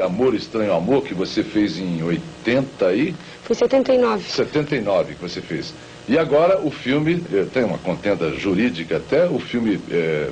Amor 0.00 0.34
Estranho 0.34 0.72
Amor, 0.72 1.02
que 1.02 1.14
você 1.14 1.42
fez 1.42 1.78
em 1.78 2.02
80 2.02 2.86
aí? 2.86 3.14
Foi 3.42 3.54
79. 3.56 4.22
79 4.28 5.14
que 5.14 5.22
você 5.22 5.40
fez. 5.40 5.72
E 6.08 6.18
agora 6.18 6.60
o 6.60 6.70
filme, 6.70 7.22
eh, 7.32 7.46
tem 7.52 7.62
uma 7.64 7.78
contenda 7.78 8.30
jurídica 8.34 8.96
até, 8.96 9.26
o 9.26 9.38
filme 9.38 9.78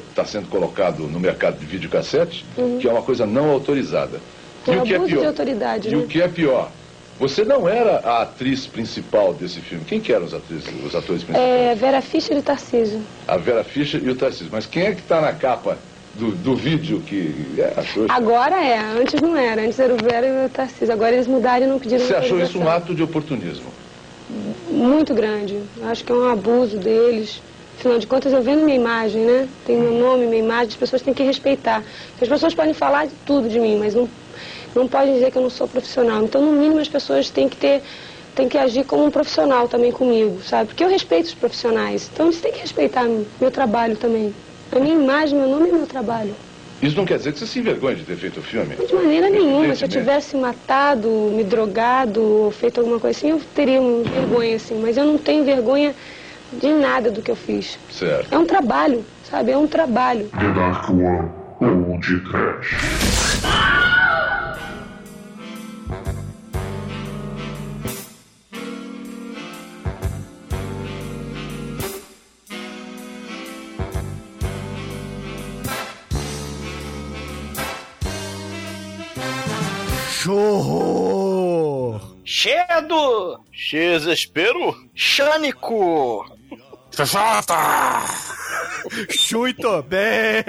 está 0.09 0.25
sendo 0.25 0.49
colocado 0.49 1.05
no 1.05 1.21
mercado 1.21 1.59
de 1.59 1.67
videocassete, 1.67 2.45
Uhum. 2.57 2.79
que 2.79 2.89
é 2.89 2.91
uma 2.91 3.03
coisa 3.03 3.27
não 3.27 3.51
autorizada. 3.51 4.21
Tem 4.65 4.75
e 4.75 4.79
o 4.79 4.83
que 4.83 4.95
é 4.95 4.99
pior? 4.99 5.21
de 5.21 5.27
autoridade, 5.27 5.89
e 5.89 5.93
né? 5.93 5.97
o 5.99 6.07
que 6.07 6.21
é 6.21 6.29
pior? 6.29 6.71
Você 7.21 7.45
não 7.45 7.69
era 7.69 7.99
a 7.99 8.23
atriz 8.23 8.67
principal 8.67 9.35
desse 9.35 9.61
filme. 9.61 9.85
Quem 9.85 10.01
que 10.01 10.13
eram 10.13 10.25
os, 10.25 10.35
atrizes, 10.35 10.67
os 10.85 10.95
atores 10.95 11.25
principais? 11.25 11.39
É 11.39 11.75
Vera 11.75 12.01
Fischer 12.01 12.37
e 12.37 12.43
Tarcísio. 12.43 13.01
A 13.27 13.37
Vera 13.37 13.65
Fischer 13.65 14.01
e 14.05 14.09
o 14.11 14.15
Tarcísio. 14.15 14.49
Mas 14.53 14.67
quem 14.67 14.85
é 14.85 14.95
que 14.95 15.01
está 15.01 15.21
na 15.21 15.33
capa 15.33 15.77
do, 16.19 16.33
do 16.33 16.57
vídeo 16.57 17.01
que 17.01 17.55
é 17.57 17.73
a 17.77 17.83
Xuxa? 17.83 18.13
Agora 18.13 18.57
é, 18.57 18.79
antes 18.79 19.23
não 19.23 19.37
era. 19.37 19.63
Antes 19.63 19.79
era 19.79 19.95
o 19.95 19.97
Vera 19.97 20.27
e 20.27 20.47
o 20.47 20.49
Tarcísio. 20.49 20.93
Agora 20.93 21.15
eles 21.15 21.29
mudaram 21.29 21.65
e 21.65 21.69
não 21.69 21.79
pediram 21.79 22.05
Você 22.05 22.15
achou 22.15 22.41
isso 22.41 22.59
um 22.59 22.69
ato 22.69 22.95
de 22.95 23.03
oportunismo? 23.03 23.73
Muito 24.71 25.15
grande. 25.15 25.63
Acho 25.83 26.05
que 26.05 26.13
é 26.13 26.15
um 26.15 26.29
abuso 26.29 26.77
deles. 26.79 27.41
Afinal 27.79 27.99
de 27.99 28.09
contas, 28.09 28.33
eu 28.33 28.43
vendo 28.43 28.65
minha 28.65 28.77
imagem, 28.77 29.25
né? 29.25 29.49
Tem 29.65 29.77
meu 29.77 29.93
nome, 29.93 30.27
minha 30.27 30.43
imagem, 30.43 30.67
as 30.69 30.77
pessoas 30.77 31.01
têm 31.01 31.15
que 31.15 31.23
respeitar. 31.23 31.85
As 32.21 32.29
pessoas 32.29 32.53
podem 32.53 32.75
falar 32.75 33.07
de 33.07 33.15
tudo 33.25 33.49
de 33.49 33.61
mim, 33.61 33.79
mas 33.79 33.95
não, 33.95 34.09
não 34.75 34.89
podem 34.89 35.15
dizer 35.15 35.31
que 35.31 35.39
eu 35.39 35.43
não 35.43 35.51
sou 35.51 35.69
profissional. 35.69 36.25
Então, 36.25 36.45
no 36.45 36.53
mínimo, 36.53 36.81
as 36.81 36.89
pessoas 36.89 37.31
têm 37.31 37.49
que 37.49 37.57
ter, 37.57 37.81
têm 38.35 38.49
que 38.49 38.59
agir 38.59 38.85
como 38.85 39.05
um 39.05 39.11
profissional 39.13 39.69
também 39.69 39.93
comigo, 39.93 40.43
sabe? 40.43 40.67
Porque 40.69 40.83
eu 40.83 40.89
respeito 40.89 41.27
os 41.27 41.35
profissionais. 41.35 42.11
Então, 42.13 42.27
eles 42.27 42.41
têm 42.41 42.51
que 42.51 42.61
respeitar 42.61 43.09
meu 43.41 43.51
trabalho 43.53 43.97
também. 43.97 44.35
A 44.71 44.79
minha 44.79 44.95
imagem, 44.95 45.39
meu 45.39 45.49
nome 45.49 45.69
e 45.69 45.73
meu 45.73 45.87
trabalho. 45.87 46.35
Isso 46.81 46.97
não 46.97 47.05
quer 47.05 47.19
dizer 47.19 47.33
que 47.33 47.41
você 47.41 47.47
se 47.47 47.59
envergonhe 47.59 47.97
de 47.97 48.05
ter 48.05 48.17
feito 48.17 48.39
o 48.39 48.43
filme? 48.43 48.77
De 48.77 48.95
maneira 48.95 49.29
nenhuma. 49.29 49.75
Se 49.75 49.85
eu 49.85 49.89
tivesse 49.89 50.37
matado, 50.37 51.09
me 51.09 51.43
drogado, 51.43 52.23
ou 52.23 52.51
feito 52.53 52.79
alguma 52.81 53.01
coisa 53.01 53.19
assim, 53.19 53.31
eu 53.31 53.41
teria 53.55 53.81
uma 53.81 54.05
vergonha, 54.05 54.57
assim. 54.57 54.81
Mas 54.81 54.97
eu 54.97 55.05
não 55.05 55.19
tenho 55.19 55.45
vergonha 55.45 55.93
de 56.53 56.69
nada 56.69 57.11
do 57.11 57.21
que 57.21 57.31
eu 57.31 57.37
fiz. 57.37 57.79
Certo. 57.91 58.33
É 58.33 58.39
um 58.39 58.47
trabalho, 58.47 59.05
sabe? 59.29 59.51
É 59.51 59.59
um 59.59 59.67
trabalho. 59.67 60.31
The 60.39 60.53
Dark 60.53 60.89
One 60.91 61.31
ou 61.61 61.99
de 61.99 62.21
Trash. 62.21 62.77
Chorro! 80.29 81.99
Chedo! 82.23 83.41
Desespero? 83.51 84.77
Xânico! 84.95 86.27
Muito 89.33 89.83
bem! 89.85 90.45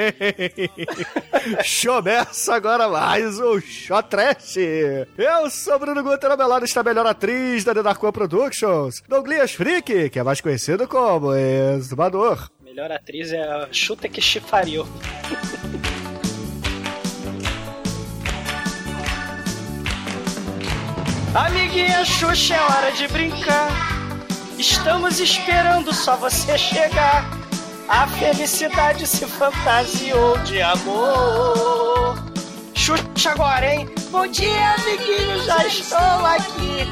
Começa 1.82 2.56
agora 2.56 2.90
mais 2.90 3.40
um 3.40 3.62
Shot 3.62 4.10
Trash! 4.10 4.58
Eu 5.18 5.50
sou 5.50 5.80
Bruno 5.80 6.04
Guter, 6.04 6.32
a 6.32 6.36
melhor 6.36 6.62
está 6.64 6.82
a 6.82 6.84
melhor 6.84 7.08
atriz 7.08 7.64
da 7.64 7.74
The 7.74 7.82
Dark 7.82 8.04
One 8.04 8.12
Productions, 8.12 9.02
Douglas 9.08 9.54
Freak, 9.54 10.10
que 10.10 10.20
é 10.20 10.24
mais 10.24 10.42
conhecido 10.42 10.90
como 10.90 11.34
Exumador. 11.34 12.50
Melhor 12.62 12.92
atriz 12.92 13.32
é 13.32 13.42
a 13.42 13.70
Chuta 13.72 14.10
que 14.10 14.20
Chifariu. 14.20 14.86
Amiguinha 21.34 22.04
Xuxa, 22.04 22.56
é 22.56 22.62
hora 22.62 22.92
de 22.92 23.08
brincar. 23.08 23.70
Estamos 24.58 25.20
esperando 25.20 25.94
só 25.94 26.16
você 26.18 26.58
chegar. 26.58 27.24
A 27.88 28.08
felicidade 28.08 29.06
se 29.06 29.26
fantasiou 29.28 30.38
de 30.40 30.62
amor. 30.62 32.18
Xuxa 32.74 33.32
agora, 33.32 33.74
hein? 33.74 33.88
Bom 34.10 34.26
dia, 34.26 34.76
amiguinhos, 34.76 35.46
já 35.46 35.66
estou 35.68 36.26
aqui. 36.26 36.88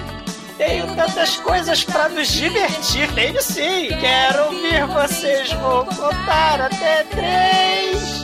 Tenho 0.58 0.96
tantas 0.96 1.38
coisas 1.38 1.84
pra 1.84 2.08
nos 2.10 2.28
divertir. 2.30 3.12
Tenho 3.14 3.42
sim. 3.42 3.90
Quero 4.00 4.46
ouvir 4.46 4.86
vocês. 4.88 5.52
Vou 5.54 5.86
contar 5.86 6.62
até 6.62 7.04
três. 7.06 8.22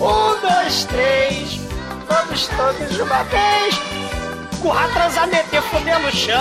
Um, 0.00 0.40
dois, 0.40 0.84
três. 0.84 1.60
Vamos 2.08 2.48
todos 2.48 2.94
de 2.94 3.02
uma 3.02 3.22
vez. 3.24 3.80
Currar, 4.62 4.92
transar, 4.92 5.26
meter, 5.26 5.60
foder 5.60 5.98
no 5.98 6.12
chão. 6.12 6.38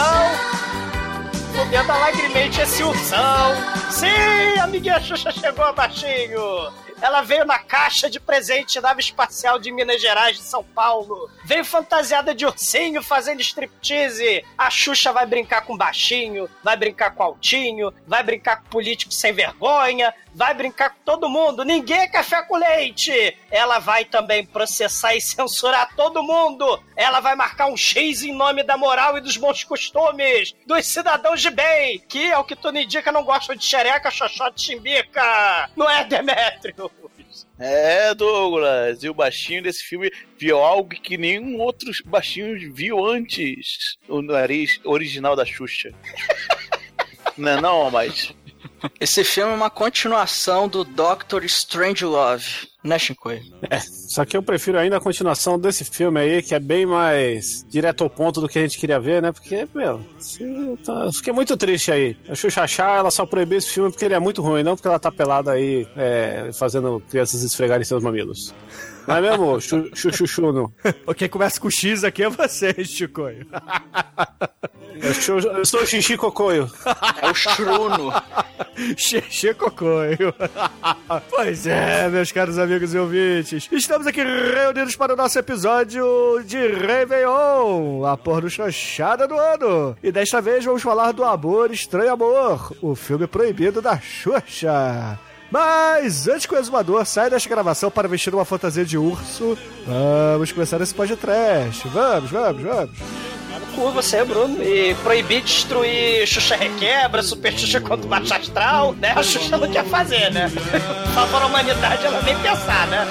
Fudendo 1.56 1.92
alagremente 1.92 2.62
esse 2.62 2.84
ursão. 2.84 3.56
Sim, 3.90 4.60
amiguinha 4.62 5.00
Xuxa 5.00 5.32
chegou 5.32 5.74
baixinho. 5.74 6.72
Ela 7.02 7.22
veio 7.22 7.44
na 7.46 7.58
caixa 7.58 8.10
de 8.10 8.20
presente 8.20 8.80
nave 8.80 9.02
espacial 9.02 9.58
de 9.58 9.72
Minas 9.72 10.00
Gerais, 10.00 10.38
de 10.38 10.44
São 10.44 10.64
Paulo. 10.64 11.30
Veio 11.44 11.66
fantasiada 11.66 12.36
de 12.36 12.46
ursinho 12.46 13.02
fazendo 13.02 13.42
striptease. 13.42 14.46
A 14.56 14.70
Xuxa 14.70 15.12
vai 15.12 15.26
brincar 15.26 15.62
com 15.62 15.76
baixinho, 15.76 16.48
vai 16.64 16.78
brincar 16.78 17.16
com 17.16 17.24
altinho, 17.24 17.92
vai 18.06 18.22
brincar 18.22 18.62
com 18.62 18.70
político 18.70 19.12
sem 19.12 19.34
vergonha, 19.34 20.14
vai 20.34 20.54
brincar 20.54 20.92
com 20.92 21.00
todo 21.04 21.30
mundo. 21.30 21.66
Ninguém 21.66 22.02
é 22.02 22.08
café 22.08 22.44
com 22.44 22.56
leite. 22.56 23.38
Ela 23.50 23.80
vai 23.80 24.06
também 24.06 24.46
processar 24.46 25.16
e 25.16 25.22
censurar 25.22 25.96
todo 25.96 26.24
mundo. 26.24 26.82
Ela 26.96 27.20
vai 27.20 27.36
marcar 27.36 27.68
um 27.68 27.78
X 27.78 28.22
em 28.22 28.34
nome 28.34 28.64
da 28.64 28.78
moral 28.78 29.18
e 29.18 29.22
dos 29.22 29.38
bons 29.38 29.64
costumes 29.64 30.54
dos 30.66 30.86
cidadãos 30.86 31.42
de 31.42 31.50
bem, 31.50 32.00
que, 32.08 32.32
ao 32.32 32.44
que 32.44 32.56
tudo 32.56 32.78
indica, 32.78 33.12
não 33.12 33.24
gostam 33.24 33.56
de 33.56 33.66
xereca, 33.66 34.12
xoxote, 34.12 34.66
chimbica. 34.66 35.70
Não 35.76 35.90
é, 35.90 36.04
Demétrio? 36.04 36.91
É, 37.62 38.16
Douglas. 38.16 39.04
E 39.04 39.10
o 39.10 39.14
baixinho 39.14 39.62
desse 39.62 39.84
filme 39.84 40.12
viu 40.38 40.58
algo 40.58 40.90
que 40.90 41.16
nenhum 41.16 41.60
outro 41.60 41.92
baixinho 42.06 42.74
viu 42.74 43.06
antes. 43.06 43.98
O 44.10 44.22
nariz 44.22 44.80
original 44.84 45.36
da 45.36 45.46
Xuxa. 45.46 45.94
não 47.38 47.52
é 47.52 47.62
não, 47.62 47.92
mas... 47.92 48.34
Esse 49.00 49.24
filme 49.24 49.52
é 49.52 49.56
uma 49.56 49.70
continuação 49.70 50.68
do 50.68 50.84
Doctor 50.84 51.44
Strangelove, 51.44 52.68
né, 52.84 52.98
Shinkoi? 52.98 53.42
É, 53.70 53.80
só 53.80 54.26
que 54.26 54.36
eu 54.36 54.42
prefiro 54.44 54.78
ainda 54.78 54.98
a 54.98 55.02
continuação 55.02 55.60
desse 55.60 55.84
filme 55.86 56.20
aí, 56.20 56.42
que 56.42 56.56
é 56.56 56.60
bem 56.60 56.86
mais 56.86 57.66
direto 57.70 58.04
ao 58.04 58.10
ponto 58.10 58.42
do 58.42 58.48
que 58.48 58.58
a 58.60 58.62
gente 58.62 58.78
queria 58.78 59.00
ver, 59.00 59.22
né? 59.22 59.32
Porque, 59.32 59.68
meu, 59.74 60.02
tá- 60.84 61.12
fiquei 61.14 61.32
muito 61.34 61.56
triste 61.58 61.92
aí. 61.92 62.18
A 62.28 62.36
Xuxa 62.36 62.66
Chá, 62.68 62.96
ela 62.98 63.12
só 63.12 63.26
proibiu 63.26 63.58
esse 63.58 63.70
filme 63.70 63.92
porque 63.92 64.06
ele 64.06 64.14
é 64.14 64.20
muito 64.20 64.42
ruim, 64.42 64.64
não 64.64 64.76
porque 64.76 64.88
ela 64.88 65.00
tá 65.00 65.12
pelada 65.12 65.52
aí, 65.52 65.88
é, 65.96 66.50
fazendo 66.54 67.02
crianças 67.10 67.44
esfregarem 67.44 67.84
seus 67.86 68.02
mamilos. 68.04 68.54
Não 69.08 69.16
é 69.16 69.22
mesmo, 69.22 69.60
Chu- 69.62 69.90
Chuchuchu, 69.94 70.52
não? 70.54 70.72
Quem 71.16 71.28
começa 71.30 71.60
com 71.60 71.70
X 71.70 72.04
aqui 72.04 72.24
é 72.24 72.30
você, 72.30 72.74
Chicoio. 72.84 73.46
Eu, 75.02 75.14
sou- 75.16 75.40
eu 75.40 75.66
sou 75.66 75.82
o 75.82 75.86
Xixi 75.86 76.16
Cocoio. 76.18 76.70
É 77.22 77.30
o 77.30 77.34
Chruno. 77.34 78.12
Xexê 78.98 79.54
Cocoio. 79.54 80.34
pois 81.30 81.66
é, 81.66 82.08
meus 82.10 82.32
caros 82.32 82.58
amigos 82.60 82.94
e 82.94 82.98
ouvintes. 82.98 83.68
Estamos 83.72 84.06
aqui 84.08 84.22
reunidos 84.24 84.96
para 84.96 85.14
o 85.14 85.18
nosso 85.18 85.38
episódio 85.40 86.42
de 86.46 86.58
Réveillon, 86.68 88.06
a 88.06 88.16
porra 88.18 88.42
do 88.42 88.50
chanchada 88.50 89.28
do 89.28 89.38
ano. 89.38 89.98
E 90.04 90.12
desta 90.12 90.40
vez 90.42 90.64
vamos 90.64 90.82
falar 90.84 91.12
do 91.12 91.24
Amor 91.24 91.72
Estranho 91.72 92.12
Amor, 92.14 92.76
o 92.82 92.96
filme 92.96 93.26
proibido 93.28 93.82
da 93.82 94.00
Xuxa. 94.00 95.18
Mas 95.52 96.28
antes 96.30 96.46
que 96.46 96.56
o 96.56 96.58
exumador 96.58 97.06
saia 97.06 97.30
desta 97.30 97.50
gravação 97.50 97.92
para 97.92 98.08
vestir 98.08 98.34
uma 98.34 98.46
fantasia 98.46 98.86
de 98.86 98.98
urso, 98.98 99.58
vamos 99.86 100.52
começar 100.52 100.80
esse 100.80 100.94
podcast. 100.94 101.88
Vamos, 101.90 102.32
vamos, 102.32 102.64
vamos. 102.64 103.00
Por 103.76 103.92
você, 103.92 104.24
Bruno. 104.24 104.62
E 104.64 104.96
proibir 104.96 105.42
destruir 105.42 106.26
Xuxa 106.26 106.56
Requebra, 106.56 107.22
Super 107.22 107.58
Xuxa 107.58 107.82
contra 107.82 108.06
o 108.06 108.10
Baixo 108.10 108.34
Astral, 108.34 108.94
né? 108.94 109.14
A 109.16 109.24
Xuxa 109.24 109.58
não 109.58 109.70
quer 109.70 109.86
fazer, 109.86 110.32
né? 110.32 110.50
Favor 111.14 111.42
à 111.42 111.46
humanidade, 111.48 112.06
ela 112.06 112.22
nem 112.22 112.38
pensar, 112.40 112.88
né? 112.88 113.08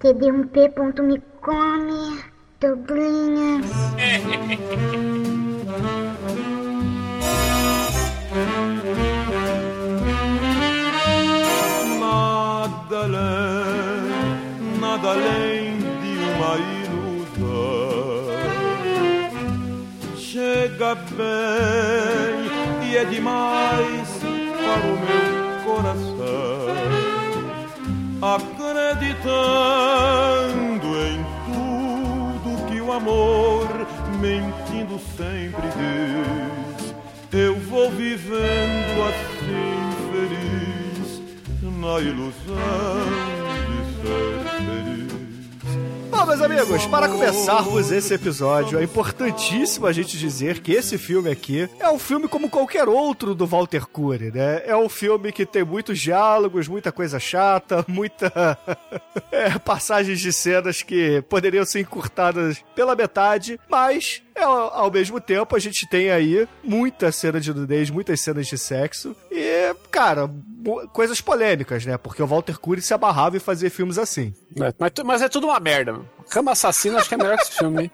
td1p.me 0.00 1.22
come, 1.40 2.35
Douglinhas. 2.58 3.66
Nada 12.00 12.96
além, 13.04 14.80
nada 14.80 15.10
além 15.10 15.76
de 16.00 16.12
uma 16.32 16.52
ilusão. 16.80 18.24
Chega 20.16 20.94
bem 20.94 22.88
e 22.88 22.96
é 22.96 23.04
demais 23.04 24.08
para 24.22 24.80
o 24.80 24.96
meu 25.04 25.28
coração. 25.64 26.72
Acreditando 28.22 30.65
amor, 32.96 33.68
mentindo 34.20 34.98
sempre 35.16 35.62
diz, 35.76 36.94
eu 37.30 37.54
vou 37.60 37.90
vivendo 37.90 39.02
assim 39.08 39.92
feliz, 40.12 41.22
na 41.62 42.00
ilusão 42.00 42.34
de 43.66 43.80
ser. 44.00 44.55
Bom, 46.16 46.24
meus 46.24 46.40
amigos, 46.40 46.86
para 46.86 47.10
começarmos 47.10 47.92
esse 47.92 48.14
episódio, 48.14 48.78
é 48.78 48.84
importantíssimo 48.84 49.86
a 49.86 49.92
gente 49.92 50.16
dizer 50.16 50.60
que 50.60 50.72
esse 50.72 50.96
filme 50.96 51.30
aqui 51.30 51.68
é 51.78 51.90
um 51.90 51.98
filme 51.98 52.26
como 52.26 52.48
qualquer 52.48 52.88
outro 52.88 53.34
do 53.34 53.46
Walter 53.46 53.84
Cury, 53.86 54.32
né? 54.32 54.62
É 54.64 54.74
um 54.74 54.88
filme 54.88 55.30
que 55.30 55.44
tem 55.44 55.62
muitos 55.62 56.00
diálogos, 56.00 56.68
muita 56.68 56.90
coisa 56.90 57.20
chata, 57.20 57.84
muita 57.86 58.58
é, 59.30 59.58
passagens 59.58 60.18
de 60.18 60.32
cenas 60.32 60.80
que 60.80 61.20
poderiam 61.28 61.66
ser 61.66 61.80
encurtadas 61.80 62.64
pela 62.74 62.96
metade, 62.96 63.60
mas 63.68 64.22
é, 64.34 64.42
ao 64.42 64.90
mesmo 64.90 65.20
tempo 65.20 65.54
a 65.54 65.58
gente 65.58 65.86
tem 65.86 66.10
aí 66.10 66.48
muita 66.64 67.12
cena 67.12 67.38
de 67.38 67.52
nudez, 67.52 67.90
muitas 67.90 68.22
cenas 68.22 68.46
de 68.46 68.56
sexo 68.56 69.14
e, 69.30 69.74
cara, 69.90 70.30
coisas 70.92 71.20
polêmicas, 71.20 71.84
né? 71.86 71.96
Porque 71.98 72.22
o 72.22 72.26
Walter 72.26 72.58
Cury 72.58 72.82
se 72.82 72.92
abarrava 72.94 73.36
em 73.36 73.40
fazer 73.40 73.70
filmes 73.70 73.98
assim. 73.98 74.34
Mas, 74.56 74.74
mas 74.78 74.92
mas 75.04 75.22
é 75.22 75.28
tudo 75.28 75.46
uma 75.46 75.60
merda, 75.60 75.92
mano. 75.92 76.08
Cama 76.30 76.52
Assassina 76.52 76.98
acho 76.98 77.08
que 77.08 77.14
é 77.14 77.18
melhor 77.18 77.36
que 77.36 77.42
esse 77.44 77.52
filme, 77.52 77.82
hein? 77.84 77.90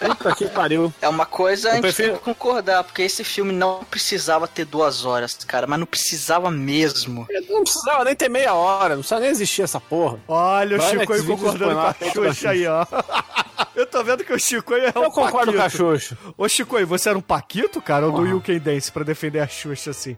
Puta 0.00 0.34
que 0.34 0.46
pariu. 0.48 0.92
É 1.00 1.08
uma 1.08 1.26
coisa 1.26 1.68
a 1.68 1.70
Eu 1.72 1.74
gente 1.76 1.82
prefiro- 1.82 2.08
tem 2.10 2.18
que 2.18 2.24
concordar, 2.24 2.82
porque 2.84 3.02
esse 3.02 3.22
filme 3.24 3.52
não 3.52 3.84
precisava 3.84 4.48
ter 4.48 4.64
duas 4.64 5.04
horas, 5.04 5.34
cara, 5.46 5.66
mas 5.66 5.78
não 5.78 5.86
precisava 5.86 6.50
mesmo. 6.50 7.26
Não 7.48 7.62
precisava 7.62 8.04
nem 8.04 8.14
ter 8.14 8.28
meia 8.28 8.54
hora, 8.54 8.90
não 8.94 9.00
precisava 9.00 9.20
nem 9.22 9.30
existir 9.30 9.62
essa 9.62 9.80
porra. 9.80 10.18
Olha 10.26 10.76
o 10.76 10.80
Vai, 10.80 10.90
Chico 10.98 11.12
aí 11.12 11.22
concordando 11.22 11.74
com 11.74 11.80
a 11.80 11.94
Xuxa 12.12 12.50
aí, 12.50 12.66
ó. 12.66 12.84
Eu 13.74 13.86
tô 13.86 14.02
vendo 14.04 14.24
que 14.24 14.32
o 14.32 14.38
Chico 14.38 14.74
aí 14.74 14.86
é 14.86 14.98
um 14.98 15.04
Eu 15.04 15.10
concordo 15.10 15.52
com 15.52 15.58
a 15.58 15.62
Paquito. 15.64 15.76
Xuxa. 15.98 16.18
Ô, 16.36 16.48
Chico 16.48 16.76
aí, 16.76 16.84
você 16.84 17.08
era 17.08 17.18
um 17.18 17.22
Paquito, 17.22 17.80
cara, 17.82 18.06
ou 18.06 18.12
do. 18.12 18.26
You 18.26 18.40
Can 18.40 18.58
Dance 18.58 18.90
pra 18.90 19.02
defender 19.04 19.40
a 19.40 19.48
Xuxa 19.48 19.90
assim? 19.90 20.16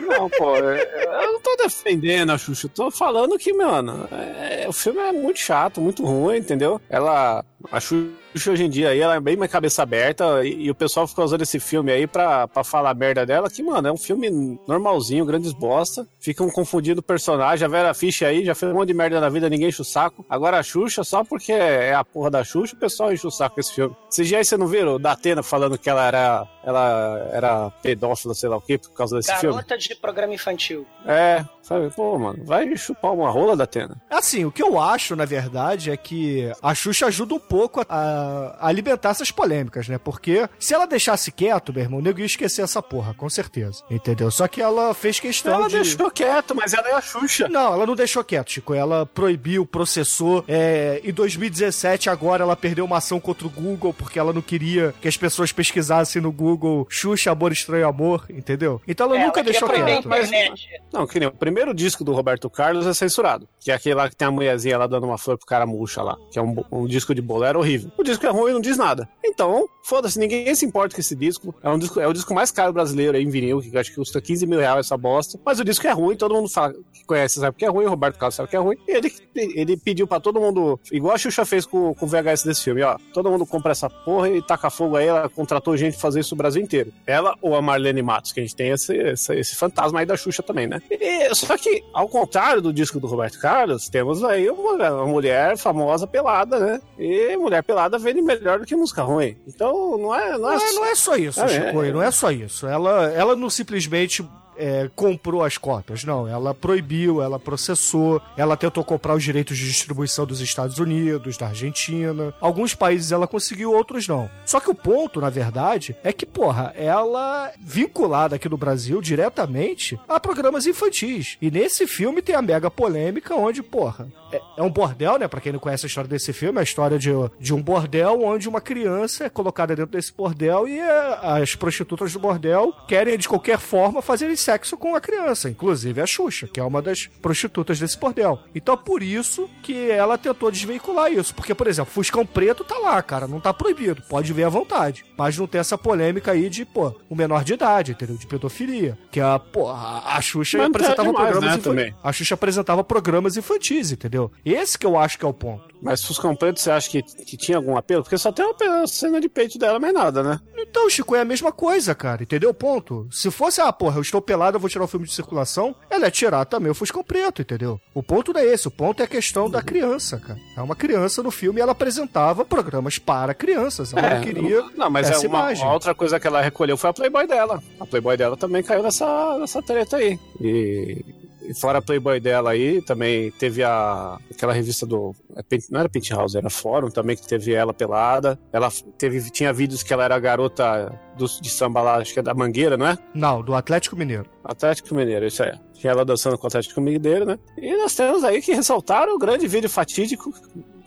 Não, 0.00 0.28
pô, 0.30 0.56
é- 0.56 1.04
eu 1.24 1.32
não 1.32 1.40
tô 1.40 1.56
defendendo 1.56 2.30
a 2.30 2.38
Xuxa, 2.38 2.66
eu 2.66 2.70
tô 2.70 2.90
falando 2.90 3.38
que, 3.38 3.52
mano, 3.52 4.08
é- 4.12 4.68
o 4.68 4.72
filme 4.72 5.00
é 5.00 5.12
muito 5.12 5.38
chato, 5.38 5.80
muito 5.80 6.04
ruim, 6.04 6.36
entendeu? 6.38 6.80
Ela. 6.88 7.44
A 7.70 7.80
Xuxa 7.80 8.52
hoje 8.52 8.64
em 8.64 8.70
dia 8.70 8.90
aí, 8.90 9.00
ela 9.00 9.16
é 9.16 9.20
bem 9.20 9.36
mais 9.36 9.50
cabeça 9.50 9.82
aberta 9.82 10.44
e, 10.44 10.64
e 10.64 10.70
o 10.70 10.74
pessoal 10.74 11.06
fica 11.06 11.22
usando 11.22 11.42
esse 11.42 11.58
filme 11.58 11.90
aí 11.92 12.06
pra, 12.06 12.46
pra 12.48 12.64
falar 12.64 12.94
merda 12.94 13.26
dela, 13.26 13.50
que, 13.50 13.62
mano, 13.62 13.88
é 13.88 13.92
um 13.92 13.96
filme 13.96 14.58
normalzinho, 14.66 15.24
grandes 15.24 15.52
bosta. 15.52 16.06
Ficam 16.18 16.48
confundindo 16.50 17.00
o 17.00 17.02
personagem. 17.02 17.64
A 17.64 17.68
Vera 17.68 17.94
Fischer 17.94 18.28
aí 18.28 18.44
já 18.44 18.54
fez 18.54 18.72
um 18.72 18.74
monte 18.74 18.88
de 18.88 18.94
merda 18.94 19.20
na 19.20 19.28
vida, 19.28 19.48
ninguém 19.48 19.68
enche 19.68 19.82
o 19.82 19.84
saco. 19.84 20.24
Agora 20.28 20.58
a 20.58 20.62
Xuxa, 20.62 21.04
só 21.04 21.24
porque 21.24 21.52
é 21.52 21.94
a 21.94 22.04
porra 22.04 22.30
da 22.30 22.44
Xuxa, 22.44 22.74
o 22.74 22.78
pessoal 22.78 23.12
enche 23.12 23.26
o 23.26 23.30
saco 23.30 23.56
com 23.56 23.60
esse 23.60 23.72
filme. 23.72 23.96
Esses 24.10 24.28
dias 24.28 24.38
aí 24.38 24.44
você 24.44 24.56
não 24.56 24.66
viram 24.66 24.94
o 24.94 24.98
da 24.98 25.12
Atena 25.12 25.42
falando 25.42 25.78
que 25.78 25.90
ela 25.90 26.06
era, 26.06 26.48
ela 26.64 27.30
era 27.32 27.70
pedófila, 27.82 28.34
sei 28.34 28.48
lá 28.48 28.56
o 28.56 28.60
quê, 28.60 28.78
por 28.78 28.92
causa 28.92 29.16
desse 29.16 29.34
filme? 29.36 29.54
Garota 29.56 29.76
de 29.76 29.94
programa 29.96 30.34
infantil. 30.34 30.86
É, 31.06 31.44
sabe? 31.62 31.90
Pô, 31.90 32.18
mano, 32.18 32.44
vai 32.44 32.76
chupar 32.76 33.12
uma 33.12 33.30
rola 33.30 33.56
da 33.56 33.64
Atena. 33.64 34.00
Assim, 34.08 34.44
o 34.44 34.52
que 34.52 34.62
eu 34.62 34.78
acho, 34.78 35.16
na 35.16 35.24
verdade, 35.24 35.90
é 35.90 35.96
que 35.96 36.50
a 36.62 36.74
Xuxa 36.74 37.06
ajuda 37.06 37.34
um 37.34 37.38
pouco 37.50 37.80
a, 37.88 38.56
a 38.60 38.68
alimentar 38.68 39.10
essas 39.10 39.32
polêmicas, 39.32 39.88
né? 39.88 39.98
Porque 39.98 40.48
se 40.58 40.72
ela 40.72 40.86
deixasse 40.86 41.32
quieto, 41.32 41.72
meu 41.72 41.82
irmão, 41.82 41.98
o 41.98 42.02
nego 42.02 42.20
ia 42.20 42.24
esquecer 42.26 42.62
essa 42.62 42.80
porra, 42.80 43.12
com 43.12 43.28
certeza. 43.28 43.82
Entendeu? 43.90 44.30
Só 44.30 44.46
que 44.46 44.62
ela 44.62 44.94
fez 44.94 45.18
questão 45.18 45.54
ela 45.54 45.68
de... 45.68 45.74
deixou 45.74 46.08
quieto, 46.12 46.54
mas 46.54 46.72
ela 46.72 46.88
é 46.88 46.94
a 46.94 47.00
Xuxa. 47.00 47.48
Não, 47.48 47.72
ela 47.74 47.84
não 47.84 47.96
deixou 47.96 48.22
quieto, 48.22 48.52
Chico. 48.52 48.72
Ela 48.72 49.04
proibiu, 49.04 49.66
processou. 49.66 50.44
É, 50.46 51.00
em 51.02 51.12
2017, 51.12 52.08
agora, 52.08 52.44
ela 52.44 52.54
perdeu 52.54 52.84
uma 52.84 52.98
ação 52.98 53.18
contra 53.18 53.46
o 53.46 53.50
Google 53.50 53.92
porque 53.92 54.18
ela 54.18 54.32
não 54.32 54.40
queria 54.42 54.94
que 55.00 55.08
as 55.08 55.16
pessoas 55.16 55.50
pesquisassem 55.50 56.22
no 56.22 56.30
Google 56.30 56.86
Xuxa, 56.88 57.32
Amor 57.32 57.50
Estranho 57.50 57.88
Amor, 57.88 58.26
entendeu? 58.30 58.80
Então 58.86 59.06
ela 59.08 59.18
É, 59.20 59.26
nunca 59.26 59.42
deixou 59.42 59.68
a 59.68 59.72
quieto. 59.72 60.06
internet. 60.06 60.68
Não, 60.92 61.06
que 61.06 61.18
nem 61.18 61.28
o 61.28 61.32
primeiro 61.32 61.74
disco 61.74 62.04
do 62.04 62.12
Roberto 62.12 62.48
Carlos 62.48 62.86
é 62.86 62.94
censurado. 62.94 63.48
Que 63.58 63.72
é 63.72 63.74
aquele 63.74 63.94
lá 63.96 64.08
que 64.08 64.14
tem 64.14 64.28
a 64.28 64.30
mulherzinha 64.30 64.78
lá 64.78 64.86
dando 64.86 65.06
uma 65.06 65.18
flor 65.18 65.36
pro 65.36 65.46
cara 65.46 65.66
murcha 65.66 66.00
lá. 66.02 66.16
Que 66.30 66.38
é 66.38 66.42
um, 66.42 66.56
um 66.70 66.86
disco 66.86 67.14
de 67.14 67.20
bolero 67.40 67.58
horrível. 67.58 67.90
O 67.96 68.02
disco 68.02 68.26
é 68.26 68.30
ruim 68.30 68.50
e 68.50 68.54
não 68.54 68.60
diz 68.60 68.76
nada. 68.76 69.08
Então, 69.24 69.66
foda-se, 69.82 70.18
ninguém 70.18 70.54
se 70.54 70.66
importa 70.66 70.94
com 70.94 71.00
esse 71.00 71.16
disco. 71.16 71.54
É, 71.62 71.70
um 71.70 71.78
disco. 71.78 71.98
é 71.98 72.06
o 72.06 72.12
disco 72.12 72.34
mais 72.34 72.50
caro 72.50 72.72
brasileiro 72.72 73.16
aí 73.16 73.24
em 73.24 73.30
vinil, 73.30 73.60
que 73.60 73.76
acho 73.76 73.90
que 73.90 73.96
custa 73.96 74.20
15 74.20 74.46
mil 74.46 74.58
reais 74.58 74.86
essa 74.86 74.96
bosta. 74.96 75.40
Mas 75.44 75.58
o 75.58 75.64
disco 75.64 75.86
é 75.86 75.92
ruim, 75.92 76.16
todo 76.16 76.34
mundo 76.34 76.48
fala 76.48 76.74
que 76.92 77.04
conhece, 77.06 77.40
sabe 77.40 77.56
que 77.56 77.64
é 77.64 77.68
ruim, 77.68 77.86
o 77.86 77.90
Roberto 77.90 78.18
Carlos 78.18 78.34
sabe 78.34 78.48
que 78.48 78.56
é 78.56 78.58
ruim. 78.58 78.76
E 78.86 78.92
ele, 78.92 79.12
ele 79.34 79.76
pediu 79.76 80.06
pra 80.06 80.20
todo 80.20 80.40
mundo, 80.40 80.78
igual 80.92 81.14
a 81.14 81.18
Xuxa 81.18 81.44
fez 81.46 81.64
com, 81.64 81.94
com 81.94 82.06
o 82.06 82.08
VHS 82.08 82.44
desse 82.44 82.62
filme, 82.62 82.82
ó. 82.82 82.98
Todo 83.12 83.30
mundo 83.30 83.46
compra 83.46 83.72
essa 83.72 83.88
porra 83.88 84.28
e 84.28 84.42
taca 84.42 84.68
fogo 84.68 84.96
aí. 84.96 85.06
Ela 85.06 85.28
contratou 85.28 85.76
gente 85.76 85.94
pra 85.94 86.02
fazer 86.02 86.20
isso 86.20 86.34
no 86.34 86.38
Brasil 86.38 86.62
inteiro. 86.62 86.92
Ela 87.06 87.34
ou 87.40 87.54
a 87.54 87.62
Marlene 87.62 88.02
Matos, 88.02 88.32
que 88.32 88.40
a 88.40 88.42
gente 88.42 88.54
tem 88.54 88.70
esse, 88.70 88.94
esse, 88.94 89.34
esse 89.34 89.56
fantasma 89.56 90.00
aí 90.00 90.06
da 90.06 90.16
Xuxa 90.16 90.42
também, 90.42 90.66
né? 90.66 90.82
E, 90.90 91.34
só 91.34 91.56
que, 91.56 91.82
ao 91.92 92.08
contrário 92.08 92.60
do 92.60 92.72
disco 92.72 93.00
do 93.00 93.06
Roberto 93.06 93.40
Carlos, 93.40 93.88
temos 93.88 94.22
aí 94.22 94.50
uma, 94.50 94.90
uma 94.90 95.06
mulher 95.06 95.56
famosa 95.56 96.06
pelada, 96.06 96.58
né? 96.58 96.80
E 96.98 97.29
mulher 97.36 97.62
pelada 97.62 97.98
vende 97.98 98.22
melhor 98.22 98.58
do 98.58 98.66
que 98.66 98.74
música 98.76 99.02
ruim. 99.02 99.36
Então, 99.46 99.98
não 99.98 100.14
é. 100.14 100.32
Não 100.32 100.38
Não 100.38 100.52
é, 100.52 100.56
é, 100.56 100.72
não 100.72 100.86
é 100.86 100.94
só 100.94 101.16
isso, 101.16 101.40
É, 101.40 101.48
Chico, 101.48 101.82
é. 101.82 101.92
não 101.92 102.02
é 102.02 102.10
só 102.10 102.30
isso. 102.30 102.66
Ela, 102.66 103.10
ela 103.12 103.36
não 103.36 103.50
simplesmente 103.50 104.26
é, 104.60 104.90
comprou 104.94 105.42
as 105.42 105.56
cópias, 105.56 106.04
não. 106.04 106.28
Ela 106.28 106.54
proibiu, 106.54 107.22
ela 107.22 107.38
processou, 107.38 108.20
ela 108.36 108.56
tentou 108.56 108.84
comprar 108.84 109.14
os 109.14 109.24
direitos 109.24 109.56
de 109.56 109.66
distribuição 109.66 110.26
dos 110.26 110.40
Estados 110.40 110.78
Unidos, 110.78 111.38
da 111.38 111.46
Argentina. 111.46 112.34
Alguns 112.40 112.74
países 112.74 113.10
ela 113.10 113.26
conseguiu, 113.26 113.72
outros 113.72 114.06
não. 114.06 114.30
Só 114.44 114.60
que 114.60 114.70
o 114.70 114.74
ponto, 114.74 115.20
na 115.20 115.30
verdade, 115.30 115.96
é 116.04 116.12
que, 116.12 116.26
porra, 116.26 116.74
ela 116.76 117.50
vinculada 117.58 118.36
aqui 118.36 118.48
no 118.48 118.58
Brasil 118.58 119.00
diretamente 119.00 119.98
a 120.06 120.20
programas 120.20 120.66
infantis. 120.66 121.38
E 121.40 121.50
nesse 121.50 121.86
filme 121.86 122.20
tem 122.20 122.34
a 122.34 122.42
mega 122.42 122.70
polêmica 122.70 123.34
onde, 123.34 123.62
porra, 123.62 124.08
é, 124.30 124.40
é 124.58 124.62
um 124.62 124.70
bordel, 124.70 125.18
né? 125.18 125.26
Pra 125.26 125.40
quem 125.40 125.52
não 125.52 125.58
conhece 125.58 125.86
a 125.86 125.88
história 125.88 126.08
desse 126.08 126.32
filme, 126.32 126.58
é 126.58 126.60
a 126.60 126.64
história 126.64 126.98
de, 126.98 127.10
de 127.38 127.54
um 127.54 127.62
bordel 127.62 128.22
onde 128.22 128.48
uma 128.48 128.60
criança 128.60 129.24
é 129.24 129.28
colocada 129.30 129.74
dentro 129.74 129.92
desse 129.92 130.12
bordel 130.12 130.68
e 130.68 130.78
é, 130.78 131.18
as 131.22 131.54
prostitutas 131.54 132.12
do 132.12 132.18
bordel 132.18 132.74
querem, 132.86 133.16
de 133.16 133.28
qualquer 133.28 133.58
forma, 133.58 134.02
fazerem 134.02 134.36
sexo 134.50 134.76
com 134.76 134.96
a 134.96 135.00
criança, 135.00 135.48
inclusive 135.48 136.00
a 136.00 136.06
Xuxa, 136.06 136.48
que 136.48 136.58
é 136.58 136.64
uma 136.64 136.82
das 136.82 137.06
prostitutas 137.06 137.78
desse 137.78 137.96
bordel. 137.96 138.40
Então, 138.52 138.76
por 138.76 139.00
isso 139.00 139.48
que 139.62 139.88
ela 139.90 140.18
tentou 140.18 140.50
desveicular 140.50 141.12
isso. 141.12 141.32
Porque, 141.32 141.54
por 141.54 141.68
exemplo, 141.68 141.92
Fuscão 141.92 142.26
Preto 142.26 142.64
tá 142.64 142.76
lá, 142.78 143.00
cara, 143.00 143.28
não 143.28 143.38
tá 143.38 143.54
proibido, 143.54 144.02
pode 144.08 144.32
ver 144.32 144.44
à 144.44 144.48
vontade. 144.48 145.04
Mas 145.16 145.38
não 145.38 145.46
tem 145.46 145.60
essa 145.60 145.78
polêmica 145.78 146.32
aí 146.32 146.48
de, 146.48 146.64
pô, 146.64 146.92
o 147.08 147.14
menor 147.14 147.44
de 147.44 147.52
idade, 147.52 147.92
entendeu? 147.92 148.16
De 148.16 148.26
pedofilia. 148.26 148.98
Que 149.10 149.20
a, 149.20 149.38
pô, 149.38 149.70
a 149.70 150.20
Xuxa 150.20 150.58
Mas 150.58 150.66
tá 150.66 150.70
apresentava 150.70 151.08
demais, 151.08 151.24
programas 151.30 151.42
né, 151.42 151.48
infantis. 151.48 151.64
também. 151.64 151.94
A 152.02 152.12
Xuxa 152.12 152.34
apresentava 152.34 152.84
programas 152.84 153.36
infantis, 153.36 153.92
entendeu? 153.92 154.32
Esse 154.44 154.76
que 154.76 154.86
eu 154.86 154.98
acho 154.98 155.16
que 155.16 155.24
é 155.24 155.28
o 155.28 155.32
ponto. 155.32 155.70
Mas 155.80 156.04
Fuscão 156.04 156.34
Preto, 156.36 156.60
você 156.60 156.70
acha 156.70 156.90
que, 156.90 157.02
que 157.02 157.36
tinha 157.36 157.56
algum 157.56 157.76
apelo? 157.76 158.02
Porque 158.02 158.18
só 158.18 158.30
tem 158.30 158.44
uma 158.44 158.86
cena 158.86 159.20
de 159.20 159.28
peito 159.28 159.58
dela, 159.58 159.78
mais 159.78 159.94
nada, 159.94 160.22
né? 160.22 160.40
Então, 160.58 160.90
Chico, 160.90 161.16
é 161.16 161.20
a 161.20 161.24
mesma 161.24 161.52
coisa, 161.52 161.94
cara, 161.94 162.22
entendeu? 162.22 162.52
Ponto. 162.52 163.08
Se 163.10 163.30
fosse, 163.30 163.60
ah, 163.60 163.72
porra, 163.72 163.96
eu 163.96 164.02
estou 164.02 164.20
pelado, 164.20 164.39
eu 164.48 164.60
vou 164.60 164.68
tirar 164.70 164.84
o 164.84 164.88
filme 164.88 165.06
de 165.06 165.12
circulação, 165.12 165.74
ela 165.88 166.06
é 166.06 166.10
tirar 166.10 166.44
também 166.44 166.70
o 166.70 166.74
Fuscão 166.74 167.02
Preto, 167.04 167.42
entendeu? 167.42 167.80
O 167.94 168.02
ponto 168.02 168.32
não 168.32 168.40
é 168.40 168.44
esse, 168.46 168.66
o 168.68 168.70
ponto 168.70 169.00
é 169.00 169.04
a 169.04 169.08
questão 169.08 169.50
da 169.50 169.62
criança, 169.62 170.18
cara. 170.18 170.38
É 170.56 170.62
uma 170.62 170.74
criança 170.76 171.22
no 171.22 171.30
filme 171.30 171.60
e 171.60 171.62
ela 171.62 171.72
apresentava 171.72 172.44
programas 172.44 172.98
para 172.98 173.34
crianças. 173.34 173.92
Ela 173.92 174.16
não 174.16 174.20
queria 174.22 174.62
Não, 174.76 174.90
mas 174.90 175.08
é 175.08 175.12
essa 175.12 175.26
uma, 175.26 175.38
imagem. 175.40 175.66
outra 175.66 175.94
coisa 175.94 176.18
que 176.18 176.26
ela 176.26 176.40
recolheu 176.40 176.76
foi 176.76 176.90
a 176.90 176.92
Playboy 176.92 177.26
dela. 177.26 177.62
A 177.78 177.86
Playboy 177.86 178.16
dela 178.16 178.36
também 178.36 178.62
caiu 178.62 178.82
nessa, 178.82 179.38
nessa 179.38 179.62
treta 179.62 179.96
aí. 179.96 180.18
E 180.40 181.04
fora 181.54 181.78
a 181.78 181.82
Playboy 181.82 182.20
dela 182.20 182.50
aí, 182.50 182.82
também 182.82 183.30
teve 183.32 183.62
a 183.62 184.18
aquela 184.30 184.52
revista 184.52 184.86
do. 184.86 185.14
é 185.36 185.42
Não 185.70 185.80
era 185.80 185.88
Penthouse, 185.88 186.36
era 186.36 186.50
Fórum 186.50 186.90
também, 186.90 187.16
que 187.16 187.26
teve 187.26 187.52
ela 187.52 187.74
pelada. 187.74 188.38
Ela 188.52 188.70
teve, 188.96 189.30
tinha 189.30 189.52
vídeos 189.52 189.82
que 189.82 189.92
ela 189.92 190.04
era 190.04 190.14
a 190.14 190.18
garota 190.18 190.92
do, 191.16 191.26
de 191.26 191.50
samba 191.50 191.82
lá, 191.82 191.96
acho 191.96 192.12
que 192.12 192.20
é 192.20 192.22
da 192.22 192.34
Mangueira, 192.34 192.76
não 192.76 192.86
é? 192.86 192.98
Não, 193.14 193.42
do 193.42 193.54
Atlético 193.54 193.96
Mineiro. 193.96 194.26
Atlético 194.44 194.94
Mineiro, 194.94 195.26
isso 195.26 195.42
aí. 195.42 195.52
Tinha 195.74 195.92
ela 195.92 196.04
dançando 196.04 196.36
com 196.38 196.44
o 196.44 196.48
Atlético 196.48 196.80
Mineiro, 196.80 197.24
né? 197.24 197.38
E 197.56 197.76
nós 197.76 197.94
temos 197.94 198.24
aí 198.24 198.40
que 198.40 198.52
ressaltaram 198.54 199.14
o 199.14 199.18
grande 199.18 199.46
vídeo 199.46 199.68
fatídico 199.68 200.32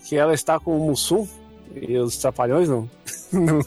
que 0.04 0.18
ela 0.18 0.34
está 0.34 0.60
com 0.60 0.78
o 0.78 0.88
Mussum 0.88 1.28
e 1.76 1.98
os 1.98 2.18
Trapalhões, 2.18 2.70
não? 2.70 2.90
Não 3.32 3.62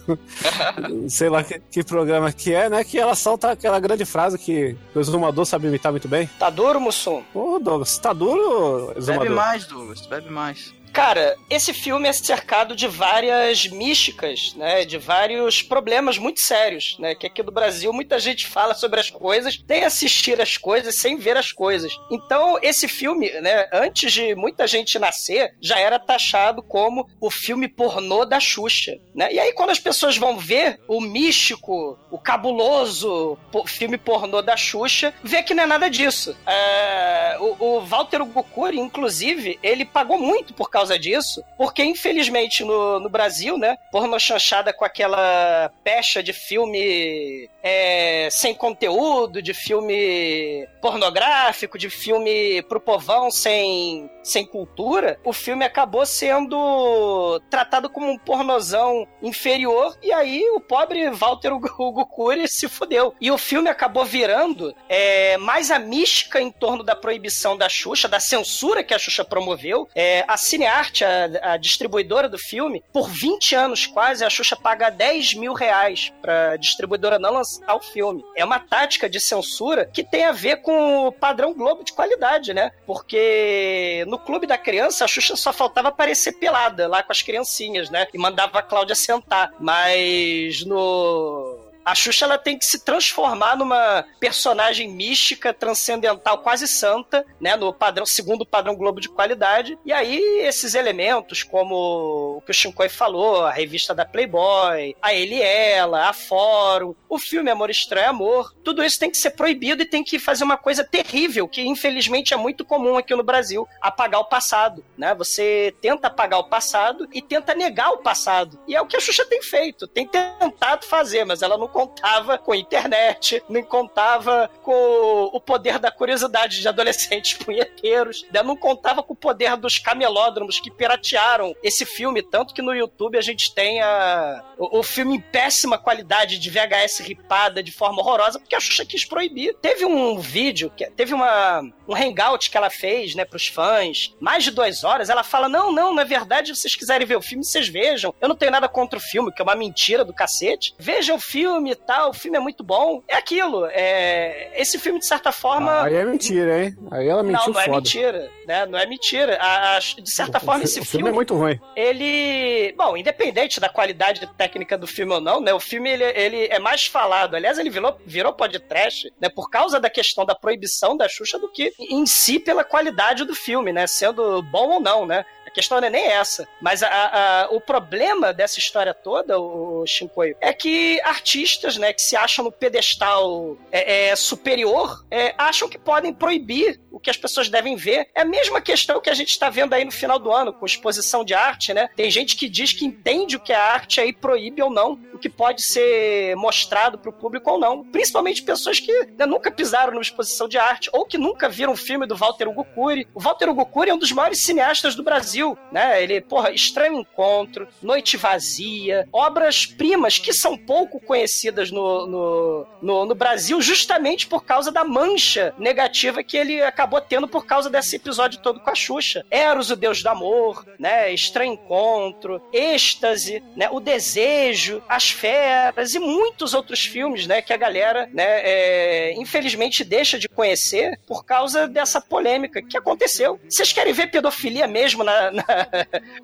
sei 1.11 1.29
lá 1.29 1.43
que, 1.43 1.61
que 1.71 1.85
programa 1.85 2.33
que 2.33 2.55
é, 2.55 2.69
né? 2.69 2.85
Que 2.85 2.99
ela 2.99 3.15
solta 3.15 3.51
aquela 3.51 3.81
grande 3.81 4.05
frase 4.05 4.39
que 4.39 4.77
o 4.95 5.01
exumador 5.01 5.45
sabe 5.45 5.67
imitar 5.67 5.91
muito 5.91 6.09
bem. 6.09 6.29
Tá 6.39 6.51
duro, 6.51 6.81
Mussum? 6.81 7.23
Ô, 7.35 7.59
Douglas, 7.59 7.99
tá 7.99 8.13
duro, 8.13 8.89
Bebe 8.89 8.99
exumador? 8.99 9.35
mais, 9.35 9.67
Douglas, 9.67 10.07
bebe 10.07 10.31
mais. 10.31 10.75
Cara, 10.97 11.37
esse 11.51 11.75
filme 11.75 12.09
é 12.09 12.13
cercado 12.15 12.75
de 12.75 12.89
várias 12.89 13.67
místicas, 13.67 14.55
né? 14.55 14.83
De 14.83 14.97
vários 14.97 15.61
problemas 15.61 16.17
muito 16.17 16.41
sérios, 16.41 16.97
né? 16.99 17.15
Que 17.15 17.27
aqui 17.27 17.43
no 17.43 17.53
Brasil 17.53 17.93
muita 17.93 18.19
gente 18.19 18.47
fala 18.47 18.73
sobre 18.73 18.99
as 18.99 19.11
coisas, 19.11 19.59
tem 19.59 19.85
assistir 19.85 20.41
as 20.41 20.57
coisas 20.57 20.95
sem 20.95 21.19
ver 21.19 21.37
as 21.37 21.53
coisas. 21.53 21.95
Então, 22.11 22.59
esse 22.63 22.89
filme, 22.89 23.31
né? 23.43 23.69
Antes 23.75 24.11
de 24.11 24.35
muita 24.35 24.67
gente 24.67 24.99
nascer, 24.99 25.55
já 25.61 25.79
era 25.79 25.99
taxado 25.99 26.63
como 26.63 27.07
o 27.21 27.31
filme 27.31 27.69
pornô 27.69 28.25
da 28.25 28.41
Xuxa, 28.41 28.99
né? 29.15 29.31
E 29.31 29.39
aí, 29.39 29.53
quando 29.53 29.73
as 29.73 29.79
pessoas 29.79 30.17
vão 30.17 30.39
ver 30.39 30.81
o 30.89 30.99
místico, 30.99 31.99
o 32.11 32.19
cabuloso 32.19 33.37
filme 33.67 33.99
pornô 33.99 34.41
da 34.41 34.57
Xuxa, 34.57 35.13
vê 35.23 35.43
que 35.43 35.53
não 35.53 35.65
é 35.65 35.67
nada 35.67 35.91
disso. 35.91 36.35
É, 36.47 37.37
o, 37.39 37.65
o 37.65 37.81
Walter 37.83 38.25
Gokuri, 38.25 38.79
inclusive, 38.79 39.59
ele 39.63 39.85
pagou 39.85 40.19
muito 40.19 40.55
por 40.55 40.71
causa 40.71 40.86
disso, 40.99 41.43
porque 41.57 41.85
infelizmente 41.85 42.65
no, 42.65 43.01
no 43.01 43.09
Brasil, 43.09 43.59
né, 43.59 43.77
pornô 43.91 44.19
chanchada 44.19 44.73
com 44.73 44.85
aquela 44.85 45.71
pecha 45.83 46.23
de 46.23 46.33
filme 46.33 47.49
é, 47.63 48.29
sem 48.31 48.55
conteúdo, 48.55 49.43
de 49.43 49.53
filme 49.53 50.69
pornográfico, 50.81 51.77
de 51.77 51.91
filme 51.91 52.63
pro 52.63 52.81
povão 52.81 53.29
sem, 53.29 54.09
sem 54.23 54.47
cultura, 54.47 55.19
o 55.25 55.33
filme 55.33 55.65
acabou 55.65 56.07
sendo 56.07 57.41
tratado 57.51 57.91
como 57.91 58.09
um 58.09 58.19
pornozão 58.19 59.07
inferior, 59.21 59.97
e 60.03 60.13
aí 60.13 60.49
o 60.51 60.61
pobre 60.61 61.11
Walter 61.11 61.51
Gokuri 61.59 62.47
se 62.49 62.69
fudeu. 62.69 63.15
E 63.21 63.31
o 63.31 63.39
filme 63.39 63.69
acabou 63.69 64.05
virando 64.05 64.75
é, 64.89 65.37
mais 65.39 65.71
a 65.71 65.79
mística 65.79 66.41
em 66.41 66.51
torno 66.51 66.85
da 66.85 66.95
proibição 66.95 67.57
da 67.57 67.69
Xuxa, 67.69 68.09
da 68.09 68.21
censura 68.21 68.85
que 68.85 68.95
a 68.95 68.99
Xuxa 68.99 69.25
promoveu. 69.25 69.89
É, 69.95 70.25
a 70.29 70.37
Cinearte, 70.77 71.05
a, 71.05 71.53
a 71.53 71.57
distribuidora 71.57 72.29
do 72.29 72.39
filme, 72.39 72.83
por 72.93 73.09
20 73.09 73.55
anos 73.55 73.87
quase, 73.87 74.25
a 74.25 74.31
Xuxa 74.31 74.57
paga 74.57 74.91
10 74.91 75.35
mil 75.35 75.55
reais 75.55 76.13
pra 76.21 76.57
distribuidora 76.57 77.19
não 77.19 77.33
lançar 77.33 77.75
o 77.75 77.81
filme. 77.81 78.25
É 78.37 78.45
uma 78.45 78.59
tática 78.59 79.09
de 79.09 79.21
censura 79.21 79.87
que 79.87 80.05
tem 80.05 80.25
a 80.25 80.33
ver 80.33 80.57
com 80.63 81.07
o 81.07 81.13
padrão 81.13 81.55
Globo 81.55 81.85
de 81.85 81.93
qualidade, 81.93 82.53
né? 82.53 82.71
Porque 82.87 84.05
no 84.07 84.19
Clube 84.19 84.47
da 84.47 84.59
Criança, 84.59 85.05
a 85.05 85.09
Xuxa 85.09 85.37
só 85.37 85.53
faltava 85.53 85.89
aparecer 85.89 86.33
pelada 86.33 86.87
lá 86.87 87.03
com 87.03 87.13
as 87.13 87.23
criancinhas, 87.23 87.91
né? 87.91 88.07
E 88.13 88.19
mandava 88.19 88.59
a 88.59 88.63
Cláudia 88.63 88.95
sentar. 88.95 89.53
Mas 89.59 90.65
no 90.65 91.56
a 91.87 91.95
Xuxa 91.95 92.25
ela 92.25 92.37
tem 92.37 92.59
que 92.59 92.67
se 92.67 92.85
transformar 92.85 93.57
numa 93.57 94.05
personagem 94.19 94.89
mística, 94.89 95.55
transcendental, 95.55 96.39
quase 96.39 96.67
santa, 96.67 97.25
né, 97.41 97.55
no 97.55 97.73
padrão 97.73 98.05
segundo 98.05 98.43
o 98.43 98.47
padrão 98.47 98.75
Globo 98.75 99.01
de 99.01 99.09
qualidade. 99.09 99.79
E 99.87 99.93
aí 99.93 100.19
esses 100.41 100.75
elementos, 100.75 101.45
como 101.45 102.39
o 102.39 102.43
que 102.45 102.51
o 102.51 102.55
Shinkoi 102.55 102.89
falou, 102.89 103.45
a 103.45 103.53
revista 103.53 103.95
da 103.95 104.05
Playboy, 104.05 104.97
a 105.01 105.15
Ele 105.15 105.37
e 105.37 105.43
Ela, 105.43 106.09
a 106.09 106.13
Fórum, 106.13 106.93
o 107.09 107.21
filme 107.21 107.53
Amor 107.53 107.71
Estranho 107.71 108.11
Amor, 108.11 108.53
tudo 108.65 108.83
isso 108.83 108.99
tem 108.99 109.11
que 109.11 109.17
ser 109.17 109.31
proibido 109.31 109.83
e 109.83 109.87
tem 109.87 110.03
que 110.03 110.19
fazer 110.19 110.43
uma 110.43 110.57
coisa 110.57 110.83
terrível, 110.83 111.47
que 111.47 111.63
infelizmente 111.63 112.35
é 112.35 112.37
muito 112.37 112.65
comum 112.65 112.97
aqui 112.97 113.15
no 113.15 113.23
Brasil, 113.23 113.69
apagar 113.81 114.21
o 114.21 114.25
passado, 114.25 114.85
né? 114.99 115.15
Você 115.15 115.73
tenta 115.81 116.09
apagar 116.09 116.41
o 116.41 116.49
passado 116.49 117.09
e 117.13 117.23
tenta 117.23 117.55
negar 117.55 117.91
o 117.91 117.99
passado. 117.99 118.59
E 118.67 118.75
é 118.75 118.81
o 118.81 118.87
que 118.87 118.97
a 118.97 119.01
Xuxa 119.01 119.25
tem 119.25 119.41
feito, 119.41 119.87
tem 119.87 120.05
tentado 120.09 120.85
fazer, 120.85 121.25
mas 121.25 121.43
ela 121.43 121.57
não 121.57 121.69
contava 121.77 122.39
com 122.39 122.53
a 122.53 122.57
internet, 122.57 123.43
não 123.51 123.63
contava 123.63 124.51
com 124.63 125.31
o 125.31 125.39
poder 125.39 125.79
da 125.79 125.91
curiosidade 125.91 126.63
de 126.63 126.67
adolescentes 126.67 127.35
punheteiros, 127.45 128.25
né? 128.33 128.43
não 128.43 128.57
contava 128.57 129.03
com 129.03 129.13
o 129.13 129.17
poder 129.17 129.59
dos 129.59 129.79
camelódromos 129.79 130.59
que 130.59 130.71
piratearam 130.71 131.55
esse 131.63 131.85
filme, 131.85 132.23
tanto 132.23 132.55
que 132.55 132.63
no 132.63 132.75
YouTube 132.75 133.19
a 133.19 133.21
gente 133.21 133.55
tem 133.55 133.83
a, 133.83 134.43
o, 134.57 134.83
filme 134.83 135.17
em 135.17 135.21
péssima 135.21 135.77
qualidade 135.77 136.39
de 136.39 136.49
VHS 136.49 137.01
ripada 137.01 137.63
de 137.63 137.71
forma 137.71 138.01
horrorosa, 138.01 138.39
porque 138.39 138.55
a 138.57 138.61
Xuxa 138.61 138.87
quis 138.87 139.05
proibir. 139.05 139.55
Teve 139.61 139.85
um 139.85 140.19
vídeo, 140.19 140.73
teve 140.97 141.13
uma, 141.13 141.61
um 141.87 141.95
hangout 141.95 142.49
que 142.49 142.57
ela 142.57 142.71
fez, 142.71 143.15
né, 143.15 143.27
pros 143.27 143.49
fãs, 143.49 144.15
mais 144.19 144.45
de 144.45 144.51
duas 144.51 144.83
horas, 144.83 145.11
ela 145.11 145.23
fala, 145.23 145.47
não, 145.47 145.71
não, 145.71 145.95
na 145.95 146.05
verdade, 146.05 146.55
se 146.55 146.63
vocês 146.63 146.75
quiserem 146.75 147.07
ver 147.07 147.17
o 147.17 147.23
filme, 147.23 147.45
vocês 147.45 147.69
vejam. 147.69 148.15
Eu 148.19 148.31
não 148.31 148.37
tenho 148.37 148.53
nada 148.53 148.67
contra 148.67 148.99
o 148.99 149.03
filme, 149.03 149.31
que 149.31 149.43
é 149.43 149.45
uma 149.45 149.55
mentira 149.55 150.07
do 150.07 150.15
cacete. 150.15 150.75
Vejam 150.79 151.17
o 151.17 151.21
filme 151.21 151.66
e 151.73 151.77
tal, 151.77 152.11
o 152.11 152.15
filme 152.15 152.37
é 152.37 152.41
muito 152.41 152.63
bom. 152.65 153.03
É 153.09 153.15
aquilo, 153.17 153.67
é... 153.73 154.51
esse 154.61 154.79
filme, 154.79 154.99
de 154.99 155.07
certa 155.07 155.33
forma... 155.33 155.83
Aí 155.83 155.95
é 155.95 156.05
mentira, 156.05 156.65
hein? 156.65 156.77
Aí 156.91 157.09
ela 157.09 157.23
mentiu 157.23 157.47
não, 157.47 157.53
não 157.55 157.61
é 157.61 157.65
foda. 157.65 157.77
mentira, 157.77 158.31
né? 158.47 158.67
Não 158.67 158.79
é 158.79 158.87
mentira. 158.87 159.37
A- 159.41 159.77
a- 159.77 159.79
de 159.79 160.11
certa 160.11 160.39
O 160.39 160.41
forma, 160.41 160.61
fi- 160.61 160.65
esse 160.67 160.81
o 160.81 160.85
filme, 160.85 160.99
filme 161.05 161.11
é 161.11 161.13
muito 161.13 161.35
ruim. 161.35 161.61
ele, 161.75 162.73
bom, 162.77 162.97
independente 162.97 163.59
da 163.61 163.69
qualidade 163.69 164.27
técnica 164.37 164.77
do 164.77 164.87
filme 164.87 165.13
ou 165.13 165.21
não, 165.21 165.41
né? 165.41 165.53
O 165.55 165.61
filme 165.61 165.91
ele, 165.91 166.05
ele 166.05 166.47
é 166.47 166.59
mais 166.59 166.87
falado. 166.87 167.35
Aliás, 167.35 167.59
ele 167.59 167.71
virou, 167.71 167.97
virou 168.07 168.33
podcast, 168.33 169.13
né? 169.21 169.29
Por 169.29 169.49
causa 169.51 169.79
da 169.81 169.91
questão 169.91 170.25
da 170.25 170.35
proibição 170.35 170.97
da 170.97 171.09
Xuxa 171.09 171.39
do 171.39 171.49
que 171.51 171.73
em 171.79 172.07
si 172.07 172.39
pela 172.39 172.65
qualidade 172.65 173.25
do 173.25 173.35
filme, 173.35 173.73
né? 173.73 173.87
Sendo 173.87 174.43
bom 174.43 174.69
ou 174.75 174.81
não, 174.81 175.07
né? 175.07 175.25
Questão 175.57 175.81
não 175.81 175.89
é 175.89 175.91
nem 175.91 176.07
essa. 176.07 176.47
Mas 176.61 176.83
a- 176.83 176.89
a- 176.89 177.49
o 177.51 177.61
problema 177.61 178.31
dessa 178.33 178.59
história 178.59 178.93
toda, 178.93 179.41
o 179.41 179.85
Shinkoi, 179.87 180.37
é 180.41 180.53
que 180.53 181.01
artistas, 181.03 181.79
né, 181.79 181.93
que 181.95 182.03
se 182.03 182.15
acham 182.15 182.45
no 182.45 182.53
pedestal 182.53 183.57
é, 183.73 184.11
é, 184.11 184.17
superior, 184.17 185.05
é, 185.11 185.35
acham 185.39 185.69
que 185.69 185.79
podem 185.79 186.13
proibir 186.13 186.81
o 186.91 187.01
que 187.01 187.11
as 187.11 187.17
pessoas 187.17 187.49
devem 187.49 187.75
ver. 187.77 188.09
É 188.15 188.21
a 188.23 188.25
mesma 188.25 188.61
questão 188.61 189.01
que 189.01 189.11
a 189.11 189.15
gente 189.15 189.31
está 189.31 189.51
vendo 189.51 189.73
aí 189.75 189.85
no 189.85 189.91
final 189.93 190.19
do 190.19 190.33
ano, 190.33 190.53
com 190.53 190.65
exposição 190.65 191.25
de 191.25 191.35
arte, 191.35 191.75
né? 191.75 191.89
Tem 191.97 192.11
gente 192.11 192.37
que 192.37 192.49
diz 192.49 192.73
que 192.73 192.85
entende 192.87 193.37
o 193.37 193.41
que 193.41 193.53
é 193.53 193.57
arte 193.57 194.01
aí 194.01 194.13
proíbe 194.13 194.63
ou 194.63 194.71
não, 194.71 194.93
o 195.13 195.19
que 195.19 195.29
pode 195.29 195.63
ser 195.63 196.35
mostrado 196.37 196.99
para 196.99 197.11
o 197.11 197.13
público 197.13 197.51
ou 197.51 197.59
não. 197.59 197.85
Principalmente 197.85 198.43
pessoas 198.43 198.79
que 198.81 198.93
né, 199.19 199.27
nunca 199.27 199.51
pisaram 199.51 199.93
numa 199.93 200.03
exposição 200.03 200.49
de 200.49 200.59
arte 200.59 200.89
ou 200.93 201.05
que 201.05 201.19
nunca 201.19 201.49
viram 201.49 201.73
um 201.73 201.77
filme 201.77 202.07
do 202.07 202.17
Walter 202.17 202.49
Hugo. 202.49 202.67
O 203.15 203.21
Walter 203.21 203.49
Hugo 203.51 203.85
é 203.87 203.93
um 203.95 203.99
dos 203.99 204.13
maiores 204.13 204.43
cineastas 204.43 204.95
do 204.95 205.03
Brasil, 205.03 205.46
né? 205.71 206.03
Ele, 206.03 206.21
porra, 206.21 206.51
Estranho 206.51 207.01
Encontro, 207.01 207.69
Noite 207.83 208.17
Vazia, 208.17 209.07
obras-primas 209.13 210.19
que 210.19 210.33
são 210.33 210.57
pouco 210.57 210.99
conhecidas 210.99 211.71
no, 211.71 212.07
no, 212.07 212.67
no, 212.81 213.07
no 213.07 213.15
Brasil 213.15 213.61
justamente 213.61 214.27
por 214.27 214.45
causa 214.45 214.73
da 214.73 214.85
mancha 214.85 215.55
negativa 215.59 216.23
que 216.23 216.37
ele 216.37 216.63
acabou 216.63 217.01
tendo 217.01 217.29
por 217.29 217.45
causa 217.45 217.69
desse 217.69 217.97
episódio 217.97 218.41
todo 218.41 218.61
com 218.61 218.71
a 218.71 218.75
Xuxa. 218.75 219.25
Eros, 219.31 219.71
o 219.71 219.77
Deus 219.77 220.03
do 220.03 220.09
Amor, 220.09 220.65
né? 220.79 221.13
Estranho 221.13 221.53
Encontro, 221.53 222.41
Êxtase, 222.53 223.43
né? 223.55 223.69
O 223.71 223.81
Desejo, 223.81 224.83
As 224.89 225.11
Feras 225.11 225.95
e 225.95 225.99
muitos 225.99 226.55
outros 226.55 226.85
filmes, 226.85 227.27
né? 227.27 227.43
Que 227.43 227.53
a 227.53 227.57
galera, 227.57 228.09
né? 228.13 228.47
é, 228.47 229.15
infelizmente 229.17 229.83
deixa 229.83 230.19
de 230.19 230.29
conhecer 230.29 230.99
por 231.07 231.25
causa 231.25 231.67
dessa 231.67 232.01
polêmica 232.01 232.63
que 232.63 232.77
aconteceu. 232.77 233.41
Vocês 233.49 233.73
querem 233.73 233.93
ver 233.93 234.09
pedofilia 234.09 234.69
mesmo 234.69 235.03
na, 235.03 235.26
na- 235.31 235.67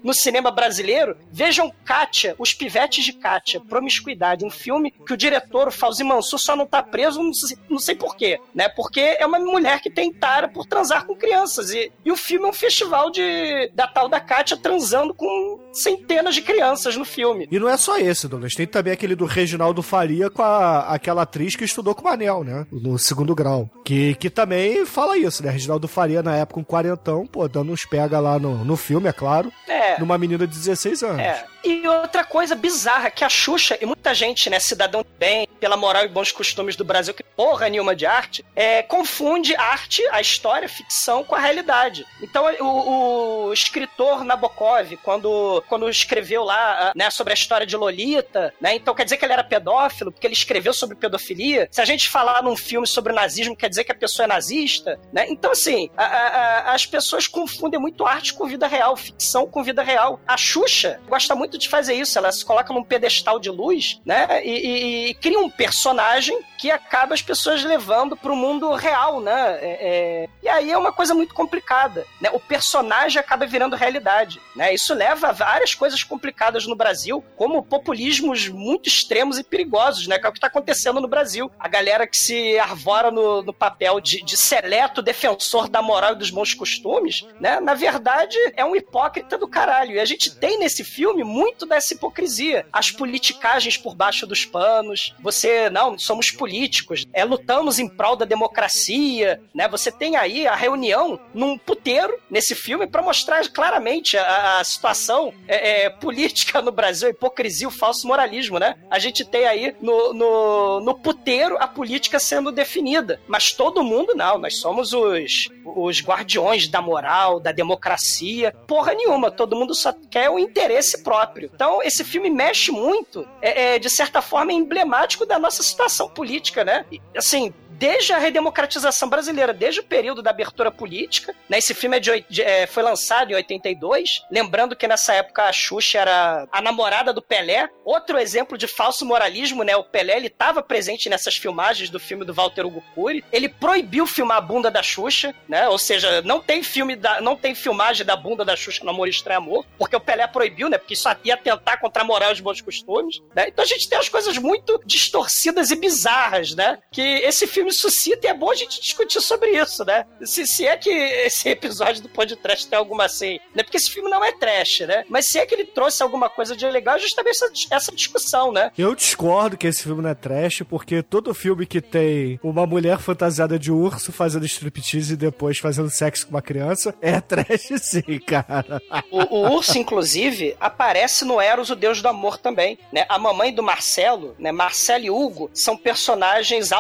no 0.03 0.13
cinema 0.15 0.51
brasileiro? 0.51 1.17
Vejam 1.31 1.73
Kátia, 1.85 2.35
Os 2.39 2.53
Pivetes 2.55 3.05
de 3.05 3.13
Kátia, 3.13 3.61
Promiscuidade, 3.61 4.45
um 4.45 4.51
filme 4.51 4.91
que 4.91 5.13
o 5.13 5.17
diretor, 5.17 5.69
o 5.69 5.73
Fauzi 5.73 6.05
Mansur, 6.05 6.39
só 6.39 6.55
não 6.57 6.67
tá 6.67 6.83
preso, 6.83 7.23
não 7.23 7.33
sei, 7.35 7.57
não 7.69 7.79
sei 7.79 7.95
porquê, 7.95 8.39
né? 8.55 8.69
Porque 8.69 9.01
é 9.01 9.27
uma 9.27 9.39
mulher 9.39 9.81
que 9.81 9.91
tem 9.91 10.13
tara 10.13 10.49
por 10.49 10.67
transar 10.67 11.05
com 11.07 11.15
crianças. 11.17 11.71
E, 11.73 11.91
e 12.05 12.11
o 12.13 12.17
filme 12.17 12.47
é 12.47 12.49
um 12.49 12.53
festival 12.53 13.11
de 13.11 13.71
da 13.75 13.87
tal 13.87 14.09
da 14.09 14.21
Kátia 14.21 14.57
transando 14.57 15.15
com 15.15 15.61
centenas 15.73 16.35
de 16.35 16.43
crianças 16.43 16.97
no 16.97 17.05
filme. 17.05 17.49
E 17.51 17.59
não 17.59 17.69
é 17.69 17.77
só 17.77 17.99
esse, 17.99 18.29
Douglas. 18.29 18.55
Tem 18.55 18.67
também 18.67 18.93
aquele 18.93 19.15
do 19.15 19.25
Reginaldo 19.25 19.83
Faria 19.83 20.29
com 20.31 20.43
a, 20.43 20.81
aquela 20.93 21.23
atriz 21.23 21.57
que 21.57 21.65
estudou 21.65 21.95
com 21.95 22.03
o 22.03 22.05
Manel, 22.05 22.45
né? 22.45 22.67
No 22.71 22.99
segundo 22.99 23.35
grau. 23.35 23.69
Que, 23.85 24.15
que 24.17 24.29
também 24.31 24.85
fala 24.87 25.17
isso, 25.17 25.43
né? 25.43 25.51
Reginaldo 25.51 25.89
Faria, 25.89 26.23
na 26.23 26.37
época, 26.37 26.61
um 26.61 26.65
quarentão, 26.65 27.27
pô, 27.27 27.47
dando 27.49 27.73
uns 27.73 27.85
pega 27.85 28.21
lá 28.21 28.39
no, 28.39 28.65
no 28.65 28.77
filme, 28.77 28.92
é 29.09 29.13
claro. 29.13 29.53
É. 29.69 29.99
Numa 29.99 30.19
menina 30.19 30.47
de 30.47 30.57
16 30.57 31.03
anos. 31.03 31.21
É. 31.21 31.47
E 31.65 31.87
outra 31.87 32.25
coisa 32.25 32.55
bizarra, 32.55 33.11
que 33.11 33.25
a 33.25 33.29
Xuxa, 33.29 33.79
e 33.81 33.87
muita 33.87 34.13
gente, 34.15 34.51
né, 34.51 34.59
cidadão 34.59 35.05
bem, 35.19 35.47
pela 35.61 35.77
moral 35.77 36.05
e 36.05 36.09
bons 36.09 36.33
costumes 36.33 36.75
do 36.75 36.85
Brasil, 36.85 37.15
que 37.15 37.23
porra 37.23 37.69
nenhuma 37.69 37.95
de 37.95 38.05
arte, 38.05 38.45
é, 38.57 38.83
confunde 38.83 39.55
arte, 39.55 40.03
a 40.11 40.21
história, 40.21 40.67
a 40.67 40.69
ficção, 40.69 41.23
com 41.23 41.35
a 41.35 41.39
realidade. 41.39 42.05
Então, 42.21 42.45
o, 42.61 43.47
o 43.49 43.53
escritor 43.53 44.25
Nabokov, 44.25 44.97
quando, 45.03 45.63
quando 45.69 45.89
escreveu 45.89 46.43
lá, 46.43 46.89
ah, 46.89 46.93
né, 46.97 47.11
sobre 47.11 47.33
a 47.33 47.35
história 47.35 47.67
de 47.67 47.77
Lolita, 47.77 48.53
né, 48.61 48.75
então 48.75 48.95
quer 48.95 49.05
dizer 49.05 49.17
que 49.17 49.25
ele 49.25 49.33
era 49.33 49.45
pedófilo, 49.45 50.11
porque 50.11 50.27
ele 50.27 50.35
escreveu 50.35 50.73
sobre 50.75 50.97
pedofilia. 50.97 51.69
Se 51.71 51.81
a 51.81 51.85
gente 51.85 52.09
falar 52.09 52.43
num 52.43 52.57
filme 52.57 52.87
sobre 52.87 53.13
nazismo, 53.13 53.57
quer 53.57 53.69
dizer 53.69 53.85
que 53.85 53.93
a 53.93 53.95
pessoa 53.95 54.25
é 54.25 54.29
nazista, 54.29 54.99
né? 55.13 55.27
Então, 55.29 55.53
assim, 55.53 55.89
a- 55.97 56.05
a- 56.05 56.29
a- 56.71 56.75
as 56.75 56.87
pessoas 56.87 57.27
confundem 57.29 57.79
muito 57.79 58.05
arte 58.05 58.35
com 58.35 58.47
vida 58.47 58.67
real, 58.67 58.97
ficção 58.97 59.47
com 59.47 59.63
vida 59.63 59.83
real. 59.83 60.21
A 60.27 60.37
Xuxa 60.37 61.01
gosta 61.09 61.35
muito 61.35 61.52
de 61.59 61.69
fazer 61.69 61.95
isso, 61.95 62.19
ela 62.19 62.33
se 62.33 62.45
coloca 62.45 62.73
num 62.73 62.85
pedestal 62.85 63.39
de 63.39 63.51
luz, 63.51 64.01
né? 64.05 64.45
E, 64.45 64.51
e, 64.51 65.11
e 65.11 65.15
cria 65.15 65.39
um 65.39 65.51
personagem 65.51 66.39
que 66.63 66.71
acaba 66.71 67.13
as 67.13 67.21
pessoas 67.21 67.65
levando 67.65 68.17
pro 68.17 68.37
mundo 68.37 68.73
real, 68.75 69.21
né? 69.21 69.59
É, 69.61 69.79
é... 69.81 70.29
E 70.41 70.49
aí 70.49 70.71
é 70.71 70.79
uma 70.79 70.93
coisa 70.93 71.13
muito 71.13 71.35
complicada, 71.35 72.07
né? 72.21 72.31
O 72.33 72.39
personagem 72.39 73.19
acaba 73.19 73.45
virando 73.47 73.75
realidade, 73.75 74.41
né? 74.55 74.73
Isso 74.73 74.95
leva 74.95 75.29
a 75.29 75.33
várias 75.33 75.75
coisas 75.75 76.05
complicadas 76.05 76.65
no 76.65 76.77
Brasil, 76.77 77.25
como 77.37 77.65
populismos 77.65 78.49
muito 78.49 78.89
extremos 78.89 79.39
e 79.39 79.43
perigosos, 79.43 80.07
né? 80.07 80.21
Que 80.21 80.27
é 80.27 80.29
o 80.29 80.33
que 80.33 80.39
está 80.39 80.47
acontecendo 80.47 81.01
no 81.01 81.09
Brasil. 81.09 81.51
A 81.59 81.67
galera 81.67 82.07
que 82.07 82.17
se 82.17 82.57
arvora 82.61 83.11
no, 83.11 83.43
no 83.43 83.53
papel 83.53 84.01
de, 84.01 84.23
de 84.23 84.37
seleto 84.37 85.03
defensor 85.03 85.69
da 85.69 85.83
moral 85.83 86.13
e 86.13 86.19
dos 86.19 86.31
bons 86.31 86.55
costumes, 86.55 87.27
né? 87.41 87.59
Na 87.59 87.75
verdade, 87.75 88.39
é 88.57 88.65
um 88.65 88.77
hipócrita 88.77 89.37
do 89.37 89.49
caralho. 89.49 89.97
E 89.97 90.01
a 90.01 90.05
gente 90.05 90.35
tem 90.37 90.61
nesse 90.61 90.85
filme 90.85 91.25
muito 91.25 91.42
dessa 91.67 91.95
hipocrisia. 91.95 92.67
As 92.73 92.91
politicagens 92.91 93.77
por 93.77 93.95
baixo 93.95 94.27
dos 94.27 94.45
panos. 94.45 95.15
Você, 95.21 95.71
não, 95.71 95.99
somos 95.99 96.31
políticos, 96.31 97.07
é, 97.13 97.25
lutamos 97.25 97.79
em 97.79 97.89
prol 97.89 98.17
da 98.17 98.25
democracia, 98.25 99.41
né? 99.55 99.69
Você 99.69 99.91
tem 99.91 100.17
aí 100.17 100.47
a 100.47 100.55
reunião 100.55 101.19
num 101.35 101.57
puteiro 101.59 102.19
nesse 102.31 102.55
filme 102.55 102.87
para 102.87 103.03
mostrar 103.03 103.47
claramente 103.49 104.17
a, 104.17 104.61
a 104.61 104.65
situação 104.65 105.33
é, 105.49 105.85
é, 105.85 105.91
política 105.91 106.61
no 106.61 106.73
Brasil, 106.73 107.09
a 107.09 107.11
hipocrisia, 107.11 107.69
o 107.69 107.71
falso 107.71 108.07
moralismo, 108.07 108.59
né? 108.59 108.77
A 108.91 108.99
gente 108.99 109.25
tem 109.25 109.47
aí 109.47 109.75
no, 109.81 110.13
no, 110.13 110.81
no 110.81 110.95
puteiro 110.99 111.57
a 111.59 111.67
política 111.67 112.19
sendo 112.19 112.53
definida. 112.53 113.21
Mas 113.27 113.53
todo 113.53 113.85
mundo 113.85 114.15
não, 114.15 114.39
nós 114.39 114.59
somos 114.59 114.93
os, 114.93 115.49
os 115.65 116.01
guardiões 116.01 116.69
da 116.69 116.83
moral, 116.83 117.41
da 117.41 117.53
democracia. 117.53 118.53
Porra 118.67 118.95
nenhuma, 118.95 119.31
todo 119.31 119.57
mundo 119.57 119.75
só 119.75 119.93
quer 120.11 120.29
o 120.31 120.39
interesse 120.39 121.03
próprio. 121.03 121.32
Então, 121.55 121.83
esse 121.83 122.05
filme 122.05 122.31
mexe 122.31 122.71
muito, 122.71 123.27
é, 123.41 123.75
é 123.75 123.79
de 123.79 123.91
certa 123.91 124.21
forma, 124.23 124.53
é 124.53 124.55
emblemático 124.55 125.27
da 125.27 125.39
nossa 125.39 125.63
situação 125.63 126.09
política, 126.09 126.65
né? 126.65 126.85
Assim, 127.17 127.53
desde 127.83 128.13
a 128.13 128.19
redemocratização 128.19 129.09
brasileira, 129.09 129.53
desde 129.53 129.81
o 129.81 129.83
período 129.83 130.23
da 130.23 130.31
abertura 130.31 130.71
política. 130.71 131.35
Né? 131.49 131.59
Esse 131.59 131.75
filme 131.75 131.97
é 131.97 132.01
de, 132.01 132.25
de, 132.31 132.41
é, 132.41 132.65
foi 132.65 132.81
lançado 132.81 133.33
em 133.33 133.35
82. 133.35 134.23
Lembrando 134.31 134.77
que 134.77 134.87
nessa 134.87 135.13
época 135.15 135.43
a 135.43 135.53
Xuxa 135.53 135.99
era 135.99 136.47
a 136.53 136.63
namorada 136.63 137.13
do 137.13 137.21
Pelé. 137.21 137.69
Outro 137.85 138.21
exemplo 138.21 138.57
de 138.57 138.69
falso 138.69 139.05
moralismo, 139.05 139.65
né? 139.65 139.75
O 139.75 139.83
Pelé 139.83 140.17
ele 140.17 140.29
estava 140.29 140.63
presente 140.63 141.09
nessas 141.09 141.37
filmagens 141.37 141.91
do 141.91 141.99
filme 141.99 142.25
do 142.25 142.33
Walter 142.33 142.65
Hugo 142.65 142.85
Cury. 142.95 143.25
Ele 143.33 143.49
proibiu 143.49 144.07
filmar 144.07 144.37
a 144.37 144.41
bunda 144.41 144.71
da 144.71 144.81
Xuxa, 144.81 145.35
né? 145.49 145.69
Ou 145.69 145.77
seja, 145.77 146.23
não 146.23 146.41
tem 146.41 146.63
filme 146.63 146.95
da, 146.95 147.21
não 147.21 147.35
tem 147.35 147.53
filmagem 147.53 148.07
da 148.07 148.15
bunda 148.15 148.45
da 148.45 148.55
Xuxa 148.55 148.85
no 148.85 148.91
Amor 148.91 149.09
Estranho 149.09 149.41
Amor, 149.41 149.67
porque 149.77 149.97
o 149.97 150.01
Pelé 150.01 150.29
proibiu, 150.29 150.69
né? 150.69 150.79
Porque 150.79 150.95
isso 150.95 151.09
ia 151.25 151.37
tentar 151.37 151.79
contra 151.79 152.03
a 152.03 152.07
moral 152.07 152.31
e 152.31 152.35
os 152.35 152.41
bons 152.41 152.61
costumes. 152.61 153.21
Né? 153.35 153.49
Então 153.49 153.65
a 153.65 153.67
gente 153.67 153.89
tem 153.89 153.99
as 153.99 154.09
coisas 154.09 154.39
muito 154.39 154.81
distorcidas 154.87 155.73
e 155.73 155.75
bizarras, 155.75 156.55
né? 156.55 156.79
Que 156.93 157.01
esse 157.01 157.45
filme 157.49 157.72
suscita 157.73 158.27
e 158.27 158.31
é 158.31 158.35
bom 158.35 158.51
a 158.51 158.55
gente 158.55 158.81
discutir 158.81 159.21
sobre 159.21 159.51
isso, 159.51 159.85
né? 159.85 160.07
Se, 160.23 160.47
se 160.47 160.67
é 160.67 160.77
que 160.77 160.91
esse 160.91 161.49
episódio 161.49 162.03
do 162.03 162.09
podcast 162.09 162.67
tem 162.67 162.79
alguma 162.79 163.05
assim, 163.05 163.39
né? 163.55 163.63
Porque 163.63 163.77
esse 163.77 163.91
filme 163.91 164.11
não 164.11 164.25
é 164.25 164.33
trash, 164.33 164.81
né? 164.81 165.05
Mas 165.09 165.29
se 165.29 165.39
é 165.39 165.47
que 165.47 165.55
ele 165.55 165.65
trouxe 165.65 166.03
alguma 166.03 166.29
coisa 166.29 166.57
de 166.57 166.69
legal, 166.69 166.97
é 166.97 167.01
justamente 167.01 167.37
essa, 167.37 167.51
essa 167.71 167.93
discussão, 167.93 168.53
né? 168.53 168.71
Eu 168.77 168.95
discordo 168.95 169.57
que 169.57 169.67
esse 169.67 169.83
filme 169.83 170.03
não 170.03 170.11
é 170.11 170.15
trash, 170.15 170.63
porque 170.69 171.03
todo 171.03 171.35
filme 171.35 171.67
que 171.67 171.81
tem 171.81 172.39
uma 172.43 172.67
mulher 172.67 172.99
fantasiada 172.99 173.59
de 173.59 173.71
urso 173.71 174.13
fazendo 174.13 174.47
striptease 174.47 175.15
e 175.15 175.17
depois 175.17 175.59
fazendo 175.59 175.91
sexo 175.91 176.27
com 176.27 176.35
uma 176.35 176.43
criança 176.43 176.95
é 177.01 177.21
trash 177.21 177.73
sim, 177.81 178.19
cara. 178.27 178.81
O, 179.11 179.37
o 179.37 179.51
urso, 179.55 179.79
inclusive, 179.79 180.57
aparece 180.61 181.25
no 181.25 181.41
Eros, 181.41 181.71
o 181.71 181.77
Deus 181.77 182.01
do 182.01 182.09
Amor 182.09 182.39
também, 182.39 182.79
né? 182.93 183.05
A 183.09 183.19
mamãe 183.19 183.53
do 183.53 183.63
Marcelo, 183.63 184.35
né? 184.39 184.53
Marcelo 184.53 185.05
e 185.05 185.11
Hugo 185.11 185.51
são 185.55 185.77
personagens 185.77 186.73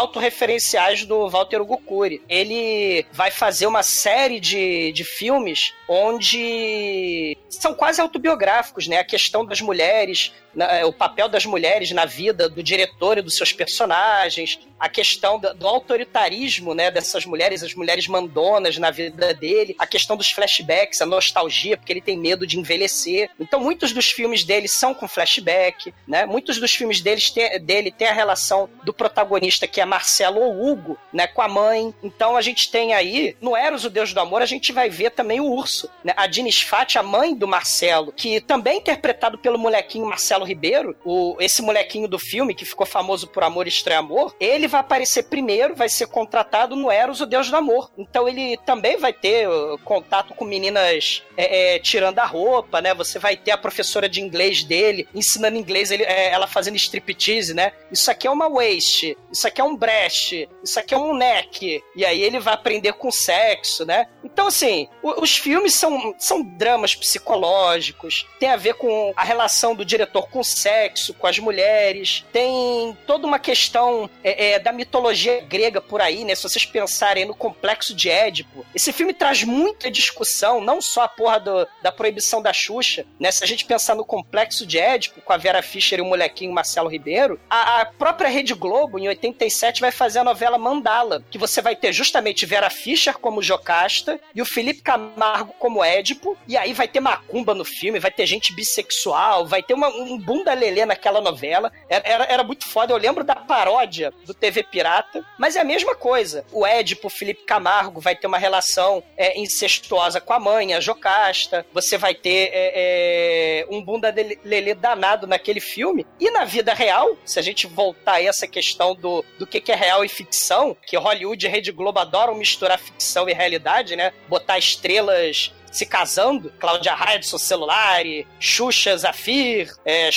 do 1.04 1.28
Walter 1.28 1.60
Hugo. 1.60 2.04
Ele 2.28 3.06
vai 3.12 3.30
fazer 3.30 3.66
uma 3.66 3.82
série 3.82 4.40
de, 4.40 4.92
de 4.92 5.04
filmes 5.04 5.74
onde 5.88 7.36
são 7.48 7.74
quase 7.74 8.00
autobiográficos, 8.00 8.88
né? 8.88 8.98
A 8.98 9.04
questão 9.04 9.44
das 9.44 9.60
mulheres, 9.60 10.32
é, 10.58 10.84
o 10.84 10.92
papel 10.92 11.28
das 11.28 11.44
mulheres 11.44 11.90
na 11.92 12.04
vida 12.04 12.48
do 12.48 12.62
diretor 12.62 13.18
e 13.18 13.22
dos 13.22 13.36
seus 13.36 13.52
personagens, 13.52 14.58
a 14.80 14.88
questão 14.88 15.38
do, 15.38 15.54
do, 15.54 15.68
autoritarismo, 15.68 16.74
né, 16.74 16.90
dessas 16.90 17.24
mulheres, 17.24 17.62
as 17.62 17.72
mulheres 17.74 18.08
mandonas 18.08 18.78
na 18.78 18.90
vida 18.90 19.32
dele, 19.32 19.76
a 19.78 19.86
questão 19.86 20.16
dos 20.16 20.32
flashbacks, 20.32 21.00
a 21.00 21.06
nostalgia, 21.06 21.76
porque 21.76 21.92
ele 21.92 22.00
tem 22.00 22.18
medo 22.18 22.46
de 22.46 22.58
envelhecer. 22.58 23.30
Então, 23.38 23.60
muitos 23.60 23.92
dos 23.92 24.10
filmes 24.10 24.42
dele 24.42 24.66
são 24.66 24.92
com 24.92 25.06
flashback, 25.06 25.94
né? 26.06 26.26
Muitos 26.26 26.58
dos 26.58 26.74
filmes 26.74 27.00
deles 27.00 27.30
tem, 27.30 27.60
dele 27.60 27.92
tem 27.92 28.08
a 28.08 28.12
relação 28.12 28.68
do 28.82 28.92
protagonista, 28.92 29.68
que 29.68 29.80
é 29.80 29.84
Marcelo 29.84 30.40
Hugo, 30.70 30.98
né, 31.12 31.26
com 31.26 31.42
a 31.42 31.48
mãe. 31.48 31.94
Então, 32.02 32.36
a 32.36 32.42
gente 32.42 32.70
tem 32.70 32.94
aí, 32.94 33.36
no 33.40 33.56
Eros, 33.56 33.84
o 33.84 33.90
Deus 33.90 34.12
do 34.12 34.20
Amor, 34.20 34.42
a 34.42 34.46
gente 34.46 34.72
vai 34.72 34.88
ver 34.88 35.10
também 35.10 35.40
o 35.40 35.50
urso, 35.50 35.88
né? 36.04 36.12
A 36.16 36.26
Dini 36.26 36.52
Fati, 36.52 36.98
a 36.98 37.02
mãe 37.02 37.34
do 37.34 37.48
Marcelo, 37.48 38.12
que 38.12 38.40
também 38.40 38.74
é 38.74 38.76
interpretado 38.78 39.38
pelo 39.38 39.58
molequinho 39.58 40.06
Marcelo 40.06 40.44
Ribeiro, 40.44 40.96
o, 41.04 41.36
esse 41.40 41.62
molequinho 41.62 42.06
do 42.06 42.18
filme 42.18 42.54
que 42.54 42.64
ficou 42.64 42.86
famoso 42.86 43.26
por 43.26 43.42
Amor 43.42 43.66
Estranho 43.66 44.00
Amor, 44.00 44.34
ele 44.38 44.68
vai 44.68 44.80
aparecer 44.80 45.24
primeiro, 45.24 45.74
vai 45.74 45.88
ser 45.88 46.06
contratado 46.06 46.76
no 46.76 46.90
Eros, 46.90 47.20
o 47.20 47.26
Deus 47.26 47.50
do 47.50 47.56
Amor. 47.56 47.90
Então 47.96 48.28
ele 48.28 48.56
também 48.66 48.96
vai 48.98 49.12
ter 49.12 49.48
uh, 49.48 49.78
contato 49.84 50.34
com 50.34 50.44
meninas 50.44 51.22
é, 51.36 51.76
é, 51.76 51.78
tirando 51.78 52.18
a 52.18 52.26
roupa, 52.26 52.80
né? 52.80 52.94
Você 52.94 53.18
vai 53.18 53.36
ter 53.36 53.52
a 53.52 53.58
professora 53.58 54.08
de 54.08 54.20
inglês 54.20 54.62
dele 54.62 55.08
ensinando 55.14 55.56
inglês, 55.56 55.90
ele, 55.90 56.02
é, 56.02 56.30
ela 56.30 56.46
fazendo 56.46 56.76
striptease, 56.76 57.54
né? 57.54 57.72
Isso 57.90 58.10
aqui 58.10 58.26
é 58.26 58.30
uma 58.30 58.48
waist, 58.48 59.16
isso 59.32 59.46
aqui 59.46 59.60
é 59.60 59.64
um 59.64 59.76
breast, 59.76 60.48
isso 60.62 60.78
aqui 60.78 60.94
é 60.94 60.98
um 60.98 61.14
neck. 61.14 61.82
E 61.94 62.04
aí 62.04 62.22
ele 62.22 62.38
vai 62.38 62.54
aprender 62.54 62.92
com 62.94 63.10
sexo, 63.10 63.84
né? 63.84 64.06
Então, 64.24 64.46
assim, 64.46 64.88
os 65.02 65.36
filmes 65.36 65.74
são, 65.74 66.14
são 66.18 66.42
dramas 66.42 66.94
psicológicos, 66.94 68.26
tem 68.38 68.48
a 68.48 68.56
ver 68.56 68.74
com 68.74 69.12
a 69.16 69.24
relação 69.24 69.74
do 69.74 69.84
diretor 69.84 70.28
com 70.28 70.40
o 70.40 70.44
sexo, 70.44 71.14
com 71.14 71.26
as 71.26 71.38
mulheres, 71.38 72.24
tem 72.32 72.96
toda 73.06 73.26
uma 73.26 73.38
questão 73.38 74.08
é, 74.22 74.52
é, 74.52 74.58
da 74.58 74.72
mitologia 74.72 75.40
grega 75.40 75.80
por 75.80 76.00
aí, 76.00 76.24
né? 76.24 76.34
Se 76.34 76.42
vocês 76.42 76.64
pensarem 76.64 77.24
no 77.24 77.34
complexo 77.34 77.94
de 77.94 78.08
Édipo, 78.08 78.64
esse 78.74 78.92
filme 78.92 79.12
traz 79.12 79.42
muita 79.44 79.90
discussão, 79.90 80.60
não 80.60 80.80
só 80.80 81.02
a 81.02 81.08
porra 81.08 81.40
do, 81.40 81.68
da 81.82 81.92
proibição 81.92 82.40
da 82.40 82.52
Xuxa, 82.52 83.04
né? 83.18 83.30
Se 83.30 83.42
a 83.42 83.46
gente 83.46 83.64
pensar 83.64 83.94
no 83.94 84.04
complexo 84.04 84.66
de 84.66 84.78
Édipo, 84.78 85.20
com 85.20 85.32
a 85.32 85.36
Vera 85.36 85.62
Fischer 85.62 85.98
e 85.98 86.02
o 86.02 86.06
molequinho 86.06 86.52
Marcelo 86.52 86.88
Ribeiro, 86.88 87.40
a, 87.48 87.80
a 87.80 87.86
própria 87.86 88.28
Rede 88.28 88.54
Globo, 88.54 88.98
em 88.98 89.08
87, 89.08 89.80
vai 89.80 89.90
fazer 89.90 90.20
a 90.20 90.24
novela 90.24 90.51
Mandala, 90.58 91.24
que 91.30 91.38
você 91.38 91.60
vai 91.60 91.76
ter 91.76 91.92
justamente 91.92 92.46
Vera 92.46 92.70
Fischer 92.70 93.18
como 93.18 93.42
Jocasta 93.42 94.20
e 94.34 94.42
o 94.42 94.46
Felipe 94.46 94.82
Camargo 94.82 95.54
como 95.58 95.84
Édipo, 95.84 96.36
e 96.46 96.56
aí 96.56 96.72
vai 96.72 96.88
ter 96.88 97.00
macumba 97.00 97.54
no 97.54 97.64
filme, 97.64 97.98
vai 97.98 98.10
ter 98.10 98.26
gente 98.26 98.52
bissexual, 98.52 99.46
vai 99.46 99.62
ter 99.62 99.74
uma, 99.74 99.88
um 99.88 100.18
bunda 100.18 100.52
lelê 100.54 100.84
naquela 100.84 101.20
novela. 101.20 101.72
Era, 101.88 102.08
era, 102.08 102.24
era 102.24 102.44
muito 102.44 102.68
foda. 102.68 102.92
Eu 102.92 102.98
lembro 102.98 103.24
da 103.24 103.36
paródia 103.36 104.12
do 104.24 104.34
TV 104.34 104.62
Pirata, 104.62 105.24
mas 105.38 105.56
é 105.56 105.60
a 105.60 105.64
mesma 105.64 105.94
coisa. 105.94 106.44
O 106.52 106.66
Édipo, 106.66 107.08
Felipe 107.08 107.44
Camargo, 107.44 108.00
vai 108.00 108.16
ter 108.16 108.26
uma 108.26 108.38
relação 108.38 109.02
é, 109.16 109.38
incestuosa 109.38 110.20
com 110.20 110.32
a 110.32 110.40
mãe, 110.40 110.74
a 110.74 110.80
Jocasta. 110.80 111.66
Você 111.72 111.98
vai 111.98 112.14
ter 112.14 112.50
é, 112.52 113.62
é, 113.62 113.66
um 113.70 113.82
bunda 113.82 114.14
lelê 114.44 114.74
danado 114.74 115.26
naquele 115.26 115.60
filme. 115.60 116.06
E 116.20 116.30
na 116.30 116.44
vida 116.44 116.74
real, 116.74 117.16
se 117.24 117.38
a 117.38 117.42
gente 117.42 117.66
voltar 117.66 118.14
a 118.14 118.22
essa 118.22 118.46
questão 118.46 118.94
do, 118.94 119.24
do 119.38 119.46
que, 119.46 119.60
que 119.60 119.72
é 119.72 119.74
real 119.74 120.04
e 120.04 120.08
ficção, 120.08 120.41
que 120.86 120.96
Hollywood 120.96 121.44
e 121.44 121.48
Rede 121.48 121.72
Globo 121.72 121.98
adoram 121.98 122.34
misturar 122.34 122.78
ficção 122.78 123.28
e 123.28 123.32
realidade, 123.32 123.96
né? 123.96 124.12
Botar 124.28 124.58
estrelas 124.58 125.52
se 125.72 125.86
casando, 125.86 126.52
Cláudia 126.60 126.94
Raidson, 126.94 127.38
Celulari, 127.38 128.26
Xuxa, 128.38 128.96
Zafir, 128.96 129.74
é, 129.84 130.10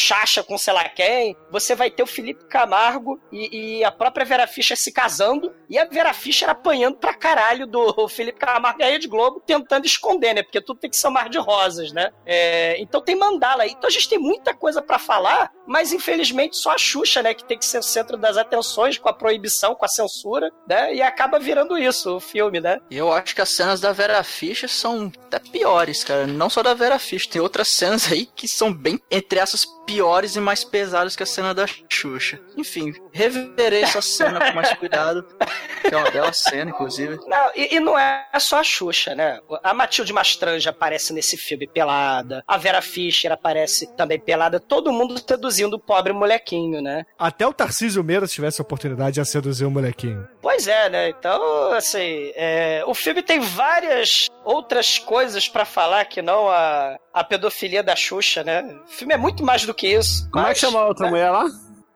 com 0.47 0.57
sei 0.57 0.73
lá 0.73 0.87
quem, 0.89 1.35
você 1.49 1.73
vai 1.73 1.89
ter 1.89 2.03
o 2.03 2.07
Felipe 2.07 2.45
Camargo 2.45 3.19
e, 3.31 3.79
e, 3.79 3.83
a 3.83 3.91
própria 3.91 4.25
Vera 4.25 4.47
Fischer 4.47 4.77
se 4.77 4.91
casando 4.91 5.53
e 5.69 5.79
a 5.79 5.85
Vera 5.85 6.13
Fischer 6.13 6.49
apanhando 6.49 6.97
pra 6.97 7.13
caralho 7.13 7.65
do 7.65 8.07
Felipe 8.09 8.39
Camargo 8.39 8.81
e 8.81 8.83
a 8.83 8.89
Rede 8.89 9.07
Globo 9.07 9.41
tentando 9.45 9.85
esconder, 9.85 10.33
né? 10.33 10.43
Porque 10.43 10.61
tudo 10.61 10.79
tem 10.79 10.89
que 10.89 10.97
ser 10.97 11.07
um 11.07 11.11
mar 11.11 11.29
de 11.29 11.37
rosas, 11.37 11.91
né? 11.91 12.11
É, 12.25 12.79
então 12.81 13.01
tem 13.01 13.15
mandala 13.15 13.63
aí. 13.63 13.71
Então 13.71 13.87
a 13.87 13.91
gente 13.91 14.09
tem 14.09 14.19
muita 14.19 14.53
coisa 14.53 14.81
para 14.81 14.99
falar, 14.99 15.51
mas 15.65 15.93
infelizmente 15.93 16.57
só 16.57 16.71
a 16.71 16.77
Xuxa, 16.77 17.21
né? 17.21 17.33
Que 17.33 17.45
tem 17.45 17.57
que 17.57 17.65
ser 17.65 17.79
o 17.79 17.83
centro 17.83 18.17
das 18.17 18.37
atenções 18.37 18.97
com 18.97 19.09
a 19.09 19.13
proibição, 19.13 19.75
com 19.75 19.85
a 19.85 19.89
censura, 19.89 20.51
né? 20.67 20.93
E 20.93 21.01
acaba 21.01 21.39
virando 21.39 21.77
isso 21.77 22.17
o 22.17 22.19
filme, 22.19 22.59
né? 22.59 22.79
Eu 22.91 23.11
acho 23.11 23.33
que 23.33 23.41
as 23.41 23.49
cenas 23.49 23.79
da 23.79 23.91
Vera 23.91 24.23
Fischer 24.23 24.69
são 24.69 25.11
piores, 25.49 26.03
cara. 26.03 26.27
Não 26.27 26.49
só 26.49 26.61
da 26.61 26.73
Vera 26.73 26.99
Fischer, 26.99 27.31
tem 27.31 27.41
outras 27.41 27.69
cenas 27.69 28.11
aí 28.11 28.25
que 28.25 28.47
são 28.47 28.73
bem, 28.73 28.99
entre 29.09 29.39
essas, 29.39 29.65
piores 29.85 30.35
e 30.35 30.39
mais 30.39 30.63
pesadas 30.63 31.15
que 31.15 31.23
a 31.23 31.25
cena 31.25 31.53
da 31.53 31.65
Xuxa. 31.89 32.39
Enfim, 32.57 32.93
reverei 33.11 33.83
essa 33.83 34.01
cena 34.01 34.39
com 34.39 34.55
mais 34.55 34.73
cuidado. 34.73 35.25
Que 35.87 35.95
é 35.95 35.97
uma 35.97 36.11
bela 36.11 36.33
cena, 36.33 36.71
inclusive. 36.71 37.19
Não, 37.27 37.51
e, 37.55 37.75
e 37.75 37.79
não 37.79 37.97
é 37.97 38.25
só 38.39 38.59
a 38.59 38.63
Xuxa, 38.63 39.15
né? 39.15 39.39
A 39.63 39.73
Matilde 39.73 40.13
Mastranja 40.13 40.69
aparece 40.69 41.13
nesse 41.13 41.37
filme 41.37 41.67
pelada, 41.67 42.43
a 42.47 42.57
Vera 42.57 42.81
Fischer 42.81 43.31
aparece 43.31 43.87
também 43.95 44.19
pelada, 44.19 44.59
todo 44.59 44.91
mundo 44.91 45.15
seduzindo 45.17 45.75
o 45.75 45.79
pobre 45.79 46.13
molequinho, 46.13 46.81
né? 46.81 47.05
Até 47.17 47.45
o 47.45 47.53
Tarcísio 47.53 48.03
Meira, 48.03 48.27
se 48.27 48.33
tivesse 48.33 48.61
a 48.61 48.63
oportunidade, 48.63 49.15
de 49.15 49.25
seduzir 49.25 49.65
o 49.65 49.71
molequinho. 49.71 50.27
Pois 50.41 50.67
é, 50.67 50.89
né? 50.89 51.09
Então, 51.09 51.71
assim, 51.73 52.31
é, 52.35 52.83
o 52.85 52.93
filme 52.93 53.21
tem 53.21 53.39
várias 53.39 54.27
outras 54.43 54.99
coisas 54.99 55.47
pra 55.47 55.65
falar 55.65 56.05
que 56.05 56.21
não 56.21 56.49
a, 56.49 56.97
a 57.13 57.23
pedofilia 57.23 57.81
da 57.81 57.95
Xuxa, 57.95 58.43
né? 58.43 58.61
O 58.85 58.89
filme 58.89 59.13
é 59.13 59.17
muito 59.17 59.43
mais 59.43 59.65
do 59.65 59.73
que 59.73 59.87
isso. 59.87 60.29
Como 60.31 60.45
é 60.45 60.53
que 60.53 60.59
chama 60.59 60.79
a 60.79 60.87
outra 60.87 61.07
mulher 61.09 61.29
lá? 61.31 61.45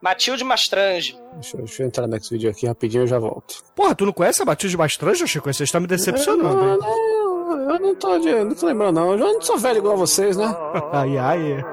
Matilde 0.01 0.43
Mastrange. 0.43 1.17
Deixa, 1.33 1.57
eu- 1.57 1.61
deixa 1.63 1.83
eu 1.83 1.87
entrar 1.87 2.07
nesse 2.07 2.29
vídeo 2.31 2.49
aqui 2.49 2.65
rapidinho 2.65 3.01
e 3.01 3.03
eu 3.03 3.07
já 3.07 3.19
volto. 3.19 3.55
Porra, 3.75 3.93
tu 3.95 4.05
não 4.05 4.13
conhece 4.13 4.41
a 4.41 4.45
Matilde 4.45 4.77
Mastranja, 4.77 5.27
Chico? 5.27 5.51
Você 5.51 5.63
está 5.63 5.79
me 5.79 5.87
decepcionando, 5.87 6.63
hein? 6.69 6.77
Não, 6.79 7.73
eu 7.73 7.79
não 7.79 7.95
tô, 7.95 8.17
de, 8.19 8.31
não 8.43 8.55
tô 8.55 8.65
lembrando, 8.67 8.95
não. 8.95 9.11
Eu 9.11 9.17
não 9.17 9.41
sou 9.41 9.57
velho 9.57 9.79
igual 9.79 9.95
a 9.95 9.97
vocês, 9.97 10.37
né? 10.37 10.45
Ai, 10.93 11.17
ai. 11.17 11.65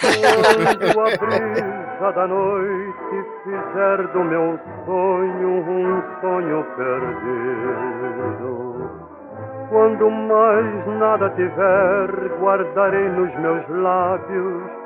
Quando 0.00 1.00
a 1.00 1.16
brisa 1.16 2.12
da 2.14 2.26
noite 2.26 3.26
fizer 3.44 4.08
do 4.12 4.24
meu 4.24 4.58
sonho 4.86 5.48
um 5.60 6.02
sonho 6.20 6.64
perdido. 6.76 8.48
Quando 9.70 10.10
mais 10.10 10.86
nada 10.98 11.28
tiver, 11.30 12.38
guardarei 12.40 13.08
nos 13.10 13.34
meus 13.40 13.68
lábios 13.82 14.77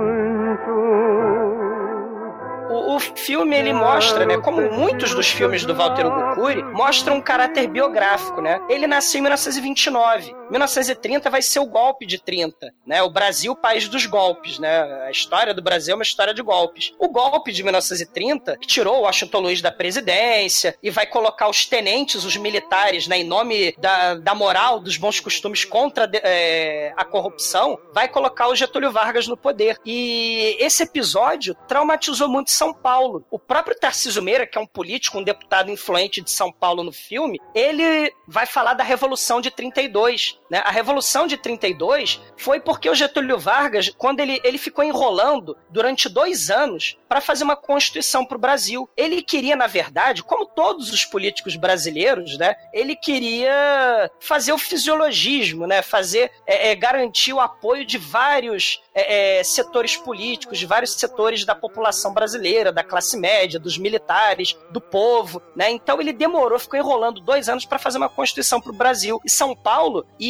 O, 2.71 2.97
o 2.97 3.01
filme 3.01 3.57
ele 3.57 3.73
mostra, 3.73 4.25
né, 4.27 4.39
como 4.39 4.61
muitos 4.73 5.15
dos 5.15 5.31
filmes 5.31 5.65
do 5.65 5.75
Walter 5.75 6.07
Hugo 6.07 6.35
Cury, 6.35 6.63
mostram 6.65 7.17
um 7.17 7.21
caráter 7.21 7.67
biográfico, 7.69 8.41
né? 8.41 8.61
Ele 8.69 8.87
nasceu 8.87 9.19
em 9.19 9.23
1929. 9.23 10.38
1930 10.51 11.31
vai 11.31 11.43
ser 11.43 11.61
o 11.61 11.67
golpe 11.67 12.07
de 12.07 12.23
30, 12.23 12.73
né? 12.87 13.03
O 13.03 13.11
Brasil, 13.11 13.55
país 13.55 13.89
dos 13.89 14.07
golpes, 14.07 14.59
né? 14.59 14.83
A 15.05 15.11
história 15.11 15.55
do 15.55 15.63
Brasil 15.63 15.93
é 15.93 15.95
uma 15.95 16.03
história 16.03 16.35
de 16.35 16.43
golpes. 16.43 16.93
O 16.99 17.09
golpe 17.09 17.53
de 17.53 17.63
1930 17.63 18.57
que 18.59 18.67
tirou 18.67 19.03
Washington 19.03 19.41
Luiz 19.41 19.63
da 19.63 19.71
presidência 19.71 20.77
e 20.83 20.91
vai 20.91 21.07
colocar 21.07 21.49
os 21.49 21.67
tenentes, 21.67 22.25
os 22.25 22.37
militares, 22.37 23.07
né, 23.07 23.19
em 23.19 23.25
nome 23.25 23.75
da, 23.79 24.15
da 24.15 24.35
moral, 24.35 24.81
dos 24.81 24.97
bons 24.97 25.21
costumes 25.21 25.65
contra 25.65 26.11
é, 26.23 26.93
a 26.97 27.05
corrupção, 27.05 27.79
vai 27.93 28.09
colocar 28.09 28.49
o 28.49 28.57
Getúlio 28.57 28.91
Vargas 28.91 29.27
no 29.27 29.37
poder. 29.37 29.79
E 29.85 30.57
esse 30.59 30.83
episódio 30.83 31.55
traumatizou 31.67 32.29
muito 32.29 32.51
São 32.51 32.73
Paulo. 32.73 33.25
O 33.31 33.39
próprio 33.39 33.79
Tarcísio 33.79 34.23
Meira, 34.23 34.47
que 34.47 34.59
é 34.59 34.61
um 34.61 34.67
político, 34.67 35.19
um 35.19 35.23
deputado 35.23 35.71
influente 35.71 36.21
de 36.21 36.31
São 36.31 36.53
Paulo 36.53 36.83
no 36.83 36.93
filme, 36.93 37.41
ele 37.55 38.13
vai 38.27 38.47
falar 38.47 38.75
da 38.75 38.85
Revolução 38.85 39.41
de 39.41 39.51
32. 39.51 40.38
Né? 40.51 40.63
A 40.65 40.71
Revolução 40.71 41.27
de 41.27 41.37
32 41.37 42.21
foi 42.37 42.59
porque 42.61 42.89
o 42.89 42.95
Getúlio 42.95 43.39
Vargas, 43.39 43.91
quando 43.97 44.21
ele, 44.21 44.41
ele 44.43 44.59
ficou 44.59 44.85
enrolando 44.85 45.57
durante 45.69 46.09
dois 46.09 46.51
anos 46.51 46.97
para 47.09 47.21
fazer 47.21 47.45
uma 47.45 47.57
constituição 47.57 48.25
para 48.25 48.37
o 48.37 48.41
Brasil. 48.41 48.89
Ele 48.97 49.23
queria, 49.23 49.57
na 49.57 49.67
verdade, 49.67 50.23
como 50.23 50.47
todos 50.47 50.93
os 50.93 51.05
políticos 51.05 51.57
brasileiros, 51.57 52.39
né? 52.39 52.55
Ele 52.73 52.97
queria 52.97 54.11
fazer 54.21 54.53
o 54.53 54.59
fisiologismo, 54.59 55.67
né? 55.67 55.83
Fazer, 55.83 56.31
é, 56.47 56.71
é, 56.71 56.75
garantir 56.75 57.33
o 57.33 57.41
apoio 57.41 57.85
de 57.85 57.99
vários 57.99 58.81
é, 58.95 59.39
é, 59.39 59.45
setores 59.45 59.97
políticos, 59.97 60.59
de 60.59 60.67
vários 60.67 60.95
setores 60.95 61.45
da 61.45 61.55
população 61.55 62.13
brasileira, 62.15 62.73
da 62.73 62.85
classe 62.85 63.17
média, 63.19 63.61
dos 63.61 63.77
militares, 63.77 64.57
do 64.71 64.81
povo, 64.81 65.43
né? 65.55 65.71
Então 65.71 66.01
ele 66.01 66.13
demorou, 66.13 66.59
ficou 66.59 66.79
enrolando 66.79 67.21
dois 67.21 67.49
anos 67.49 67.65
para 67.65 67.79
fazer 67.79 67.99
uma 67.99 68.09
constituição 68.09 68.61
para 68.61 68.73
o 68.73 68.77
Brasil. 68.77 69.21
E 69.25 69.31
São 69.31 69.55
Paulo 69.55 70.07
e 70.19 70.28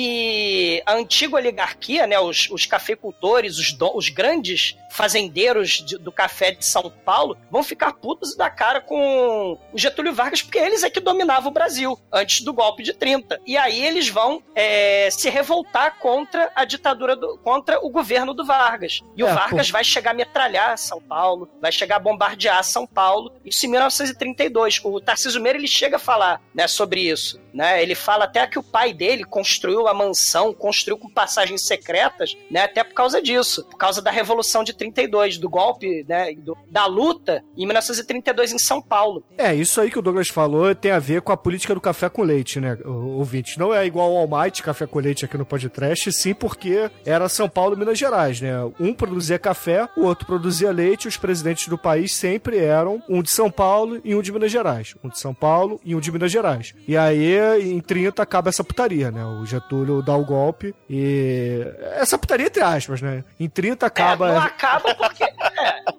a 0.86 0.94
antiga 0.94 1.36
oligarquia, 1.36 2.06
né? 2.06 2.18
Os, 2.18 2.48
os 2.50 2.66
cafeicultores, 2.66 3.58
os, 3.58 3.76
os 3.94 4.08
grandes 4.08 4.76
fazendeiros 4.90 5.82
de- 5.84 5.98
do 5.98 6.10
café 6.10 6.50
de 6.50 6.64
São 6.64 6.90
Paulo 7.04 7.36
vão 7.50 7.62
ficar 7.62 7.92
putos 7.94 8.34
da 8.36 8.50
cara 8.50 8.80
com 8.80 9.58
o 9.72 9.78
Getúlio 9.78 10.12
Vargas, 10.12 10.42
porque 10.42 10.58
eles 10.58 10.82
é 10.82 10.90
que 10.90 11.00
dominavam 11.00 11.50
o 11.50 11.54
Brasil 11.54 11.98
antes 12.12 12.40
do 12.42 12.52
golpe 12.52 12.82
de 12.82 12.92
30. 12.92 13.40
E 13.46 13.56
aí 13.56 13.84
eles 13.84 14.08
vão 14.08 14.42
é, 14.54 15.08
se 15.10 15.28
revoltar 15.30 15.98
contra 15.98 16.50
a 16.54 16.64
ditadura, 16.64 17.14
do, 17.16 17.38
contra 17.38 17.78
o 17.84 17.90
governo 17.90 18.34
do 18.34 18.44
Vargas. 18.44 19.00
E 19.16 19.22
o 19.22 19.28
É, 19.28 19.32
Vargas 19.32 19.68
pô. 19.68 19.72
vai 19.74 19.84
chegar 19.84 20.10
a 20.10 20.14
metralhar 20.14 20.76
São 20.78 21.00
Paulo, 21.00 21.48
vai 21.60 21.72
chegar 21.72 21.96
a 21.96 22.00
bombardear 22.00 22.62
São 22.64 22.86
Paulo. 22.86 23.32
Isso 23.44 23.66
em 23.66 23.70
1932. 23.70 24.80
O 24.84 25.00
Tarcísio 25.00 25.40
Meira 25.40 25.58
ele 25.58 25.66
chega 25.68 25.96
a 25.96 26.00
falar 26.00 26.40
né, 26.54 26.66
sobre 26.66 27.00
isso. 27.02 27.40
Né? 27.52 27.82
Ele 27.82 27.94
fala 27.94 28.24
até 28.24 28.46
que 28.46 28.58
o 28.58 28.62
pai 28.62 28.92
dele 28.92 29.24
construiu 29.24 29.87
a 29.88 29.94
mansão, 29.94 30.52
construiu 30.52 30.98
com 30.98 31.08
passagens 31.08 31.66
secretas, 31.66 32.36
né, 32.50 32.62
até 32.62 32.82
por 32.84 32.94
causa 32.94 33.20
disso, 33.22 33.64
por 33.70 33.76
causa 33.76 34.00
da 34.02 34.10
Revolução 34.10 34.62
de 34.64 34.72
32, 34.72 35.38
do 35.38 35.48
golpe, 35.48 36.04
né, 36.08 36.32
do- 36.34 36.56
da 36.70 36.86
luta 36.86 37.42
em 37.56 37.66
1932 37.66 38.52
em 38.52 38.58
São 38.58 38.80
Paulo. 38.80 39.22
É, 39.36 39.54
isso 39.54 39.80
aí 39.80 39.90
que 39.90 39.98
o 39.98 40.02
Douglas 40.02 40.28
falou 40.28 40.74
tem 40.74 40.90
a 40.90 40.98
ver 40.98 41.22
com 41.22 41.32
a 41.32 41.36
política 41.36 41.74
do 41.74 41.80
café 41.80 42.08
com 42.08 42.22
leite, 42.22 42.60
né, 42.60 42.76
ouvinte? 42.84 43.58
Não 43.58 43.74
é 43.74 43.84
igual 43.86 44.16
ao 44.16 44.28
Almighty 44.32 44.62
café 44.62 44.86
com 44.86 44.98
leite 44.98 45.24
aqui 45.24 45.36
no 45.36 45.44
podcast, 45.46 46.12
sim 46.12 46.34
porque 46.34 46.90
era 47.04 47.28
São 47.28 47.48
Paulo 47.48 47.74
e 47.74 47.78
Minas 47.78 47.98
Gerais, 47.98 48.40
né? 48.40 48.52
Um 48.78 48.92
produzia 48.94 49.38
café, 49.38 49.88
o 49.96 50.04
outro 50.04 50.26
produzia 50.26 50.70
leite, 50.70 51.08
os 51.08 51.16
presidentes 51.16 51.68
do 51.68 51.78
país 51.78 52.14
sempre 52.14 52.58
eram 52.58 53.02
um 53.08 53.22
de 53.22 53.30
São 53.30 53.50
Paulo 53.50 54.00
e 54.04 54.14
um 54.14 54.22
de 54.22 54.32
Minas 54.32 54.50
Gerais. 54.52 54.94
Um 55.02 55.08
de 55.08 55.18
São 55.18 55.34
Paulo 55.34 55.80
e 55.84 55.94
um 55.94 56.00
de 56.00 56.10
Minas 56.12 56.30
Gerais. 56.32 56.74
E 56.86 56.96
aí, 56.96 57.36
em 57.72 57.80
30, 57.80 58.22
acaba 58.22 58.48
essa 58.48 58.64
putaria, 58.64 59.10
né? 59.10 59.24
O 59.24 59.44
Getúlio 59.46 59.77
dá 60.02 60.16
o 60.16 60.24
golpe 60.24 60.74
e... 60.88 61.60
Essa 61.96 62.18
putaria 62.18 62.46
entre 62.46 62.62
aspas, 62.62 63.00
né? 63.02 63.24
Em 63.38 63.48
30 63.48 63.86
acaba... 63.86 64.28
É, 64.28 64.32
não 64.34 64.38
acaba 64.42 64.94
porque. 64.94 65.24
é, 65.24 65.98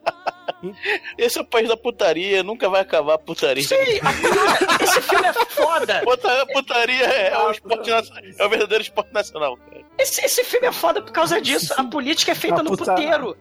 Esse 1.18 1.38
é 1.38 1.42
o 1.42 1.46
país 1.46 1.70
da 1.70 1.78
putaria, 1.78 2.44
nunca 2.44 2.68
vai 2.70 2.82
acabar 2.82 3.14
a 3.14 3.18
putaria. 3.18 3.64
sim, 3.64 3.76
a- 3.76 4.84
esse 4.84 5.02
filme 5.02 5.26
é 5.28 5.34
foda. 5.34 6.02
Puta- 6.04 6.46
Putaria 6.54 7.06
é, 7.06 7.38
o 7.38 7.52
esporte 7.52 7.90
nacional, 7.90 8.24
é 8.38 8.46
o 8.46 8.50
verdadeiro 8.50 8.82
esporte 8.84 9.14
nacional. 9.14 9.58
Esse, 9.98 10.26
esse 10.26 10.44
filme 10.44 10.68
é 10.68 10.72
foda 10.72 11.02
por 11.02 11.12
causa 11.14 11.40
disso. 11.42 11.74
A 11.78 11.84
política 11.86 12.32
é 12.34 12.36
feita 12.36 12.60
A 12.60 12.64
no 12.64 12.72
puta- 12.72 12.94
puteiro. 12.94 13.38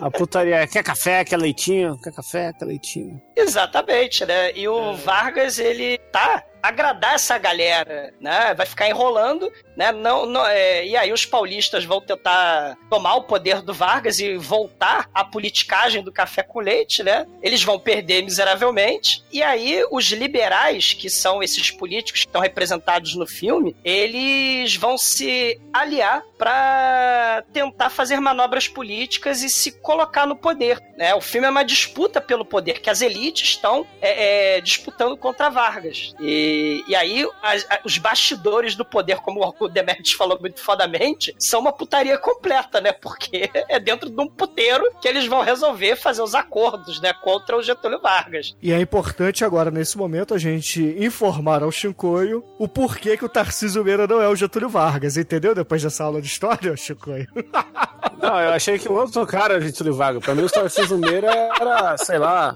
A 0.00 0.10
putaria 0.10 0.56
é 0.56 0.66
quer 0.66 0.82
café, 0.84 1.24
quer 1.24 1.38
leitinho, 1.38 1.98
quer 2.00 2.12
café, 2.12 2.52
quer 2.52 2.64
leitinho. 2.64 3.20
Exatamente, 3.36 4.24
né? 4.24 4.52
E 4.54 4.68
o 4.68 4.94
Vargas, 4.94 5.58
ele 5.58 5.98
tá 6.12 6.44
agradar 6.62 7.14
essa 7.14 7.38
galera, 7.38 8.12
né? 8.20 8.54
Vai 8.54 8.66
ficar 8.66 8.88
enrolando, 8.88 9.50
né? 9.76 9.92
Não, 9.92 10.26
não, 10.26 10.46
é, 10.46 10.86
e 10.86 10.96
aí 10.96 11.12
os 11.12 11.24
paulistas 11.24 11.84
vão 11.84 12.00
tentar 12.00 12.76
tomar 12.88 13.14
o 13.16 13.24
poder 13.24 13.62
do 13.62 13.72
Vargas 13.72 14.18
e 14.20 14.36
voltar 14.36 15.08
à 15.14 15.24
politicagem 15.24 16.02
do 16.02 16.12
café 16.12 16.42
com 16.42 16.60
leite, 16.60 17.02
né? 17.02 17.26
Eles 17.42 17.62
vão 17.62 17.78
perder 17.78 18.22
miseravelmente. 18.22 19.24
E 19.32 19.42
aí 19.42 19.84
os 19.90 20.06
liberais, 20.06 20.92
que 20.92 21.08
são 21.08 21.42
esses 21.42 21.70
políticos 21.70 22.22
que 22.22 22.28
estão 22.28 22.40
representados 22.40 23.14
no 23.14 23.26
filme, 23.26 23.76
eles 23.84 24.76
vão 24.76 24.98
se 24.98 25.60
aliar 25.72 26.22
para 26.36 27.44
tentar 27.52 27.90
fazer 27.90 28.18
manobras 28.18 28.66
políticas 28.66 29.42
e 29.42 29.50
se 29.50 29.72
colocar 29.72 30.26
no 30.26 30.36
poder, 30.36 30.80
né? 30.96 31.14
O 31.14 31.20
filme 31.20 31.46
é 31.46 31.50
uma 31.50 31.64
disputa 31.64 32.20
pelo 32.20 32.44
poder 32.44 32.80
que 32.80 32.90
as 32.90 33.02
elites 33.02 33.50
estão 33.50 33.86
é, 34.00 34.56
é, 34.56 34.60
disputando 34.60 35.16
contra 35.16 35.50
Vargas. 35.50 36.14
E, 36.20 36.49
e 36.86 36.94
aí 36.94 37.26
a- 37.42 37.80
os 37.84 37.98
bastidores 37.98 38.74
do 38.74 38.84
poder, 38.84 39.16
como 39.18 39.40
o 39.58 39.68
Demetrius 39.68 40.12
falou 40.12 40.38
muito 40.40 40.60
fodamente, 40.60 41.34
são 41.38 41.60
uma 41.60 41.72
putaria 41.72 42.16
completa, 42.18 42.80
né? 42.80 42.92
Porque 42.92 43.50
é 43.68 43.78
dentro 43.78 44.10
de 44.10 44.20
um 44.20 44.28
puteiro 44.28 44.84
que 45.00 45.08
eles 45.08 45.26
vão 45.26 45.40
resolver 45.42 45.96
fazer 45.96 46.22
os 46.22 46.34
acordos, 46.34 47.00
né? 47.00 47.12
Contra 47.12 47.56
o 47.56 47.62
Getúlio 47.62 48.00
Vargas. 48.00 48.54
E 48.62 48.72
é 48.72 48.80
importante 48.80 49.44
agora, 49.44 49.70
nesse 49.70 49.96
momento, 49.98 50.34
a 50.34 50.38
gente 50.38 50.82
informar 50.98 51.62
ao 51.62 51.70
Chicoio 51.72 52.44
o 52.58 52.66
porquê 52.68 53.16
que 53.16 53.24
o 53.24 53.28
Tarcísio 53.28 53.84
Meira 53.84 54.06
não 54.06 54.20
é 54.20 54.28
o 54.28 54.36
Getúlio 54.36 54.68
Vargas, 54.68 55.16
entendeu? 55.16 55.54
Depois 55.54 55.82
dessa 55.82 56.04
aula 56.04 56.20
de 56.20 56.28
história, 56.28 56.76
Chicoio. 56.76 57.26
Não, 58.20 58.38
eu 58.38 58.50
achei 58.52 58.78
que 58.78 58.86
o 58.86 58.92
outro 58.92 59.26
cara 59.26 59.54
era 59.54 59.62
Getúlio 59.64 59.94
Vargas. 59.94 60.22
Pra 60.22 60.34
mim, 60.34 60.42
o 60.42 60.50
Tarcísio 60.50 60.98
Meira 60.98 61.30
era, 61.58 61.96
sei 61.96 62.18
lá, 62.18 62.54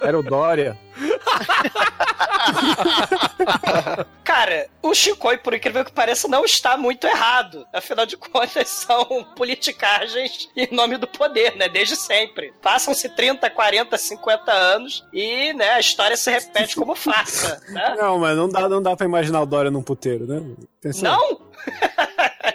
era 0.00 0.18
o 0.18 0.22
Dória. 0.22 0.78
Cara, 4.24 4.68
o 4.82 4.94
Chicoi, 4.94 5.38
por 5.38 5.54
incrível 5.54 5.84
que 5.84 5.92
pareça, 5.92 6.28
não 6.28 6.44
está 6.44 6.76
muito 6.76 7.06
errado. 7.06 7.66
Afinal 7.72 8.06
de 8.06 8.16
contas, 8.16 8.68
são 8.86 9.24
politicagens 9.36 10.48
em 10.56 10.68
nome 10.74 10.96
do 10.96 11.06
poder, 11.06 11.56
né? 11.56 11.68
Desde 11.68 11.96
sempre. 11.96 12.52
Passam-se 12.62 13.08
30, 13.10 13.48
40, 13.50 13.96
50 13.98 14.52
anos 14.52 15.04
e, 15.12 15.52
né, 15.54 15.70
a 15.70 15.80
história 15.80 16.16
se 16.16 16.30
repete 16.30 16.76
como 16.76 16.94
farsa, 16.94 17.60
né? 17.68 17.94
Não, 17.98 18.18
mas 18.18 18.36
não 18.36 18.48
dá, 18.48 18.68
não 18.68 18.82
dá 18.82 18.96
pra 18.96 19.06
imaginar 19.06 19.42
o 19.42 19.46
Dória 19.46 19.70
num 19.70 19.82
puteiro, 19.82 20.26
né? 20.26 20.42
Pensa- 20.80 21.02
Não? 21.02 21.40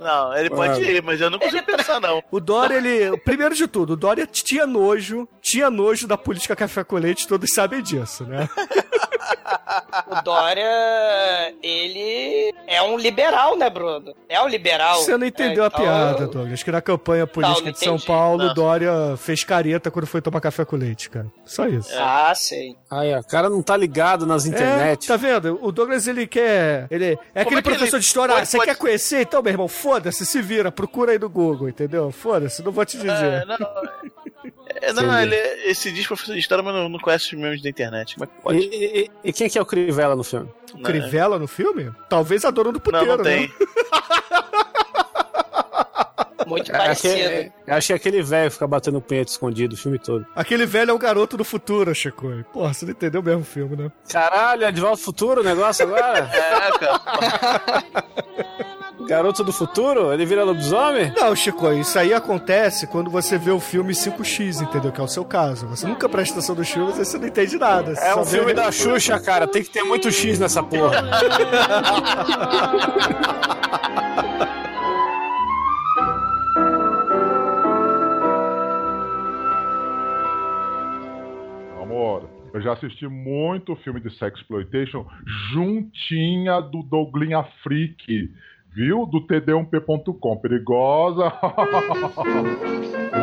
Não, 0.00 0.36
ele 0.36 0.50
pode 0.50 0.82
ir, 0.82 1.02
mas 1.02 1.20
eu 1.20 1.30
não 1.30 1.38
consigo 1.38 1.64
pensar, 1.64 2.00
não. 2.00 2.22
O 2.30 2.40
Dória, 2.40 2.76
ele. 2.76 3.16
Primeiro 3.18 3.54
de 3.54 3.66
tudo, 3.66 3.92
o 3.92 3.96
Dória 3.96 4.26
tinha 4.26 4.66
nojo, 4.66 5.28
tinha 5.40 5.70
nojo 5.70 6.06
da 6.06 6.16
política 6.16 6.56
café 6.56 6.82
com 6.82 6.96
leite, 6.96 7.28
todos 7.28 7.50
sabem 7.54 7.82
disso, 7.82 8.24
né? 8.24 8.48
O 10.08 10.22
Dória, 10.22 11.54
ele 11.62 12.54
é 12.66 12.82
um 12.82 12.96
liberal, 12.96 13.56
né, 13.56 13.68
Bruno? 13.70 14.14
É 14.28 14.40
um 14.42 14.48
liberal. 14.48 14.96
Você 15.02 15.16
não 15.16 15.26
entendeu 15.26 15.64
É, 15.64 15.66
a 15.66 15.68
então- 15.68 15.80
piada, 15.84 16.26
Douglas. 16.26 16.62
Que 16.62 16.70
na 16.72 16.80
campanha 16.80 17.26
política 17.26 17.64
não 17.66 17.72
de 17.72 17.78
São. 17.78 17.98
Paulo, 17.98 18.44
o 18.44 18.46
Não. 18.48 18.54
Dória 18.54 18.90
fez 19.16 19.44
careta 19.44 19.90
quando 19.90 20.06
foi 20.06 20.20
tomar 20.20 20.40
café 20.40 20.64
com 20.64 20.76
leite, 20.76 21.10
cara. 21.10 21.26
Só 21.44 21.66
isso. 21.66 21.90
Ah, 21.96 22.32
sei. 22.34 22.76
Aí, 22.90 23.14
ó, 23.14 23.20
o 23.20 23.24
cara 23.26 23.48
não 23.48 23.62
tá 23.62 23.76
ligado 23.76 24.26
nas 24.26 24.46
internet. 24.46 25.04
É, 25.04 25.08
tá 25.08 25.16
vendo? 25.16 25.58
O 25.62 25.72
Douglas, 25.72 26.06
ele 26.06 26.26
quer. 26.26 26.86
Ele 26.90 27.18
é 27.34 27.40
aquele 27.40 27.58
é 27.60 27.62
que 27.62 27.68
professor 27.68 27.96
ele 27.96 28.00
de 28.00 28.06
história. 28.06 28.34
pode- 28.34 28.42
ah, 28.42 28.46
você 28.46 28.56
pode- 28.58 28.70
quer 28.70 28.76
conhecer? 28.76 29.20
Então, 29.22 29.42
meu 29.42 29.52
irmão, 29.52 29.68
foda-se, 29.68 30.24
se 30.26 30.42
vira, 30.42 30.70
procura 30.72 31.12
aí 31.12 31.18
no 31.18 31.28
Google, 31.28 31.68
entendeu? 31.68 32.10
Foda-se, 32.10 32.62
não 32.62 32.72
vou 32.72 32.84
te 32.84 32.96
dizer. 32.96 33.42
É, 33.42 33.44
não, 33.44 33.56
é, 34.66 34.92
não 34.92 35.18
ele, 35.20 35.34
ele 35.36 35.74
se 35.74 35.90
diz 35.92 36.06
professor 36.06 36.32
de 36.34 36.38
história, 36.40 36.62
mas 36.64 36.74
não, 36.74 36.88
não 36.88 36.98
conhece 36.98 37.26
os 37.34 37.40
memes 37.40 37.62
da 37.62 37.68
internet. 37.68 38.14
Como 38.16 38.24
é 38.24 38.26
que 38.26 38.42
pode? 38.42 38.58
E, 38.58 39.00
e- 39.02 39.10
e 39.24 39.32
quem 39.32 39.48
que 39.48 39.58
é 39.58 39.62
o 39.62 39.66
Crivella 39.66 40.14
no 40.16 40.24
filme? 40.24 40.48
O 40.74 40.78
Crivella 40.82 41.38
no 41.38 41.46
filme? 41.48 41.92
Talvez 42.08 42.44
a 42.44 42.50
dona 42.50 42.70
do 42.72 42.76
Não, 42.78 42.80
puteiro, 42.80 43.06
não 43.16 43.24
tem. 43.24 43.42
né? 43.48 43.48
Muito 46.46 46.70
É, 46.70 46.76
parecido. 46.78 47.12
aquele- 47.14 47.52
eu 47.66 47.74
achei 47.74 47.96
aquele 47.96 48.22
velho 48.22 48.50
ficar 48.52 48.68
batendo 48.68 49.00
punheta 49.00 49.32
escondido 49.32 49.74
o 49.74 49.76
filme 49.76 49.98
todo. 49.98 50.24
Aquele 50.34 50.64
velho 50.64 50.92
é 50.92 50.94
o 50.94 50.98
garoto 50.98 51.36
do 51.36 51.44
futuro, 51.44 51.92
Chico. 51.92 52.28
Porra, 52.52 52.72
você 52.72 52.84
não 52.84 52.92
entendeu 52.92 53.20
mesmo 53.20 53.40
o 53.40 53.44
filme, 53.44 53.74
né? 53.74 53.90
Caralho, 54.08 54.62
é 54.64 54.70
de 54.70 54.80
volta 54.80 54.94
ao 54.94 55.04
futuro 55.04 55.40
o 55.40 55.44
negócio 55.44 55.84
agora? 55.84 56.30
É, 56.32 56.78
cara. 56.78 57.84
Garoto 59.06 59.44
do 59.44 59.52
futuro? 59.52 60.12
Ele 60.12 60.26
vira 60.26 60.42
lobisomem? 60.44 61.12
Não, 61.16 61.34
Chico, 61.36 61.70
isso 61.72 61.96
aí 61.98 62.12
acontece 62.12 62.86
quando 62.86 63.08
você 63.08 63.38
vê 63.38 63.50
o 63.52 63.60
filme 63.60 63.92
5X, 63.92 64.62
entendeu? 64.62 64.90
Que 64.90 65.00
é 65.00 65.04
o 65.04 65.08
seu 65.08 65.24
caso. 65.24 65.66
Você 65.68 65.86
nunca 65.86 66.08
presta 66.08 66.34
atenção 66.34 66.56
nos 66.56 66.68
filmes 66.68 66.98
e 66.98 67.04
você 67.04 67.18
não 67.18 67.28
entende 67.28 67.56
nada. 67.56 67.94
Você 67.94 68.04
É 68.04 68.16
um 68.16 68.24
filme 68.24 68.52
da 68.52 68.70
Xuxa, 68.72 69.18
cara. 69.20 69.46
Tem 69.46 69.62
que 69.62 69.70
ter 69.70 69.84
muito 69.84 70.10
X 70.10 70.38
nessa 70.38 70.62
porra. 70.62 71.02
Amor, 81.80 82.28
eu 82.52 82.60
já 82.60 82.72
assisti 82.72 83.06
muito 83.06 83.76
filme 83.76 84.00
de 84.00 84.10
sexploitation 84.18 85.06
juntinha 85.52 86.60
do 86.60 86.82
Douglinha 86.82 87.44
Freak, 87.62 88.30
viu? 88.76 89.06
Do 89.06 89.26
td1p.com. 89.26 90.36
Perigosa. 90.36 91.32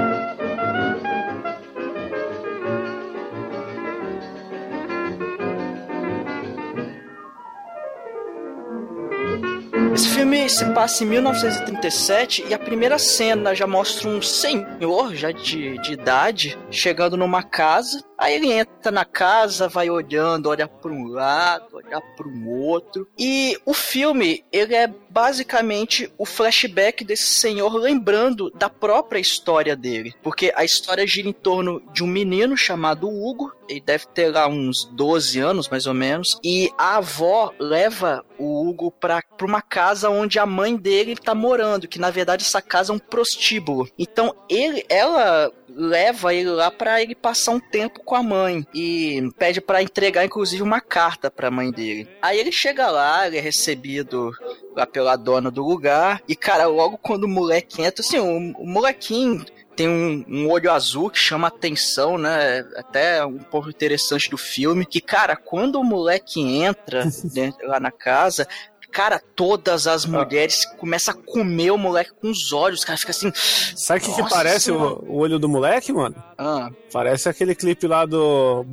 Esse 9.93 10.09
filme 10.09 10.49
se 10.49 10.65
passa 10.73 11.03
em 11.03 11.07
1937 11.07 12.45
e 12.49 12.53
a 12.55 12.57
primeira 12.57 12.97
cena 12.97 13.53
já 13.53 13.67
mostra 13.67 14.09
um 14.09 14.19
senhor, 14.23 15.13
já 15.13 15.31
de, 15.31 15.77
de 15.83 15.93
idade, 15.93 16.57
chegando 16.71 17.15
numa 17.15 17.43
casa. 17.43 18.03
Aí 18.23 18.35
ele 18.35 18.53
entra 18.53 18.89
na 18.89 19.03
casa, 19.03 19.67
vai 19.67 19.89
olhando, 19.89 20.47
olha 20.47 20.65
para 20.65 20.89
um 20.89 21.07
lado, 21.07 21.65
olha 21.73 21.99
para 21.99 22.25
um 22.25 22.49
outro. 22.49 23.05
E 23.19 23.59
o 23.65 23.73
filme, 23.73 24.45
ele 24.49 24.73
é 24.73 24.87
basicamente 24.87 26.09
o 26.17 26.25
flashback 26.25 27.03
desse 27.03 27.25
senhor 27.25 27.75
lembrando 27.75 28.49
da 28.51 28.69
própria 28.69 29.19
história 29.19 29.75
dele. 29.75 30.13
Porque 30.23 30.53
a 30.55 30.63
história 30.63 31.05
gira 31.05 31.27
em 31.27 31.33
torno 31.33 31.83
de 31.91 32.01
um 32.01 32.07
menino 32.07 32.55
chamado 32.55 33.09
Hugo, 33.09 33.51
ele 33.67 33.81
deve 33.81 34.07
ter 34.07 34.31
lá 34.31 34.47
uns 34.47 34.85
12 34.85 35.39
anos, 35.39 35.67
mais 35.67 35.85
ou 35.85 35.93
menos, 35.93 36.39
e 36.41 36.71
a 36.77 36.97
avó 36.97 37.53
leva 37.59 38.23
o 38.39 38.69
Hugo 38.69 38.89
pra 38.89 39.21
uma 39.41 39.61
casa 39.61 40.09
onde 40.09 40.39
a 40.39 40.45
mãe 40.45 40.77
dele 40.77 41.15
tá 41.15 41.35
morando, 41.35 41.89
que 41.89 41.99
na 41.99 42.09
verdade 42.09 42.43
essa 42.43 42.61
casa 42.61 42.93
é 42.93 42.95
um 42.95 42.99
prostíbulo. 42.99 43.89
Então 43.99 44.33
ele, 44.49 44.85
ela 44.87 45.51
leva 45.75 46.33
ele 46.33 46.49
lá 46.49 46.69
pra 46.71 47.01
ele 47.01 47.15
passar 47.15 47.51
um 47.51 47.59
tempo 47.59 48.01
com 48.03 48.12
a 48.15 48.23
mãe 48.23 48.65
e 48.73 49.29
pede 49.37 49.61
pra 49.61 49.81
entregar 49.81 50.25
inclusive 50.25 50.61
uma 50.61 50.81
carta 50.81 51.29
pra 51.29 51.51
mãe 51.51 51.71
dele. 51.71 52.07
Aí 52.21 52.39
ele 52.39 52.51
chega 52.51 52.89
lá, 52.89 53.27
ele 53.27 53.37
é 53.37 53.41
recebido 53.41 54.31
lá 54.75 54.85
pela 54.85 55.15
dona 55.15 55.51
do 55.51 55.63
lugar 55.63 56.21
e 56.27 56.35
cara, 56.35 56.65
logo 56.65 56.97
quando 56.97 57.25
o 57.25 57.29
moleque 57.29 57.81
entra, 57.81 58.01
assim, 58.01 58.19
o, 58.19 58.61
o 58.61 58.67
molequinho 58.67 59.45
tem 59.75 59.87
um, 59.87 60.23
um 60.27 60.49
olho 60.49 60.71
azul 60.71 61.09
que 61.09 61.19
chama 61.19 61.47
atenção, 61.47 62.17
né? 62.17 62.59
Até 62.75 63.25
um 63.25 63.39
pouco 63.39 63.69
interessante 63.69 64.29
do 64.29 64.37
filme. 64.37 64.85
Que, 64.85 65.01
cara, 65.01 65.35
quando 65.35 65.79
o 65.79 65.83
moleque 65.83 66.41
entra 66.41 67.05
dentro, 67.33 67.67
lá 67.67 67.79
na 67.79 67.91
casa, 67.91 68.47
cara, 68.93 69.21
todas 69.35 69.87
as 69.87 70.05
mulheres 70.05 70.65
começam 70.77 71.15
a 71.15 71.17
comer 71.17 71.71
o 71.71 71.77
moleque 71.77 72.11
com 72.21 72.29
os 72.29 72.53
olhos. 72.53 72.85
Cara, 72.85 72.97
fica 72.97 73.11
assim. 73.11 73.31
Sabe 73.75 73.99
o 73.99 74.03
que, 74.03 74.13
que 74.13 74.29
parece 74.29 74.71
o, 74.71 75.03
o 75.07 75.17
olho 75.17 75.39
do 75.39 75.49
moleque, 75.49 75.91
mano? 75.91 76.15
Ah, 76.37 76.69
Parece 76.91 77.27
aquele 77.27 77.55
clipe 77.55 77.87
lá 77.87 78.05
do 78.05 78.63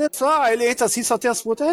the 0.00 0.08
floor. 0.12 0.48
Ele 0.48 0.68
entra 0.68 0.86
assim, 0.86 1.04
só 1.04 1.16
tem 1.16 1.30
as 1.30 1.40
putas. 1.40 1.68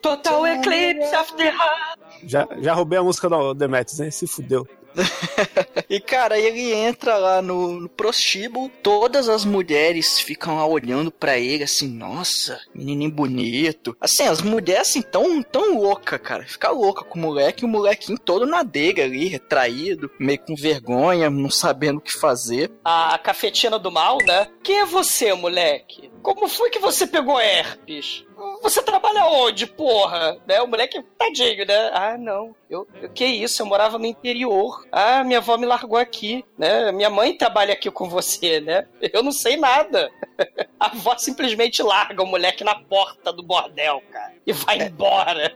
Total 0.00 0.46
Eclipse 0.46 1.14
of 1.14 1.34
the 1.36 1.48
Heart. 1.48 1.98
Já, 2.24 2.48
já 2.58 2.72
roubei 2.72 2.98
a 2.98 3.02
música 3.02 3.28
do 3.28 3.52
Demetrius, 3.54 4.00
hein? 4.00 4.10
Se 4.10 4.26
fudeu. 4.26 4.66
E 5.88 6.00
cara, 6.00 6.38
ele 6.38 6.72
entra 6.72 7.16
lá 7.16 7.42
no, 7.42 7.80
no 7.80 7.88
prostíbulo, 7.88 8.70
todas 8.82 9.28
as 9.28 9.44
mulheres 9.44 10.20
ficam 10.20 10.56
lá 10.56 10.66
olhando 10.66 11.10
pra 11.10 11.38
ele 11.38 11.64
assim, 11.64 11.88
nossa, 11.88 12.60
menininho 12.74 13.10
bonito. 13.10 13.96
Assim, 14.00 14.24
as 14.24 14.40
mulheres 14.40 14.88
assim 14.88 15.02
tão, 15.02 15.42
tão 15.42 15.78
louca, 15.78 16.18
cara. 16.18 16.44
Fica 16.46 16.70
louca 16.70 17.04
com 17.04 17.18
o 17.18 17.22
moleque, 17.22 17.64
e 17.64 17.66
o 17.66 17.68
molequinho 17.68 18.18
todo 18.18 18.46
na 18.46 18.62
dega 18.62 19.02
ali, 19.02 19.26
retraído, 19.26 20.10
meio 20.18 20.38
com 20.40 20.54
vergonha, 20.54 21.30
não 21.30 21.50
sabendo 21.50 21.98
o 21.98 22.00
que 22.00 22.18
fazer. 22.18 22.70
A 22.84 23.18
cafetina 23.18 23.78
do 23.78 23.90
mal, 23.90 24.18
né? 24.24 24.48
Quem 24.62 24.80
é 24.80 24.86
você, 24.86 25.32
moleque? 25.34 26.10
Como 26.22 26.48
foi 26.48 26.70
que 26.70 26.78
você 26.78 27.06
pegou 27.06 27.40
herpes? 27.40 28.24
Você 28.62 28.82
trabalha 28.82 29.26
onde, 29.26 29.66
porra? 29.66 30.38
Né? 30.46 30.60
O 30.60 30.66
moleque, 30.66 31.02
tadinho, 31.18 31.66
né? 31.66 31.90
Ah, 31.92 32.16
não. 32.18 32.54
Eu, 32.68 32.86
eu, 33.00 33.10
que 33.10 33.24
isso? 33.24 33.62
Eu 33.62 33.66
morava 33.66 33.98
no 33.98 34.06
interior. 34.06 34.86
Ah, 34.90 35.22
minha 35.24 35.38
avó 35.38 35.56
me 35.56 35.66
largou 35.66 35.98
aqui, 35.98 36.44
né? 36.56 36.90
Minha 36.92 37.10
mãe 37.10 37.36
trabalha 37.36 37.72
aqui 37.74 37.90
com 37.90 38.08
você, 38.08 38.60
né? 38.60 38.86
Eu 39.12 39.22
não 39.22 39.32
sei 39.32 39.56
nada. 39.56 40.10
A 40.78 40.86
avó 40.86 41.16
simplesmente 41.18 41.82
larga 41.82 42.22
o 42.22 42.26
moleque 42.26 42.64
na 42.64 42.74
porta 42.74 43.32
do 43.32 43.42
bordel, 43.42 44.02
cara. 44.10 44.34
E 44.46 44.52
vai 44.52 44.80
embora. 44.80 45.54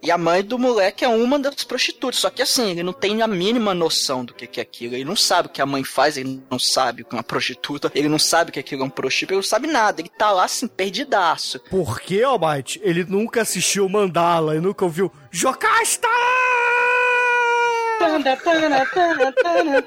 E 0.00 0.10
a 0.10 0.18
mãe 0.18 0.42
do 0.42 0.58
moleque 0.58 1.04
é 1.04 1.08
uma 1.08 1.38
das 1.38 1.64
prostitutas. 1.64 2.20
Só 2.20 2.30
que 2.30 2.40
assim, 2.40 2.70
ele 2.70 2.82
não 2.82 2.92
tem 2.92 3.20
a 3.20 3.26
mínima 3.26 3.74
noção 3.74 4.24
do 4.24 4.32
que 4.32 4.46
que 4.46 4.60
é 4.60 4.62
aquilo. 4.62 4.94
Ele 4.94 5.04
não 5.04 5.16
sabe 5.16 5.48
o 5.48 5.50
que 5.50 5.60
a 5.60 5.66
mãe 5.66 5.82
faz, 5.82 6.16
ele 6.16 6.40
não 6.50 6.58
sabe 6.58 7.02
o 7.02 7.04
que 7.04 7.14
é 7.14 7.18
uma 7.18 7.22
prostituta, 7.22 7.90
ele 7.94 8.08
não 8.08 8.18
sabe 8.18 8.52
que 8.52 8.60
aquilo 8.60 8.82
é 8.82 8.86
um 8.86 8.90
prostíbulo, 8.90 9.34
ele 9.34 9.44
não 9.44 9.48
sabe 9.48 9.66
nada. 9.66 10.00
Ele 10.00 10.08
tá 10.08 10.30
lá 10.30 10.44
assim, 10.44 10.68
perdidaço. 10.68 11.60
Por 11.68 12.00
que, 12.00 12.22
Almighty? 12.22 12.80
Ele 12.82 13.04
nunca 13.04 13.42
assistiu 13.42 13.88
Mandala 13.88 14.56
e 14.56 14.60
nunca 14.60 14.84
ouviu 14.84 15.12
Jocasta! 15.30 16.08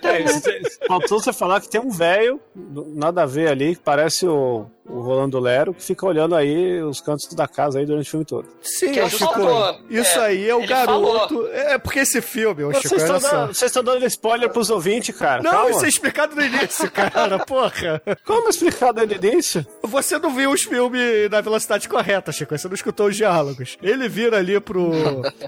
É, 0.03 0.87
faltou 0.87 1.19
você 1.19 1.31
falar 1.31 1.61
que 1.61 1.69
tem 1.69 1.79
um 1.79 1.89
velho, 1.89 2.41
nada 2.55 3.23
a 3.23 3.25
ver 3.25 3.49
ali, 3.49 3.75
que 3.75 3.81
parece 3.81 4.27
o, 4.27 4.67
o 4.93 5.01
Rolando 5.01 5.39
Lero, 5.39 5.73
que 5.73 5.81
fica 5.83 6.05
olhando 6.05 6.35
aí 6.35 6.81
os 6.81 6.99
cantos 7.01 7.27
da 7.33 7.47
casa 7.47 7.79
aí 7.79 7.85
durante 7.85 8.07
o 8.07 8.11
filme 8.11 8.25
todo. 8.25 8.47
Sim, 8.61 8.91
Que 8.91 8.99
ô 8.99 9.03
ele 9.03 9.09
Chico, 9.09 9.33
falou. 9.33 9.79
isso 9.89 10.19
É, 10.19 10.25
aí 10.25 10.49
é 10.49 10.55
o 10.55 10.65
garoto. 10.67 11.47
É 11.47 11.77
porque 11.77 11.99
esse 11.99 12.21
filme, 12.21 12.63
ô 12.63 12.73
Chico, 12.73 12.95
olha 12.95 13.19
só. 13.19 13.29
dando, 13.29 13.47
vocês 13.53 13.69
estão 13.69 13.83
dando 13.83 14.05
spoiler 14.05 14.49
pros 14.49 14.69
ouvintes, 14.69 15.15
cara. 15.15 15.41
Não, 15.41 15.51
Calma. 15.51 15.71
isso 15.71 15.85
é 15.85 15.87
explicado 15.89 16.35
no 16.35 16.43
início, 16.43 16.89
cara, 16.91 17.39
porra. 17.39 18.01
Como 18.25 18.49
explicar 18.49 18.91
desde 18.91 19.15
o 19.15 19.17
início? 19.25 19.65
Você 19.83 20.17
não 20.19 20.33
viu 20.35 20.51
os 20.51 20.63
filmes 20.63 21.29
na 21.29 21.41
velocidade 21.41 21.87
correta, 21.87 22.31
Chico. 22.31 22.57
Você 22.57 22.67
não 22.67 22.75
escutou 22.75 23.07
os 23.07 23.15
diálogos. 23.15 23.77
Ele 23.81 24.07
vira 24.09 24.37
ali 24.37 24.59
pro, 24.59 24.91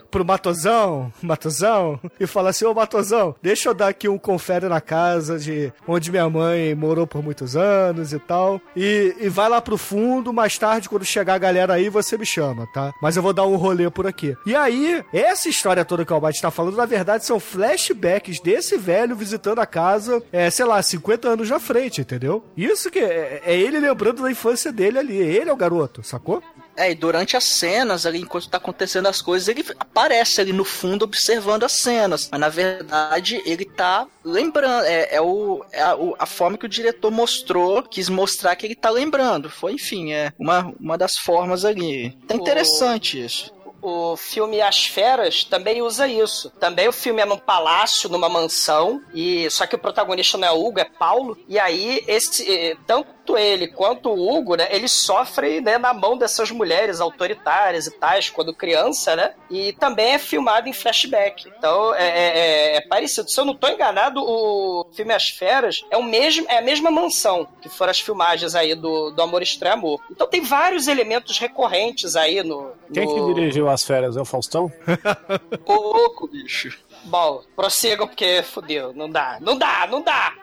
pro 0.10 0.26
Matosão, 0.26 1.12
Matosão, 1.22 2.00
e 2.20 2.26
fala 2.28 2.50
assim, 2.50 2.66
ô 2.66 2.74
Matosão, 2.74 3.36
deixa 3.42 3.70
eu 3.70 3.74
dar 3.74 3.88
aqui 3.90 4.08
um 4.08 4.18
confere 4.18 4.68
na 4.68 4.80
casa 4.82 5.38
de 5.38 5.72
onde 5.88 6.12
minha 6.12 6.30
mãe 6.30 6.74
morou 6.76 7.06
por 7.08 7.24
muitos 7.24 7.56
anos 7.56 8.14
e 8.14 8.20
tal. 8.20 8.62
E, 8.76 9.16
e 9.20 9.30
vai 9.34 9.50
lá 9.50 9.60
pro 9.60 9.78
fundo, 9.78 10.32
mais 10.32 10.58
tarde, 10.58 10.88
quando 10.88 11.04
chegar 11.04 11.34
a 11.34 11.40
galera 11.40 11.74
aí, 11.74 11.90
você 11.90 12.18
me 12.18 12.26
chama, 12.26 12.68
tá? 12.68 12.94
Mas 13.02 13.18
eu 13.18 13.24
vou 13.24 13.34
dar 13.34 13.46
um 13.46 13.56
rolê 13.56 13.90
por 13.90 14.06
aqui. 14.06 14.38
E 14.46 14.56
aí, 14.56 15.04
essa 15.12 15.50
história 15.50 15.84
toda 15.84 16.06
que 16.06 16.14
o 16.14 16.16
Almighty 16.16 16.42
tá 16.42 16.52
falando, 16.52 16.78
na 16.78 16.86
verdade, 16.86 17.26
são 17.26 17.40
flashbacks 17.40 18.40
desse 18.40 18.78
velho 18.78 19.16
visitando 19.16 19.60
a 19.60 19.66
casa, 19.66 20.22
é, 20.32 20.50
sei 20.50 20.66
lá, 20.66 20.82
50 20.82 21.28
anos 21.28 21.50
na 21.50 21.60
frente, 21.60 22.02
entendeu? 22.02 22.44
Isso 22.56 22.92
que 22.92 23.00
é, 23.00 23.42
é 23.44 23.58
ele 23.58 23.80
lembrando 23.80 24.22
da 24.22 24.32
infância 24.32 24.72
dele 24.72 25.00
ali. 25.00 25.18
Ele 25.18 25.50
é 25.50 25.54
o 25.54 25.58
garoto, 25.58 26.04
sacou? 26.04 26.42
É, 26.76 26.92
e 26.92 26.96
durante 26.96 27.38
as 27.38 27.44
cenas 27.44 28.06
ali, 28.06 28.20
enquanto 28.20 28.50
tá 28.50 28.58
acontecendo 28.58 29.08
as 29.08 29.22
coisas, 29.22 29.48
ele 29.48 29.64
aparece 29.80 30.42
ali 30.42 30.52
no 30.52 30.66
fundo 30.66 31.04
observando 31.04 31.64
as 31.64 31.74
cenas. 31.74 32.30
Mas 32.32 32.40
na 32.40 32.50
verdade, 32.50 33.42
ele 33.46 33.66
tá 33.66 34.08
lembrando. 34.24 34.86
É, 34.86 35.16
é, 35.16 35.22
o, 35.22 35.64
é 35.72 35.82
a, 35.82 35.96
o- 35.96 36.16
a 36.18 36.26
forma 36.26 36.58
que 36.58 36.66
o 36.66 36.70
diretor 36.70 37.12
mostrou, 37.12 37.84
quis 37.84 38.10
mostrar 38.10 38.56
que 38.56 38.66
ele 38.66 38.76
tá 38.76 38.90
lembrando. 38.90 39.50
Foi, 39.50 39.74
enfim, 39.74 40.14
é 40.14 40.34
uma, 40.40 40.74
uma 40.80 40.98
das 40.98 41.16
formas 41.18 41.64
ali. 41.64 42.18
Tá 42.28 42.36
interessante 42.36 43.24
isso. 43.24 43.54
O 43.86 44.16
filme 44.16 44.62
As 44.62 44.86
Feras 44.86 45.44
também 45.44 45.82
usa 45.82 46.08
isso. 46.08 46.50
Também 46.52 46.88
o 46.88 46.94
filme 46.94 47.22
é 47.22 47.26
num 47.26 47.38
palácio, 47.38 48.10
numa 48.10 48.30
mansão, 48.30 49.02
e 49.14 49.50
só 49.52 49.68
que 49.68 49.76
o 49.76 49.80
protagonista 49.80 50.38
não 50.38 50.48
é 50.48 50.52
Hugo, 50.54 50.80
é 50.80 50.86
Paulo. 50.86 51.38
E 51.50 51.60
aí 51.60 52.02
esse 52.08 52.50
eh, 52.50 52.78
tanto 53.26 53.38
ele 53.38 53.68
quanto 53.68 54.10
o 54.10 54.34
Hugo, 54.34 54.56
né, 54.56 54.68
eles 54.70 54.92
sofrem 54.92 55.62
né, 55.62 55.78
na 55.78 55.94
mão 55.94 56.18
dessas 56.18 56.52
mulheres 56.52 57.00
autoritárias 57.00 57.88
e 57.88 57.92
tais 57.92 58.30
quando 58.30 58.54
criança, 58.54 59.16
né? 59.16 59.34
E 59.50 59.72
também 59.74 60.12
é 60.14 60.20
filmado 60.20 60.68
em 60.68 60.74
flashback. 60.74 61.48
Então 61.58 61.96
é, 61.96 62.08
é- 62.08 62.38
é- 62.74 62.76
é 62.78 62.82
parecido. 62.82 63.30
Se 63.30 63.40
eu 63.40 63.46
não 63.46 63.56
tô 63.56 63.68
enganado, 63.68 64.22
o 64.22 64.86
filme 64.94 65.14
As 65.14 65.30
Feras 65.30 65.84
é 65.90 65.98
o 65.98 66.04
mesmo, 66.04 66.46
é 66.50 66.58
a 66.58 66.62
mesma 66.62 66.92
mansão 66.92 67.48
que 67.62 67.70
foram 67.70 67.92
as 67.92 68.00
filmagens 68.00 68.56
aí 68.56 68.76
do, 68.76 69.12
do 69.12 69.22
Amor 69.22 69.42
Estranho 69.42 69.74
Amor. 69.76 70.02
Então 70.12 70.28
tem 70.28 70.42
vários 70.42 70.88
elementos 70.88 71.40
recorrentes 71.40 72.16
aí 72.16 72.44
no. 72.44 72.72
Quem 72.94 73.06
no... 73.06 73.16
que 73.28 73.34
dirigiu 73.34 73.70
as 73.70 73.84
férias? 73.84 74.18
É 74.18 74.22
o 74.22 74.26
Faustão? 74.26 74.72
Ô, 75.66 75.74
louco, 75.74 76.28
bicho. 76.28 76.78
Bom, 77.06 77.44
prossigam 77.56 78.08
porque 78.08 78.44
fudeu. 78.44 78.94
Não 78.94 79.10
dá, 79.10 79.38
não 79.42 79.58
dá, 79.58 79.88
não 79.90 80.02
dá. 80.02 80.34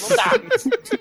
Não 0.00 0.16
dá. 0.16 0.32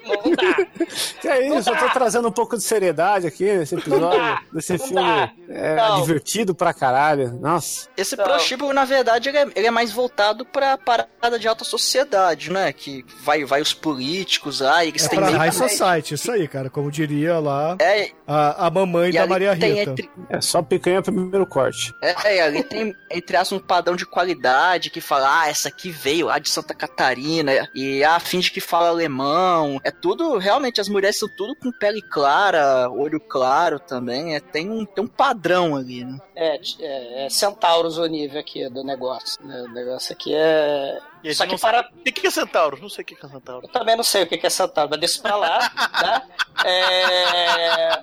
Não 0.05 0.31
dá. 0.35 0.85
Que 1.21 1.27
é 1.27 1.41
isso, 1.47 1.69
Não 1.69 1.75
eu 1.75 1.79
tô 1.79 1.87
dá. 1.87 1.93
trazendo 1.93 2.27
um 2.27 2.31
pouco 2.31 2.55
de 2.57 2.63
seriedade 2.63 3.27
aqui 3.27 3.43
nesse 3.45 3.75
episódio, 3.75 4.17
dá, 4.19 4.41
desse 4.53 4.73
não 4.77 4.79
filme 4.87 5.31
é, 5.49 5.95
divertido 5.97 6.55
pra 6.55 6.73
caralho. 6.73 7.33
Nossa. 7.41 7.87
Esse 7.97 8.15
prostíbulo, 8.15 8.71
na 8.73 8.85
verdade, 8.85 9.29
ele 9.29 9.37
é, 9.37 9.47
ele 9.55 9.67
é 9.67 9.71
mais 9.71 9.91
voltado 9.91 10.45
pra 10.45 10.77
parada 10.77 11.37
de 11.39 11.47
alta 11.47 11.63
sociedade, 11.63 12.51
né? 12.51 12.71
Que 12.71 13.03
vai, 13.23 13.43
vai 13.43 13.61
os 13.61 13.73
políticos 13.73 14.61
lá, 14.61 14.85
eles 14.85 15.05
É 15.05 15.09
têm 15.09 15.19
pra 15.19 15.27
meio 15.27 15.37
High 15.39 15.49
que- 15.49 15.55
Society, 15.57 16.13
isso 16.13 16.31
aí, 16.31 16.47
cara. 16.47 16.69
Como 16.69 16.91
diria 16.91 17.39
lá 17.39 17.75
É, 17.79 18.11
a, 18.29 18.67
a 18.67 18.69
mamãe 18.69 19.09
e 19.09 19.13
da 19.13 19.25
Maria 19.25 19.57
tem 19.57 19.73
Rita. 19.73 19.91
entre, 19.91 20.09
É 20.29 20.39
só 20.39 20.61
picanha 20.61 21.01
primeiro 21.01 21.47
corte. 21.47 21.93
é, 22.01 22.37
é, 22.37 22.41
ali 22.43 22.63
tem, 22.63 22.95
entre 23.09 23.35
aspas, 23.35 23.59
um 23.59 23.65
padrão 23.65 23.95
de 23.95 24.05
qualidade 24.05 24.91
que 24.91 25.01
fala, 25.01 25.41
ah, 25.41 25.49
essa 25.49 25.69
aqui 25.69 25.89
veio 25.89 26.27
lá 26.27 26.37
de 26.37 26.49
Santa 26.49 26.75
Catarina, 26.75 27.51
e 27.73 28.03
ah, 28.03 28.19
finge 28.19 28.51
que 28.51 28.61
fala 28.61 28.89
alemão. 28.89 29.81
É 29.83 29.89
tudo, 29.89 30.37
realmente, 30.37 30.79
as 30.79 30.87
mulheres 30.87 31.17
são 31.17 31.27
tudo 31.35 31.55
com 31.55 31.71
pele 31.71 32.03
clara, 32.03 32.87
olho 32.89 33.19
claro 33.19 33.79
também. 33.79 34.35
É, 34.35 34.39
tem, 34.39 34.69
um, 34.69 34.85
tem 34.85 35.03
um 35.03 35.07
padrão 35.07 35.75
ali, 35.75 36.05
né? 36.05 36.19
É, 36.35 36.59
é, 36.79 37.25
é 37.25 37.29
centauros 37.29 37.97
o 37.97 38.05
nível 38.05 38.39
aqui 38.39 38.69
do 38.69 38.83
negócio. 38.83 39.43
né? 39.43 39.63
O 39.63 39.73
negócio 39.73 40.13
aqui 40.13 40.35
é. 40.35 40.99
E 41.23 41.33
Só 41.33 41.45
que 41.45 41.51
não 41.51 41.59
para. 41.59 41.89
O 41.93 42.03
que 42.03 42.27
é 42.27 42.31
Centauros? 42.31 42.81
Não 42.81 42.89
sei 42.89 43.03
o 43.03 43.05
que 43.05 43.13
é 43.13 43.27
Centauros. 43.27 43.63
Eu 43.67 43.73
também 43.73 43.95
não 43.95 44.03
sei 44.03 44.23
o 44.23 44.27
que 44.27 44.45
é 44.45 44.49
Centauro, 44.49 44.89
mas 44.89 44.99
deixa 44.99 45.21
pra 45.21 45.35
lá, 45.35 45.69
tá? 45.69 46.23
É, 46.65 48.01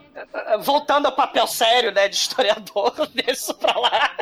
Voltando 0.61 1.07
ao 1.07 1.13
papel 1.13 1.47
sério, 1.47 1.93
né, 1.93 2.09
de 2.09 2.17
historiador, 2.17 2.95
deixa 3.15 3.33
isso 3.33 3.55
pra 3.55 3.79
lá. 3.79 4.17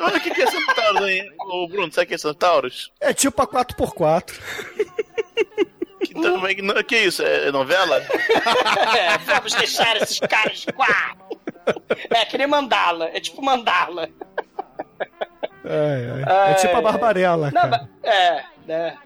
Mas 0.00 0.16
o 0.16 0.20
que 0.20 0.42
é 0.42 0.46
Centauros, 0.46 1.08
hein? 1.08 1.32
Ô, 1.38 1.68
Bruno, 1.68 1.92
sabe 1.92 2.04
o 2.04 2.08
que 2.08 2.14
é 2.14 2.18
Centauros? 2.18 2.90
É 3.00 3.14
tipo 3.14 3.40
a 3.40 3.46
4x4. 3.46 4.34
Que, 6.04 6.14
também, 6.14 6.56
não, 6.62 6.82
que 6.82 6.96
isso? 6.96 7.22
É 7.22 7.50
novela? 7.50 7.96
É, 8.96 9.16
vamos 9.18 9.54
deixar 9.54 9.96
esses 9.96 10.18
caras 10.20 10.66
qua. 10.76 11.16
É, 12.10 12.24
que 12.26 12.36
nem 12.36 12.46
mandala, 12.46 13.06
é 13.06 13.20
tipo 13.20 13.40
mandala. 13.42 14.10
É, 15.64 16.22
é. 16.48 16.50
É 16.52 16.54
tipo 16.54 16.76
a 16.76 16.80
Barbarella, 16.80 17.50
Não, 17.50 17.62
cara. 17.62 17.88
é, 18.02 18.42
né? 18.66 18.96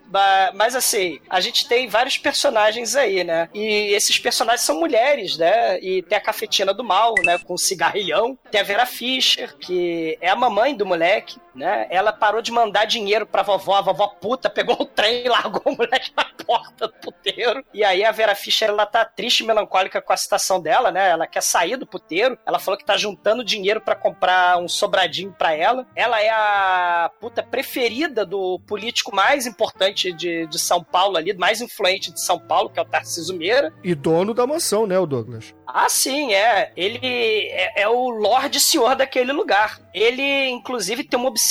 Mas 0.55 0.75
assim, 0.75 1.21
a 1.29 1.41
gente 1.41 1.69
tem 1.69 1.89
vários 1.89 2.19
personagens 2.19 2.97
aí, 2.97 3.23
né? 3.23 3.49
E 3.55 3.93
esses 3.95 4.19
personagens 4.19 4.63
são 4.63 4.79
mulheres, 4.81 5.37
né? 5.37 5.79
E 5.81 6.03
tem 6.03 6.17
a 6.19 6.21
cafetina 6.21 6.73
do 6.75 6.83
mal, 6.83 7.15
né? 7.25 7.39
Com 7.39 7.55
o 7.55 7.59
cigarrilhão. 7.59 8.39
Tem 8.51 8.61
a 8.61 8.65
Vera 8.65 8.87
Fischer, 8.87 9.57
que 9.57 10.19
é 10.21 10.29
a 10.31 10.37
mamãe 10.37 10.75
do 10.77 10.87
moleque, 10.87 11.39
né? 11.59 11.87
Ela 11.91 12.13
parou 12.13 12.41
de 12.41 12.53
mandar 12.53 12.85
dinheiro 12.85 13.27
pra 13.27 13.43
vovó, 13.43 13.75
a 13.75 13.83
vovó 13.83 14.07
puta 14.09 14.49
pegou 14.49 14.77
o 14.81 14.87
trem 14.87 15.25
e 15.25 15.29
largou 15.29 15.63
o 15.67 15.77
moleque 15.77 16.13
na 16.17 16.25
porta 16.47 16.87
do 16.87 16.95
puteiro. 16.95 17.65
E 17.75 17.85
aí 17.85 18.05
a 18.05 18.13
Vera 18.13 18.35
Fischer, 18.35 18.69
ela 18.69 18.87
tá 18.87 19.05
triste 19.05 19.41
e 19.41 19.47
melancólica 19.47 20.01
com 20.01 20.13
a 20.13 20.17
situação 20.17 20.61
dela, 20.61 20.91
né? 20.91 21.11
Ela 21.11 21.27
quer 21.27 21.43
sair 21.43 21.77
do 21.77 21.87
puteiro. 21.87 22.39
Ela 22.47 22.59
falou 22.59 22.79
que 22.79 22.85
tá 22.85 22.97
juntando 22.97 23.45
dinheiro 23.45 23.81
pra 23.81 23.97
comprar 23.97 24.59
um 24.59 24.69
sobradinho 24.69 25.35
pra 25.37 25.53
ela. 25.53 25.87
Ela 25.95 26.23
é 26.23 26.31
a 26.31 27.11
puta 27.21 27.43
preferida 27.43 28.25
do 28.25 28.61
político 28.61 29.15
mais 29.15 29.47
importante 29.47 30.13
de, 30.13 30.47
de 30.47 30.59
São 30.59 30.83
Paulo 30.83 31.17
ali, 31.17 31.35
mais 31.35 31.61
influente 31.61 32.13
de 32.13 32.23
São 32.23 32.39
Paulo, 32.39 32.71
que 32.71 32.79
é 32.79 32.83
o 32.83 32.87
Tarcísio 32.87 33.37
Meira. 33.37 33.73
E 33.83 33.95
dono 33.95 34.33
da 34.33 34.47
mansão, 34.47 34.87
né, 34.87 34.99
o 34.99 35.07
Douglas? 35.07 35.55
Ah, 35.67 35.89
sim, 35.89 36.33
é. 36.33 36.73
Ele 36.77 37.49
é, 37.51 37.83
é 37.83 37.89
o 37.89 38.09
Lorde 38.09 38.61
Senhor 38.61 38.95
daquele 38.95 39.33
lugar. 39.33 39.79
Ele, 39.93 40.49
inclusive, 40.49 41.05
tem 41.05 41.19
uma 41.19 41.29
obsessão 41.29 41.48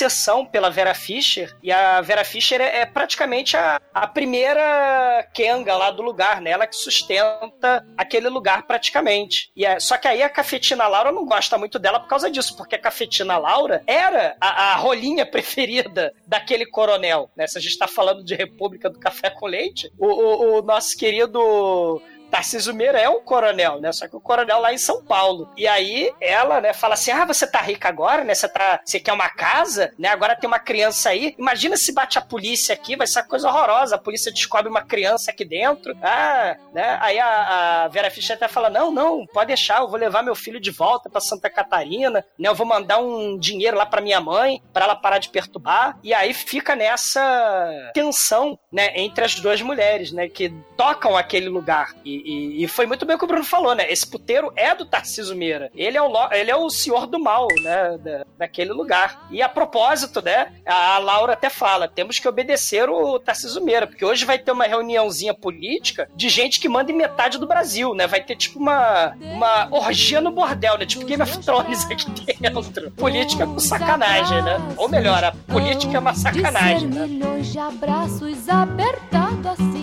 pela 0.51 0.69
Vera 0.69 0.93
Fischer. 0.93 1.55
E 1.63 1.71
a 1.71 2.01
Vera 2.01 2.23
Fischer 2.23 2.61
é, 2.61 2.79
é 2.81 2.85
praticamente 2.85 3.55
a, 3.57 3.79
a 3.93 4.07
primeira 4.07 5.27
Kenga 5.33 5.75
lá 5.75 5.91
do 5.91 6.01
lugar, 6.01 6.41
né? 6.41 6.51
Ela 6.51 6.67
que 6.67 6.75
sustenta 6.75 7.85
aquele 7.97 8.29
lugar 8.29 8.63
praticamente. 8.67 9.51
E 9.55 9.65
é- 9.65 9.79
só 9.79 9.97
que 9.97 10.07
aí 10.07 10.21
a 10.23 10.29
Cafetina 10.29 10.87
Laura 10.87 11.11
não 11.11 11.25
gosta 11.25 11.57
muito 11.57 11.79
dela 11.79 11.99
por 11.99 12.07
causa 12.07 12.29
disso, 12.29 12.55
porque 12.55 12.75
a 12.75 12.79
Cafetina 12.79 13.37
Laura 13.37 13.83
era 13.87 14.35
a, 14.39 14.73
a 14.73 14.75
rolinha 14.75 15.25
preferida 15.29 16.13
daquele 16.25 16.65
coronel, 16.65 17.29
né? 17.35 17.47
Se 17.47 17.57
a 17.57 17.61
gente 17.61 17.77
tá 17.77 17.87
falando 17.87 18.23
de 18.23 18.35
República 18.35 18.89
do 18.89 18.99
Café 18.99 19.29
com 19.29 19.47
Leite, 19.47 19.91
o, 19.97 20.07
o- 20.07 20.59
o 20.59 20.61
nosso 20.61 20.97
querido 20.97 22.01
Tarcísio 22.29 22.73
Meira 22.73 22.99
é 22.99 23.09
um 23.09 23.21
coronel, 23.21 23.79
né? 23.79 23.91
Só 23.91 24.07
que 24.07 24.15
o 24.15 24.21
coronel 24.21 24.59
lá 24.59 24.73
em 24.73 24.77
São 24.77 25.03
Paulo. 25.03 25.49
E 25.57 25.67
aí 25.67 26.11
ela, 26.19 26.61
né, 26.61 26.73
fala 26.73 26.93
assim: 26.93 27.11
"Ah, 27.11 27.25
você 27.25 27.47
tá 27.47 27.59
rica 27.59 27.87
agora, 27.87 28.23
né? 28.23 28.33
Você 28.35 28.47
tá, 28.47 28.79
você 28.83 28.99
quer 28.99 29.13
uma 29.13 29.29
casa, 29.29 29.93
né? 29.97 30.09
Agora 30.09 30.35
tem 30.35 30.47
uma 30.47 30.59
criança 30.59 31.09
aí. 31.09 31.35
Imagina 31.37 31.77
se 31.77 31.93
bate 31.93 32.17
a 32.17 32.21
polícia 32.21 32.73
aqui, 32.73 32.95
vai 32.95 33.07
ser 33.07 33.19
uma 33.19 33.27
coisa 33.27 33.47
horrorosa. 33.47 33.95
A 33.95 33.99
polícia 33.99 34.31
descobre 34.31 34.69
uma 34.69 34.81
criança 34.81 35.31
aqui 35.31 35.45
dentro. 35.45 35.95
Ah, 36.01 36.55
né? 36.73 36.97
Aí 37.01 37.19
a, 37.19 37.83
a 37.83 37.87
Vera 37.87 38.11
Fischer 38.11 38.35
até 38.35 38.47
fala: 38.47 38.69
"Não, 38.69 38.91
não, 38.91 39.25
pode 39.25 39.47
deixar, 39.47 39.81
eu 39.81 39.87
vou 39.87 39.99
levar 39.99 40.23
meu 40.23 40.35
filho 40.35 40.59
de 40.59 40.71
volta 40.71 41.09
pra 41.09 41.21
Santa 41.21 41.49
Catarina, 41.49 42.23
né? 42.37 42.49
Eu 42.49 42.55
vou 42.55 42.67
mandar 42.67 42.99
um 42.99 43.37
dinheiro 43.37 43.77
lá 43.77 43.85
pra 43.85 44.01
minha 44.01 44.19
mãe, 44.19 44.61
pra 44.73 44.85
ela 44.85 44.95
parar 44.95 45.17
de 45.17 45.29
perturbar". 45.29 45.97
E 46.03 46.13
aí 46.13 46.33
fica 46.33 46.75
nessa 46.75 47.91
tensão, 47.93 48.57
né, 48.71 48.91
entre 48.95 49.23
as 49.23 49.35
duas 49.35 49.61
mulheres, 49.61 50.11
né, 50.11 50.27
que 50.27 50.53
tocam 50.75 51.15
aquele 51.17 51.49
lugar. 51.49 51.93
E, 52.05 52.16
e- 52.25 52.63
e 52.63 52.67
foi 52.67 52.85
muito 52.85 53.05
bem 53.05 53.15
o 53.15 53.19
que 53.19 53.25
o 53.25 53.27
Bruno 53.27 53.43
falou, 53.43 53.75
né? 53.75 53.85
Esse 53.91 54.05
puteiro 54.07 54.51
é 54.55 54.73
do 54.75 54.85
Tarcísio 54.85 55.35
Meira. 55.35 55.69
Ele 55.75 55.97
é 55.97 56.01
o, 56.01 56.11
ele 56.31 56.51
é 56.51 56.55
o 56.55 56.69
senhor 56.69 57.07
do 57.07 57.19
mal, 57.19 57.47
né? 57.61 57.97
da- 57.97 58.25
daquele 58.37 58.71
lugar. 58.71 59.27
E 59.31 59.41
a 59.41 59.49
propósito, 59.49 60.21
né? 60.21 60.53
A, 60.65 60.97
Laura 60.99 61.33
até 61.33 61.49
fala: 61.49 61.87
temos 61.87 62.19
que 62.19 62.27
obedecer 62.27 62.89
o 62.89 63.19
Tarcísio 63.19 63.63
Meira, 63.63 63.87
porque 63.87 64.05
hoje 64.05 64.25
vai 64.25 64.37
ter 64.39 64.51
uma 64.51 64.65
reuniãozinha 64.65 65.33
política 65.33 66.09
de 66.15 66.29
gente 66.29 66.59
que 66.59 66.69
manda 66.69 66.91
em 66.91 66.95
metade 66.95 67.37
do 67.37 67.47
Brasil, 67.47 67.93
né? 67.93 68.07
Vai 68.07 68.21
ter 68.23 68.35
tipo 68.35 68.59
uma, 68.59 69.15
uma 69.21 69.67
orgia 69.71 70.21
no 70.21 70.31
bordel, 70.31 70.77
né? 70.77 70.85
Tipo 70.85 71.05
Game 71.05 71.21
of 71.21 71.37
Thrones 71.39 71.85
aqui 71.89 72.09
dentro. 72.11 72.91
Política 72.91 73.45
com 73.45 73.59
sacanagem, 73.59 74.41
né? 74.43 74.57
Ou 74.77 74.87
melhor, 74.89 75.23
a 75.23 75.31
política 75.31 75.97
é 75.97 75.99
uma 75.99 76.13
sacanagem, 76.13 76.87
né? 76.87 77.07
milhões 77.07 77.51
de 77.51 77.59
abraços 77.59 78.47
apertado 78.49 79.49
assim 79.49 79.76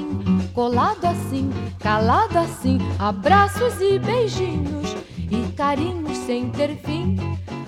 colado 0.54 1.04
assim, 1.04 1.50
calado 1.80 2.38
assim, 2.38 2.78
abraços 2.98 3.80
e 3.80 3.98
beijinhos 3.98 4.94
e 5.18 5.52
carinhos 5.52 6.16
sem 6.18 6.48
ter 6.50 6.76
fim, 6.76 7.16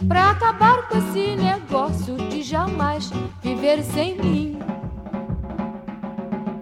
pra 0.07 0.31
acabar 0.31 0.88
com 0.88 0.96
esse 0.99 1.35
negócio 1.35 2.16
de 2.29 2.42
jamais 2.42 3.11
viver 3.42 3.83
sem 3.83 4.16
mim. 4.16 4.59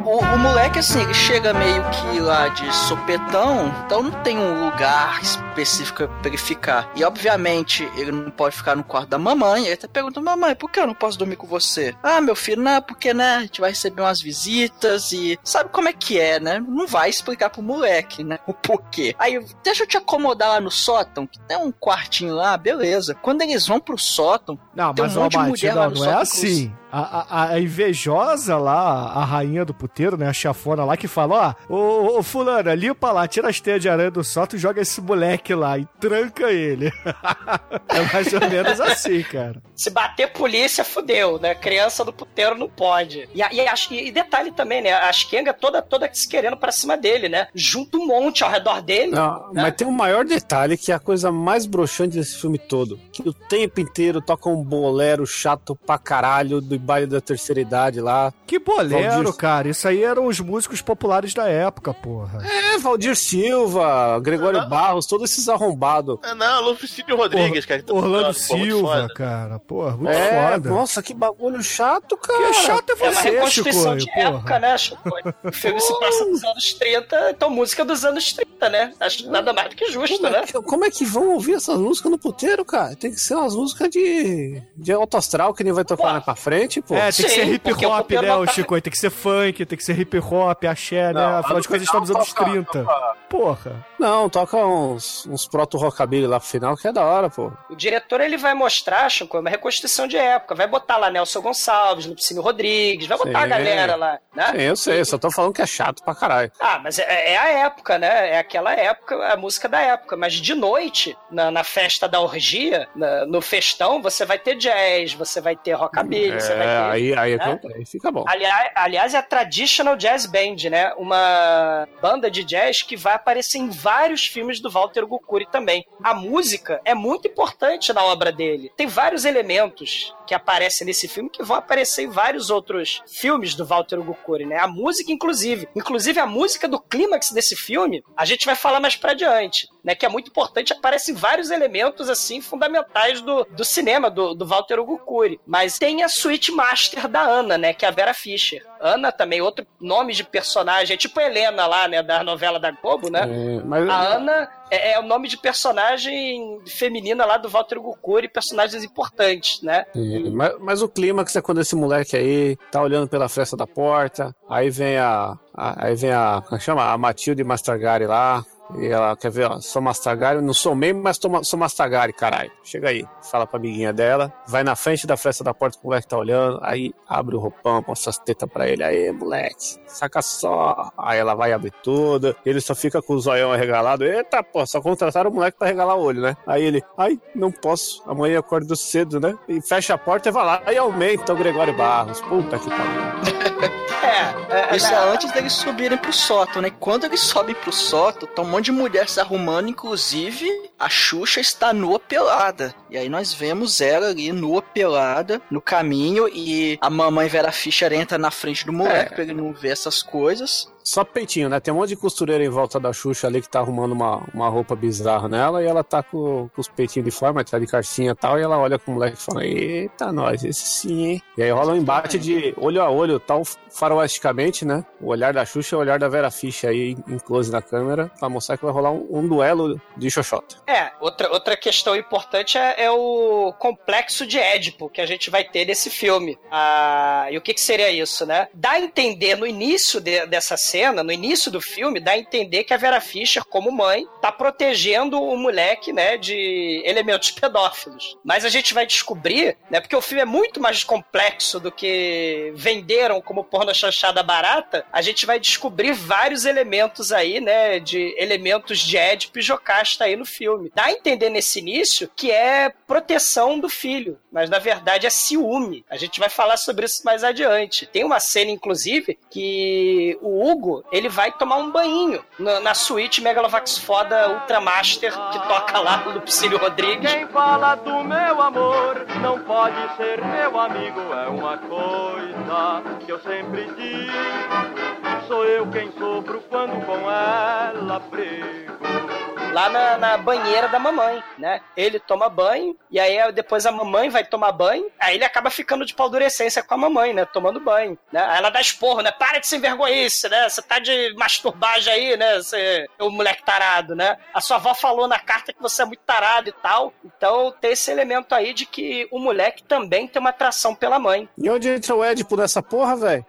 O, 0.03 0.19
o 0.19 0.39
moleque, 0.39 0.79
assim, 0.79 1.01
ele 1.01 1.15
chega 1.15 1.53
meio 1.53 1.83
que 1.91 2.21
lá 2.21 2.49
de 2.49 2.75
sopetão, 2.75 3.73
então 3.85 4.03
não 4.03 4.11
tem 4.23 4.39
um 4.39 4.67
lugar 4.67 5.21
específico 5.59 6.09
pra 6.21 6.29
ele 6.29 6.37
ficar. 6.37 6.91
E, 6.97 7.05
obviamente, 7.05 7.89
ele 7.97 8.11
não 8.11 8.31
pode 8.31 8.57
ficar 8.57 8.75
no 8.77 8.83
quarto 8.85 9.09
da 9.11 9.19
mamãe. 9.19 9.67
Ele 9.67 9.77
tá 9.77 9.87
perguntando, 9.89 10.25
mamãe, 10.25 10.55
por 10.55 10.71
que 10.71 10.81
eu 10.81 10.87
não 10.87 10.95
posso 10.95 11.17
dormir 11.19 11.37
com 11.37 11.47
você? 11.47 11.95
Ah, 12.03 12.21
meu 12.21 12.35
filho, 12.35 12.61
não, 12.63 12.83
porque, 12.83 13.15
né, 13.15 13.37
a 13.37 13.41
gente 13.43 13.61
vai 13.61 13.71
receber 13.71 14.03
umas 14.03 14.21
visitas 14.21 15.13
e 15.13 15.39
sabe 15.45 15.71
como 15.71 15.89
é 15.89 15.93
que 15.93 16.19
é, 16.19 16.41
né? 16.41 16.63
Não 16.67 16.87
vai 16.87 17.09
explicar 17.09 17.51
pro 17.51 17.63
moleque, 17.63 18.25
né, 18.25 18.39
o 18.47 18.53
porquê. 18.53 19.15
Aí, 19.19 19.39
deixa 19.63 19.85
eu 19.85 19.87
te 19.87 19.97
acomodar 19.97 20.49
lá 20.51 20.61
no 20.61 20.71
sótão, 20.71 21.27
que 21.27 21.39
tem 21.41 21.57
um 21.57 21.71
quartinho 21.73 22.35
lá, 22.35 22.57
beleza. 22.57 23.15
Quando 23.15 23.43
eles 23.43 23.67
vão 23.67 23.79
pro 23.79 23.97
sótão, 23.99 24.59
Não, 24.75 24.93
tem 24.93 25.05
um 25.05 25.09
mas, 25.09 25.17
monte 25.17 25.33
de 25.33 25.39
ó, 25.39 25.43
mulher 25.43 25.75
Mate, 25.75 25.79
lá 25.79 25.85
não, 25.87 25.91
no 25.95 26.01
não 26.01 26.05
é 26.05 26.09
sótão. 26.09 26.23
assim. 26.23 26.73
A, 26.97 27.01
a- 27.43 27.49
a 27.55 27.61
invejosa 27.61 28.57
lá, 28.57 29.11
a 29.15 29.25
rainha 29.25 29.65
do 29.65 29.75
puteiro, 29.75 30.17
né? 30.17 30.29
A 30.29 30.33
chafona 30.33 30.85
lá 30.85 30.97
que 30.97 31.09
fala, 31.09 31.57
ó, 31.69 31.75
ô, 31.75 32.19
ô 32.19 32.23
fulana, 32.23 32.73
limpa 32.73 33.11
lá, 33.11 33.27
tira 33.27 33.49
as 33.49 33.61
teias 33.61 33.83
de 33.83 33.89
aranha 33.89 34.13
do 34.13 34.23
sótão 34.23 34.57
e 34.57 34.61
joga 34.63 34.81
esse 34.81 35.01
moleque 35.01 35.44
lá 35.53 35.77
e 35.77 35.85
tranca 35.99 36.53
ele. 36.53 36.87
é 37.89 38.01
mais 38.13 38.33
ou 38.33 38.41
menos 38.49 38.81
assim, 38.81 39.23
cara. 39.25 39.61
Se 39.75 39.91
bater 39.91 40.33
polícia, 40.33 40.85
fudeu, 40.85 41.39
né? 41.41 41.55
Criança 41.55 42.05
do 42.05 42.13
puteiro 42.13 42.57
não 42.57 42.69
pode. 42.69 43.29
E, 43.35 43.39
e, 43.41 43.61
acho- 43.67 43.93
e 43.93 44.13
detalhe 44.13 44.53
também, 44.53 44.81
né? 44.83 44.93
A 44.93 45.11
Kenga 45.29 45.53
toda, 45.53 45.83
toda 45.83 46.09
se 46.13 46.29
querendo 46.29 46.57
pra 46.57 46.71
cima 46.71 46.97
dele, 46.97 47.29
né? 47.29 47.49
Junta 47.55 47.97
um 47.97 48.07
monte 48.07 48.45
ao 48.45 48.51
redor 48.51 48.81
dele. 48.81 49.11
Não, 49.13 49.53
né? 49.53 49.63
mas 49.63 49.75
tem 49.75 49.87
um 49.87 49.91
maior 49.93 50.25
detalhe 50.25 50.77
que 50.77 50.93
é 50.93 50.95
a 50.95 50.99
coisa 51.01 51.33
mais 51.33 51.67
broxante 51.67 52.17
desse 52.17 52.37
filme 52.37 52.59
todo. 52.59 53.01
Que 53.13 53.29
o 53.29 53.33
tempo 53.33 53.81
inteiro 53.81 54.21
toca 54.21 54.49
um 54.49 54.63
bolero 54.63 55.27
chato 55.27 55.75
pra 55.75 55.99
caralho 55.99 56.61
do 56.61 56.79
baile 56.79 57.07
da 57.07 57.21
terceira 57.21 57.61
idade 57.61 58.01
lá. 58.01 58.33
Que 58.47 58.59
bolero, 58.59 59.13
Valdir- 59.25 59.33
cara. 59.35 59.69
Isso 59.69 59.89
aí 59.89 60.05
eram 60.05 60.27
os 60.27 60.39
músicos 60.39 60.81
populares 60.83 61.33
da 61.35 61.49
época, 61.49 61.93
porra. 61.95 62.39
É, 62.47 62.79
Valdir 62.79 63.17
Silva, 63.17 64.21
Gregório 64.21 64.69
Barros, 64.69 65.07
todos 65.07 65.31
esses 65.35 65.49
arrombados. 65.49 66.19
Ah, 66.23 66.35
não, 66.35 66.63
Lucídio 66.63 67.17
Rodrigues, 67.17 67.65
cara. 67.67 67.81
que 67.81 67.87
tá 67.87 67.95
Orlando 67.95 68.33
Silva, 68.35 69.09
cara. 69.15 69.59
Porra, 69.59 69.97
muito 69.97 70.11
É, 70.11 70.53
foda. 70.53 70.71
nossa, 70.71 71.03
que 71.03 71.13
bagulho 71.15 71.63
chato, 71.63 72.17
cara. 72.17 72.47
Que 72.49 72.55
chato 72.55 72.91
é 72.91 72.93
É 72.93 73.09
uma 73.09 73.13
você, 73.15 73.31
reconstituição 73.31 73.83
Chicoio, 73.83 73.99
de 73.99 74.07
porra. 74.07 74.37
época, 74.39 74.59
né, 74.59 74.79
Chicoio? 74.79 75.35
O 75.45 75.53
filme 75.53 75.81
se 75.81 76.01
passa 76.01 76.25
nos 76.25 76.45
anos 76.45 76.73
30, 76.75 77.31
então 77.31 77.51
música 77.51 77.85
dos 77.85 78.05
anos 78.05 78.33
30, 78.33 78.69
né? 78.71 78.93
Acho 79.01 79.31
nada 79.31 79.53
mais 79.53 79.71
do 79.71 79.77
que 79.77 79.87
justo, 79.91 80.17
Como 80.19 80.31
né? 80.31 80.39
é, 80.41 80.43
que, 80.47 80.53
como 80.63 80.85
é 80.85 80.91
que 80.91 81.05
vão 81.05 81.33
ouvir 81.35 81.55
essas 81.55 81.79
músicas 81.79 82.11
no 82.11 82.19
puteiro, 82.19 82.65
cara? 82.65 82.95
Tem 82.97 83.11
que 83.11 83.21
ser 83.21 83.35
umas 83.35 83.55
músicas 83.55 83.89
de, 83.91 84.63
de 84.77 84.93
alto 84.93 85.17
astral 85.17 85.53
que 85.55 85.63
nem 85.65 85.73
vai 85.73 85.85
tocar 85.85 86.05
Pô. 86.05 86.11
mais 86.13 86.25
pra 86.25 86.35
frente, 86.35 86.81
pô. 86.81 86.95
É, 86.95 87.11
tem 87.13 87.25
que 87.25 87.31
Sim, 87.31 87.41
ser 87.41 87.49
hip 87.53 87.71
hop, 87.87 88.11
né, 88.13 88.35
o 88.37 88.47
tá- 88.47 88.53
Chico? 88.53 88.81
Tem 88.81 88.91
que 88.91 88.99
ser 88.99 89.11
funk, 89.11 89.65
tem 89.67 89.79
que 89.79 89.85
ser 89.85 89.99
hip 89.99 90.19
hop, 90.19 90.65
axé, 90.65 91.13
né? 91.13 91.13
Não, 91.15 91.39
Afinal 91.39 91.55
lá 91.55 91.61
de 91.61 91.69
contas, 91.69 91.83
estamos 91.83 92.09
nos 92.09 92.29
final 92.29 92.47
anos 92.53 92.67
toca- 92.67 92.83
30. 92.85 93.15
Porra. 93.29 93.87
Não, 93.99 94.29
toca 94.29 94.57
uns, 94.59 95.24
uns 95.29 95.47
proto-rockabilly 95.47 96.27
lá 96.27 96.39
pro 96.39 96.49
final, 96.49 96.77
que 96.77 96.89
é 96.89 96.93
da 96.93 97.05
hora, 97.05 97.29
pô. 97.31 97.53
O 97.71 97.77
diretor 97.77 98.21
ele 98.21 98.37
vai 98.37 98.55
mostrar, 98.55 99.09
Chico, 99.09 99.39
uma 99.39 99.51
reconstituição 99.51 100.07
de 100.07 100.17
época. 100.17 100.55
Vai 100.55 100.67
botar 100.67 100.97
lá 100.97 101.11
Nelson 101.11 101.41
Gonçalves, 101.41 102.07
Lupicínio 102.07 102.43
Rodrigues, 102.43 103.07
vai 103.07 103.19
botar 103.19 103.31
Sim. 103.41 103.45
a 103.45 103.47
galera 103.47 103.97
lá, 103.97 104.19
né? 104.35 104.47
Sim, 104.53 104.61
eu 104.63 104.77
sei, 104.77 105.05
só 105.05 105.19
tô 105.19 105.31
falando 105.31 105.53
que 105.55 105.63
é 105.63 105.67
chato 105.67 106.03
pra 106.03 106.15
caralho. 106.15 106.51
Ah, 106.61 106.79
mas 106.83 106.99
é, 106.99 107.33
é 107.33 107.37
a 107.37 107.49
época, 107.67 107.99
né? 107.99 108.31
É 108.31 108.39
aquela 108.39 108.73
época, 108.75 109.17
a 109.33 109.37
música 109.37 109.69
da 109.69 109.81
época. 109.81 110.17
Mas 110.17 110.35
de 110.35 110.55
noite, 110.55 111.17
na, 111.31 111.51
na 111.51 111.65
festa 111.65 112.09
da 112.09 112.21
orgia, 112.21 112.89
na- 112.95 113.27
no 113.27 113.41
festão, 113.41 114.01
você 114.03 114.25
vai 114.25 114.39
ter 114.39 114.55
jazz, 114.57 115.13
você 115.15 115.41
vai 115.41 115.57
ter 115.57 115.73
rockabilly, 115.73 116.41
você 116.41 116.55
vai 116.55 116.67
É, 116.67 116.71
ter... 116.71 116.91
aí, 116.91 117.15
aí, 117.17 117.37
né? 117.37 117.61
aí 117.77 117.87
fica 117.87 118.11
bom. 118.11 118.25
Aliás, 118.27 118.71
aliás, 118.75 119.15
é 119.15 119.19
a 119.19 119.23
Traditional 119.23 119.97
Jazz 119.97 120.27
Band, 120.27 120.57
né? 120.71 120.93
Uma 120.97 121.89
banda 122.01 122.31
de 122.31 122.45
jazz 122.45 122.83
que 122.83 122.97
vai 122.97 123.15
aparecer 123.15 123.59
em 123.59 123.71
vários 123.71 124.27
filmes 124.27 124.61
do 124.61 124.71
Walter 124.71 125.05
Gukuri 125.19 125.47
também. 125.51 125.87
A 126.03 126.15
música 126.15 126.81
é 126.85 126.95
muito 126.95 127.29
importante 127.29 127.93
na 127.93 128.05
obra 128.05 128.33
dele. 128.33 128.73
Tem 128.77 128.87
vários 128.87 129.25
elementos 129.25 130.15
que 130.27 130.35
aparecem 130.35 130.87
nesse 130.87 131.09
filme 131.09 131.31
que 131.31 131.43
vão 131.43 131.57
aparecer 131.57 132.03
em 132.03 132.11
vários 132.11 132.51
outros 132.51 133.03
filmes 133.07 133.55
do 133.55 133.65
Walter 133.65 134.01
Gukuri, 134.01 134.47
né? 134.47 134.59
A 134.59 134.67
música, 134.67 135.13
inclusive. 135.13 135.69
Inclusive, 135.75 136.19
a 136.21 136.27
música 136.27 136.69
do 136.69 136.81
clímax 136.81 137.31
desse 137.31 137.57
filme, 137.57 138.03
a 138.17 138.25
gente 138.25 138.47
vai 138.47 138.55
falar 138.55 138.81
mais 138.81 138.97
pra 138.97 139.15
diante, 139.15 139.69
né? 139.85 139.95
Que 139.95 140.07
é 140.07 140.09
muito 140.09 140.29
importante, 140.31 140.73
aparecem 140.73 141.15
vários 141.15 141.51
elementos, 141.51 142.09
assim, 142.09 142.41
fundamentais 142.41 143.21
do, 143.21 143.45
do 143.51 143.65
cinema 143.65 144.11
do, 144.11 144.35
do 144.35 144.47
Walter 144.47 144.83
Gukuri. 144.83 145.39
Mas 145.47 145.79
tem 145.79 146.03
a 146.03 146.09
suíte 146.09 146.51
master 146.51 147.07
da 147.07 147.21
Ana, 147.23 147.59
né? 147.59 147.75
Que 147.75 147.85
é 147.85 147.89
a 147.89 147.93
Vera 147.93 148.15
Fischer. 148.15 148.65
Ana 148.81 149.13
também, 149.13 149.41
outro 149.41 149.67
nome 149.81 150.13
de 150.13 150.25
personagem, 150.25 150.95
é 150.95 150.97
tipo 150.97 151.21
Helena 151.21 151.67
lá, 151.67 151.87
né? 151.89 152.03
Da 152.03 152.23
novela 152.25 152.59
da 152.59 152.71
Globo, 152.71 153.11
né? 153.11 153.21
É, 153.23 153.63
mas, 153.65 153.89
A 153.89 154.15
Ana 154.17 154.49
é, 154.71 154.93
é 154.93 154.99
o 154.99 155.03
nome 155.03 155.29
de 155.29 155.37
personagem 155.39 156.61
feminina 156.67 157.25
lá 157.25 157.37
do 157.37 157.49
Walter 157.49 157.79
Gukuri, 157.81 158.29
personagens 158.29 158.83
importantes, 158.85 159.61
né? 159.63 159.85
É, 159.95 160.31
mas, 160.31 160.55
mas 160.61 160.83
o 160.83 160.89
clímax 160.89 161.35
é 161.37 161.43
quando 161.43 161.61
esse 161.61 161.75
moleque 161.77 162.17
aí 162.17 162.57
tá 162.71 162.81
olhando 162.83 163.09
pela 163.09 163.29
fresta 163.29 163.57
da 163.57 163.67
porta, 163.67 164.35
aí 164.49 164.71
vem 164.71 164.97
a. 164.99 165.37
a- 165.55 165.87
aí 165.87 165.95
vem 165.95 166.13
a. 166.13 166.43
Como 166.45 166.57
é 166.57 166.61
chama? 166.61 166.91
A 166.93 166.99
Matilde 166.99 167.45
Mastragari 167.45 168.07
lá. 168.07 168.45
E 168.77 168.87
ela 168.87 169.17
quer 169.17 169.31
ver, 169.31 169.51
ó, 169.51 169.61
sou 169.61 169.81
Mastragari, 169.81 170.41
não 170.41 170.55
sou 170.55 170.75
membro, 170.75 171.03
mas 171.03 171.19
tô, 171.19 171.43
sou 171.45 171.59
Mastragari, 171.59 172.13
caralho. 172.13 172.51
Chega 172.63 172.89
aí, 172.89 173.07
fala 173.31 173.47
pra 173.47 173.59
amiguinha 173.59 173.93
dela, 173.93 174.33
vai 174.49 174.65
na 174.65 174.75
frente 174.75 175.07
da 175.07 175.17
fresta 175.17 175.45
da 175.45 175.55
porta 175.55 175.79
que 175.79 175.85
o 175.85 175.89
moleque 175.89 176.09
tá 176.09 176.19
olhando, 176.19 176.59
aí 176.63 176.93
abre 177.09 177.37
o 177.37 177.39
roupão, 177.39 177.85
mostra 177.87 178.11
as 178.11 178.19
tetas 178.19 178.49
pra 178.49 178.69
ele, 178.69 178.83
aí, 178.83 179.13
moleque, 179.13 179.79
saca 179.87 180.21
só. 180.23 180.91
Aí 180.99 181.19
ela 181.19 181.35
vai 181.35 181.53
abrir 181.53 181.73
tudo, 181.83 182.35
ele 182.45 182.61
só 182.61 182.75
fica 182.75 183.01
com 183.01 183.15
o 183.15 183.21
zoião 183.21 183.53
arregalado, 183.53 184.05
eita, 184.05 184.43
pô, 184.43 184.67
só 184.67 184.81
contrataram 184.81 185.31
o 185.31 185.35
moleque 185.35 185.59
pra 185.59 185.69
regalar 185.69 185.97
o 185.97 186.03
olho, 186.03 186.23
né? 186.23 186.37
Aí 186.47 186.65
ele, 186.65 186.83
ai, 186.99 187.19
não 187.35 187.53
posso, 187.53 188.03
amanhã 188.07 188.35
eu 188.35 188.41
acordo 188.41 188.75
cedo, 188.77 189.21
né? 189.21 189.35
E 189.49 189.61
fecha 189.61 189.95
a 189.95 189.99
porta 189.99 190.29
e 190.29 190.33
vai 190.33 190.45
lá, 190.45 190.63
aí 190.67 190.77
aumenta 190.77 191.33
o 191.33 191.37
Gregório 191.37 191.77
Barros, 191.77 192.21
puta 192.23 192.59
que 192.59 192.69
pariu. 192.69 193.75
É, 194.05 194.73
é, 194.73 194.77
Isso 194.77 194.93
é, 194.93 194.95
é 194.95 195.13
antes 195.13 195.33
deles 195.33 195.53
subirem 195.53 195.97
pro 195.99 196.13
sótão, 196.13 196.61
né? 196.61 196.71
Quando 196.79 197.05
eles 197.05 197.21
sobem 197.21 197.55
pro 197.55 197.73
sótão, 197.73 198.29
tá 198.29 198.43
um 198.43 198.47
monte 198.47 198.64
de 198.65 198.73
mulher 198.73 199.09
se 199.09 199.21
arrumando, 199.21 199.69
inclusive 199.69 200.49
a 200.79 200.89
Xuxa 200.89 201.41
está 201.41 201.73
nua 201.73 202.01
pelada. 202.01 202.75
E 202.91 202.97
aí 202.99 203.09
nós 203.09 203.33
vemos 203.33 203.81
ela 203.81 204.09
ali 204.09 204.33
nua 204.33 204.61
pelada 204.63 205.41
no 205.51 205.61
caminho 205.61 206.29
e 206.29 206.79
a 206.81 206.91
mamãe 206.91 207.29
Vera 207.29 207.53
Fischer 207.53 207.93
entra 207.93 208.19
na 208.19 208.31
frente 208.31 208.67
do 208.67 208.73
moleque 208.73 209.13
É. 209.13 209.15
pra 209.15 209.23
ele 209.23 209.35
não 209.35 209.53
ver 209.53 209.71
essas 209.71 210.03
coisas. 210.03 210.69
Só 210.85 211.03
peitinho, 211.03 211.49
né? 211.49 211.59
Tem 211.61 211.73
um 211.73 211.79
monte 211.79 211.89
de 211.89 211.97
costureira 211.97 212.45
em 212.45 212.49
volta 212.51 212.79
da 212.79 212.93
Xuxa 212.93 213.27
ali 213.27 213.41
que 213.41 213.49
tá 213.49 213.59
arrumando 213.61 213.93
uma, 213.93 214.23
uma 214.35 214.49
roupa 214.51 214.77
bizarra 214.77 215.29
nela 215.29 215.63
e 215.63 215.67
ela 215.67 215.83
tá 215.83 216.03
com, 216.03 216.49
com 216.55 216.61
os 216.61 216.69
peitinhos 216.69 217.07
de 217.07 217.11
forma, 217.11 217.43
tá 217.43 217.59
de 217.59 217.67
carcinha 217.67 218.11
e 218.11 218.15
tal, 218.15 218.39
e 218.39 218.43
ela 218.43 218.59
olha 218.59 218.79
com 218.79 218.91
o 218.91 218.95
moleque 218.95 219.17
e 219.17 219.21
fala, 219.21 219.45
eita, 219.47 220.13
nós, 220.13 220.45
esse 220.45 220.67
sim, 220.67 221.07
hein? 221.07 221.23
E 221.39 221.43
aí 221.43 221.51
rola 221.51 221.73
um 221.73 221.77
embate 221.77 222.19
de 222.19 222.55
olho 222.59 222.83
a 222.83 222.91
olho, 222.91 223.19
tal 223.19 223.43
faroesticamente, 223.71 224.65
né? 224.65 224.85
O 225.01 225.09
olhar 225.09 225.33
da 225.33 225.45
Xuxa 225.45 225.75
e 225.75 225.77
o 225.77 225.81
olhar 225.81 225.99
da 225.99 226.09
Vera 226.09 226.31
Fischer 226.31 226.71
aí 226.71 226.97
em 227.09 227.19
close 227.19 227.51
na 227.51 227.63
câmera, 227.63 228.11
pra 228.19 228.29
mostrar 228.29 228.57
que 228.57 228.65
vai 228.65 228.73
rolar 228.73 228.91
um, 228.93 229.07
um 229.11 229.27
duelo 229.27 229.81
de 229.97 230.11
xoxota. 230.11 230.57
É, 230.67 230.93
outra, 231.01 231.31
outra 231.33 231.57
questão 231.57 231.97
importante 231.97 232.57
é, 232.59 232.85
é 232.85 232.91
o 232.91 233.53
complexo 233.59 234.27
de 234.27 234.39
Édipo 234.39 234.89
que 234.89 235.01
a 235.01 235.07
gente 235.07 235.31
vai 235.31 235.45
ter 235.45 235.65
nesse 235.67 235.91
filme. 235.91 236.39
Ah, 236.51 237.27
e 237.31 237.39
o 237.39 237.41
que, 237.41 237.55
que 237.55 237.61
seria 237.61 237.91
isso, 237.91 238.25
né? 238.27 238.49
Dá 238.53 238.73
a 238.73 238.81
entender 238.81 239.37
no 239.37 239.47
início 239.47 240.01
de- 240.01 240.27
dessa 240.27 240.57
cena, 240.57 240.74
no 241.03 241.13
início 241.13 241.51
do 241.51 241.61
filme, 241.61 242.01
dá 242.01 242.13
a 242.13 242.19
entender 242.19 242.65
que 242.65 242.75
a 242.75 242.77
Vera 242.77 243.01
Fischer, 243.01 243.45
como 243.45 243.71
mãe, 243.71 244.07
tá 244.21 244.33
protegendo 244.33 245.21
o 245.23 245.37
moleque, 245.37 245.93
né, 245.93 246.17
de 246.17 246.83
elementos 246.85 247.31
pedófilos. 247.33 248.17
Mas 248.25 248.45
a 248.45 248.49
gente 248.49 248.75
vai 248.75 248.87
descobrir, 248.87 249.57
né, 249.71 249.81
porque 249.81 249.97
o 249.97 250.03
filme 250.03 250.23
é 250.23 250.27
muito 250.27 250.61
mais 250.61 250.83
complexo 250.83 251.61
do 251.61 251.71
que 251.71 252.53
venderam 252.55 253.21
como 253.21 253.45
porno 253.45 253.75
chanchada 253.75 254.23
barata, 254.23 254.85
a 254.93 255.03
gente 255.03 255.27
vai 255.27 255.39
descobrir 255.39 255.93
vários 255.93 256.45
elementos 256.45 257.13
aí, 257.13 257.41
né, 257.41 257.79
de 257.79 258.15
elementos 258.19 258.79
de 258.81 258.97
Édipo 258.97 259.39
e 259.39 259.43
Jocasta 259.43 260.05
aí 260.05 260.17
no 260.17 260.25
filme. 260.25 260.71
Dá 260.75 260.87
a 260.87 260.93
entender 260.93 261.31
nesse 261.31 261.59
início 261.59 262.11
que 262.15 262.31
é 262.31 262.73
proteção 262.87 263.59
do 263.59 263.69
filho, 263.69 264.19
mas 264.33 264.49
na 264.51 264.59
verdade 264.59 265.07
é 265.07 265.11
ciúme. 265.11 265.85
A 265.89 265.97
gente 265.97 266.19
vai 266.19 266.29
falar 266.29 266.57
sobre 266.57 266.87
isso 266.87 267.05
mais 267.05 267.23
adiante. 267.23 267.87
Tem 267.87 268.05
uma 268.05 268.21
cena, 268.21 268.51
inclusive, 268.51 269.19
que 269.31 270.19
o 270.21 270.49
Hugo, 270.49 270.64
ele 270.91 271.09
vai 271.09 271.33
tomar 271.33 271.57
um 271.57 271.71
banho 271.71 272.25
na, 272.39 272.61
na 272.61 272.75
suíte 272.75 273.23
Megalovax 273.23 273.79
foda 273.79 274.31
Ultramaster 274.31 275.13
que 275.13 275.39
toca 275.49 275.79
lá 275.79 276.05
o 276.07 276.11
Lupicínio 276.13 276.59
Rodrigues. 276.59 277.11
Quem 277.11 277.27
fala 277.29 277.75
do 277.75 278.03
meu 278.05 278.41
amor 278.41 279.07
não 279.21 279.39
pode 279.41 279.97
ser 279.97 280.25
meu 280.25 280.59
amigo, 280.59 281.01
é 281.13 281.29
uma 281.29 281.59
coisa 281.59 282.83
que 283.05 283.11
eu 283.11 283.21
sempre 283.21 283.65
digo. 283.75 285.27
sou 285.27 285.45
eu 285.45 285.67
quem 285.71 285.93
sofro 285.93 286.43
quando 286.49 286.85
com 286.85 287.11
ela 287.11 287.99
brigo. 288.11 289.24
Lá 289.55 289.69
na, 289.71 289.97
na 289.97 290.19
banheira 290.19 290.69
da 290.69 290.79
mamãe, 290.79 291.23
né? 291.39 291.61
Ele 291.77 292.01
toma 292.01 292.29
banho, 292.29 292.77
e 292.91 292.99
aí 292.99 293.33
depois 293.33 293.65
a 293.65 293.73
mamãe 293.73 294.11
vai 294.11 294.25
tomar 294.25 294.53
banho, 294.53 294.91
aí 294.99 295.15
ele 295.15 295.25
acaba 295.25 295.49
ficando 295.49 295.87
de 295.87 295.95
paldurecência 295.95 296.63
com 296.63 296.75
a 296.75 296.77
mamãe, 296.77 297.15
né? 297.15 297.25
Tomando 297.25 297.61
banho, 297.61 297.97
né? 298.13 298.23
Aí 298.29 298.39
ela 298.39 298.51
dá 298.51 298.61
esporro, 298.61 299.01
né? 299.01 299.13
Para 299.13 299.39
de 299.39 299.47
se 299.47 299.57
envergonhice, 299.57 300.29
né? 300.29 300.49
Você 300.49 300.61
tá 300.61 300.79
de 300.81 301.15
masturbagem 301.17 301.93
aí, 301.93 302.17
né? 302.17 302.37
Você 302.37 302.87
é 302.99 303.05
um 303.05 303.11
moleque 303.11 303.45
tarado, 303.45 303.95
né? 303.95 304.19
A 304.33 304.41
sua 304.41 304.57
avó 304.57 304.75
falou 304.75 305.07
na 305.07 305.21
carta 305.21 305.53
que 305.53 305.63
você 305.63 305.83
é 305.83 305.85
muito 305.85 306.03
tarado 306.05 306.49
e 306.49 306.53
tal. 306.53 306.93
Então 307.05 307.55
tem 307.61 307.73
esse 307.73 307.91
elemento 307.91 308.35
aí 308.35 308.53
de 308.53 308.67
que 308.67 309.07
o 309.11 309.21
moleque 309.21 309.63
também 309.63 310.09
tem 310.09 310.19
uma 310.19 310.31
atração 310.31 310.75
pela 310.75 310.99
mãe. 310.99 311.29
E 311.39 311.49
onde 311.49 311.69
entra 311.69 311.95
o 311.95 312.03
Édipo 312.03 312.37
nessa 312.37 312.61
porra, 312.61 312.97
velho? 312.97 313.25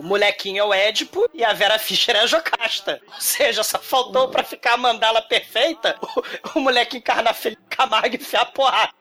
O 0.00 0.02
molequinho 0.02 0.62
é 0.62 0.64
o 0.64 0.72
Édipo 0.72 1.28
e 1.34 1.44
a 1.44 1.52
Vera 1.52 1.78
Fischer 1.78 2.16
é 2.16 2.20
a 2.20 2.26
Jocasta. 2.26 3.02
Ou 3.06 3.20
seja, 3.20 3.62
só 3.62 3.78
faltou 3.78 4.30
pra 4.30 4.42
ficar 4.42 4.72
a 4.72 4.76
mandala 4.78 5.20
perfeita 5.20 5.94
o, 6.00 6.58
o 6.58 6.60
moleque 6.62 6.96
encarnar 6.96 7.34
Felipe 7.34 7.60
Camargo 7.68 8.16
e 8.16 8.18
enfiar 8.18 8.46
porrada. 8.46 8.94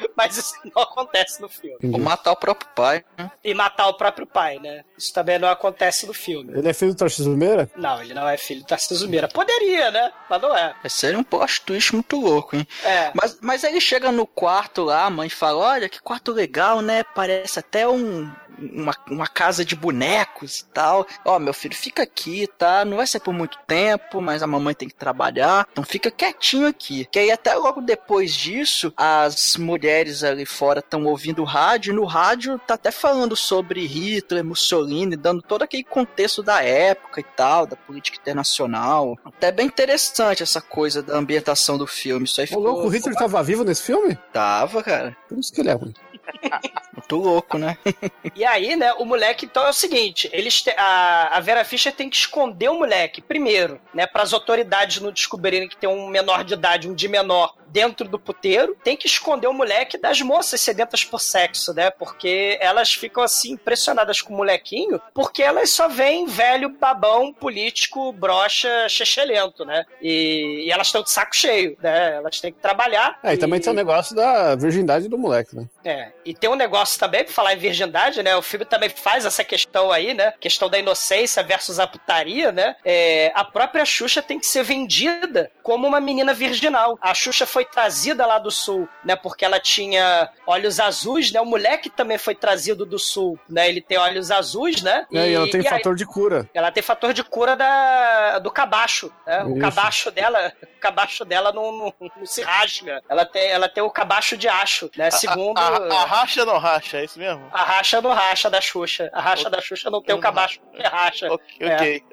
Mas 0.16 0.36
isso 0.36 0.54
não 0.74 0.82
acontece 0.82 1.40
no 1.40 1.48
filme. 1.48 1.78
Ou 1.82 1.98
matar 1.98 2.32
o 2.32 2.36
próprio 2.36 2.70
pai, 2.74 3.04
né? 3.16 3.30
E 3.42 3.54
matar 3.54 3.88
o 3.88 3.94
próprio 3.94 4.26
pai, 4.26 4.58
né? 4.58 4.84
Isso 4.96 5.12
também 5.12 5.38
não 5.38 5.48
acontece 5.48 6.06
no 6.06 6.12
filme. 6.12 6.52
Ele 6.56 6.68
é 6.68 6.74
filho 6.74 6.92
do 6.92 6.98
Tarcísio 6.98 7.36
Meira? 7.36 7.70
Não, 7.76 8.02
ele 8.02 8.14
não 8.14 8.28
é 8.28 8.36
filho 8.36 8.60
do 8.60 8.66
Tarcísio 8.66 9.08
Meira. 9.08 9.28
Poderia, 9.28 9.90
né? 9.90 10.12
Mas 10.28 10.42
não 10.42 10.56
é. 10.56 10.74
Esse 10.84 10.96
seria 10.98 11.18
um 11.18 11.24
plot 11.24 11.62
twist 11.62 11.94
muito 11.94 12.20
louco, 12.20 12.56
hein? 12.56 12.66
É. 12.84 13.10
Mas, 13.14 13.38
mas 13.40 13.64
aí 13.64 13.72
ele 13.72 13.80
chega 13.80 14.12
no 14.12 14.26
quarto 14.26 14.84
lá, 14.84 15.04
a 15.04 15.10
mãe 15.10 15.28
fala: 15.28 15.58
Olha, 15.58 15.88
que 15.88 16.00
quarto 16.00 16.32
legal, 16.32 16.80
né? 16.80 17.02
Parece 17.02 17.58
até 17.58 17.88
um, 17.88 18.30
uma, 18.60 18.94
uma 19.08 19.26
casa 19.26 19.64
de 19.64 19.74
bonecos 19.74 20.60
e 20.60 20.64
tal. 20.66 21.06
Ó, 21.24 21.38
meu 21.38 21.54
filho, 21.54 21.74
fica 21.74 22.02
aqui, 22.02 22.46
tá? 22.58 22.84
Não 22.84 22.98
vai 22.98 23.06
ser 23.06 23.20
por 23.20 23.32
muito 23.32 23.58
tempo, 23.66 24.20
mas 24.20 24.42
a 24.42 24.46
mamãe 24.46 24.74
tem 24.74 24.88
que 24.88 24.94
trabalhar. 24.94 25.66
Então 25.72 25.84
fica 25.84 26.10
quietinho 26.10 26.66
aqui. 26.66 27.06
Que 27.10 27.18
aí 27.18 27.30
até 27.30 27.54
logo 27.54 27.80
depois 27.80 28.34
disso, 28.34 28.92
as 28.96 29.56
mulheres 29.56 29.89
ali 30.24 30.46
fora 30.46 30.80
estão 30.80 31.04
ouvindo 31.06 31.42
o 31.42 31.44
rádio. 31.44 31.92
E 31.92 31.96
no 31.96 32.04
rádio 32.04 32.58
tá 32.66 32.74
até 32.74 32.90
falando 32.90 33.34
sobre 33.36 33.86
Hitler, 33.86 34.44
Mussolini, 34.44 35.16
dando 35.16 35.42
todo 35.42 35.62
aquele 35.62 35.84
contexto 35.84 36.42
da 36.42 36.62
época 36.62 37.20
e 37.20 37.24
tal, 37.24 37.66
da 37.66 37.76
política 37.76 38.18
internacional. 38.20 39.16
Até 39.24 39.50
bem 39.52 39.66
interessante 39.66 40.42
essa 40.42 40.60
coisa 40.60 41.02
da 41.02 41.16
ambientação 41.16 41.76
do 41.78 41.86
filme. 41.86 42.24
Isso 42.24 42.40
aí 42.40 42.44
O 42.44 42.48
ficou. 42.48 42.62
louco, 42.62 42.86
o 42.86 42.88
Hitler 42.88 43.14
tava 43.16 43.42
vivo 43.42 43.64
nesse 43.64 43.82
filme? 43.82 44.16
Tava, 44.32 44.82
cara. 44.82 45.16
Por 45.28 45.38
isso 45.38 45.52
que 45.52 45.60
ele 45.60 45.70
é 45.70 45.74
ruim. 45.74 45.94
Muito 46.94 47.16
louco, 47.16 47.58
né? 47.58 47.76
E 48.34 48.44
aí, 48.44 48.76
né, 48.76 48.92
o 48.94 49.04
moleque, 49.04 49.44
então 49.44 49.66
é 49.66 49.70
o 49.70 49.72
seguinte, 49.72 50.30
eles 50.32 50.62
te- 50.62 50.74
a, 50.78 51.36
a 51.36 51.40
Vera 51.40 51.64
Fischer 51.64 51.92
tem 51.92 52.08
que 52.08 52.16
esconder 52.16 52.68
o 52.70 52.78
moleque, 52.78 53.20
primeiro, 53.20 53.80
né, 53.92 54.06
para 54.06 54.22
as 54.22 54.32
autoridades 54.32 55.00
não 55.02 55.10
descobrirem 55.10 55.68
que 55.68 55.76
tem 55.76 55.88
um 55.90 56.08
menor 56.08 56.44
de 56.44 56.54
idade, 56.54 56.88
um 56.88 56.94
de 56.94 57.08
menor, 57.08 57.54
dentro 57.70 58.08
do 58.08 58.18
puteiro, 58.18 58.76
tem 58.82 58.96
que 58.96 59.06
esconder 59.06 59.46
o 59.46 59.52
moleque 59.52 59.98
das 59.98 60.20
moças 60.20 60.60
sedentas 60.60 61.04
por 61.04 61.20
sexo, 61.20 61.72
né, 61.72 61.90
porque 61.90 62.58
elas 62.60 62.92
ficam, 62.92 63.22
assim, 63.22 63.52
impressionadas 63.52 64.20
com 64.20 64.34
o 64.34 64.36
molequinho, 64.36 65.00
porque 65.14 65.42
elas 65.42 65.70
só 65.70 65.88
veem 65.88 66.26
velho 66.26 66.70
babão 66.70 67.32
político, 67.32 68.12
brocha, 68.12 68.88
chechelento, 68.88 69.64
né, 69.64 69.84
e, 70.00 70.64
e 70.66 70.70
elas 70.70 70.88
estão 70.88 71.02
de 71.02 71.10
saco 71.10 71.36
cheio, 71.36 71.76
né, 71.82 72.16
elas 72.16 72.40
têm 72.40 72.52
que 72.52 72.60
trabalhar. 72.60 73.18
É, 73.22 73.34
e 73.34 73.36
também 73.36 73.60
tem 73.60 73.72
o 73.72 73.76
negócio 73.76 74.14
da 74.14 74.54
virgindade 74.54 75.08
do 75.08 75.18
moleque, 75.18 75.54
né? 75.56 75.66
É, 75.84 76.12
e 76.24 76.34
tem 76.34 76.50
um 76.50 76.56
negócio 76.56 76.98
também, 76.98 77.24
pra 77.24 77.32
falar 77.32 77.54
em 77.54 77.58
virgindade, 77.58 78.22
né? 78.22 78.36
O 78.36 78.42
filme 78.42 78.64
também 78.64 78.88
faz 78.88 79.24
essa 79.24 79.44
questão 79.44 79.90
aí, 79.90 80.14
né? 80.14 80.32
Questão 80.40 80.68
da 80.68 80.78
inocência 80.78 81.42
versus 81.42 81.78
a 81.78 81.86
putaria, 81.86 82.52
né? 82.52 82.76
É, 82.84 83.32
a 83.34 83.44
própria 83.44 83.84
Xuxa 83.84 84.22
tem 84.22 84.38
que 84.38 84.46
ser 84.46 84.62
vendida 84.62 85.50
como 85.62 85.86
uma 85.86 86.00
menina 86.00 86.34
virginal. 86.34 86.98
A 87.00 87.14
Xuxa 87.14 87.46
foi 87.46 87.59
trazida 87.64 88.26
lá 88.26 88.38
do 88.38 88.50
sul, 88.50 88.88
né? 89.04 89.16
Porque 89.16 89.44
ela 89.44 89.58
tinha 89.60 90.30
olhos 90.46 90.78
azuis, 90.80 91.32
né? 91.32 91.40
O 91.40 91.44
moleque 91.46 91.88
também 91.90 92.18
foi 92.18 92.34
trazido 92.34 92.84
do 92.86 92.98
sul, 92.98 93.38
né? 93.48 93.68
Ele 93.68 93.80
tem 93.80 93.98
olhos 93.98 94.30
azuis, 94.30 94.82
né? 94.82 95.06
É, 95.12 95.28
e 95.30 95.34
ela 95.34 95.50
tem 95.50 95.60
e 95.62 95.66
aí- 95.66 95.70
fator 95.70 95.94
de 95.94 96.04
cura. 96.06 96.48
ela 96.54 96.70
tem 96.72 96.82
fator 96.82 97.12
de 97.12 97.22
cura 97.24 97.56
da, 97.56 98.38
do 98.38 98.50
cabacho, 98.50 99.12
né? 99.26 99.44
O 99.44 99.58
cabacho 99.58 100.10
dela, 100.10 100.52
o 100.62 100.80
cabacho 100.80 101.24
dela 101.24 101.52
não, 101.52 101.72
não, 101.72 101.94
não 102.16 102.26
se 102.26 102.42
rasga. 102.42 103.02
Ela 103.08 103.24
tem, 103.24 103.48
ela 103.50 103.68
tem 103.68 103.82
o 103.82 103.90
cabacho 103.90 104.36
de 104.36 104.48
acho, 104.48 104.90
né? 104.96 105.10
Segundo 105.10 105.58
Ah, 105.58 105.76
A, 105.76 106.02
a 106.02 106.04
racha 106.06 106.44
não 106.44 106.58
racha, 106.58 106.98
é 106.98 107.04
isso 107.04 107.18
mesmo? 107.18 107.48
a 107.52 107.62
racha 107.62 108.00
no 108.00 108.10
racha 108.10 108.48
da 108.50 108.60
Xuxa. 108.60 109.10
A 109.12 109.20
racha 109.20 109.48
da 109.50 109.60
Xuxa 109.60 109.90
não 109.90 110.02
tem 110.02 110.14
o 110.14 110.20
cabacho 110.20 110.60
que 110.74 110.82
racha. 110.82 111.26
É. 111.60 111.74
Ok. 111.74 112.04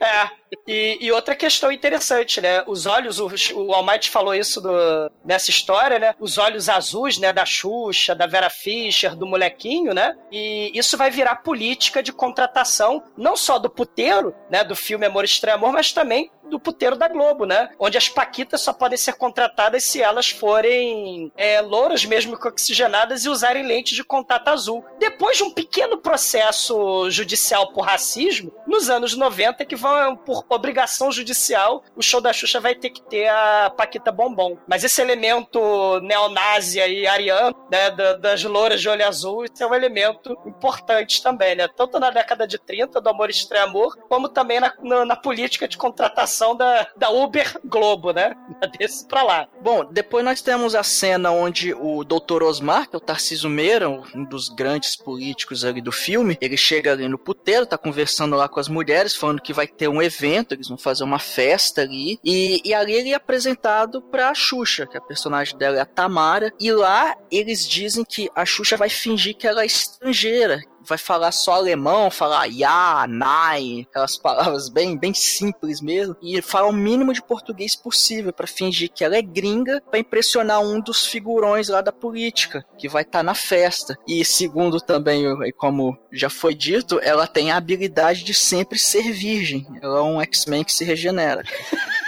É. 0.00 0.30
E, 0.66 0.98
e 1.00 1.12
outra 1.12 1.34
questão 1.36 1.70
interessante, 1.70 2.40
né? 2.40 2.62
Os 2.66 2.86
olhos, 2.86 3.18
o, 3.20 3.28
o 3.54 3.72
Almighty 3.74 4.10
falou 4.10 4.34
isso 4.34 4.59
do- 4.60 5.10
nessa 5.24 5.50
história, 5.50 5.98
né? 5.98 6.14
Os 6.20 6.38
olhos 6.38 6.68
azuis, 6.68 7.18
né? 7.18 7.32
Da 7.32 7.44
Xuxa, 7.44 8.14
da 8.14 8.26
Vera 8.26 8.50
Fischer, 8.50 9.14
do 9.16 9.26
molequinho, 9.26 9.92
né? 9.94 10.14
E 10.30 10.70
isso 10.74 10.96
vai 10.96 11.10
virar 11.10 11.36
política 11.36 12.02
de 12.02 12.12
contratação, 12.12 13.02
não 13.16 13.36
só 13.36 13.58
do 13.58 13.70
puteiro, 13.70 14.34
né? 14.50 14.62
Do 14.64 14.76
filme 14.76 15.06
Amor 15.06 15.24
Estranho 15.24 15.56
Amor, 15.56 15.72
mas 15.72 15.92
também 15.92 16.30
do 16.50 16.60
puteiro 16.60 16.96
da 16.96 17.08
Globo, 17.08 17.44
né? 17.46 17.70
Onde 17.78 17.96
as 17.96 18.08
paquitas 18.08 18.60
só 18.60 18.72
podem 18.72 18.98
ser 18.98 19.14
contratadas 19.14 19.84
se 19.84 20.02
elas 20.02 20.30
forem 20.30 21.32
é, 21.36 21.60
louras 21.60 22.04
mesmo 22.04 22.38
que 22.38 22.48
oxigenadas 22.48 23.24
e 23.24 23.28
usarem 23.28 23.64
lente 23.66 23.94
de 23.94 24.04
contato 24.04 24.48
azul. 24.48 24.84
Depois 24.98 25.36
de 25.36 25.44
um 25.44 25.50
pequeno 25.50 25.98
processo 25.98 27.10
judicial 27.10 27.72
por 27.72 27.82
racismo, 27.84 28.52
nos 28.66 28.88
anos 28.90 29.16
90, 29.16 29.64
que 29.64 29.76
vão 29.76 30.16
por 30.16 30.44
obrigação 30.48 31.10
judicial, 31.12 31.82
o 31.96 32.02
show 32.02 32.20
da 32.20 32.32
Xuxa 32.32 32.60
vai 32.60 32.74
ter 32.74 32.90
que 32.90 33.02
ter 33.02 33.28
a 33.28 33.72
Paquita 33.76 34.10
Bombom. 34.12 34.56
Mas 34.66 34.84
esse 34.84 35.00
elemento 35.00 36.00
neonazi 36.00 36.78
e 36.80 37.06
ariano, 37.06 37.54
né, 37.70 37.90
da- 37.90 38.14
das 38.14 38.42
louras 38.44 38.80
de 38.80 38.88
olho 38.88 39.06
azul, 39.06 39.44
isso 39.44 39.62
é 39.62 39.66
um 39.66 39.74
elemento 39.74 40.36
importante 40.46 41.22
também, 41.22 41.54
né? 41.54 41.68
Tanto 41.68 41.98
na 41.98 42.10
década 42.10 42.46
de 42.46 42.58
30, 42.58 43.00
do 43.00 43.08
Amor 43.08 43.30
Estranho 43.30 43.64
Amor, 43.66 43.96
como 44.08 44.28
também 44.28 44.58
na, 44.60 44.72
na- 44.82 45.04
na 45.04 45.16
política 45.16 45.68
de 45.68 45.76
contratação 45.76 46.39
da, 46.56 46.88
da 46.96 47.10
Uber 47.10 47.58
Globo, 47.64 48.12
né? 48.12 48.34
Desse 48.78 49.06
pra 49.06 49.22
lá. 49.22 49.48
Bom, 49.62 49.84
depois 49.90 50.24
nós 50.24 50.40
temos 50.40 50.74
a 50.74 50.82
cena 50.82 51.30
onde 51.30 51.74
o 51.74 52.04
Dr. 52.04 52.42
Osmar, 52.42 52.88
que 52.88 52.96
é 52.96 52.98
o 52.98 53.00
Tarcísio 53.00 53.50
Meira, 53.50 53.88
um 53.88 54.24
dos 54.24 54.48
grandes 54.48 54.96
políticos 54.96 55.64
ali 55.64 55.80
do 55.80 55.92
filme, 55.92 56.36
ele 56.40 56.56
chega 56.56 56.92
ali 56.92 57.08
no 57.08 57.18
puteiro, 57.18 57.66
tá 57.66 57.78
conversando 57.78 58.36
lá 58.36 58.48
com 58.48 58.60
as 58.60 58.68
mulheres, 58.68 59.14
falando 59.14 59.42
que 59.42 59.52
vai 59.52 59.66
ter 59.66 59.88
um 59.88 60.02
evento, 60.02 60.54
eles 60.54 60.68
vão 60.68 60.78
fazer 60.78 61.04
uma 61.04 61.18
festa 61.18 61.82
ali, 61.82 62.18
e, 62.24 62.60
e 62.64 62.74
ali 62.74 62.92
ele 62.92 63.10
é 63.10 63.14
apresentado 63.14 64.02
pra 64.02 64.34
Xuxa, 64.34 64.86
que 64.86 64.96
a 64.96 65.00
personagem 65.00 65.56
dela 65.56 65.78
é 65.78 65.80
a 65.80 65.86
Tamara, 65.86 66.52
e 66.58 66.72
lá 66.72 67.16
eles 67.30 67.68
dizem 67.68 68.04
que 68.04 68.30
a 68.34 68.44
Xuxa 68.44 68.76
vai 68.76 68.88
fingir 68.88 69.36
que 69.36 69.46
ela 69.46 69.62
é 69.62 69.66
estrangeira, 69.66 70.60
vai 70.86 70.98
falar 70.98 71.32
só 71.32 71.52
alemão, 71.52 72.10
falar 72.10 72.48
ja, 72.48 73.06
nein, 73.08 73.86
aquelas 73.88 74.16
palavras 74.16 74.68
bem, 74.68 74.96
bem 74.96 75.14
simples 75.14 75.80
mesmo, 75.80 76.16
e 76.22 76.40
falar 76.42 76.68
o 76.68 76.72
mínimo 76.72 77.12
de 77.12 77.22
português 77.22 77.76
possível 77.76 78.32
pra 78.32 78.46
fingir 78.46 78.90
que 78.90 79.04
ela 79.04 79.16
é 79.16 79.22
gringa, 79.22 79.82
pra 79.90 79.98
impressionar 79.98 80.60
um 80.60 80.80
dos 80.80 81.06
figurões 81.06 81.68
lá 81.68 81.80
da 81.80 81.92
política, 81.92 82.64
que 82.78 82.88
vai 82.88 83.02
estar 83.02 83.22
na 83.22 83.34
festa. 83.34 83.96
E 84.06 84.24
segundo 84.24 84.80
também, 84.80 85.24
como 85.56 85.98
já 86.12 86.30
foi 86.30 86.54
dito, 86.54 87.00
ela 87.02 87.26
tem 87.26 87.50
a 87.50 87.56
habilidade 87.56 88.24
de 88.24 88.34
sempre 88.34 88.78
ser 88.78 89.12
virgem. 89.12 89.66
Ela 89.82 89.98
é 89.98 90.02
um 90.02 90.20
X-Men 90.20 90.64
que 90.64 90.72
se 90.72 90.84
regenera. 90.84 91.42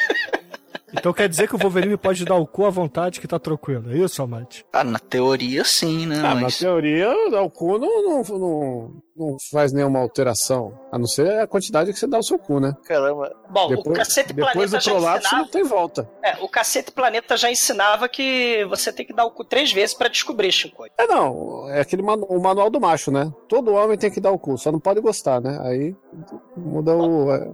Então 0.92 1.12
quer 1.12 1.28
dizer 1.28 1.48
que 1.48 1.54
o 1.54 1.58
Wolverine 1.58 1.96
pode 1.96 2.24
dar 2.24 2.36
o 2.36 2.46
cu 2.46 2.66
à 2.66 2.70
vontade 2.70 3.20
que 3.20 3.26
tá 3.26 3.38
tranquilo, 3.38 3.90
é 3.92 3.96
isso, 3.96 4.20
Almighty? 4.20 4.64
Ah, 4.72 4.84
na 4.84 4.98
teoria 4.98 5.64
sim, 5.64 6.06
né? 6.06 6.18
Ah, 6.18 6.34
na 6.34 6.42
Mas 6.42 6.58
teoria, 6.58 7.10
o 7.42 7.50
cu 7.50 7.78
não, 7.78 8.02
não, 8.02 8.22
não, 8.38 8.92
não 9.16 9.36
faz 9.50 9.72
nenhuma 9.72 10.00
alteração. 10.00 10.78
A 10.90 10.98
não 10.98 11.06
ser 11.06 11.40
a 11.40 11.46
quantidade 11.46 11.92
que 11.92 11.98
você 11.98 12.06
dá 12.06 12.18
o 12.18 12.22
seu 12.22 12.38
cu, 12.38 12.60
né? 12.60 12.74
Caramba. 12.84 13.34
Bom, 13.50 13.66
o 13.66 13.76
Depois, 13.76 13.98
Cacete 13.98 14.32
depois 14.32 14.52
Planeta 14.52 14.78
do 14.78 14.82
já 14.84 14.90
prolapso 14.92 15.26
ensinava... 15.26 15.42
não 15.44 15.50
tem 15.50 15.64
volta. 15.64 16.10
É, 16.22 16.36
o 16.42 16.48
Cacete 16.48 16.90
Planeta 16.92 17.36
já 17.36 17.50
ensinava 17.50 18.08
que 18.08 18.64
você 18.66 18.92
tem 18.92 19.06
que 19.06 19.12
dar 19.14 19.24
o 19.24 19.30
cu 19.30 19.44
três 19.44 19.72
vezes 19.72 19.94
pra 19.94 20.08
descobrir, 20.08 20.52
Chico. 20.52 20.84
É 20.98 21.06
não, 21.06 21.68
é 21.70 21.80
aquele 21.80 22.02
manu- 22.02 22.26
o 22.28 22.40
manual 22.40 22.68
do 22.70 22.80
macho, 22.80 23.10
né? 23.10 23.32
Todo 23.48 23.72
homem 23.72 23.96
tem 23.96 24.10
que 24.10 24.20
dar 24.20 24.30
o 24.30 24.38
cu, 24.38 24.58
só 24.58 24.70
não 24.70 24.80
pode 24.80 25.00
gostar, 25.00 25.40
né? 25.40 25.58
Aí 25.62 25.96
muda 26.56 26.94
o, 26.94 27.32
é, 27.32 27.50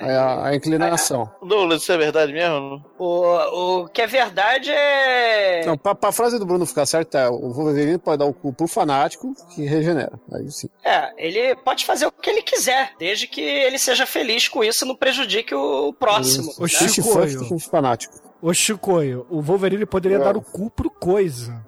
a, 0.00 0.46
a 0.48 0.54
inclinação. 0.54 1.30
Douglas, 1.42 1.82
isso 1.82 1.92
é 1.92 1.96
verdade 1.98 2.32
mesmo? 2.32 2.84
O, 2.98 3.82
o 3.82 3.88
que 3.88 4.02
é 4.02 4.06
verdade 4.06 4.70
é. 4.70 5.64
Não, 5.66 5.76
pra, 5.76 5.94
pra 5.94 6.12
frase 6.12 6.38
do 6.38 6.46
Bruno 6.46 6.66
ficar 6.66 6.86
certa, 6.86 7.18
é, 7.18 7.28
o 7.28 7.50
Wolverine 7.52 7.98
pode 7.98 8.18
dar 8.18 8.26
o 8.26 8.34
cu 8.34 8.52
pro 8.52 8.66
fanático 8.68 9.34
que 9.54 9.64
regenera. 9.64 10.12
Aí 10.32 10.50
sim. 10.50 10.68
É, 10.84 11.12
ele 11.16 11.56
pode 11.56 11.84
fazer 11.84 12.06
o 12.06 12.12
que 12.12 12.28
ele 12.30 12.42
quiser, 12.42 12.92
desde 12.98 13.26
que 13.26 13.40
ele 13.40 13.78
seja 13.78 14.06
feliz 14.06 14.48
com 14.48 14.62
isso 14.62 14.84
e 14.84 14.88
não 14.88 14.96
prejudique 14.96 15.54
o 15.54 15.92
próximo. 15.92 16.50
Isso. 16.50 16.60
O 16.60 16.64
né? 16.64 16.68
First 16.68 17.48
com 17.48 17.58
fanático. 17.58 18.14
Ô 18.42 18.52
Chicoio, 18.52 19.26
o 19.30 19.40
Wolverine 19.40 19.86
poderia 19.86 20.18
É. 20.18 20.20
dar 20.20 20.36
o 20.36 20.42
cu 20.42 20.70
pro 20.70 20.90
coisa. 20.90 21.64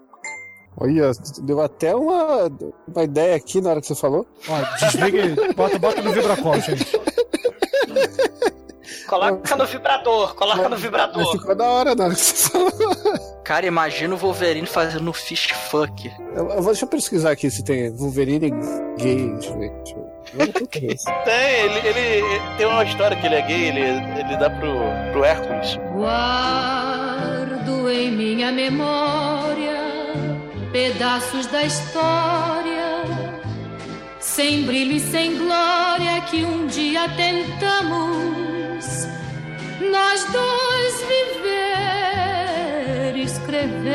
Olha, 0.81 1.11
deu 1.43 1.61
até 1.61 1.93
uma, 1.97 2.49
uma 2.87 3.03
ideia 3.03 3.35
aqui 3.35 3.61
na 3.61 3.71
hora 3.71 3.81
que 3.81 3.87
você 3.89 3.97
falou. 3.97 4.25
Ó, 4.49 4.77
desliga 4.87 5.19
e 5.19 5.53
bota, 5.53 5.77
bota 5.77 6.01
no 6.03 6.13
vibracol, 6.13 6.55
gente. 6.61 6.87
Coloca 9.09 9.57
no 9.57 9.67
vibrador, 9.67 10.35
coloca 10.35 10.69
no 10.69 10.77
vibrador. 10.77 11.33
Ficou 11.33 11.55
da 11.55 11.65
hora 11.65 11.95
na 11.95 12.05
hora 12.05 12.15
que 12.15 12.21
você 12.21 12.51
falou. 12.51 12.71
Cara, 13.43 13.67
imagina 13.67 14.15
o 14.15 14.19
Wolverine 14.19 14.67
fazendo 14.67 15.13
fist 15.13 15.55
fuck. 15.55 16.13
Eu, 16.35 16.51
eu 16.51 16.63
vou, 16.63 16.73
deixa 16.73 16.85
eu 16.85 16.89
pesquisar 16.89 17.31
aqui 17.31 17.51
se 17.51 17.65
tem 17.65 17.91
Wolverine 17.91 18.51
gay. 18.99 19.31
Deixa 19.31 19.51
eu 19.51 19.59
ver. 19.59 19.71
Deixa 19.71 19.95
eu 19.97 20.09
curioso. 20.69 21.05
Tem, 21.25 21.65
ele, 21.65 21.89
ele 21.89 22.23
tem 22.59 22.67
uma 22.67 22.85
história 22.85 23.17
que 23.17 23.25
ele 23.25 23.37
é 23.37 23.41
gay, 23.41 23.69
ele, 23.69 23.81
ele 23.81 24.37
dá 24.37 24.51
pro, 24.51 24.69
pro 25.11 25.25
Hércules. 25.25 25.79
Guardo 25.95 27.91
em 27.91 28.11
minha 28.11 28.53
memória 28.53 29.89
pedaços 30.73 31.47
da 31.47 31.65
história, 31.65 33.05
sem 34.21 34.65
brilho 34.65 34.93
e 34.93 35.01
sem 35.01 35.37
glória 35.39 36.21
que 36.31 36.45
um 36.45 36.67
dia 36.67 37.09
tentamos 37.09 38.48
nós 39.91 40.25
dois 40.33 41.03
viver, 41.09 43.17
escrever. 43.17 43.93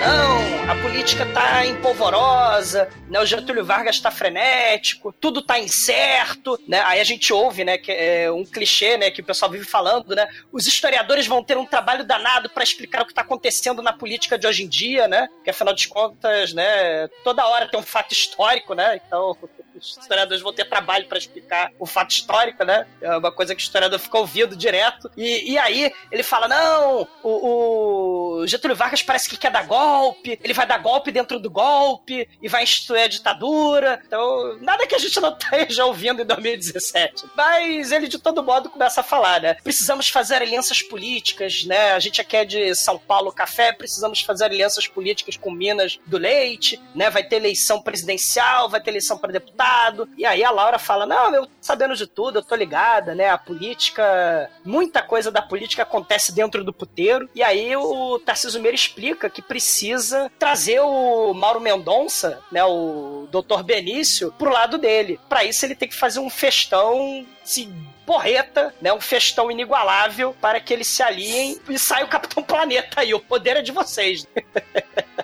Não, 0.00 0.41
política 0.82 1.24
tá 1.26 1.64
empolvorosa, 1.64 2.88
né? 3.08 3.20
O 3.20 3.24
Getúlio 3.24 3.64
Vargas 3.64 4.00
tá 4.00 4.10
frenético, 4.10 5.12
tudo 5.12 5.40
tá 5.40 5.56
incerto, 5.56 6.58
né? 6.66 6.82
Aí 6.86 7.00
a 7.00 7.04
gente 7.04 7.32
ouve, 7.32 7.64
né, 7.64 7.78
que 7.78 7.92
é 7.92 8.30
um 8.30 8.44
clichê, 8.44 8.96
né, 8.96 9.10
que 9.10 9.20
o 9.20 9.24
pessoal 9.24 9.50
vive 9.50 9.64
falando, 9.64 10.14
né? 10.16 10.26
Os 10.50 10.66
historiadores 10.66 11.26
vão 11.26 11.42
ter 11.42 11.56
um 11.56 11.64
trabalho 11.64 12.04
danado 12.04 12.50
para 12.50 12.64
explicar 12.64 13.02
o 13.02 13.06
que 13.06 13.14
tá 13.14 13.20
acontecendo 13.20 13.80
na 13.80 13.92
política 13.92 14.36
de 14.36 14.44
hoje 14.46 14.64
em 14.64 14.68
dia, 14.68 15.06
né? 15.06 15.28
Que 15.44 15.50
afinal 15.50 15.72
de 15.72 15.86
contas, 15.86 16.52
né, 16.52 17.06
toda 17.22 17.46
hora 17.46 17.68
tem 17.68 17.78
um 17.78 17.84
fato 17.84 18.12
histórico, 18.12 18.74
né? 18.74 19.00
Então, 19.06 19.36
os 19.76 19.98
historiadores 19.98 20.42
vão 20.42 20.52
ter 20.52 20.64
trabalho 20.64 21.06
para 21.06 21.18
explicar 21.18 21.70
o 21.78 21.86
fato 21.86 22.10
histórico, 22.10 22.64
né? 22.64 22.86
É 23.00 23.16
uma 23.16 23.32
coisa 23.32 23.54
que 23.54 23.62
o 23.62 23.64
historiador 23.64 23.98
fica 23.98 24.18
ouvindo 24.18 24.56
direto. 24.56 25.10
E, 25.16 25.52
e 25.52 25.58
aí 25.58 25.92
ele 26.10 26.22
fala: 26.22 26.48
não, 26.48 27.08
o, 27.22 28.40
o 28.40 28.46
Getúlio 28.46 28.76
Vargas 28.76 29.02
parece 29.02 29.28
que 29.28 29.36
quer 29.36 29.50
dar 29.50 29.66
golpe, 29.66 30.38
ele 30.42 30.52
vai 30.52 30.66
dar 30.66 30.71
golpe 30.78 31.10
dentro 31.10 31.38
do 31.38 31.50
golpe 31.50 32.28
e 32.40 32.48
vai 32.48 32.62
instituir 32.62 33.02
a 33.02 33.08
ditadura. 33.08 34.00
Então, 34.06 34.58
nada 34.60 34.86
que 34.86 34.94
a 34.94 34.98
gente 34.98 35.18
não 35.20 35.36
esteja 35.36 35.84
ouvindo 35.84 36.22
em 36.22 36.26
2017. 36.26 37.26
Mas 37.36 37.92
ele, 37.92 38.08
de 38.08 38.18
todo 38.18 38.42
modo, 38.42 38.70
começa 38.70 39.00
a 39.00 39.04
falar, 39.04 39.40
né? 39.40 39.54
Precisamos 39.54 40.08
fazer 40.08 40.36
alianças 40.36 40.82
políticas, 40.82 41.64
né? 41.64 41.92
A 41.92 41.98
gente 41.98 42.20
aqui 42.20 42.36
é 42.36 42.44
de 42.44 42.74
São 42.74 42.98
Paulo 42.98 43.32
Café, 43.32 43.72
precisamos 43.72 44.20
fazer 44.20 44.44
alianças 44.44 44.86
políticas 44.86 45.36
com 45.36 45.50
Minas 45.50 45.98
do 46.06 46.18
Leite, 46.18 46.80
né? 46.94 47.10
Vai 47.10 47.24
ter 47.24 47.36
eleição 47.36 47.82
presidencial, 47.82 48.68
vai 48.68 48.80
ter 48.80 48.90
eleição 48.90 49.18
para 49.18 49.32
deputado. 49.32 50.08
E 50.16 50.24
aí 50.24 50.44
a 50.44 50.50
Laura 50.50 50.78
fala: 50.78 51.06
Não, 51.06 51.34
eu 51.34 51.48
sabendo 51.60 51.94
de 51.94 52.06
tudo, 52.06 52.38
eu 52.38 52.42
tô 52.42 52.54
ligada, 52.54 53.14
né? 53.14 53.28
A 53.28 53.38
política. 53.38 54.50
Muita 54.64 55.02
coisa 55.02 55.30
da 55.30 55.42
política 55.42 55.82
acontece 55.82 56.32
dentro 56.32 56.64
do 56.64 56.72
puteiro. 56.72 57.28
E 57.34 57.42
aí 57.42 57.74
o 57.76 58.18
Tarcísio 58.18 58.60
Meira 58.60 58.74
explica 58.74 59.28
que 59.28 59.42
precisa 59.42 60.30
trazer 60.38 60.61
o 60.80 61.32
Mauro 61.34 61.60
Mendonça, 61.60 62.40
né? 62.50 62.64
O 62.64 63.28
Dr. 63.30 63.62
Benício, 63.62 64.32
pro 64.38 64.52
lado 64.52 64.78
dele. 64.78 65.18
Para 65.28 65.44
isso 65.44 65.64
ele 65.64 65.74
tem 65.74 65.88
que 65.88 65.96
fazer 65.96 66.20
um 66.20 66.30
festão. 66.30 67.26
Assim, 67.42 67.74
porreta, 68.04 68.74
né? 68.80 68.92
Um 68.92 69.00
festão 69.00 69.50
inigualável 69.50 70.34
para 70.40 70.60
que 70.60 70.72
eles 70.72 70.88
se 70.88 71.02
aliem 71.02 71.58
e 71.68 71.78
saia 71.78 72.04
o 72.04 72.08
Capitão 72.08 72.42
Planeta 72.42 73.00
aí. 73.00 73.14
O 73.14 73.20
poder 73.20 73.56
é 73.56 73.62
de 73.62 73.72
vocês. 73.72 74.26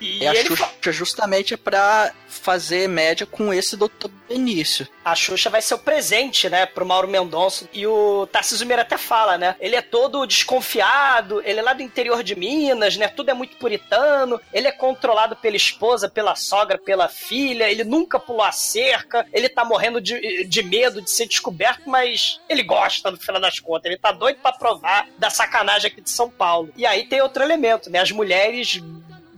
E, 0.00 0.22
E 0.22 0.26
a 0.26 0.34
Xuxa 0.34 0.56
fa- 0.66 0.92
justamente 0.92 1.54
é 1.54 1.56
pra 1.56 2.12
fazer 2.26 2.88
média 2.88 3.26
com 3.26 3.52
esse 3.52 3.76
Dr. 3.76 4.08
Benício. 4.28 4.86
A 5.04 5.14
Xuxa 5.14 5.50
vai 5.50 5.60
ser 5.60 5.74
o 5.74 5.78
presente, 5.78 6.48
né, 6.48 6.64
pro 6.64 6.86
Mauro 6.86 7.08
Mendonça. 7.08 7.68
E 7.72 7.86
o 7.86 8.26
Tarcísio 8.28 8.66
Meira 8.66 8.82
até 8.82 8.96
fala, 8.96 9.36
né? 9.36 9.56
Ele 9.60 9.74
é 9.76 9.82
todo 9.82 10.24
desconfiado, 10.26 11.42
ele 11.44 11.58
é 11.58 11.62
lá 11.62 11.72
do 11.72 11.82
interior 11.82 12.22
de 12.22 12.36
Minas, 12.36 12.96
né? 12.96 13.08
Tudo 13.08 13.30
é 13.30 13.34
muito 13.34 13.56
puritano. 13.56 14.40
Ele 14.52 14.68
é 14.68 14.72
controlado 14.72 15.36
pela 15.36 15.56
esposa, 15.56 16.08
pela 16.08 16.36
sogra, 16.36 16.78
pela 16.78 17.08
filha. 17.08 17.68
Ele 17.70 17.84
nunca 17.84 18.18
pulou 18.18 18.42
a 18.42 18.52
cerca. 18.52 19.26
Ele 19.32 19.48
tá 19.48 19.64
morrendo 19.64 20.00
de, 20.00 20.44
de 20.44 20.62
medo 20.62 21.02
de 21.02 21.10
ser 21.10 21.26
descoberto, 21.26 21.88
mas 21.88 22.40
ele 22.48 22.62
gosta, 22.62 23.10
no 23.10 23.16
final 23.18 23.40
das 23.40 23.58
contas. 23.58 23.86
Ele 23.86 23.98
tá 23.98 24.12
doido 24.12 24.38
pra 24.40 24.52
provar 24.52 25.08
da 25.18 25.30
sacanagem 25.30 25.90
aqui 25.90 26.00
de 26.00 26.10
São 26.10 26.30
Paulo. 26.30 26.70
E 26.76 26.86
aí 26.86 27.04
tem 27.06 27.20
outro 27.20 27.42
elemento, 27.42 27.90
né? 27.90 27.98
As 27.98 28.10
mulheres 28.12 28.80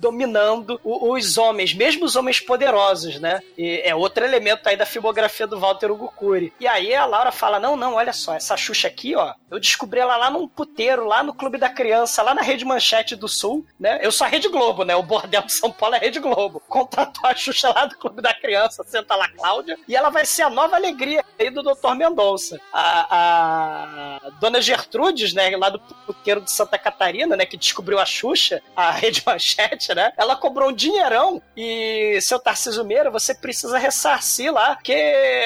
dominando 0.03 0.81
os 0.83 1.39
homens, 1.39 1.73
mesmo 1.73 2.05
os 2.05 2.17
homens 2.17 2.41
poderosos, 2.41 3.21
né? 3.21 3.41
E 3.57 3.81
é 3.85 3.95
outro 3.95 4.25
elemento 4.25 4.69
aí 4.69 4.77
da 4.77 4.85
filmografia 4.85 5.47
do 5.47 5.61
Walter 5.61 5.93
Hugo 5.93 6.13
Cury. 6.17 6.53
E 6.59 6.67
aí 6.67 6.93
a 6.93 7.07
Laura 7.07 7.31
fala: 7.31 7.61
não, 7.61 7.77
não, 7.77 7.95
olha 7.95 8.13
só, 8.13 8.35
essa 8.35 8.57
Xuxa 8.57 8.89
aqui, 8.89 9.15
ó, 9.15 9.33
eu 9.49 9.61
descobri 9.61 10.01
ela 10.01 10.17
lá 10.17 10.29
num 10.29 10.49
puteiro, 10.49 11.07
lá 11.07 11.23
no 11.23 11.33
Clube 11.33 11.57
da 11.57 11.69
Criança, 11.69 12.21
lá 12.21 12.35
na 12.35 12.43
Rede 12.43 12.65
Manchete 12.65 13.15
do 13.15 13.29
Sul, 13.29 13.65
né? 13.79 14.01
Eu 14.03 14.11
sou 14.11 14.27
a 14.27 14.29
Rede 14.29 14.49
Globo, 14.49 14.85
né? 14.85 14.97
O 14.97 15.05
bordel 15.05 15.43
de 15.43 15.53
São 15.53 15.71
Paulo 15.71 15.95
é 15.95 15.99
a 15.99 16.01
Rede 16.01 16.19
Globo. 16.19 16.61
Contratou 16.69 17.31
a 17.31 17.35
Xuxa 17.35 17.69
lá 17.73 17.87
do 17.87 17.97
Clube 17.97 18.21
da 18.21 18.35
Criança, 18.35 18.83
senta 18.83 19.15
lá 19.15 19.29
Cláudia, 19.29 19.79
e 19.87 19.95
ela 19.95 20.11
vai 20.11 20.27
ser 20.27 20.43
a 20.43 20.51
nova 20.51 20.75
alegria 20.75 21.25
aí 21.39 21.49
do 21.49 21.63
Dr. 21.63 21.95
Mendonça. 21.95 22.61
A, 22.73 24.19
a 24.27 24.31
dona 24.41 24.61
Gertrudes, 24.61 25.33
né, 25.33 25.57
lá 25.57 25.71
do 25.71 25.79
puteiro 25.79 26.41
de 26.41 26.51
Santa 26.51 26.77
Catarina, 26.77 27.37
né, 27.37 27.47
que 27.47 27.57
descobriu 27.57 28.01
a 28.01 28.05
Xuxa, 28.05 28.61
a 28.75 28.91
Rede 28.91 29.23
Manchete, 29.25 29.92
né? 29.95 30.13
Ela 30.17 30.37
cobrou 30.37 30.69
um 30.71 30.73
dinheirão 30.73 31.41
e 31.57 32.19
seu 32.21 32.39
Tarcísio 32.39 32.85
Meira, 32.85 33.11
você 33.11 33.35
precisa 33.35 33.79
ressarcir 33.79 34.53
lá, 34.53 34.75
porque 34.77 34.93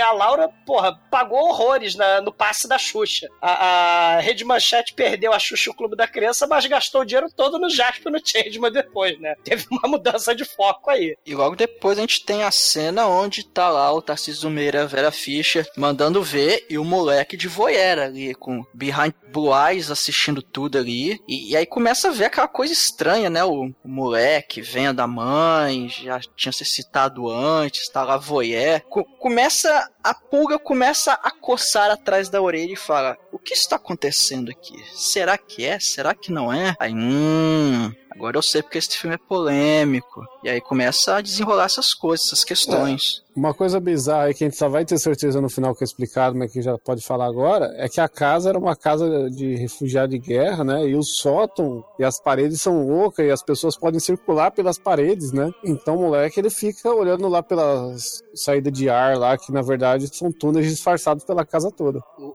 a 0.03 0.13
Laura, 0.13 0.49
porra, 0.65 0.99
pagou 1.11 1.39
horrores 1.49 1.95
na- 1.95 2.21
no 2.21 2.33
passe 2.33 2.69
da 2.69 2.79
Xuxa. 2.79 3.29
A, 3.41 4.17
a 4.17 4.21
Rede 4.21 4.45
Manchete 4.45 4.95
perdeu 4.95 5.33
a 5.33 5.39
Xuxa 5.39 5.71
o 5.71 5.75
Clube 5.75 5.97
da 5.97 6.07
Criança, 6.07 6.47
mas 6.47 6.67
gastou 6.67 7.03
o 7.03 7.05
dinheiro 7.05 7.29
todo 7.35 7.59
no 7.59 7.69
Jasper 7.71 8.13
no 8.13 8.21
Changeman 8.25 8.71
depois, 8.73 9.19
né? 9.21 9.35
Teve 9.45 9.67
uma 9.71 9.89
mudança 9.89 10.35
de 10.35 10.45
foco 10.45 10.91
aí. 10.91 11.17
E 11.25 11.35
logo 11.35 11.57
depois 11.57 11.99
a 11.99 12.01
gente 12.01 12.25
tem 12.25 12.43
a 12.43 12.51
cena 12.51 13.07
onde 13.07 13.45
tá 13.47 13.69
lá 13.69 13.93
o 13.93 14.03
Tarcísio 14.03 14.49
Meira, 14.51 14.87
Vera 14.87 15.11
Fischer, 15.11 15.67
mandando 15.77 16.23
ver, 16.23 16.67
e 16.71 16.79
o 16.79 16.85
moleque 16.85 17.37
de 17.37 17.49
voyeur 17.49 17.99
ali, 17.99 18.35
com 18.35 18.65
Behind 18.75 19.13
Blue 19.33 19.51
Eyes 19.55 19.91
assistindo 19.91 20.41
tudo 20.43 20.79
ali. 20.79 21.21
E, 21.29 21.51
e 21.53 21.57
aí 21.57 21.67
começa 21.67 22.09
a 22.09 22.13
ver 22.13 22.27
aquela 22.27 22.49
coisa 22.49 22.73
estranha, 22.73 23.29
né? 23.31 23.45
O, 23.45 23.67
o 23.85 23.89
moleque 23.89 24.36
vendo 24.63 25.01
a 25.01 25.07
mãe, 25.07 25.89
já 25.89 26.21
tinha 26.37 26.53
se 26.53 26.65
citado 26.65 27.29
antes, 27.31 27.89
tá 27.89 28.03
lá 28.03 28.17
voyeur. 28.17 28.81
Co- 28.89 29.05
começa, 29.19 29.91
a 30.03 30.15
pulga 30.15 30.59
começa 30.59 31.13
a 31.13 31.31
coçar 31.31 31.91
atrás 31.91 32.29
da 32.29 32.41
orelha 32.41 32.73
e 32.73 32.77
fala, 32.77 33.17
o 33.33 33.39
que 33.39 33.55
está 33.55 33.77
acontecendo 33.77 34.51
aqui? 34.51 34.75
Será 34.95 35.37
que 35.39 35.65
é? 35.65 35.79
Será 35.81 36.15
que 36.15 36.33
não 36.33 36.53
é? 36.53 36.75
Aí, 36.79 36.93
hum... 36.95 37.93
Agora 38.17 38.39
eu 38.39 38.43
sei 38.43 38.63
porque 38.63 38.79
esse 38.79 38.97
filme 38.99 39.15
é 39.15 39.19
polêmico. 39.19 40.25
E 40.43 40.49
aí 40.49 40.61
começa 40.61 41.17
a 41.17 41.21
desenrolar 41.21 41.67
essas 41.67 41.93
coisas, 41.93 42.27
essas 42.27 42.45
questões. 42.45 43.23
Uma 43.37 43.53
coisa 43.53 43.79
bizarra 43.79 44.25
aí 44.25 44.35
que 44.35 44.43
a 44.45 44.47
gente 44.49 44.57
só 44.57 44.67
vai 44.67 44.83
ter 44.87 44.97
certeza 44.97 45.43
no 45.43 45.51
final 45.51 45.75
que 45.75 45.85
é 45.85 45.87
explicado, 45.87 46.35
mas 46.35 46.51
que 46.51 46.63
já 46.63 46.79
pode 46.79 47.03
falar 47.05 47.27
agora, 47.27 47.71
é 47.77 47.87
que 47.87 48.01
a 48.01 48.09
casa 48.09 48.49
era 48.49 48.59
uma 48.59 48.75
casa 48.75 49.29
de 49.31 49.55
refugiado 49.57 50.13
de 50.13 50.19
guerra, 50.19 50.65
né? 50.65 50.87
E 50.89 50.95
o 50.95 51.03
sótão 51.03 51.85
e 51.99 52.05
as 52.05 52.19
paredes 52.19 52.63
são 52.63 52.89
ocas 53.05 53.27
e 53.27 53.31
as 53.31 53.43
pessoas 53.43 53.77
podem 53.77 54.01
circular 54.01 54.51
pelas 54.53 54.79
paredes, 54.79 55.33
né? 55.33 55.51
Então 55.63 55.97
o 55.97 56.01
moleque 56.05 56.41
ele 56.41 56.49
fica 56.49 56.89
olhando 56.91 57.29
lá 57.29 57.43
pela 57.43 57.95
saída 58.35 58.71
de 58.71 58.89
ar 58.89 59.19
lá, 59.19 59.37
que 59.37 59.53
na 59.53 59.61
verdade 59.61 60.09
são 60.17 60.33
túneis 60.33 60.67
disfarçados 60.67 61.23
pela 61.23 61.45
casa 61.45 61.71
toda. 61.71 62.01
O- 62.19 62.35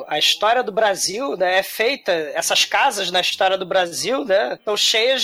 o- 0.00 0.04
a 0.06 0.18
história 0.18 0.62
do 0.62 0.72
Brasil 0.72 1.34
né, 1.38 1.60
é 1.60 1.62
feita, 1.62 2.12
essas 2.12 2.66
casas 2.66 3.10
na 3.10 3.20
história 3.22 3.56
do 3.56 3.64
Brasil 3.64 4.22
né, 4.26 4.52
estão 4.54 4.76
cheias 4.76 5.21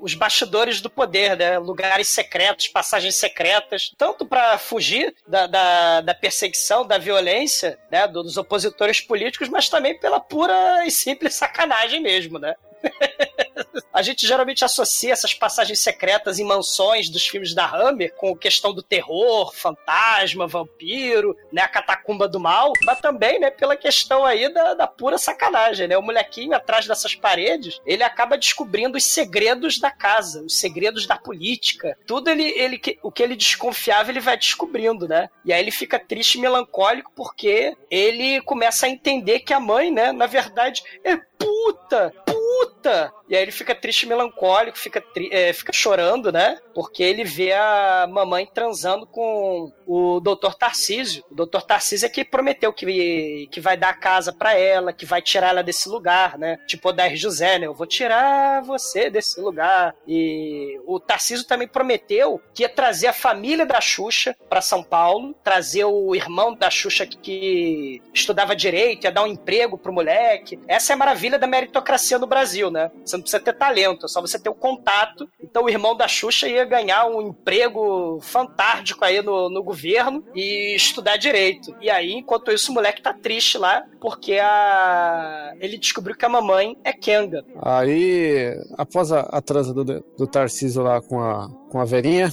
os 0.00 0.14
bastidores 0.14 0.80
do 0.80 0.90
poder, 0.90 1.36
né, 1.36 1.58
lugares 1.58 2.08
secretos, 2.08 2.68
passagens 2.68 3.16
secretas, 3.16 3.92
tanto 3.96 4.26
para 4.26 4.58
fugir 4.58 5.14
da, 5.26 5.46
da, 5.46 6.00
da 6.00 6.14
perseguição, 6.14 6.86
da 6.86 6.98
violência 6.98 7.78
né, 7.90 8.06
dos 8.06 8.36
opositores 8.36 9.00
políticos, 9.00 9.48
mas 9.48 9.68
também 9.68 9.98
pela 9.98 10.20
pura 10.20 10.84
e 10.86 10.90
simples 10.90 11.34
sacanagem 11.34 12.00
mesmo, 12.00 12.38
né? 12.38 12.54
A 13.96 14.02
gente 14.02 14.26
geralmente 14.26 14.62
associa 14.62 15.14
essas 15.14 15.32
passagens 15.32 15.80
secretas 15.80 16.38
em 16.38 16.44
mansões 16.44 17.08
dos 17.08 17.26
filmes 17.26 17.54
da 17.54 17.64
Hammer 17.66 18.14
com 18.14 18.36
questão 18.36 18.74
do 18.74 18.82
terror, 18.82 19.54
fantasma, 19.54 20.46
vampiro, 20.46 21.34
né, 21.50 21.62
a 21.62 21.68
catacumba 21.68 22.28
do 22.28 22.38
mal, 22.38 22.74
mas 22.84 23.00
também, 23.00 23.40
né, 23.40 23.50
pela 23.50 23.74
questão 23.74 24.22
aí 24.22 24.52
da, 24.52 24.74
da 24.74 24.86
pura 24.86 25.16
sacanagem, 25.16 25.88
né? 25.88 25.96
O 25.96 26.02
molequinho 26.02 26.54
atrás 26.54 26.86
dessas 26.86 27.14
paredes, 27.14 27.80
ele 27.86 28.02
acaba 28.02 28.36
descobrindo 28.36 28.98
os 28.98 29.04
segredos 29.04 29.78
da 29.78 29.90
casa, 29.90 30.42
os 30.42 30.58
segredos 30.58 31.06
da 31.06 31.16
política. 31.16 31.96
Tudo 32.06 32.28
ele, 32.28 32.50
ele 32.50 32.78
o 33.02 33.10
que 33.10 33.22
ele 33.22 33.34
desconfiava, 33.34 34.10
ele 34.10 34.20
vai 34.20 34.36
descobrindo, 34.36 35.08
né? 35.08 35.30
E 35.42 35.54
aí 35.54 35.62
ele 35.62 35.70
fica 35.70 35.98
triste 35.98 36.34
e 36.34 36.40
melancólico 36.42 37.12
porque 37.16 37.74
ele 37.90 38.42
começa 38.42 38.84
a 38.84 38.90
entender 38.90 39.40
que 39.40 39.54
a 39.54 39.60
mãe, 39.60 39.90
né, 39.90 40.12
na 40.12 40.26
verdade, 40.26 40.82
é 41.02 41.16
puta, 41.38 42.12
puta! 42.46 43.12
E 43.28 43.34
aí 43.36 43.42
ele 43.42 43.50
fica 43.50 43.74
triste 43.74 44.06
melancólico, 44.06 44.78
fica, 44.78 45.00
tri- 45.00 45.28
é, 45.32 45.52
fica 45.52 45.72
chorando, 45.72 46.30
né? 46.30 46.58
Porque 46.74 47.02
ele 47.02 47.24
vê 47.24 47.52
a 47.52 48.06
mamãe 48.08 48.46
transando 48.52 49.04
com 49.06 49.72
o 49.86 50.20
Dr. 50.20 50.54
Tarcísio. 50.56 51.24
O 51.30 51.34
Dr. 51.34 51.62
Tarcísio 51.62 52.06
é 52.06 52.08
que 52.08 52.24
prometeu 52.24 52.72
que, 52.72 53.48
que 53.50 53.60
vai 53.60 53.76
dar 53.76 53.88
a 53.90 53.94
casa 53.94 54.32
pra 54.32 54.54
ela, 54.54 54.92
que 54.92 55.04
vai 55.04 55.20
tirar 55.20 55.48
ela 55.48 55.62
desse 55.62 55.88
lugar, 55.88 56.38
né? 56.38 56.58
Tipo 56.66 56.90
o 56.90 56.92
Dair 56.92 57.16
José, 57.16 57.58
né? 57.58 57.66
Eu 57.66 57.74
vou 57.74 57.86
tirar 57.86 58.62
você 58.62 59.10
desse 59.10 59.40
lugar. 59.40 59.94
E 60.06 60.80
o 60.86 61.00
Tarcísio 61.00 61.46
também 61.46 61.66
prometeu 61.66 62.40
que 62.54 62.62
ia 62.62 62.68
trazer 62.68 63.08
a 63.08 63.12
família 63.12 63.66
da 63.66 63.80
Xuxa 63.80 64.36
pra 64.48 64.60
São 64.60 64.82
Paulo, 64.84 65.34
trazer 65.42 65.84
o 65.84 66.14
irmão 66.14 66.54
da 66.54 66.70
Xuxa 66.70 67.04
que, 67.06 67.16
que 67.16 68.02
estudava 68.14 68.54
direito, 68.54 69.04
ia 69.04 69.12
dar 69.12 69.24
um 69.24 69.26
emprego 69.26 69.76
pro 69.76 69.92
moleque. 69.92 70.60
Essa 70.68 70.92
é 70.92 70.94
a 70.94 70.96
maravilha 70.96 71.38
da 71.38 71.46
meritocracia 71.46 72.18
no 72.18 72.26
Brasil, 72.26 72.35
né? 72.70 72.90
Você 73.04 73.16
não 73.16 73.22
precisa 73.22 73.42
ter 73.42 73.52
talento, 73.52 74.06
é 74.06 74.08
só 74.08 74.20
você 74.20 74.38
ter 74.38 74.48
o 74.48 74.54
contato. 74.54 75.28
Então 75.40 75.64
o 75.64 75.70
irmão 75.70 75.96
da 75.96 76.08
Xuxa 76.08 76.48
ia 76.48 76.64
ganhar 76.64 77.06
um 77.06 77.22
emprego 77.22 78.18
fantástico 78.20 79.04
aí 79.04 79.22
no, 79.22 79.48
no 79.48 79.62
governo 79.62 80.24
e 80.34 80.74
estudar 80.74 81.16
direito. 81.16 81.74
E 81.80 81.90
aí, 81.90 82.12
enquanto 82.12 82.50
isso, 82.50 82.70
o 82.70 82.74
moleque 82.74 83.02
tá 83.02 83.12
triste 83.12 83.58
lá, 83.58 83.84
porque 84.00 84.34
a... 84.34 85.54
ele 85.60 85.78
descobriu 85.78 86.16
que 86.16 86.24
a 86.24 86.28
mamãe 86.28 86.76
é 86.84 86.92
Kenga. 86.92 87.44
Aí, 87.62 88.54
após 88.76 89.12
a, 89.12 89.20
a 89.20 89.40
transa 89.40 89.72
do, 89.72 89.84
do 89.84 90.26
Tarcísio 90.26 90.82
lá 90.82 91.00
com 91.00 91.20
a, 91.20 91.48
com 91.70 91.80
a 91.80 91.84
Verinha, 91.84 92.30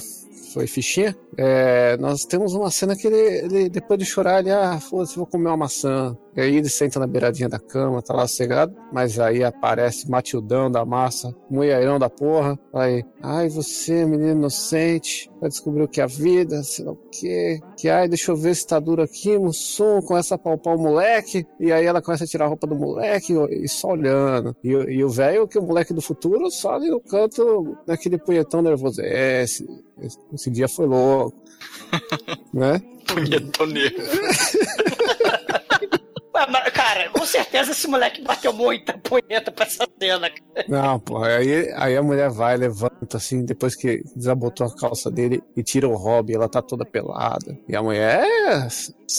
foi 0.52 0.68
fichinha, 0.68 1.16
é, 1.36 1.96
nós 1.96 2.24
temos 2.24 2.54
uma 2.54 2.70
cena 2.70 2.94
que 2.94 3.08
ele, 3.08 3.16
ele, 3.16 3.68
depois 3.68 3.98
de 3.98 4.06
chorar, 4.06 4.38
ele, 4.38 4.52
ah, 4.52 4.78
foda-se, 4.78 5.16
vou 5.16 5.26
comer 5.26 5.48
uma 5.48 5.56
maçã. 5.56 6.16
E 6.36 6.40
aí 6.40 6.56
ele 6.56 6.68
senta 6.68 6.98
na 6.98 7.06
beiradinha 7.06 7.48
da 7.48 7.58
cama, 7.58 8.02
tá 8.02 8.14
lá 8.14 8.26
cegado, 8.26 8.74
mas 8.92 9.18
aí 9.18 9.44
aparece 9.44 10.10
Matildão 10.10 10.70
da 10.70 10.84
massa, 10.84 11.34
mulherão 11.48 11.98
da 11.98 12.10
porra, 12.10 12.58
aí, 12.72 13.04
ai, 13.22 13.48
você, 13.48 14.04
menino 14.04 14.32
inocente, 14.32 15.30
vai 15.40 15.48
descobrir 15.48 15.82
o 15.82 15.88
que 15.88 16.00
é 16.00 16.04
a 16.04 16.08
vida, 16.08 16.62
sei 16.64 16.84
lá 16.84 16.92
o 16.92 16.96
quê, 17.10 17.60
que, 17.76 17.88
ai, 17.88 18.08
deixa 18.08 18.32
eu 18.32 18.36
ver 18.36 18.54
se 18.54 18.66
tá 18.66 18.80
duro 18.80 19.02
aqui, 19.02 19.38
Mussum, 19.38 20.00
começa 20.02 20.34
a 20.34 20.38
palpar 20.38 20.74
o 20.74 20.78
moleque, 20.82 21.46
e 21.60 21.72
aí 21.72 21.86
ela 21.86 22.02
começa 22.02 22.24
a 22.24 22.26
tirar 22.26 22.46
a 22.46 22.48
roupa 22.48 22.66
do 22.66 22.74
moleque 22.74 23.32
e, 23.50 23.68
só 23.68 23.88
olhando. 23.88 24.54
E, 24.62 24.74
o- 24.74 24.90
e 24.90 25.04
o 25.04 25.08
velho, 25.08 25.46
que 25.46 25.56
é 25.56 25.60
o 25.60 25.64
moleque 25.64 25.94
do 25.94 26.02
futuro, 26.02 26.50
só 26.50 26.74
ali 26.74 26.90
no 26.90 27.00
canto, 27.00 27.76
naquele 27.86 28.18
punhetão 28.18 28.60
nervoso. 28.60 29.00
É, 29.00 29.44
esse, 29.44 29.64
esse, 30.32 30.50
dia 30.50 30.68
foi 30.68 30.86
louco. 30.86 31.40
né? 32.52 32.80
Punhetão 33.06 33.66
negro. 33.66 34.04
Cara, 36.72 37.08
com 37.10 37.24
certeza 37.24 37.70
esse 37.70 37.86
moleque 37.86 38.20
bateu 38.20 38.52
muita 38.52 38.98
punheta 38.98 39.52
pra 39.52 39.66
essa 39.66 39.86
cena. 40.00 40.28
Não, 40.68 40.98
pô, 40.98 41.22
aí, 41.22 41.72
aí 41.76 41.96
a 41.96 42.02
mulher 42.02 42.28
vai, 42.28 42.56
levanta 42.56 43.16
assim, 43.16 43.44
depois 43.44 43.76
que 43.76 44.02
desabotou 44.16 44.66
a 44.66 44.74
calça 44.74 45.10
dele 45.10 45.40
e 45.56 45.62
tira 45.62 45.88
o 45.88 45.94
hobby, 45.94 46.34
ela 46.34 46.48
tá 46.48 46.60
toda 46.60 46.84
pelada. 46.84 47.56
E 47.68 47.76
a 47.76 47.82
mulher 47.82 48.26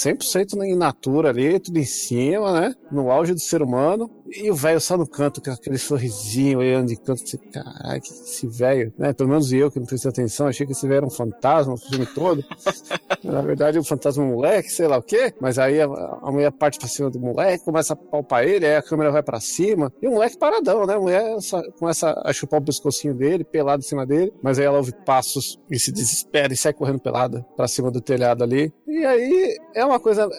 é 0.07 0.13
100% 0.13 0.65
in 0.65 0.75
natura 0.75 1.29
ali, 1.29 1.59
tudo 1.59 1.77
em 1.77 1.85
cima, 1.85 2.59
né? 2.59 2.73
No 2.91 3.09
auge 3.11 3.33
do 3.33 3.39
ser 3.39 3.61
humano. 3.61 4.09
E 4.27 4.49
o 4.49 4.55
velho 4.55 4.81
só 4.81 4.97
no 4.97 5.07
canto, 5.07 5.41
com 5.41 5.51
aquele 5.51 5.77
sorrisinho 5.77 6.59
olhando 6.59 6.87
de 6.87 6.95
canto, 6.95 7.23
assim, 7.23 7.37
caralho, 7.37 8.01
que 8.01 8.09
esse 8.09 8.47
velho, 8.47 8.91
né? 8.97 9.13
Pelo 9.13 9.29
menos 9.29 9.53
eu 9.53 9.69
que 9.71 9.79
não 9.79 9.85
prestei 9.85 10.09
atenção, 10.09 10.47
achei 10.47 10.65
que 10.65 10.71
esse 10.71 10.87
velho 10.87 10.97
era 10.97 11.05
um 11.05 11.11
fantasma 11.11 11.73
o 11.73 11.77
filme 11.77 12.05
todo. 12.07 12.43
Na 13.23 13.41
verdade, 13.41 13.77
o 13.77 13.83
fantasma 13.83 14.23
um 14.23 14.31
moleque, 14.31 14.69
sei 14.69 14.87
lá 14.87 14.97
o 14.97 15.03
quê. 15.03 15.33
Mas 15.39 15.59
aí 15.59 15.79
a, 15.79 15.85
a 15.85 16.31
mulher 16.31 16.51
parte 16.51 16.79
pra 16.79 16.87
cima 16.87 17.09
do 17.09 17.19
moleque, 17.19 17.63
começa 17.63 17.93
a 17.93 17.95
palpar 17.95 18.43
ele, 18.43 18.65
aí 18.65 18.75
a 18.75 18.81
câmera 18.81 19.11
vai 19.11 19.23
pra 19.23 19.39
cima. 19.39 19.93
E 20.01 20.07
o 20.07 20.11
moleque 20.11 20.37
paradão, 20.37 20.85
né? 20.85 20.95
A 20.95 20.99
mulher 20.99 21.41
só 21.41 21.61
começa 21.73 22.19
a 22.25 22.33
chupar 22.33 22.59
o 22.59 22.65
pescocinho 22.65 23.13
dele, 23.13 23.43
pelado 23.43 23.81
em 23.81 23.87
cima 23.87 24.05
dele. 24.05 24.33
Mas 24.41 24.59
aí 24.59 24.65
ela 24.65 24.77
ouve 24.77 24.93
passos 25.05 25.59
e 25.69 25.79
se 25.79 25.91
desespera 25.91 26.51
e 26.51 26.57
sai 26.57 26.73
correndo 26.73 26.99
pelada 26.99 27.45
pra 27.55 27.67
cima 27.67 27.91
do 27.91 28.01
telhado 28.01 28.43
ali. 28.43 28.73
E 28.87 29.05
aí 29.05 29.55
é 29.73 29.84
uma 29.85 29.99
coisa. 29.99 30.29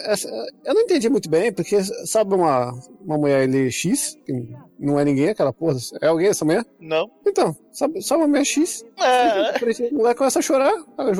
Eu 0.65 0.75
não 0.75 0.83
entendi 0.83 1.09
muito 1.09 1.29
bem, 1.29 1.53
porque 1.53 1.83
sabe 2.07 2.35
uma, 2.35 2.73
uma 3.05 3.17
mulher 3.19 3.43
ali 3.43 3.71
X, 3.71 4.17
que 4.25 4.33
não 4.79 4.99
é 4.99 5.05
ninguém 5.05 5.29
aquela 5.31 5.53
porra. 5.53 5.77
É 6.01 6.07
alguém 6.09 6.29
essa 6.29 6.45
mulher? 6.45 6.65
Não. 6.81 7.11
Então, 7.27 7.55
sabe, 7.73 8.01
só 8.03 8.17
uma 8.17 8.27
mulher 8.29 8.45
X. 8.45 8.85
É. 8.99 9.91
O 9.93 9.99
moleque 9.99 10.19
começa 10.19 10.39
a 10.39 10.43
chorar, 10.43 10.73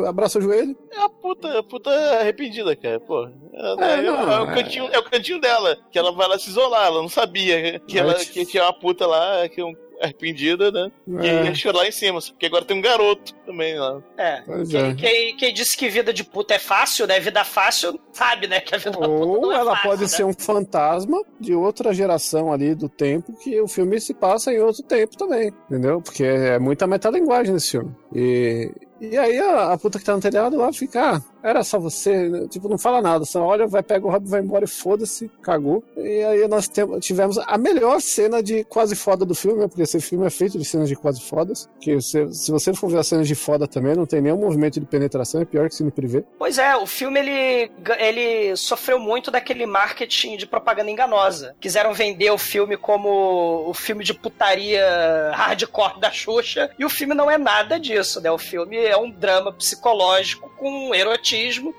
abraça 0.07 0.39
o 0.39 0.43
joelho. 0.43 0.77
É 0.93 0.99
a 1.01 1.09
puta, 1.09 1.59
a 1.59 1.63
puta 1.63 1.91
arrependida, 1.91 2.75
cara. 2.77 3.01
Pô. 3.01 3.27
É, 3.27 3.31
É, 3.79 3.93
é- 3.99 4.03
não, 4.03 4.33
é 4.33 4.41
o 4.41 4.51
é. 4.51 4.55
cantinho, 4.55 4.89
é 4.93 4.99
o 4.99 5.05
cantinho 5.05 5.41
dela. 5.41 5.77
Que 5.91 5.99
ela 5.99 6.13
vai 6.13 6.29
lá 6.29 6.39
se 6.39 6.49
isolar. 6.51 6.87
Ela 6.87 7.03
não 7.03 7.09
sabia 7.09 7.81
que, 7.81 7.99
ela, 7.99 8.15
que 8.15 8.45
tinha 8.47 8.63
uma 8.65 8.73
puta 8.73 9.07
lá, 9.07 9.49
que 9.49 9.61
é 9.61 9.65
um 9.65 9.75
arrependida, 10.01 10.71
né? 10.71 10.91
E 11.23 11.27
É. 11.27 11.45
ia 11.47 11.55
chorar 11.55 11.79
lá 11.79 11.89
em 11.89 11.93
cima. 11.93 12.21
Porque 12.21 12.47
agora 12.47 12.65
tem 12.65 12.77
um 12.77 12.81
garoto 12.81 13.35
também 13.47 13.79
lá. 13.79 14.01
É. 14.17 14.43
Quem, 14.69 14.81
é. 14.81 14.95
quem- 14.95 15.37
quem 15.37 15.55
disse 15.55 15.77
que 15.77 15.89
vida 15.89 16.13
de 16.13 16.25
puta 16.25 16.55
é 16.55 16.59
fácil, 16.59 17.07
né? 17.07 17.19
Vida 17.21 17.45
fácil, 17.45 17.99
sabe, 18.13 18.47
né? 18.47 18.61
Que 18.61 18.75
a 18.75 18.79
vida 18.79 18.91
da 18.93 18.99
puta 18.99 19.09
Ou 19.11 19.41
não 19.43 19.53
é 19.53 19.57
ela 19.57 19.73
fácil, 19.77 19.91
pode 19.91 20.03
né? 20.03 20.09
ser 20.09 20.25
um 20.25 20.33
fantasma 20.33 21.23
de 21.41 21.55
outra 21.55 21.93
geração 21.95 22.53
ali 22.53 22.75
do 22.75 22.89
tempo 22.89 23.33
que 23.39 23.61
o 23.61 23.69
filme 23.69 24.01
se 24.01 24.13
passa 24.15 24.53
em 24.53 24.59
outro 24.61 24.83
tempo 24.83 25.17
também, 25.17 25.53
entendeu? 25.71 26.01
Porque 26.01 26.25
é 26.25 26.59
muita 26.59 26.87
metalinguagem 26.87 27.53
nesse 27.55 27.73
filme. 27.73 27.95
E, 28.15 28.71
e 29.01 29.17
aí 29.19 29.39
a, 29.39 29.73
a 29.73 29.79
puta 29.79 29.99
que 29.99 30.05
tá 30.05 30.15
no 30.15 30.21
telhado 30.21 30.57
lá 30.57 30.73
fica, 30.73 31.17
ah, 31.17 31.23
era 31.47 31.63
só 31.63 31.79
você, 31.79 32.29
né? 32.29 32.47
tipo, 32.49 32.69
não 32.69 32.79
fala 32.79 33.01
nada, 33.01 33.25
só 33.25 33.43
olha, 33.43 33.67
vai, 33.67 33.83
pega 33.83 34.07
o 34.07 34.11
Rob, 34.11 34.29
vai 34.29 34.41
embora 34.41 34.65
e 34.65 34.69
foda-se, 34.69 35.31
cagou. 35.41 35.83
E 35.97 36.25
aí 36.25 36.49
nós 36.49 36.71
tivemos 37.01 37.39
a 37.39 37.57
melhor 37.57 38.01
cena 38.01 38.43
de 38.43 38.65
quase 38.65 38.97
foda 38.97 39.25
do 39.25 39.35
filme, 39.35 39.61
né? 39.61 39.69
porque 39.69 39.83
esse 39.83 40.01
filme 40.01 40.27
é 40.27 40.31
feito 40.31 40.59
de 40.59 40.65
cenas 40.65 40.89
de 40.89 40.97
quase 40.97 41.21
fodas, 41.21 41.69
que 41.81 42.01
se 42.01 42.51
você 42.51 42.75
for 42.75 42.91
ver 42.91 42.99
as 42.99 43.07
cenas 43.07 43.29
de 43.29 43.35
foda 43.35 43.67
também, 43.67 43.95
não 43.95 44.07
tem 44.07 44.21
nenhum 44.21 44.39
movimento 44.39 44.81
de 44.81 44.87
penetração, 44.87 45.41
é 45.41 45.45
pior 45.45 45.69
que 45.69 45.75
cine 45.75 45.91
privê. 45.91 46.25
Pois 46.39 46.59
é, 46.59 46.77
o 46.77 46.87
filme 46.87 47.21
ele, 47.21 47.71
ele 47.99 48.57
sofreu 48.57 48.99
muito 48.99 49.31
daquele 49.31 49.67
marketing 49.67 50.37
de 50.37 50.47
propaganda 50.47 50.91
enganosa. 50.91 51.55
Quiseram 51.61 51.93
vender 51.93 52.31
o 52.31 52.39
filme 52.39 52.77
como 52.77 53.69
o 53.69 53.75
filme 53.75 54.05
de 54.05 54.15
putaria 54.15 55.31
hardcore 55.33 56.01
da 56.01 56.11
Xuxa, 56.11 56.71
e 56.79 56.85
o 56.85 56.91
filme 56.91 57.15
não 57.15 57.31
é 57.31 57.39
nada 57.39 57.79
disso, 57.79 58.21
né? 58.21 58.31
O 58.31 58.39
filme 58.39 58.77
é 58.77 58.97
um 58.97 59.11
drama 59.11 59.53
psicológico 59.53 60.51
com 60.57 60.95
erotismo, 60.95 61.36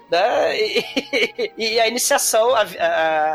né? 0.09 0.55
E, 1.17 1.51
e 1.57 1.79
a 1.79 1.87
iniciação, 1.87 2.53
a, 2.55 2.61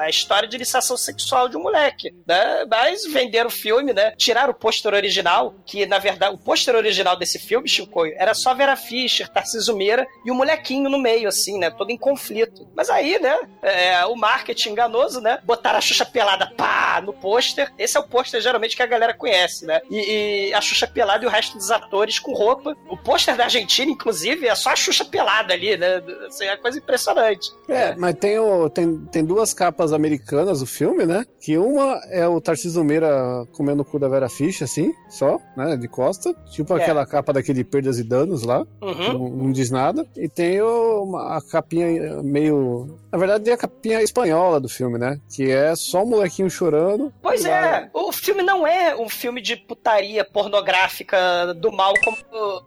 a- 0.03 0.09
história 0.09 0.49
de 0.49 0.57
iniciação 0.57 0.97
sexual 0.97 1.49
de 1.49 1.57
um 1.57 1.63
moleque, 1.63 2.15
né? 2.27 2.65
Mas 2.69 3.05
venderam 3.07 3.49
o 3.49 3.51
filme, 3.53 3.93
né? 3.93 4.13
Tiraram 4.17 4.51
o 4.53 4.55
pôster 4.55 4.93
original, 4.95 5.55
que 5.67 5.87
na 5.87 5.99
verdade 5.99 6.35
o 6.35 6.39
pôster 6.39 6.75
original 6.75 7.17
desse 7.17 7.39
filme, 7.39 7.69
Chicoio, 7.69 8.15
era 8.17 8.35
só 8.35 8.55
Vera 8.55 8.77
Fischer, 8.77 9.29
Tarcísio 9.29 9.77
Meira 9.77 10.07
e 10.25 10.31
o 10.31 10.35
molequinho 10.35 10.89
no 10.91 10.99
meio, 10.99 11.29
assim, 11.29 11.59
né? 11.59 11.71
Todo 11.71 11.91
em 11.91 11.99
conflito. 11.99 12.69
Mas 12.75 12.89
aí, 12.91 13.19
né? 13.21 13.37
é, 13.63 14.05
o 14.07 14.15
marketing 14.17 14.71
enganoso, 14.71 15.21
né? 15.21 15.39
Botaram 15.45 15.79
a 15.79 15.81
Xuxa 15.81 16.05
pelada, 16.05 16.53
pá, 16.57 17.01
no 17.05 17.13
pôster. 17.13 17.73
Esse 17.79 17.97
é 17.97 18.01
o 18.01 18.09
pôster 18.09 18.41
geralmente 18.41 18.77
que 18.77 18.83
a 18.83 18.87
galera 18.87 19.15
conhece, 19.15 19.65
né? 19.67 19.81
E, 19.91 20.49
e 20.49 20.55
a 20.55 20.61
Xuxa 20.61 20.87
pelada 20.87 21.25
e 21.25 21.27
o 21.27 21.31
resto 21.31 21.57
dos 21.57 21.71
atores 21.71 22.19
com 22.19 22.33
roupa. 22.33 22.77
O 22.89 22.97
pôster 22.97 23.37
da 23.37 23.45
Argentina, 23.45 23.91
inclusive, 23.91 24.47
é 24.47 24.55
só 24.55 24.71
a 24.71 24.77
Xuxa 24.77 25.05
pelada 25.05 25.53
ali, 25.55 25.77
né? 25.77 26.03
Assim, 26.27 26.45
é 26.45 26.57
coisa 26.57 26.79
impressionante. 26.79 27.51
É, 27.69 27.95
mas 27.97 28.15
tem, 28.15 28.39
o, 28.39 28.69
tem, 28.71 28.99
tem 29.11 29.25
duas 29.25 29.53
capas 29.55 29.93
americanas 29.93 30.61
do 30.61 30.67
filme, 30.67 31.05
né? 31.07 31.25
Que 31.41 31.57
uma 31.59 32.01
é 32.11 32.27
o 32.27 32.41
Tarcísio 32.41 32.83
Meira 32.85 33.47
comendo 33.53 33.83
o 33.83 33.85
cu 33.85 33.99
da 33.99 34.09
Vera 34.09 34.29
Fish, 34.29 34.63
assim, 34.63 34.93
só, 35.09 35.39
né? 35.57 35.77
De 35.77 35.89
costa. 35.89 36.33
Tipo 36.51 36.77
É. 36.77 36.83
aquela 36.83 37.07
capa 37.07 37.33
daquele 37.33 37.65
Perdas 37.65 37.99
e 37.99 38.05
Danos 38.05 38.43
lá. 38.43 38.67
Uhum. 38.81 39.13
Não, 39.13 39.29
não 39.29 39.53
diz 39.53 39.71
nada. 39.71 40.07
E 40.17 40.29
tem 40.29 40.61
o, 40.61 41.05
uma- 41.05 41.37
a 41.37 41.43
capinha 41.43 42.23
meio. 42.23 42.99
Na 43.11 43.19
verdade, 43.19 43.51
é 43.51 43.53
a 43.53 43.59
capinha 43.59 44.03
espanhola 44.03 44.59
do 44.61 44.69
filme, 44.69 44.99
né? 44.99 45.19
Que 45.35 45.51
é 45.51 45.75
só 45.77 46.03
o 46.03 46.07
molequinho 46.07 46.49
chorando. 46.51 47.13
Pois 47.23 47.45
é, 47.45 47.89
o 47.93 48.11
filme 48.13 48.43
não 48.43 48.67
é 48.67 48.97
um 48.97 49.09
filme 49.09 49.41
de 49.41 49.57
putaria 49.57 50.25
pornográfica 50.25 51.53
do 51.55 51.71
mal 51.73 51.95
como 52.03 52.17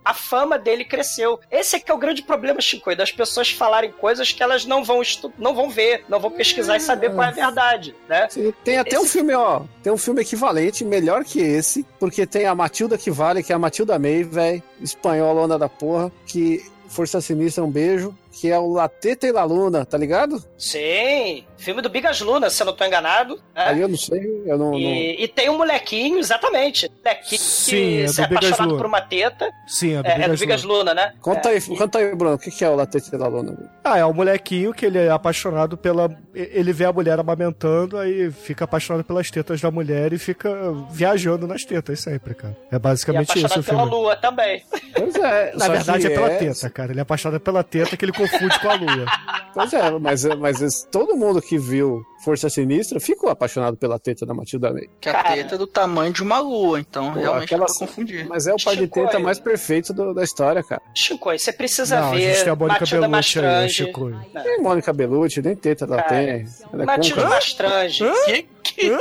a 0.04 0.14
fama 0.14 0.58
dele 0.58 0.86
cresceu. 0.86 1.40
Esse 1.52 1.76
é 1.76 1.80
que 1.80 1.92
é 1.92 1.94
o 1.94 1.98
grande 1.98 2.22
problema, 2.24 2.62
Chico, 2.62 2.96
das 2.96 3.12
pessoas 3.12 3.25
falarem 3.52 3.92
coisas 3.92 4.32
que 4.32 4.42
elas 4.42 4.66
não 4.66 4.84
vão 4.84 5.02
não 5.38 5.56
vão 5.56 5.70
ver, 5.70 6.04
não 6.08 6.20
vão 6.20 6.32
pesquisar 6.32 6.78
e 6.78 6.80
saber 6.80 7.12
qual 7.14 7.24
é 7.24 7.28
a 7.30 7.32
verdade, 7.32 7.96
né? 8.08 8.28
Sim, 8.30 8.54
tem 8.64 8.78
até 8.78 9.00
um 9.00 9.06
filme, 9.06 9.34
ó. 9.34 9.62
Tem 9.82 9.92
um 9.92 9.98
filme 9.98 10.22
equivalente, 10.22 10.84
melhor 10.84 11.24
que 11.24 11.40
esse, 11.40 11.86
porque 12.00 12.26
tem 12.26 12.46
a 12.46 12.56
Matilda 12.56 12.98
que 12.98 13.12
vale, 13.12 13.44
que 13.44 13.52
é 13.52 13.56
a 13.56 13.60
Matilda 13.60 13.98
May, 14.00 14.24
velho, 14.24 14.64
espanhola 14.82 15.42
onda 15.42 15.58
da 15.58 15.70
porra, 15.70 16.12
que 16.26 16.64
Força 16.88 17.20
Sinistra, 17.20 17.64
um 17.64 17.70
beijo, 17.70 18.16
que 18.40 18.52
é 18.52 18.60
o 18.60 18.68
Lateta 18.74 19.26
e 19.28 19.32
La 19.32 19.44
Luna, 19.44 19.86
tá 19.86 19.98
ligado? 19.98 20.44
Sim, 20.58 21.46
filme 21.58 21.82
do 21.82 21.90
Bigas 21.90 22.20
Luna, 22.22 22.50
se 22.50 22.62
eu 22.62 22.66
não 22.66 22.74
tô 22.74 22.84
enganado. 22.84 23.36
né? 23.56 23.68
Aí 23.68 23.82
eu 23.82 23.88
não 23.88 23.98
sei, 23.98 24.20
eu 24.46 24.58
não. 24.58 24.72
não- 24.72 24.80
E, 24.80 25.24
e 25.24 25.28
tem 25.28 25.50
um 25.50 25.58
molequinho, 25.58 26.20
exatamente. 26.20 26.92
Molequinho 27.04 27.40
Sim, 27.42 27.76
é 27.76 27.78
que 27.78 28.02
é 28.04 28.06
Bigas 28.06 28.20
apaixonado 28.20 28.66
Luna. 28.70 28.78
por 28.78 28.86
uma 28.88 29.02
teta. 29.02 29.50
Sim, 29.68 29.96
é 29.96 30.04
do 30.04 30.08
É, 30.08 30.12
é 30.12 30.16
do 30.16 30.22
Bigas 30.22 30.40
Bigas 30.40 30.64
Luna, 30.64 30.94
né? 30.94 31.14
Conta 31.22 31.50
É. 31.50 31.54
aí, 31.54 31.62
conta 31.62 32.00
aí, 32.00 32.16
Bruno, 32.16 32.36
o 32.36 32.40
que, 32.40 32.64
é 32.64 32.70
o 32.70 32.76
Lateta 32.76 33.16
e 33.16 33.18
La 33.18 33.28
Luna? 33.28 33.72
Ah, 33.84 33.98
é 33.98 34.06
o 34.06 34.14
molequinho 34.14 34.74
que 34.74 34.86
ele 34.86 34.98
é 35.00 35.10
apaixonado 35.10 35.78
pela. 35.78 36.10
Ele 36.34 36.74
vê 36.74 36.86
a 36.86 36.92
mulher 36.94 37.20
amamentando, 37.20 37.98
aí 37.98 38.30
fica 38.32 38.66
apaixonado 38.66 39.04
pelas 39.06 39.32
tetas 39.32 39.62
da 39.62 39.72
mulher 39.72 40.12
e 40.14 40.18
fica 40.18 40.50
viajando 40.92 41.48
nas 41.48 41.64
tetas 41.64 42.02
sempre, 42.02 42.34
cara. 42.36 42.56
É 42.72 42.76
E 42.76 42.80
basicamente 42.80 43.30
isso 43.30 43.44
o 43.44 43.46
apaixonado 43.46 43.66
pela 43.66 43.82
filme. 43.84 43.96
lua 43.96 44.16
também. 44.18 44.64
Pois 44.98 45.16
é. 45.16 45.54
Na 45.56 45.68
verdade 45.70 46.08
é 46.08 46.10
pela 46.10 46.30
teta, 46.32 46.70
cara. 46.70 46.92
Ele 46.92 47.00
é 47.00 47.04
apaixonado 47.04 47.40
pela 47.40 47.64
teta 47.64 47.96
que 47.96 48.04
ele 48.06 48.12
confunde 48.30 48.60
com 48.60 48.70
a 48.70 48.74
lua. 48.76 49.06
Pois 49.54 49.74
é, 49.74 50.00
mas, 50.00 50.26
mas 50.26 50.88
todo 50.92 51.16
mundo 51.16 51.42
que 51.42 51.58
viu 51.58 52.06
Força 52.26 52.50
Sinistra 52.50 53.00
ficou 53.00 53.30
apaixonado 53.30 53.78
pela 53.78 54.00
teta 54.00 54.26
da 54.26 54.34
Matilda 54.34 54.74
May. 54.74 54.90
Que 55.00 55.10
a 55.10 55.24
teta 55.24 55.54
é 55.54 55.58
do 55.60 55.68
tamanho 55.68 56.12
de 56.12 56.24
uma 56.24 56.40
lua, 56.40 56.80
então 56.80 57.14
Pô, 57.14 57.20
realmente 57.20 57.44
aquela- 57.46 57.66
pra 57.68 57.76
confundir. 57.76 58.26
Mas 58.28 58.48
é 58.48 58.54
o 58.54 58.58
par 58.64 58.76
de 58.76 58.88
teta 58.88 59.18
aí. 59.18 59.24
mais 59.24 59.40
perfeito 59.40 59.94
do- 59.94 60.12
da 60.14 60.24
história, 60.24 60.64
cara. 60.64 60.82
Chico, 60.96 61.30
você 61.32 61.54
precisa 61.54 62.00
Não, 62.02 62.14
a 62.14 62.18
gente 62.18 62.26
ver 62.26 62.44
tem 62.44 62.52
a 62.52 62.56
Mônica 62.56 62.80
Matilda 62.80 63.08
Bellucci 63.08 63.40
aí, 63.40 63.46
Mastrange. 63.46 63.74
Chico. 63.74 64.10
Nem 64.44 64.62
Mônica 64.62 64.92
Bellucci, 64.94 65.42
nem 65.44 65.56
teta 65.56 65.86
ela 65.86 65.98
Cara, 65.98 66.10
tem. 66.10 66.46
Ela 66.74 66.84
é 66.84 66.86
Matilda 66.86 67.22
conca. 67.22 67.36
Mastrange. 67.36 68.04
Que, 68.26 68.44
que. 68.64 68.92
O 68.92 69.00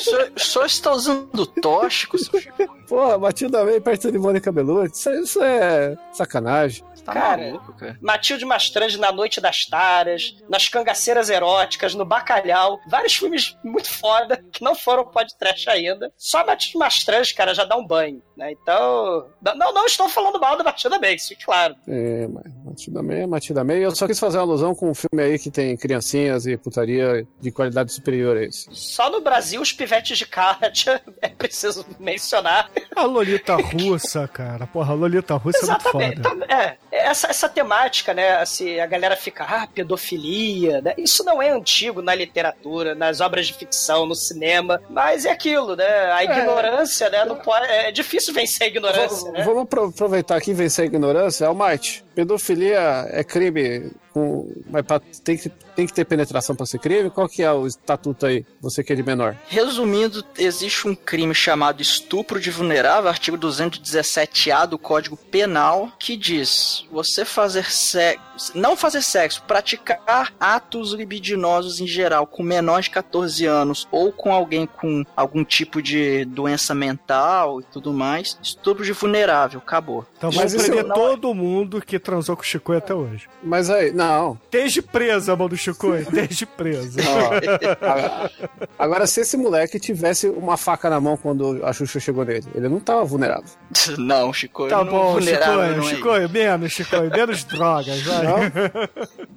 senhor- 0.00 0.32
o 0.34 0.40
senhor 0.40 0.66
está 0.66 0.92
usando 0.92 1.46
tóxico, 1.46 2.18
seu 2.18 2.40
Chico? 2.40 2.74
Porra, 2.88 3.18
Matilda 3.18 3.64
May 3.64 3.80
perto 3.80 4.10
de 4.10 4.18
Mônica 4.18 4.50
Bellucci, 4.50 4.92
isso, 4.98 5.10
isso 5.12 5.42
é 5.42 5.96
sacanagem. 6.12 6.82
Tá 7.04 7.12
Cara, 7.12 7.42
maluco, 7.48 7.74
cara. 7.74 7.98
Matilde 8.00 8.46
Mastrange 8.46 8.96
na 8.98 9.12
Noite 9.12 9.38
das 9.38 9.66
Taras, 9.74 10.36
nas 10.48 10.68
Cangaceiras 10.68 11.28
Eróticas, 11.28 11.96
no 11.96 12.04
Bacalhau. 12.04 12.78
Vários 12.86 13.14
filmes 13.14 13.56
muito 13.64 13.90
foda 13.90 14.40
que 14.52 14.62
não 14.62 14.72
foram 14.76 15.04
podcast 15.04 15.68
ainda. 15.68 16.12
Só 16.16 16.38
a 16.42 16.46
Matilde 16.46 16.78
Mastrange, 16.78 17.34
cara, 17.34 17.52
já 17.52 17.64
dá 17.64 17.76
um 17.76 17.84
banho, 17.84 18.22
né? 18.36 18.52
Então. 18.52 19.26
Não, 19.42 19.72
não 19.72 19.84
estou 19.84 20.08
falando 20.08 20.38
mal 20.38 20.56
da 20.56 20.62
Matilda 20.62 20.96
Banks, 20.96 21.26
fique 21.26 21.44
claro. 21.44 21.74
É, 21.88 22.28
mas 22.28 22.44
Matilda 22.64 23.02
May 23.02 23.22
é 23.22 23.26
Matilda 23.26 23.64
May. 23.64 23.84
Eu 23.84 23.90
só 23.96 24.06
quis 24.06 24.18
fazer 24.20 24.38
uma 24.38 24.44
alusão 24.44 24.76
com 24.76 24.90
um 24.90 24.94
filme 24.94 25.20
aí 25.20 25.38
que 25.40 25.50
tem 25.50 25.76
criancinhas 25.76 26.46
e 26.46 26.56
putaria 26.56 27.26
de 27.40 27.50
qualidade 27.50 27.92
superior 27.92 28.36
a 28.36 28.44
esse. 28.44 28.68
Só 28.70 29.10
no 29.10 29.20
Brasil, 29.20 29.60
os 29.60 29.72
pivetes 29.72 30.16
de 30.16 30.24
Kátia, 30.26 31.02
é 31.20 31.28
preciso 31.28 31.84
mencionar. 31.98 32.70
A 32.94 33.02
Lolita 33.04 33.56
russa, 33.56 34.28
cara. 34.28 34.68
Porra, 34.68 34.92
a 34.92 34.96
Lolita 34.96 35.34
russa 35.34 35.58
é 35.58 35.66
muito 35.66 35.80
Exatamente. 35.80 36.22
foda. 36.22 36.34
Então, 36.46 36.56
É, 36.56 36.76
essa, 36.92 37.26
essa 37.26 37.48
temática, 37.48 38.14
né? 38.14 38.36
Assim, 38.36 38.78
a 38.78 38.86
galera 38.86 39.16
fica, 39.16 39.44
ah, 39.44 39.63
pedofilia, 39.66 40.80
né? 40.80 40.94
Isso 40.98 41.24
não 41.24 41.40
é 41.42 41.50
antigo 41.50 42.02
na 42.02 42.14
literatura, 42.14 42.94
nas 42.94 43.20
obras 43.20 43.46
de 43.46 43.54
ficção, 43.54 44.06
no 44.06 44.14
cinema, 44.14 44.80
mas 44.90 45.24
é 45.24 45.30
aquilo, 45.30 45.74
né? 45.76 46.12
A 46.12 46.24
ignorância, 46.24 47.08
né? 47.10 47.24
Não 47.24 47.36
pode, 47.36 47.66
é 47.66 47.90
difícil 47.90 48.34
vencer 48.34 48.64
a 48.66 48.68
ignorância, 48.68 49.30
né? 49.32 49.42
Vamos 49.42 49.62
apro- 49.64 49.86
aproveitar 49.86 50.36
aqui 50.36 50.50
e 50.50 50.54
vencer 50.54 50.82
a 50.84 50.86
ignorância. 50.86 51.46
Almighty, 51.46 52.03
pedofilia 52.14 53.06
é 53.10 53.22
crime 53.24 53.90
com. 54.12 54.48
Mas 54.70 54.82
pra- 54.86 55.00
tem, 55.22 55.36
que, 55.36 55.48
tem 55.48 55.86
que 55.86 55.92
ter 55.92 56.04
penetração 56.04 56.54
pra 56.54 56.64
ser 56.66 56.78
crime? 56.78 57.10
Qual 57.10 57.28
que 57.28 57.42
é 57.42 57.52
o 57.52 57.66
estatuto 57.66 58.26
aí? 58.26 58.44
Você 58.60 58.82
que 58.84 58.92
é 58.92 58.96
de 58.96 59.02
menor. 59.02 59.36
Resumindo, 59.48 60.24
existe 60.38 60.86
um 60.86 60.94
crime 60.94 61.34
chamado 61.34 61.82
estupro 61.82 62.40
de 62.40 62.50
vulnerável, 62.50 63.08
artigo 63.10 63.36
217A 63.36 64.66
do 64.66 64.78
Código 64.78 65.16
Penal, 65.16 65.90
que 65.98 66.16
diz: 66.16 66.84
você 66.90 67.24
fazer 67.24 67.70
sexo, 67.70 68.52
não 68.54 68.76
fazer 68.76 69.02
sexo, 69.02 69.42
praticar 69.46 70.32
atos 70.38 70.92
libidinosos 70.92 71.80
em 71.80 71.86
geral 71.86 72.26
com 72.26 72.42
menor 72.42 72.82
de 72.82 72.90
14 72.90 73.44
anos 73.46 73.88
ou 73.90 74.12
com 74.12 74.32
alguém 74.32 74.66
com 74.66 75.04
algum 75.16 75.44
tipo 75.44 75.82
de 75.82 76.24
doença 76.24 76.74
mental 76.74 77.60
e 77.60 77.64
tudo 77.64 77.92
mais, 77.92 78.38
estupro 78.42 78.84
de 78.84 78.92
vulnerável, 78.92 79.60
acabou. 79.60 80.06
Então 80.16 80.30
Mas 80.34 80.52
isso 80.54 80.70
não 80.74 80.94
todo 80.94 81.34
mundo 81.34 81.80
que 81.80 81.98
transou 82.04 82.36
com 82.36 82.42
o 82.42 82.44
Chico 82.44 82.72
até 82.72 82.94
hoje. 82.94 83.26
Mas 83.42 83.68
aí, 83.70 83.90
não. 83.92 84.38
Desde 84.50 84.80
presa, 84.80 85.34
mano, 85.34 85.48
do 85.48 85.56
Chico. 85.56 85.90
Desde 86.12 86.46
presa. 86.46 87.00
Ó, 87.02 87.86
agora- 87.86 88.30
Agora, 88.78 89.06
se 89.06 89.20
esse 89.22 89.36
moleque 89.36 89.80
tivesse 89.80 90.28
uma 90.28 90.56
faca 90.56 90.88
na 90.90 91.00
mão 91.00 91.16
quando 91.16 91.60
a 91.64 91.72
Xuxa 91.72 91.98
chegou 91.98 92.24
nele, 92.24 92.44
ele 92.54 92.68
não 92.68 92.78
tava 92.80 93.04
vulnerável. 93.04 93.48
Não, 93.98 94.32
Chico, 94.32 94.68
Tá 94.68 94.84
não, 94.84 94.90
bom, 94.92 95.12
vulnerável 95.14 95.82
Chico, 95.82 96.06
não 96.06 96.14
é 96.16 96.20
Chico, 96.20 96.32
menos, 96.32 96.72
Chico, 96.72 96.96
menos 97.00 97.44
drogas, 97.48 98.02
vai. 98.02 98.24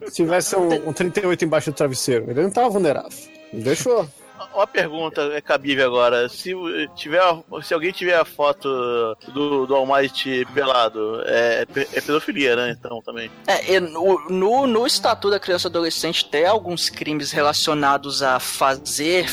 Se 0.07 0.15
tivesse 0.15 0.55
um, 0.55 0.89
um 0.89 0.93
38 0.93 1.45
embaixo 1.45 1.71
do 1.71 1.75
travesseiro, 1.75 2.25
ele 2.29 2.41
não 2.41 2.49
tava 2.51 2.69
vulnerável. 2.69 3.09
Ele 3.53 3.63
deixou. 3.63 4.07
Uma 4.57 4.65
pergunta 4.65 5.21
é 5.35 5.39
cabível 5.39 5.85
agora. 5.85 6.27
Se, 6.27 6.51
tiver, 6.95 7.21
se 7.61 7.73
alguém 7.75 7.91
tiver 7.91 8.15
a 8.17 8.25
foto 8.25 8.67
do, 9.31 9.67
do 9.67 9.75
Almighty 9.75 10.45
pelado, 10.51 11.21
é, 11.25 11.63
é 11.93 12.01
pedofilia, 12.01 12.55
né? 12.55 12.75
Então 12.77 12.99
também. 13.05 13.29
É, 13.45 13.73
e 13.75 13.79
no, 13.79 14.19
no, 14.29 14.65
no 14.65 14.87
Estatuto 14.87 15.29
da 15.29 15.39
Criança 15.39 15.67
e 15.67 15.69
Adolescente 15.69 16.25
tem 16.25 16.47
alguns 16.47 16.89
crimes 16.89 17.31
relacionados 17.31 18.23
a 18.23 18.39
fazer 18.39 19.27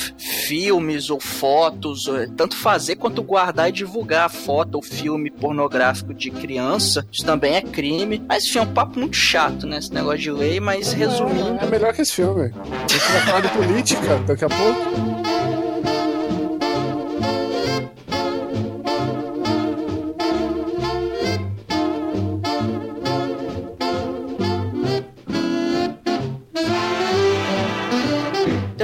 filmes 0.47 1.09
ou 1.09 1.19
fotos, 1.19 2.07
ou- 2.07 2.29
tanto 2.37 2.55
fazer 2.55 2.97
quanto 2.97 3.23
guardar 3.23 3.71
e 3.71 3.73
divulgar 3.73 4.29
foto 4.29 4.75
ou 4.75 4.83
filme 4.83 5.31
pornográfico 5.31 6.13
de 6.13 6.31
criança. 6.31 7.07
Isso 7.11 7.25
também 7.25 7.55
é 7.55 7.63
crime. 7.63 8.23
Mas 8.29 8.45
enfim, 8.45 8.59
é 8.59 8.63
um 8.63 8.75
papo 8.75 8.99
muito 8.99 9.17
chato, 9.17 9.67
né? 9.67 9.79
Esse 9.79 9.91
negócio 9.95 10.19
de 10.19 10.31
lei, 10.31 10.61
mas 10.61 10.93
resumindo. 10.93 11.59
É 11.63 11.67
melhor 11.67 11.95
que 11.95 12.03
esse 12.03 12.13
filme. 12.13 12.53
A 12.53 12.93
gente 12.93 13.11
vai 13.11 13.21
falar 13.23 13.41
de 13.41 13.49
política 13.49 14.17
daqui 14.27 14.45
a 14.45 14.49
pouco. 14.51 15.14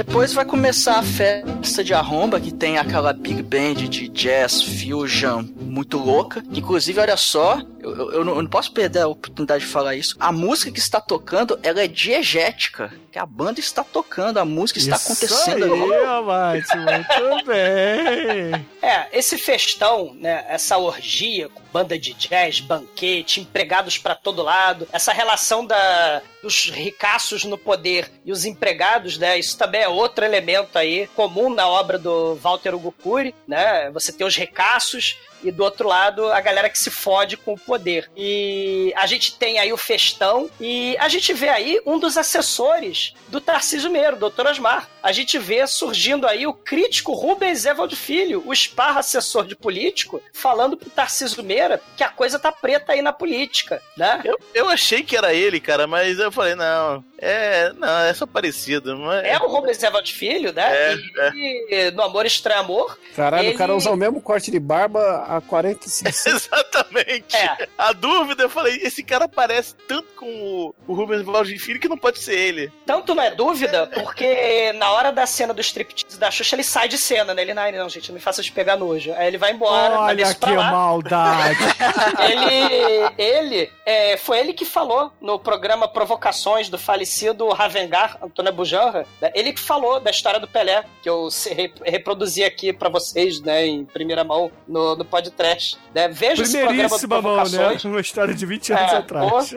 Depois 0.03 0.33
vai 0.33 0.43
começar 0.43 0.97
a 0.97 1.03
festa 1.03 1.83
de 1.83 1.93
arromba, 1.93 2.39
que 2.39 2.51
tem 2.51 2.79
aquela 2.79 3.13
big 3.13 3.43
band 3.43 3.75
de 3.87 4.07
jazz 4.07 4.59
fusion 4.59 5.45
muito 5.61 5.95
louca. 5.99 6.43
Inclusive, 6.51 6.99
olha 6.99 7.15
só, 7.15 7.61
eu, 7.81 7.95
eu- 7.95 8.11
eu 8.13 8.25
não, 8.25 8.35
eu 8.35 8.41
não 8.43 8.49
posso 8.49 8.71
perder 8.73 8.99
a 8.99 9.07
oportunidade 9.07 9.65
de 9.65 9.69
falar 9.71 9.95
isso. 9.95 10.15
A 10.19 10.31
música 10.31 10.71
que 10.71 10.79
está 10.79 11.01
tocando, 11.01 11.59
ela 11.63 11.81
é 11.81 11.87
diegética. 11.87 12.93
Que 13.11 13.19
a 13.19 13.25
banda 13.25 13.59
está 13.59 13.83
tocando, 13.83 14.37
a 14.37 14.45
música 14.45 14.79
está 14.79 14.95
acontecendo 14.95 15.65
Isso 15.65 15.73
ali. 15.83 15.93
aí, 15.93 16.05
Amate, 16.05 16.77
muito 16.77 17.45
bem. 17.45 18.67
É, 18.81 19.07
esse 19.11 19.37
festão, 19.37 20.13
né, 20.13 20.45
essa 20.47 20.77
orgia 20.77 21.49
com 21.49 21.61
banda 21.73 21.97
de 21.99 22.13
jazz, 22.13 22.59
banquete, 22.61 23.41
empregados 23.41 23.97
pra 23.97 24.15
todo 24.15 24.41
lado, 24.41 24.87
essa 24.93 25.11
relação 25.11 25.65
da, 25.65 26.21
dos 26.41 26.69
ricaços 26.69 27.43
no 27.43 27.57
poder 27.57 28.09
e 28.25 28.31
os 28.31 28.45
empregados, 28.45 29.17
né, 29.17 29.37
isso 29.37 29.57
também 29.57 29.81
é 29.81 29.89
outro 29.89 30.23
elemento 30.23 30.77
aí 30.77 31.07
comum 31.15 31.53
na 31.53 31.67
obra 31.67 31.97
do 31.99 32.35
Walter 32.35 32.73
Hugo 32.75 32.91
Cury, 33.03 33.35
né, 33.47 33.89
você 33.91 34.11
tem 34.13 34.25
os 34.25 34.35
ricaços 34.35 35.17
e 35.43 35.51
do 35.51 35.63
outro 35.63 35.87
lado 35.87 36.31
a 36.31 36.39
galera 36.39 36.69
que 36.69 36.77
se 36.77 36.89
fode 36.89 37.37
com 37.37 37.53
o 37.53 37.59
poder. 37.59 38.09
E 38.15 38.93
a 38.95 39.05
gente 39.05 39.35
tem 39.35 39.59
aí 39.59 39.71
o 39.71 39.77
festão 39.77 40.49
e 40.59 40.95
a 40.99 41.07
gente 41.07 41.33
vê 41.33 41.49
aí 41.49 41.81
um 41.85 41.99
dos 41.99 42.17
assessores 42.17 43.13
do 43.27 43.41
Tarcísio 43.41 43.91
Meiro, 43.91 44.17
Dr. 44.17 44.47
Osmar. 44.47 44.89
A 45.01 45.11
gente 45.11 45.37
vê 45.39 45.65
surgindo 45.65 46.27
aí 46.27 46.45
o 46.45 46.53
crítico 46.53 47.13
Rubens 47.13 47.65
Evald 47.65 47.95
Filho, 47.95 48.43
o 48.45 48.53
esparra 48.53 48.99
assessor 48.99 49.45
de 49.45 49.55
político, 49.55 50.21
falando 50.33 50.77
pro 50.77 50.89
Tarcísio 50.89 51.43
Meira 51.43 51.81
que 51.95 52.03
a 52.03 52.09
coisa 52.09 52.37
tá 52.37 52.51
preta 52.51 52.93
aí 52.93 53.01
na 53.01 53.13
política, 53.13 53.81
né? 53.97 54.21
Eu, 54.23 54.39
eu 54.53 54.69
achei 54.69 55.03
que 55.03 55.15
era 55.15 55.33
ele, 55.33 55.59
cara, 55.59 55.87
mas 55.87 56.19
eu 56.19 56.31
falei, 56.31 56.55
não, 56.55 57.03
é. 57.21 57.71
Não, 57.73 57.99
é 57.99 58.13
só 58.13 58.25
parecido. 58.25 58.97
Mas... 58.97 59.23
É 59.23 59.37
o 59.37 59.47
Rubens 59.47 59.81
Evald 59.81 60.11
Filho, 60.11 60.51
né? 60.51 60.75
É, 60.75 60.97
e, 61.33 61.67
e 61.69 61.91
no 61.91 62.01
Amor 62.03 62.25
Estranho 62.25 62.61
Amor. 62.61 62.97
Caralho, 63.15 63.47
ele- 63.47 63.55
o 63.55 63.57
cara 63.57 63.75
usa 63.75 63.91
o 63.91 63.95
mesmo 63.95 64.21
corte 64.21 64.49
de 64.51 64.59
barba 64.59 65.25
há 65.27 65.39
45 65.41 66.09
Exatamente. 66.27 67.35
É. 67.35 67.67
A 67.77 67.93
dúvida, 67.93 68.43
eu 68.43 68.49
falei, 68.49 68.77
esse 68.83 69.03
cara 69.03 69.27
parece 69.27 69.75
tanto 69.87 70.07
com 70.15 70.25
o, 70.25 70.75
o 70.87 70.93
Rubens 70.93 71.21
Valdir 71.21 71.59
Filho 71.59 71.79
que 71.79 71.87
não 71.87 71.97
pode 71.97 72.19
ser 72.19 72.35
ele. 72.35 72.71
Tanto 72.85 73.13
não 73.13 73.23
é 73.23 73.31
dúvida, 73.31 73.87
porque 73.93 74.73
na 74.73 74.91
hora 74.91 75.11
da 75.11 75.25
cena 75.25 75.53
do 75.53 75.61
striptease 75.61 76.19
da 76.19 76.31
Xuxa, 76.31 76.55
ele 76.55 76.63
sai 76.63 76.87
de 76.87 76.97
cena, 76.97 77.33
né? 77.33 77.41
Ele, 77.41 77.53
não, 77.53 77.71
não, 77.71 77.89
gente, 77.89 78.09
não 78.09 78.15
me 78.15 78.21
faça 78.21 78.41
de 78.41 78.51
pegar 78.51 78.77
nojo. 78.77 79.13
Aí 79.13 79.27
ele 79.27 79.37
vai 79.37 79.51
embora, 79.51 79.99
Olha 79.99 80.33
que 80.33 80.51
maldade. 80.51 81.57
ele, 82.19 83.13
ele 83.17 83.71
é, 83.85 84.17
foi 84.17 84.39
ele 84.39 84.53
que 84.53 84.65
falou 84.65 85.11
no 85.21 85.39
programa 85.39 85.87
provocações 85.87 86.69
do 86.69 86.77
falecido 87.11 87.49
Ravengar, 87.49 88.17
Antônio 88.21 88.53
Bujanra, 88.53 89.05
né, 89.19 89.31
ele 89.35 89.51
que 89.51 89.59
falou 89.59 89.99
da 89.99 90.09
história 90.09 90.39
do 90.39 90.47
Pelé, 90.47 90.85
que 91.03 91.09
eu 91.09 91.27
re 91.49 91.71
reproduzi 91.83 92.43
aqui 92.43 92.71
para 92.71 92.89
vocês, 92.89 93.41
né, 93.41 93.65
em 93.65 93.83
primeira 93.83 94.23
mão 94.23 94.49
no, 94.67 94.95
no 94.95 95.03
podcast. 95.03 95.77
Né? 95.93 96.07
Veja 96.07 96.43
esse 96.43 96.57
programa 96.57 96.99
provocações. 96.99 97.83
Mão, 97.83 97.91
né? 97.91 97.97
Uma 97.97 98.01
história 98.01 98.33
de 98.33 98.45
20 98.45 98.73
anos 98.73 98.93
é, 98.93 98.95
atrás. 98.95 99.53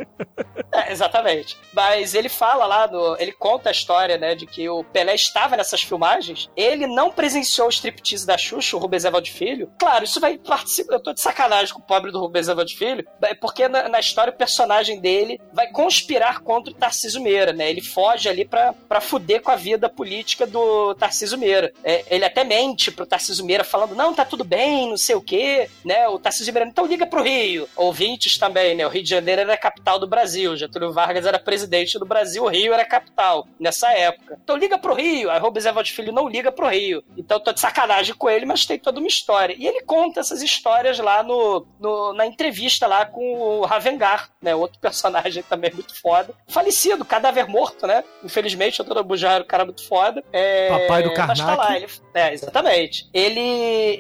É, 0.73 0.91
exatamente. 0.91 1.57
Mas 1.73 2.15
ele 2.15 2.29
fala 2.29 2.67
lá, 2.67 2.89
no, 2.89 3.17
ele 3.19 3.33
conta 3.33 3.69
a 3.69 3.73
história, 3.73 4.19
né, 4.19 4.35
de 4.35 4.47
que 4.47 4.69
o 4.69 4.83
Pelé 4.83 5.15
estava 5.15 5.57
nessas 5.57 5.83
filmagens, 5.83 6.51
ele 6.57 6.87
não 6.87 7.11
presenciou 7.11 7.69
o 7.69 7.71
striptease 7.71 8.27
da 8.27 8.37
Xuxa, 8.37 8.77
o 8.77 8.81
Rubens 8.81 9.05
Evald 9.05 9.31
Filho. 9.31 9.71
Claro, 9.79 10.05
isso 10.05 10.21
vai 10.21 10.37
participar, 10.37 10.95
eu 10.95 11.03
tô 11.03 11.13
de 11.13 11.21
sacanagem 11.21 11.73
com 11.73 11.81
o 11.81 11.85
pobre 11.85 12.11
do 12.11 12.19
Rubens 12.19 12.49
Evald 12.49 12.75
Filho, 12.77 13.07
porque 13.41 13.69
na, 13.69 13.89
na 13.89 14.01
história 14.01 14.33
o 14.33 14.37
personagem 14.37 15.01
dele 15.01 15.41
vai 15.53 15.69
conspirar 15.69 16.41
contra 16.41 16.73
o 16.73 16.75
Tarcísio 16.75 17.23
Meira, 17.23 17.44
né? 17.53 17.71
Ele 17.71 17.81
foge 17.81 18.29
ali 18.29 18.45
pra, 18.45 18.73
pra 18.73 19.01
fuder 19.01 19.43
com 19.43 19.51
a 19.51 19.57
vida 19.57 19.89
política 19.89 20.47
do 20.47 20.95
Tarcísio 20.95 21.39
Meira. 21.39 21.73
É, 21.83 22.05
ele 22.09 22.25
até 22.25 22.45
mente 22.45 22.91
pro 22.91 23.07
Tarcísio 23.07 23.45
Meira 23.45 23.65
falando, 23.65 23.95
não, 23.95 24.15
tá 24.15 24.25
tudo 24.25 24.45
bem, 24.45 24.91
não 24.91 24.97
sei 24.97 25.15
o 25.15 25.21
quê, 25.21 25.69
né? 25.85 26.09
O 26.09 26.19
Tarcísio 26.19 26.53
Meira, 26.53 26.69
então 26.69 26.87
liga 26.87 27.07
pro 27.07 27.23
Rio. 27.23 27.69
Ouvintes 27.77 28.39
também, 28.39 28.75
né? 28.75 28.87
O 28.87 28.91
Rio 28.91 29.03
de 29.03 29.11
Janeiro 29.11 29.43
era 29.43 29.55
a 29.55 29.59
capital 29.59 29.99
do 29.99 30.07
Brasil, 30.07 30.57
Getúlio 30.57 30.93
Vargas 30.93 31.27
era 31.27 31.39
presidente 31.39 31.99
do 31.99 32.07
Brasil, 32.07 32.45
o 32.45 32.49
Rio 32.49 32.73
era 32.73 32.83
a 32.83 32.87
capital 32.87 33.47
nessa 33.59 33.91
época. 33.93 34.39
Então 34.43 34.57
liga 34.57 34.79
pro 34.79 34.95
Rio. 34.95 35.31
Aí 35.31 35.39
Rubens 35.39 35.67
Evald 35.67 35.91
Filho 35.93 36.13
não 36.13 36.29
liga 36.29 36.51
pro 36.51 36.69
Rio. 36.69 37.03
Então 37.17 37.41
tô 37.41 37.53
de 37.53 37.61
sacanagem 37.61 38.15
com 38.15 38.29
ele, 38.29 38.47
mas 38.47 38.65
tem 38.65 38.79
toda 38.79 38.99
uma 38.99 39.09
história. 39.09 39.55
E 39.59 39.67
ele 39.67 39.83
conta 39.83 40.21
essas 40.21 40.43
histórias 40.43 40.99
lá 40.99 41.23
no, 41.23 41.67
no 41.81 42.13
na 42.13 42.27
entrevista 42.27 42.87
lá 42.87 43.05
com 43.07 43.61
o 43.61 43.65
Ravengar, 43.65 44.31
né? 44.41 44.55
Outro 44.55 44.79
personagem 44.81 45.43
também 45.43 45.73
muito 45.73 46.01
foda. 46.01 46.35
Falecido, 46.49 47.05
cadáver 47.35 47.49
morto, 47.49 47.87
né? 47.87 48.05
Infelizmente, 48.23 48.81
o 48.81 48.85
Dona 48.85 49.03
Bujar 49.03 49.35
era 49.35 49.45
um 49.45 49.47
cara 49.47 49.65
muito 49.65 49.87
foda. 49.87 50.23
É... 50.33 50.69
Papai 50.69 51.03
do 51.03 51.13
Karnak. 51.13 51.41
Mas 51.41 51.49
tá 51.49 51.57
lá, 51.57 51.77
ele... 51.77 51.87
É, 52.15 52.33
exatamente. 52.33 53.09
Ele, 53.13 53.41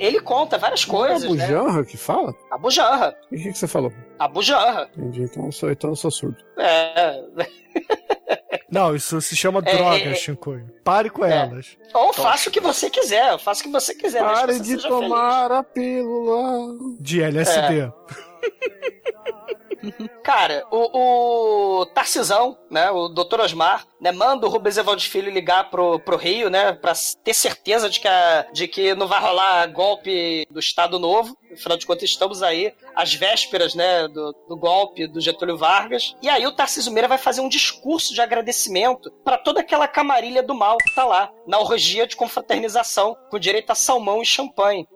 ele 0.00 0.20
conta 0.20 0.56
várias 0.56 0.84
coisas. 0.84 1.24
É 1.24 1.26
Abu 1.26 1.38
Janra 1.38 1.80
né? 1.80 1.84
que 1.84 1.96
fala? 1.96 2.34
Abu 2.50 2.70
Janra. 2.70 3.16
E 3.30 3.36
o 3.36 3.42
que, 3.42 3.52
que 3.52 3.58
você 3.58 3.66
falou? 3.66 3.92
Abu 4.18 4.42
Janra. 4.42 4.88
Entendi, 4.96 5.22
então 5.22 5.46
eu 5.46 5.52
sou, 5.52 5.70
então 5.70 5.90
eu 5.90 5.96
sou 5.96 6.10
surdo. 6.10 6.36
É. 6.58 7.20
Não, 8.70 8.94
isso 8.94 9.20
se 9.20 9.36
chama 9.36 9.62
é, 9.64 9.76
drogas, 9.76 10.02
é, 10.02 10.14
Shinkoi. 10.14 10.64
Pare 10.82 11.10
com 11.10 11.24
é. 11.24 11.32
elas. 11.32 11.76
Ou 11.92 12.12
faça 12.12 12.48
o 12.48 12.52
que 12.52 12.60
você 12.60 12.90
quiser, 12.90 13.38
faça 13.38 13.60
o 13.60 13.64
que 13.64 13.70
você 13.70 13.94
quiser. 13.94 14.20
Pare 14.20 14.58
de 14.58 14.76
tomar 14.78 15.48
feliz. 15.48 15.58
a 15.58 15.62
pílula. 15.62 16.96
De 17.00 17.22
LSD. 17.22 17.80
É. 17.80 17.92
Cara, 20.22 20.64
o, 20.70 21.80
o 21.80 21.86
Tarcisão, 21.86 22.56
né, 22.70 22.90
o 22.90 23.08
Dr. 23.08 23.40
Osmar, 23.40 23.86
né, 24.00 24.12
manda 24.12 24.46
o 24.46 24.50
Rubens 24.50 24.76
Evald 24.76 25.06
Filho 25.06 25.30
ligar 25.30 25.70
pro, 25.70 25.98
pro 25.98 26.16
Rio, 26.16 26.48
né, 26.48 26.72
pra 26.72 26.92
ter 27.22 27.34
certeza 27.34 27.90
de 27.90 28.00
que, 28.00 28.08
a, 28.08 28.46
de 28.52 28.66
que 28.66 28.94
não 28.94 29.06
vai 29.06 29.20
rolar 29.20 29.66
golpe 29.66 30.46
do 30.50 30.58
Estado 30.58 30.98
Novo. 30.98 31.36
Afinal 31.52 31.78
de 31.78 31.86
contas, 31.86 32.10
estamos 32.10 32.42
aí 32.42 32.74
às 32.96 33.14
vésperas, 33.14 33.74
né, 33.74 34.08
do, 34.08 34.34
do 34.48 34.56
golpe 34.56 35.06
do 35.06 35.20
Getúlio 35.20 35.56
Vargas. 35.56 36.16
E 36.20 36.28
aí 36.28 36.46
o 36.46 36.52
Tarcísio 36.52 36.92
Meira 36.92 37.06
vai 37.06 37.18
fazer 37.18 37.40
um 37.40 37.48
discurso 37.48 38.12
de 38.12 38.20
agradecimento 38.20 39.10
para 39.24 39.38
toda 39.38 39.60
aquela 39.60 39.86
camarilha 39.86 40.42
do 40.42 40.54
mal 40.54 40.76
que 40.78 40.94
tá 40.94 41.04
lá, 41.04 41.30
na 41.46 41.58
orgia 41.60 42.06
de 42.06 42.16
confraternização, 42.16 43.16
com 43.30 43.38
direito 43.38 43.70
a 43.70 43.74
salmão 43.74 44.20
e 44.20 44.26
champanhe. 44.26 44.86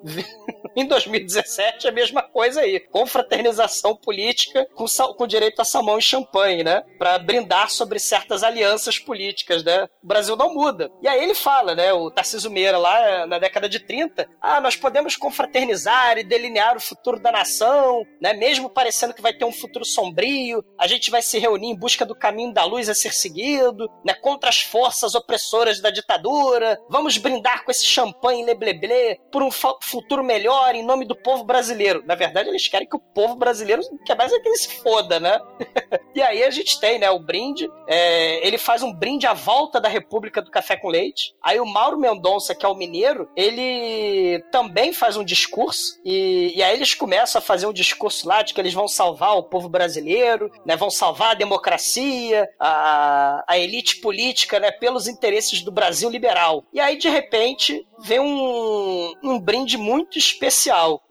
Em 0.81 0.87
2017, 0.87 1.89
a 1.89 1.93
mesma 1.93 2.23
coisa 2.23 2.61
aí. 2.61 2.81
Confraternização 2.81 3.97
política 3.97 4.67
com, 4.75 4.85
com 5.15 5.27
direito 5.27 5.61
a 5.61 5.65
salmão 5.65 5.99
e 5.99 6.03
champanhe, 6.03 6.63
né? 6.63 6.83
Para 6.99 7.19
brindar 7.19 7.71
sobre 7.71 7.99
certas 7.99 8.45
alianças 8.45 8.99
políticas, 8.99 9.65
né? 9.65 9.89
O 10.03 10.07
Brasil 10.07 10.37
não 10.37 10.55
muda. 10.55 10.91
E 11.03 11.09
aí 11.09 11.23
ele 11.23 11.35
fala, 11.35 11.75
né? 11.75 11.93
O 11.93 12.11
Tarcísio 12.11 12.51
Meira 12.51 12.79
lá 12.79 13.27
na 13.27 13.39
década 13.39 13.69
de 13.69 13.81
30, 13.81 14.29
ah, 14.41 14.61
nós 14.61 14.77
podemos 14.77 15.17
confraternizar 15.17 16.17
e 16.19 16.25
delinear 16.25 16.77
o 16.77 16.81
futuro 16.81 17.21
da 17.21 17.33
nação, 17.33 18.05
né? 18.21 18.33
Mesmo 18.33 18.71
parecendo 18.71 19.15
que 19.15 19.23
vai 19.23 19.33
ter 19.33 19.45
um 19.45 19.53
futuro 19.53 19.85
sombrio, 19.85 20.65
a 20.79 20.87
gente 20.87 21.11
vai 21.11 21.23
se 21.23 21.39
reunir 21.39 21.69
em 21.69 21.77
busca 21.77 22.07
do 22.07 22.15
caminho 22.15 22.53
da 22.53 22.65
luz 22.65 22.89
a 22.89 22.95
ser 22.95 23.13
seguido, 23.13 23.91
né? 24.05 24.15
Contra 24.15 24.49
as 24.49 24.61
forças 24.61 25.15
opressoras 25.17 25.81
da 25.81 25.91
ditadura. 25.91 26.79
Vamos 26.89 27.19
brindar 27.19 27.65
com 27.65 27.71
esse 27.71 27.85
champanhe 27.85 28.45
lebleble 28.45 29.19
por 29.33 29.43
um 29.43 29.51
futuro 29.51 30.23
melhor 30.23 30.68
em 30.75 30.85
nome 30.85 31.05
do 31.05 31.15
povo 31.15 31.45
brasileiro. 31.45 32.03
Na 32.07 32.15
verdade, 32.15 32.49
eles 32.49 32.69
querem 32.69 32.89
que 32.89 32.97
o 32.97 33.01
povo 33.01 33.35
brasileiro 33.37 33.83
quer 34.05 34.17
mais 34.17 34.33
é 34.33 34.39
que 34.39 34.49
ele 34.49 34.57
se 34.57 34.83
foda, 34.83 35.19
né? 35.21 35.41
e 36.15 36.23
aí 36.23 36.43
a 36.43 36.51
gente 36.51 36.79
tem, 36.81 36.99
né, 36.99 37.11
o 37.11 37.19
brinde. 37.19 37.69
É, 37.87 38.47
ele 38.47 38.59
faz 38.59 38.83
um 38.83 38.93
brinde 38.93 39.27
à 39.27 39.35
volta 39.35 39.81
da 39.81 39.89
República 39.89 40.43
do 40.43 40.51
Café 40.51 40.77
com 40.77 40.89
Leite. 40.89 41.35
Aí 41.43 41.61
o 41.61 41.67
Mauro 41.67 41.99
Mendonça, 41.99 42.55
que 42.55 42.65
é 42.65 42.69
o 42.69 42.75
mineiro, 42.75 43.29
ele 43.37 44.43
também 44.51 44.93
faz 44.93 45.17
um 45.17 45.25
discurso. 45.25 46.01
E, 46.05 46.53
e 46.57 46.63
aí 46.63 46.75
eles 46.75 46.95
começam 46.95 47.39
a 47.39 47.43
fazer 47.43 47.67
um 47.67 47.73
discurso 47.73 48.29
lá 48.29 48.43
de 48.43 48.55
que 48.55 48.61
eles 48.61 48.75
vão 48.75 48.89
salvar 48.89 49.37
o 49.37 49.43
povo 49.43 49.69
brasileiro, 49.69 50.51
né? 50.65 50.77
Vão 50.77 50.91
salvar 50.91 51.33
a 51.33 51.35
democracia, 51.35 52.49
a, 52.59 53.45
a 53.47 53.59
elite 53.59 54.01
política, 54.01 54.59
né? 54.59 54.71
Pelos 54.71 55.07
interesses 55.09 55.63
do 55.63 55.73
Brasil 55.73 56.11
liberal. 56.11 56.65
E 56.73 56.81
aí, 56.81 56.97
de 56.97 57.09
repente, 57.09 57.87
vem 58.01 58.21
um, 58.21 59.13
um 59.23 59.39
brinde 59.39 59.77
muito 59.77 60.19
especial. 60.19 60.58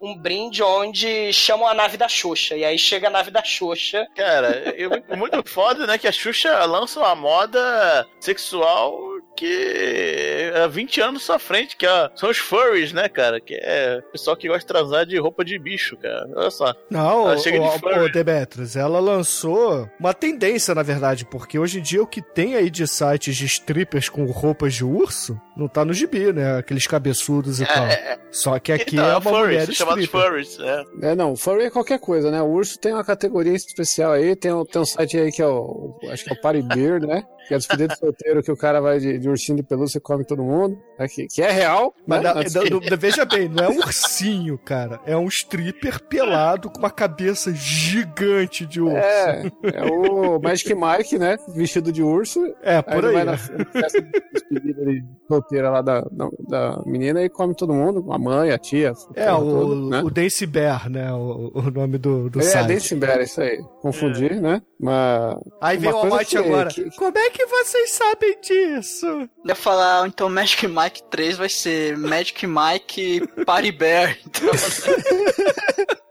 Um 0.00 0.16
brinde 0.16 0.62
onde 0.62 1.32
chamam 1.32 1.66
a 1.66 1.74
nave 1.74 1.96
da 1.96 2.08
Xuxa. 2.08 2.56
E 2.56 2.64
aí 2.64 2.78
chega 2.78 3.08
a 3.08 3.10
nave 3.10 3.30
da 3.30 3.42
Xuxa. 3.42 4.06
Cara, 4.16 4.74
eu, 4.76 4.90
muito 5.16 5.42
foda, 5.48 5.86
né? 5.86 5.98
Que 5.98 6.08
a 6.08 6.12
Xuxa 6.12 6.64
lança 6.64 7.00
uma 7.00 7.14
moda 7.14 8.06
sexual 8.20 9.18
que 9.38 10.50
há 10.64 10.66
20 10.66 11.00
anos 11.00 11.22
sua 11.22 11.38
frente, 11.38 11.76
que 11.76 11.86
é, 11.86 12.10
são 12.16 12.28
os 12.28 12.38
furries, 12.38 12.92
né, 12.92 13.08
cara? 13.08 13.40
Que 13.40 13.54
é 13.54 14.02
o 14.08 14.10
pessoal 14.10 14.36
que 14.36 14.48
gosta 14.48 14.60
de 14.60 14.66
transar 14.66 15.06
de 15.06 15.16
roupa 15.16 15.44
de 15.44 15.56
bicho, 15.58 15.96
cara. 15.96 16.28
Olha 16.34 16.50
só. 16.50 16.74
Não, 16.90 17.30
ela 17.30 17.38
chega 17.38 17.60
o, 17.60 17.78
de 17.78 17.98
o 18.00 18.12
Demetrius, 18.12 18.74
ela 18.74 18.98
lançou 18.98 19.88
uma 20.00 20.12
tendência, 20.12 20.74
na 20.74 20.82
verdade, 20.82 21.24
porque 21.24 21.56
hoje 21.56 21.78
em 21.78 21.82
dia 21.82 22.02
o 22.02 22.06
que 22.06 22.20
tem 22.20 22.56
aí 22.56 22.68
de 22.68 22.86
sites 22.88 23.36
de 23.36 23.46
strippers 23.46 24.08
com 24.08 24.24
roupas 24.26 24.74
de 24.74 24.84
urso 24.84 25.40
não 25.56 25.68
tá 25.68 25.84
no 25.84 25.92
gibi, 25.92 26.32
né? 26.32 26.58
Aqueles 26.58 26.86
cabeçudos 26.86 27.60
e 27.60 27.64
é, 27.64 27.66
tal. 27.66 27.86
É, 27.86 27.92
é. 27.92 28.18
Só 28.30 28.58
que 28.58 28.72
aqui 28.72 28.96
então, 28.96 29.08
é 29.08 29.16
uma 29.16 29.27
furries, 29.28 29.46
mulher 29.46 29.70
stripper. 29.70 30.08
furries, 30.08 30.58
é. 30.60 30.84
é, 31.02 31.14
não, 31.14 31.36
furry 31.36 31.64
é 31.64 31.70
qualquer 31.70 31.98
coisa, 31.98 32.30
né? 32.30 32.40
O 32.42 32.46
urso 32.46 32.78
tem 32.78 32.92
uma 32.92 33.04
categoria 33.04 33.54
especial 33.54 34.12
aí, 34.12 34.34
tem, 34.36 34.52
tem 34.66 34.82
um 34.82 34.86
site 34.86 35.18
aí 35.18 35.32
que 35.32 35.42
é 35.42 35.46
o, 35.46 35.98
acho 36.10 36.24
que 36.24 36.30
é 36.30 36.34
o 36.34 36.40
Party 36.40 36.62
Beer, 36.62 37.00
né? 37.00 37.24
Que 37.48 37.54
é 37.54 37.56
despedida 37.56 37.94
de 37.94 37.98
solteiro 37.98 38.42
que 38.42 38.52
o 38.52 38.56
cara 38.56 38.80
vai 38.80 38.98
de, 38.98 39.18
de, 39.18 39.28
ursinho 39.28 39.56
de 39.56 39.62
pelúcia 39.62 39.98
e 39.98 40.00
come 40.00 40.24
todo 40.24 40.44
mundo, 40.44 40.78
né? 40.98 41.08
que, 41.08 41.26
que 41.26 41.42
é 41.42 41.50
real. 41.50 41.94
Mas 42.06 42.22
né? 42.22 42.34
do, 42.70 42.80
do, 42.80 42.98
veja 42.98 43.24
bem, 43.24 43.48
não 43.48 43.64
é 43.64 43.68
um 43.70 43.78
ursinho, 43.78 44.58
cara. 44.58 45.00
É 45.06 45.16
um 45.16 45.26
stripper 45.26 46.04
pelado 46.04 46.70
com 46.70 46.78
uma 46.78 46.90
cabeça 46.90 47.52
gigante 47.54 48.66
de 48.66 48.80
urso. 48.80 48.96
É, 48.96 49.50
é 49.74 49.84
o 49.84 50.38
Magic 50.40 50.74
Mike, 50.74 51.18
né? 51.18 51.36
Vestido 51.54 51.90
de 51.90 52.02
urso. 52.02 52.40
É, 52.62 52.82
por 52.82 53.04
aí. 53.06 53.10
aí. 53.10 53.14
Vai 53.14 53.24
na 53.24 53.36
festa 53.36 54.02
de 54.02 54.10
despedida 54.32 54.84
de 54.84 55.04
solteira 55.26 55.70
lá 55.70 55.82
da, 55.82 56.00
da, 56.10 56.28
da, 56.48 56.82
menina 56.84 57.22
e 57.22 57.28
come 57.28 57.54
todo 57.54 57.72
mundo, 57.72 58.12
a 58.12 58.18
mãe, 58.18 58.50
a 58.50 58.58
tia. 58.58 58.92
É, 59.14 59.32
o, 59.32 59.40
todo, 59.40 59.88
né? 59.88 60.02
o 60.02 60.10
Dance 60.10 60.46
Bear, 60.46 60.90
né? 60.90 61.12
O, 61.12 61.52
o 61.54 61.70
nome 61.70 61.98
do, 61.98 62.28
do 62.28 62.40
é, 62.40 62.42
site. 62.42 62.64
É, 62.64 62.74
Dance 62.74 62.94
Bear, 62.94 63.20
isso 63.20 63.40
aí. 63.40 63.58
Confundir, 63.80 64.32
é. 64.32 64.40
né? 64.40 64.62
Mas. 64.78 65.38
Aí 65.60 65.78
vem 65.78 65.90
o 65.90 65.96
Almighty 65.96 66.38
agora. 66.38 66.68
Que... 66.68 66.90
Como 66.96 67.18
é 67.18 67.30
que 67.30 67.37
que 67.38 67.46
vocês 67.46 67.90
sabem 67.92 68.36
disso? 68.40 69.06
Eu 69.06 69.28
ia 69.46 69.54
falar, 69.54 70.08
então 70.08 70.28
Magic 70.28 70.66
Mike 70.66 71.04
3 71.04 71.36
vai 71.36 71.48
ser 71.48 71.96
Magic 71.96 72.44
Mike 72.44 73.24
Party 73.46 73.70
Bear. 73.70 74.18
Então... 74.26 74.50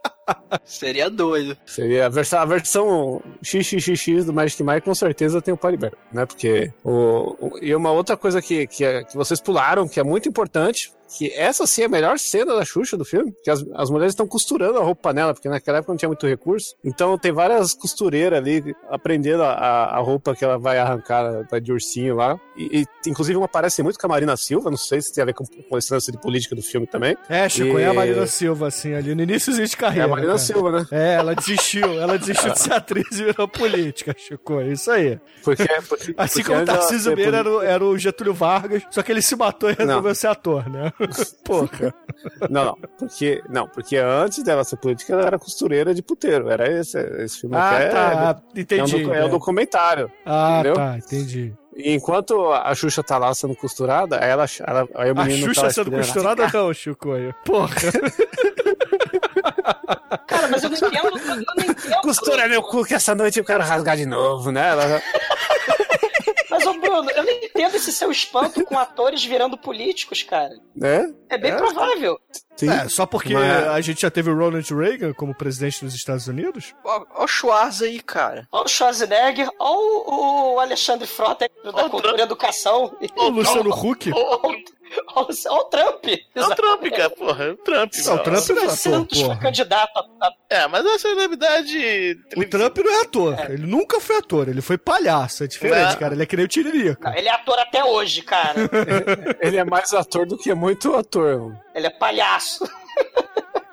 Seria 0.64 1.10
doido. 1.10 1.56
Seria 1.66 2.06
a 2.06 2.08
versão, 2.08 2.38
a 2.38 2.44
versão 2.46 3.22
XXX 3.42 4.24
do 4.24 4.32
Magic 4.32 4.62
Mike 4.62 4.82
com 4.82 4.94
certeza 4.94 5.42
tem 5.42 5.52
o 5.52 5.56
Party 5.56 5.76
Bear, 5.76 5.92
né? 6.10 6.24
Porque 6.24 6.72
o, 6.82 7.36
o, 7.38 7.58
e 7.60 7.74
uma 7.74 7.90
outra 7.90 8.16
coisa 8.16 8.40
que, 8.40 8.66
que, 8.66 8.84
é, 8.84 9.04
que 9.04 9.14
vocês 9.14 9.40
pularam, 9.40 9.86
que 9.86 10.00
é 10.00 10.04
muito 10.04 10.28
importante, 10.28 10.92
que 11.16 11.32
essa 11.32 11.66
sim 11.66 11.82
é 11.82 11.84
a 11.86 11.88
melhor 11.88 12.18
cena 12.18 12.54
da 12.54 12.64
Xuxa 12.64 12.96
do 12.96 13.04
filme, 13.04 13.32
que 13.42 13.50
as, 13.50 13.64
as 13.74 13.90
mulheres 13.90 14.12
estão 14.12 14.26
costurando 14.26 14.78
a 14.78 14.82
roupa 14.82 15.12
nela, 15.12 15.32
porque 15.32 15.48
naquela 15.48 15.78
época 15.78 15.92
não 15.92 15.98
tinha 15.98 16.08
muito 16.08 16.26
recurso. 16.26 16.74
Então 16.84 17.16
tem 17.18 17.32
várias 17.32 17.74
costureiras 17.74 18.38
ali 18.38 18.74
aprendendo 18.90 19.42
a, 19.42 19.52
a 19.52 19.98
roupa 19.98 20.34
que 20.34 20.44
ela 20.44 20.58
vai 20.58 20.78
arrancar 20.78 21.44
de 21.60 21.72
ursinho 21.72 22.16
lá. 22.16 22.38
E, 22.56 22.80
e, 22.82 23.08
inclusive 23.08 23.36
uma 23.36 23.48
parece 23.48 23.82
muito 23.82 23.98
com 23.98 24.06
a 24.06 24.10
Marina 24.10 24.36
Silva, 24.36 24.70
não 24.70 24.76
sei 24.76 25.00
se 25.00 25.12
tem 25.12 25.22
a 25.22 25.26
ver 25.26 25.34
com, 25.34 25.44
com 25.44 25.78
esse 25.78 25.92
lance 25.92 26.12
de 26.12 26.18
política 26.20 26.54
do 26.54 26.62
filme 26.62 26.86
também. 26.86 27.16
É, 27.28 27.48
Chico, 27.48 27.78
e... 27.78 27.82
é 27.82 27.86
a 27.86 27.94
Marina 27.94 28.26
Silva, 28.26 28.68
assim, 28.68 28.94
ali 28.94 29.14
no 29.14 29.22
início 29.22 29.52
de 29.52 29.76
carreira. 29.76 30.04
É 30.04 30.06
a 30.06 30.08
Marina 30.08 30.28
cara. 30.28 30.38
Silva, 30.38 30.70
né? 30.72 30.86
É, 30.90 31.14
ela 31.14 31.34
desistiu, 31.34 32.00
ela 32.00 32.18
desistiu 32.18 32.52
de 32.52 32.58
ser 32.58 32.72
atriz 32.72 33.06
e 33.12 33.24
virou 33.24 33.48
política, 33.48 34.14
Chico, 34.16 34.60
é 34.60 34.68
isso 34.68 34.90
aí. 34.90 35.18
Porque, 35.42 35.66
porque 35.88 36.14
assim 36.16 36.42
como 36.42 36.60
o 36.60 36.64
Tarcísio 36.64 37.14
Meira 37.16 37.38
era, 37.38 37.64
era, 37.64 37.84
o 37.84 37.96
Getúlio 37.96 38.34
Vargas, 38.34 38.82
só 38.90 39.02
que 39.02 39.12
ele 39.12 39.22
se 39.22 39.36
matou 39.36 39.70
e 39.70 39.74
resolveu 39.74 40.08
não. 40.08 40.14
ser 40.14 40.26
ator, 40.26 40.68
né? 40.68 40.92
Porra. 41.44 41.94
Não, 42.50 42.64
não. 42.64 42.78
Porque, 42.98 43.42
não, 43.48 43.68
porque 43.68 43.96
antes 43.96 44.42
dela 44.42 44.64
ser 44.64 44.76
política, 44.76 45.12
ela 45.12 45.26
era 45.26 45.38
costureira 45.38 45.94
de 45.94 46.02
puteiro. 46.02 46.50
Era 46.50 46.68
esse, 46.80 46.98
esse 47.22 47.40
filme 47.40 47.56
Ah, 47.56 47.70
aqui. 47.70 47.82
é- 47.84 47.88
tá. 47.88 48.42
É, 48.56 48.60
Entendi. 48.60 49.06
um, 49.06 49.14
é 49.14 49.22
um 49.24 49.26
É. 49.26 49.28
documentário. 49.28 50.10
Ah, 50.26 50.54
entendeu? 50.60 50.74
tá, 50.74 50.96
entendi. 50.98 51.54
E 51.76 51.94
enquanto 51.94 52.52
a 52.52 52.74
Xuxa 52.74 53.04
tá 53.04 53.16
lá 53.18 53.32
sendo 53.32 53.54
costurada, 53.54 54.16
ela, 54.16 54.46
ela 54.66 54.88
aí 54.96 55.12
o 55.12 55.20
A 55.20 55.30
Xuxa 55.30 55.62
tá 55.62 55.70
sendo 55.70 55.92
costurada 55.92 56.48
não, 56.52 56.74
Chicoio. 56.74 57.32
Porra. 57.44 57.76
Cara, 60.26 60.48
mas 60.48 60.64
eu 60.64 60.70
não 60.70 60.76
entendo. 60.76 60.96
Eu 60.96 61.10
não 61.12 61.64
entendo. 61.64 62.00
Costura 62.02 62.48
meu 62.48 62.62
cu 62.62 62.84
que 62.84 62.94
essa 62.94 63.14
noite 63.14 63.38
eu 63.38 63.44
quero 63.44 63.62
rasgar 63.62 63.96
de 63.96 64.06
novo, 64.06 64.50
né? 64.50 64.70
Ela- 64.70 65.02
Bruno, 66.88 67.10
eu 67.10 67.22
não 67.24 67.30
entendo 67.32 67.74
esse 67.74 67.92
seu 67.92 68.10
espanto 68.10 68.64
com 68.64 68.78
atores 68.78 69.24
virando 69.24 69.56
políticos, 69.58 70.22
cara. 70.22 70.54
né? 70.74 71.12
É 71.28 71.36
bem 71.36 71.56
provável. 71.56 72.18
Sim. 72.56 72.70
É, 72.70 72.88
só 72.88 73.06
porque 73.06 73.34
Mas- 73.34 73.68
a 73.68 73.80
gente 73.80 74.02
já 74.02 74.10
teve 74.10 74.30
o 74.30 74.36
Ronald 74.36 74.68
Reagan 74.74 75.12
como 75.12 75.34
presidente 75.34 75.84
dos 75.84 75.94
Estados 75.94 76.26
Unidos? 76.26 76.74
Ó 76.84 77.24
o 77.24 77.26
Schwarz 77.28 77.82
aí, 77.82 78.00
cara. 78.00 78.48
Olha 78.50 78.64
o 78.64 78.68
Schwarzenegger, 78.68 79.48
olha 79.60 79.78
o, 80.56 80.58
Alexandre 80.58 81.06
Frota 81.06 81.48
da 81.62 81.88
Cultura 81.88 82.18
e 82.18 82.22
Educação. 82.22 82.96
O 83.16 83.28
Luciano 83.28 83.70
Huck? 83.70 84.10
Olha 84.12 84.56
o 85.16 85.64
Trump. 85.64 86.04
É 86.34 86.40
o 86.40 86.54
Trump, 86.54 86.82
cara, 86.90 87.10
porra. 87.10 87.44
É 87.44 87.50
o 87.50 87.56
Trump. 87.56 87.92
Não, 88.04 88.14
o 88.14 88.18
Trump 88.18 88.48
não 88.50 88.64
é 88.64 88.68
Santos 88.68 89.20
foi 89.20 89.36
candidato 89.36 89.98
a, 90.20 90.32
É, 90.50 90.66
mas 90.66 90.84
a 90.86 90.98
celebridade. 90.98 92.18
O 92.36 92.44
Trump 92.48 92.78
não 92.78 92.92
é 92.92 93.02
ator. 93.02 93.36
Ele 93.50 93.66
nunca 93.66 94.00
foi 94.00 94.16
ator. 94.18 94.48
Ele 94.48 94.60
foi 94.60 94.78
palhaço. 94.78 95.44
É 95.44 95.46
diferente, 95.46 95.92
Não. 95.92 95.98
cara. 95.98 96.14
Ele 96.14 96.22
é 96.22 96.26
que 96.26 96.36
nem 96.36 96.44
o 96.44 96.48
Tiririca. 96.48 97.10
Não, 97.10 97.16
ele 97.16 97.28
é 97.28 97.32
ator 97.32 97.58
até 97.58 97.84
hoje, 97.84 98.22
cara. 98.22 98.58
Ele 99.40 99.56
é 99.56 99.64
mais 99.64 99.92
ator 99.94 100.26
do 100.26 100.36
que 100.36 100.52
muito 100.54 100.94
ator. 100.94 101.54
ele 101.74 101.86
é 101.86 101.90
palhaço. 101.90 102.68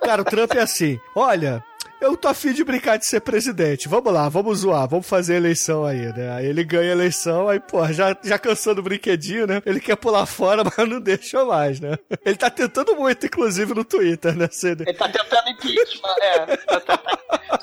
Cara, 0.02 0.22
o 0.22 0.26
Trump 0.26 0.54
é 0.54 0.62
assim. 0.62 1.00
Olha, 1.16 1.64
eu 2.02 2.16
tô 2.18 2.28
afim 2.28 2.54
de 2.54 2.64
brincar 2.64 2.98
de 2.98 3.06
ser 3.08 3.22
presidente. 3.22 3.88
Vamos 3.88 4.12
lá, 4.14 4.28
vamos 4.30 4.60
zoar, 4.60 4.88
vamos 4.88 5.08
fazer 5.08 5.34
a 5.34 5.38
eleição 5.38 5.86
aí, 5.86 6.14
né? 6.14 6.34
Aí 6.36 6.46
ele 6.46 6.64
ganha 6.64 6.90
a 6.90 6.96
eleição, 6.96 7.50
aí, 7.50 7.60
pô, 7.60 7.86
já, 7.92 8.16
já 8.24 8.38
cansou 8.38 8.76
do 8.76 8.84
brinquedinho, 8.84 9.48
né? 9.48 9.62
Ele 9.66 9.80
quer 9.80 9.96
pular 9.96 10.26
fora, 10.26 10.64
mas 10.78 10.90
não 10.90 11.00
deixa 11.00 11.44
mais, 11.46 11.80
né? 11.80 11.98
Ele 12.26 12.36
tá 12.36 12.50
tentando 12.50 12.96
muito, 12.96 13.26
inclusive, 13.26 13.74
no 13.74 13.84
Twitter, 13.84 14.36
né? 14.36 14.48
Ele 14.64 14.94
tá 14.94 15.10
tentando 15.10 15.50
impeachment, 15.50 16.16
é. 16.22 16.58
Tá 16.58 16.80
tentando- 16.80 17.02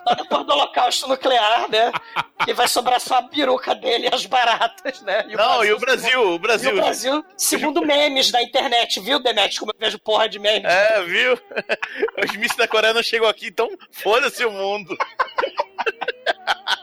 Só 0.09 0.15
depois 0.15 0.47
do 0.47 0.53
holocausto 0.53 1.09
nuclear, 1.09 1.69
né? 1.71 1.93
Que 2.45 2.53
vai 2.55 2.67
sobrar 2.67 3.01
só 3.01 3.17
a 3.19 3.23
peruca 3.23 3.75
dele 3.75 4.09
e 4.11 4.15
as 4.15 4.27
baratas, 4.27 5.01
né? 5.03 5.25
E 5.29 5.37
Não, 5.37 5.65
e 5.65 5.73
o 5.73 5.79
Brasil, 5.79 6.21
o 6.23 6.35
E 6.35 6.39
Brasil. 6.39 6.73
o 6.73 6.77
Brasil, 6.77 7.25
segundo 7.37 7.85
memes 7.85 8.31
da 8.31 8.43
internet, 8.43 8.99
viu, 9.01 9.21
Demet? 9.23 9.59
Como 9.61 9.71
eu 9.73 9.77
vejo 9.79 9.99
porra 10.01 10.29
de 10.29 10.39
memes. 10.39 10.65
É, 10.73 11.03
viu? 11.05 11.39
Os 12.25 12.33
mísseis 12.37 12.57
da 12.57 12.67
Coreia 12.69 12.93
não 12.95 13.03
chegam 13.03 13.29
aqui, 13.29 13.47
então 13.49 13.69
foda-se 14.23 14.45
o 14.45 14.53
mundo. 14.53 14.97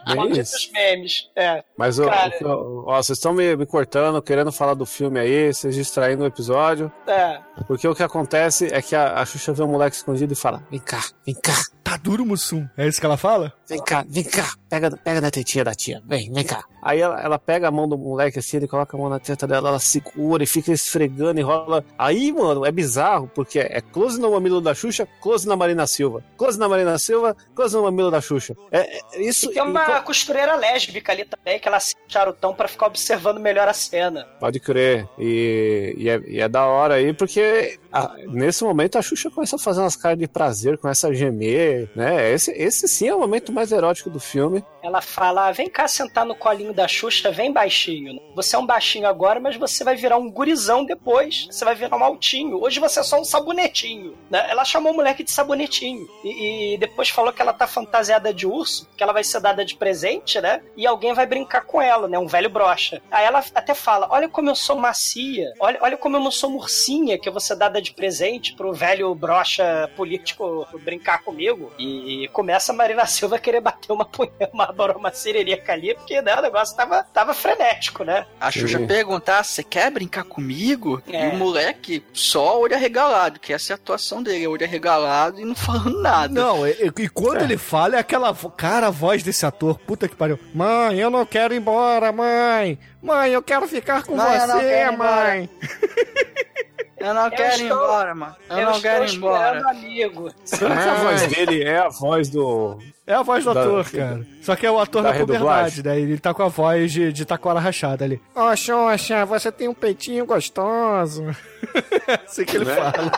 Bem 0.08 0.16
Malditos 0.16 0.54
isso. 0.54 0.72
memes. 0.74 1.30
É. 1.36 1.64
Mas, 1.78 2.00
Cara. 2.00 2.34
ó, 2.44 2.84
ó, 2.88 2.96
vocês 3.04 3.18
estão 3.18 3.34
me, 3.34 3.56
me 3.56 3.66
cortando, 3.66 4.22
querendo 4.22 4.52
falar 4.52 4.74
do 4.74 4.86
filme 4.86 5.20
aí, 5.20 5.54
vocês 5.54 5.76
distraindo 5.76 6.24
o 6.24 6.28
episódio. 6.28 6.92
É. 7.08 7.40
Porque 7.68 7.88
o 7.88 7.94
que 7.94 8.02
acontece 8.04 8.74
é 8.74 8.82
que 8.82 8.96
a, 8.96 9.20
a 9.20 9.26
Xuxa 9.26 9.54
vê 9.54 9.62
um 9.64 9.68
moleque 9.68 9.96
escondido 9.96 10.34
e 10.34 10.36
fala: 10.36 10.66
Vem 10.72 10.80
cá, 10.80 11.04
vem 11.26 11.36
cá, 11.36 11.54
Tá 11.84 11.98
duro, 11.98 12.26
Mussum. 12.26 12.68
É 12.78 12.88
isso 12.88 13.00
que 13.00 13.06
ela 13.06 13.18
fala? 13.18 13.54
vem 13.68 13.84
cá, 13.84 14.04
vem 14.08 14.24
cá, 14.24 14.48
pega, 14.70 14.92
pega 15.04 15.20
na 15.22 15.32
tetinha 15.32 15.64
da 15.64 15.74
tia, 15.74 16.02
vem, 16.06 16.32
vem 16.32 16.44
cá. 16.44 16.64
Aí 16.82 17.00
ela, 17.02 17.20
ela 17.22 17.38
pega 17.40 17.68
a 17.68 17.72
mão 17.72 17.90
do 17.90 17.98
moleque 17.98 18.40
assim, 18.40 18.58
ele 18.58 18.68
coloca 18.68 18.96
a 18.96 19.00
mão 19.00 19.10
na 19.10 19.20
teta 19.20 19.46
dela, 19.46 19.70
ela 19.70 19.80
segura 19.80 20.44
e 20.44 20.48
fica 20.48 20.72
esfregando 20.72 21.40
e 21.40 21.44
rola. 21.44 21.84
Aí, 21.98 22.32
mano, 22.32 22.66
é 22.66 22.72
bizarro, 22.72 23.30
porque 23.36 23.60
é 23.60 23.82
close 23.82 24.20
no 24.20 24.32
mamilo 24.32 24.62
da 24.62 24.74
Xuxa, 24.74 25.06
close 25.22 25.46
na 25.48 25.56
Marina 25.58 25.86
Silva. 25.86 26.24
Close 26.38 26.58
na 26.58 26.70
Marina 26.70 26.98
Silva, 26.98 27.36
close 27.54 27.76
no 27.76 27.84
mamilo 27.84 28.10
da 28.10 28.22
Xuxa. 28.22 28.56
É, 28.72 28.98
é 29.18 29.22
isso. 29.22 29.50
E 29.52 29.54
tem 29.56 29.64
uma 29.64 29.98
e- 30.00 30.02
costureira 30.04 30.56
lésbica 30.56 31.12
ali 31.12 31.26
também, 31.26 31.60
que 31.60 31.68
ela 31.68 31.80
se 31.82 31.96
charutão 32.08 32.54
pra 32.54 32.68
ficar 32.68 32.88
observando 32.88 33.40
melhor 33.40 33.68
a 33.68 33.74
cena. 33.74 34.24
Pode 34.40 34.60
crer. 34.62 35.08
E, 35.18 35.96
e, 35.98 36.10
é, 36.10 36.22
e 36.28 36.40
é 36.40 36.48
da 36.48 36.66
hora 36.66 36.94
aí, 36.96 37.12
porque 37.14 37.78
a- 37.92 38.16
nesse 38.28 38.64
momento 38.64 38.98
a 38.98 39.02
Xuxa 39.02 39.30
começa 39.30 39.58
a 39.58 39.60
fazer 39.60 39.82
umas 39.82 39.96
caras 39.98 40.18
de 40.18 40.28
prazer, 40.28 40.78
começa 40.78 41.10
a 41.10 41.14
gemer, 41.14 41.90
né? 41.96 42.32
Esse, 42.32 42.52
esse 42.52 42.88
sim 42.88 43.08
é 43.10 43.14
o 43.16 43.20
momento 43.20 43.52
mais 43.52 43.72
erótico 43.74 44.10
do 44.10 44.20
filme. 44.20 44.59
Ela 44.82 45.02
fala: 45.02 45.52
vem 45.52 45.70
cá 45.70 45.88
sentar 45.88 46.26
no 46.26 46.36
colinho 46.36 46.74
da 46.74 46.88
Xuxa, 46.88 47.32
vem 47.32 47.52
baixinho. 47.52 48.20
Você 48.36 48.56
é 48.56 48.60
um 48.60 48.66
baixinho 48.66 49.08
agora, 49.08 49.40
mas 49.40 49.56
você 49.58 49.84
vai 49.84 49.96
virar 49.96 50.18
um 50.18 50.32
gurizão 50.32 50.86
depois. 50.86 51.48
Você 51.52 51.66
vai 51.66 51.76
virar 51.76 51.98
um 51.98 52.04
altinho. 52.04 52.62
Hoje 52.62 52.80
você 52.80 53.00
é 53.00 53.04
só 53.04 53.20
um 53.20 53.26
sabonetinho. 53.26 54.18
Né? 54.30 54.46
Ela 54.50 54.64
chamou 54.64 54.94
o 54.94 54.96
moleque 54.96 55.24
de 55.24 55.32
sabonetinho. 55.32 56.08
E, 56.24 56.74
e 56.74 56.78
depois 56.78 57.10
falou 57.10 57.34
que 57.34 57.42
ela 57.42 57.54
tá 57.54 57.68
fantasiada 57.68 58.34
de 58.34 58.48
urso, 58.48 58.88
que 58.96 59.04
ela 59.04 59.14
vai 59.14 59.24
ser 59.24 59.40
dada 59.42 59.66
de 59.66 59.76
presente, 59.76 60.40
né? 60.40 60.62
E 60.78 60.88
alguém 60.88 61.14
vai 61.14 61.26
brincar 61.26 61.62
com 61.62 61.82
ela, 61.82 62.08
né? 62.08 62.18
Um 62.18 62.28
velho 62.28 62.50
brocha. 62.50 63.02
Aí 63.12 63.26
ela 63.26 63.44
até 63.54 63.74
fala: 63.74 64.08
olha 64.10 64.30
como 64.30 64.50
eu 64.50 64.56
sou 64.56 64.78
macia. 64.78 65.54
Olha, 65.60 65.80
olha 65.82 65.98
como 65.98 66.18
eu 66.18 66.22
não 66.22 66.32
sou 66.32 66.50
mursinha, 66.50 67.18
que 67.18 67.28
eu 67.28 67.34
vou 67.34 67.42
ser 67.42 67.56
dada 67.56 67.82
de 67.82 67.94
presente 67.94 68.54
pro 68.56 68.74
velho 68.74 69.14
brocha 69.14 69.90
político 69.96 70.68
brincar 70.84 71.24
comigo. 71.24 71.72
E, 71.78 72.28
começa 72.34 72.72
a 72.72 72.76
Marina 72.76 73.06
Silva 73.08 73.36
a 73.36 73.40
querer 73.40 73.62
bater 73.62 73.92
uma 73.92 74.06
punheta, 74.06 74.49
uma, 74.54 74.72
uma 74.96 75.12
siririca 75.14 75.74
ali, 75.74 75.94
porque 75.96 76.22
né, 76.22 76.36
o 76.36 76.42
negócio 76.42 76.76
tava, 76.76 77.04
tava 77.04 77.34
frenético, 77.34 78.04
né? 78.04 78.26
A 78.40 78.52
Xuxa 78.52 78.80
perguntar, 78.80 79.44
você 79.44 79.64
quer 79.64 79.92
brincar 79.92 80.24
comigo? 80.24 81.02
É. 81.08 81.28
E 81.28 81.30
o 81.30 81.36
moleque 81.36 82.04
só 82.14 82.60
olho 82.60 82.76
arregalado, 82.76 83.40
que 83.40 83.54
essa 83.54 83.72
é 83.72 83.74
a 83.74 83.76
atuação 83.76 84.22
dele, 84.22 84.48
olho 84.48 84.66
arregalado 84.66 85.40
e 85.40 85.46
não 85.46 85.56
falando 85.56 86.02
nada. 86.02 86.34
Não, 86.34 86.68
e, 86.68 86.72
e- 86.98 87.10
quando 87.10 87.42
ele 87.42 87.58
fala 87.58 87.96
é 87.96 88.00
aquela. 88.00 88.34
Cara, 88.56 88.88
a 88.88 88.92
voz 88.92 89.24
desse 89.24 89.46
ator, 89.46 89.80
puta 89.80 90.08
que 90.08 90.16
pariu. 90.16 90.40
Mãe, 90.54 91.00
eu 91.00 91.10
não 91.10 91.26
quero 91.26 91.54
ir 91.54 91.58
embora, 91.58 92.12
mãe. 92.12 92.78
Mãe, 93.02 93.32
eu 93.32 93.42
quero 93.42 93.68
ficar 93.68 94.04
com 94.04 94.16
Mãe, 94.16 94.40
você, 94.40 94.92
mãe. 94.92 95.50
Eu 97.00 97.14
não 97.14 97.30
quero 97.30 97.58
ir 97.60 97.64
estou- 97.64 97.84
embora, 97.84 98.16
mano. 98.16 98.36
Eu, 98.50 98.58
Eu, 98.58 98.66
não 98.66 98.72
estou 98.74 98.82
quero 98.92 99.06
ir 99.06 99.16
embora. 99.16 99.70
amigo. 99.70 100.32
Será 100.44 100.76
que 100.78 100.90
a 100.90 100.94
voz 100.96 101.28
dele 101.28 101.64
é 101.64 101.78
a 101.80 101.90
voz 101.90 102.30
do. 102.30 102.78
É 103.08 103.14
a 103.14 103.22
voz 103.24 103.44
do 103.44 103.54
Da- 103.54 103.62
ator, 103.62 103.90
cara. 103.90 104.26
Só 104.42 104.56
que 104.56 104.66
é 104.68 104.72
o 104.72 104.80
ator 104.80 105.02
da 105.02 105.12
da 105.12 105.18
puberdade, 105.20 105.44
redublagem. 105.78 105.84
né? 105.84 106.00
Ele 106.00 106.20
tá 106.20 106.34
com 106.34 106.44
a 106.44 106.48
voz 106.48 106.92
de, 106.92 107.12
de 107.12 107.26
taquara 107.26 107.60
rachada 107.60 108.06
ali. 108.06 108.22
Ó, 108.36 108.56
Xoxa, 108.56 109.26
você 109.26 109.52
tem 109.52 109.68
um 109.68 109.74
peitinho 109.74 110.26
gostoso. 110.26 111.26
assim 112.26 112.46
que 112.46 112.58
ele 112.58 112.66
Né? 112.66 112.76
fala. 112.76 113.12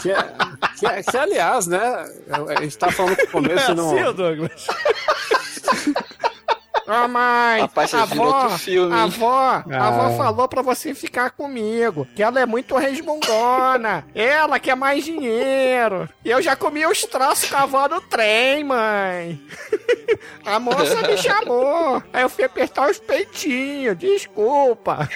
Que, 0.00 0.10
é- 0.12 0.24
que, 0.78 0.86
é- 0.86 1.02
que, 1.02 1.16
aliás, 1.16 1.66
né? 1.66 1.78
A 2.56 2.62
gente 2.62 2.78
tá 2.78 2.90
falando 2.90 3.18
no 3.18 3.26
começo 3.28 3.70
É 3.70 3.74
no. 3.74 3.86
assim, 3.92 4.02
ô 4.04 4.12
Douglas. 4.12 4.66
Ó, 6.86 7.08
mãe, 7.08 7.62
Rapaz, 7.62 7.90
você 7.90 7.96
a 7.96 8.02
avó, 8.02 8.50
filme, 8.50 8.94
a 8.94 9.04
avó, 9.04 9.62
a 9.70 9.88
avó 9.88 10.06
Ah. 10.06 10.16
falou 10.16 10.48
pra 10.48 10.60
você 10.62 10.94
ficar 10.94 11.30
comigo, 11.30 12.06
que 12.14 12.22
ela 12.22 12.40
é 12.40 12.44
muito 12.46 12.76
resmungona, 12.76 14.04
ela 14.14 14.58
quer 14.58 14.76
mais 14.76 15.02
dinheiro. 15.04 16.08
E 16.24 16.30
eu 16.30 16.42
já 16.42 16.54
comi 16.54 16.84
os 16.86 17.00
troços 17.02 17.48
com 17.48 17.56
a 17.56 17.62
avó 17.62 17.88
no 17.88 18.00
trem, 18.02 18.64
mãe. 18.64 19.40
A 20.44 20.60
moça 20.60 21.00
me 21.08 21.16
chamou, 21.18 22.02
aí 22.12 22.22
eu 22.22 22.28
fui 22.28 22.44
apertar 22.44 22.90
os 22.90 22.98
peitinhos, 22.98 23.96
desculpa. 23.98 25.08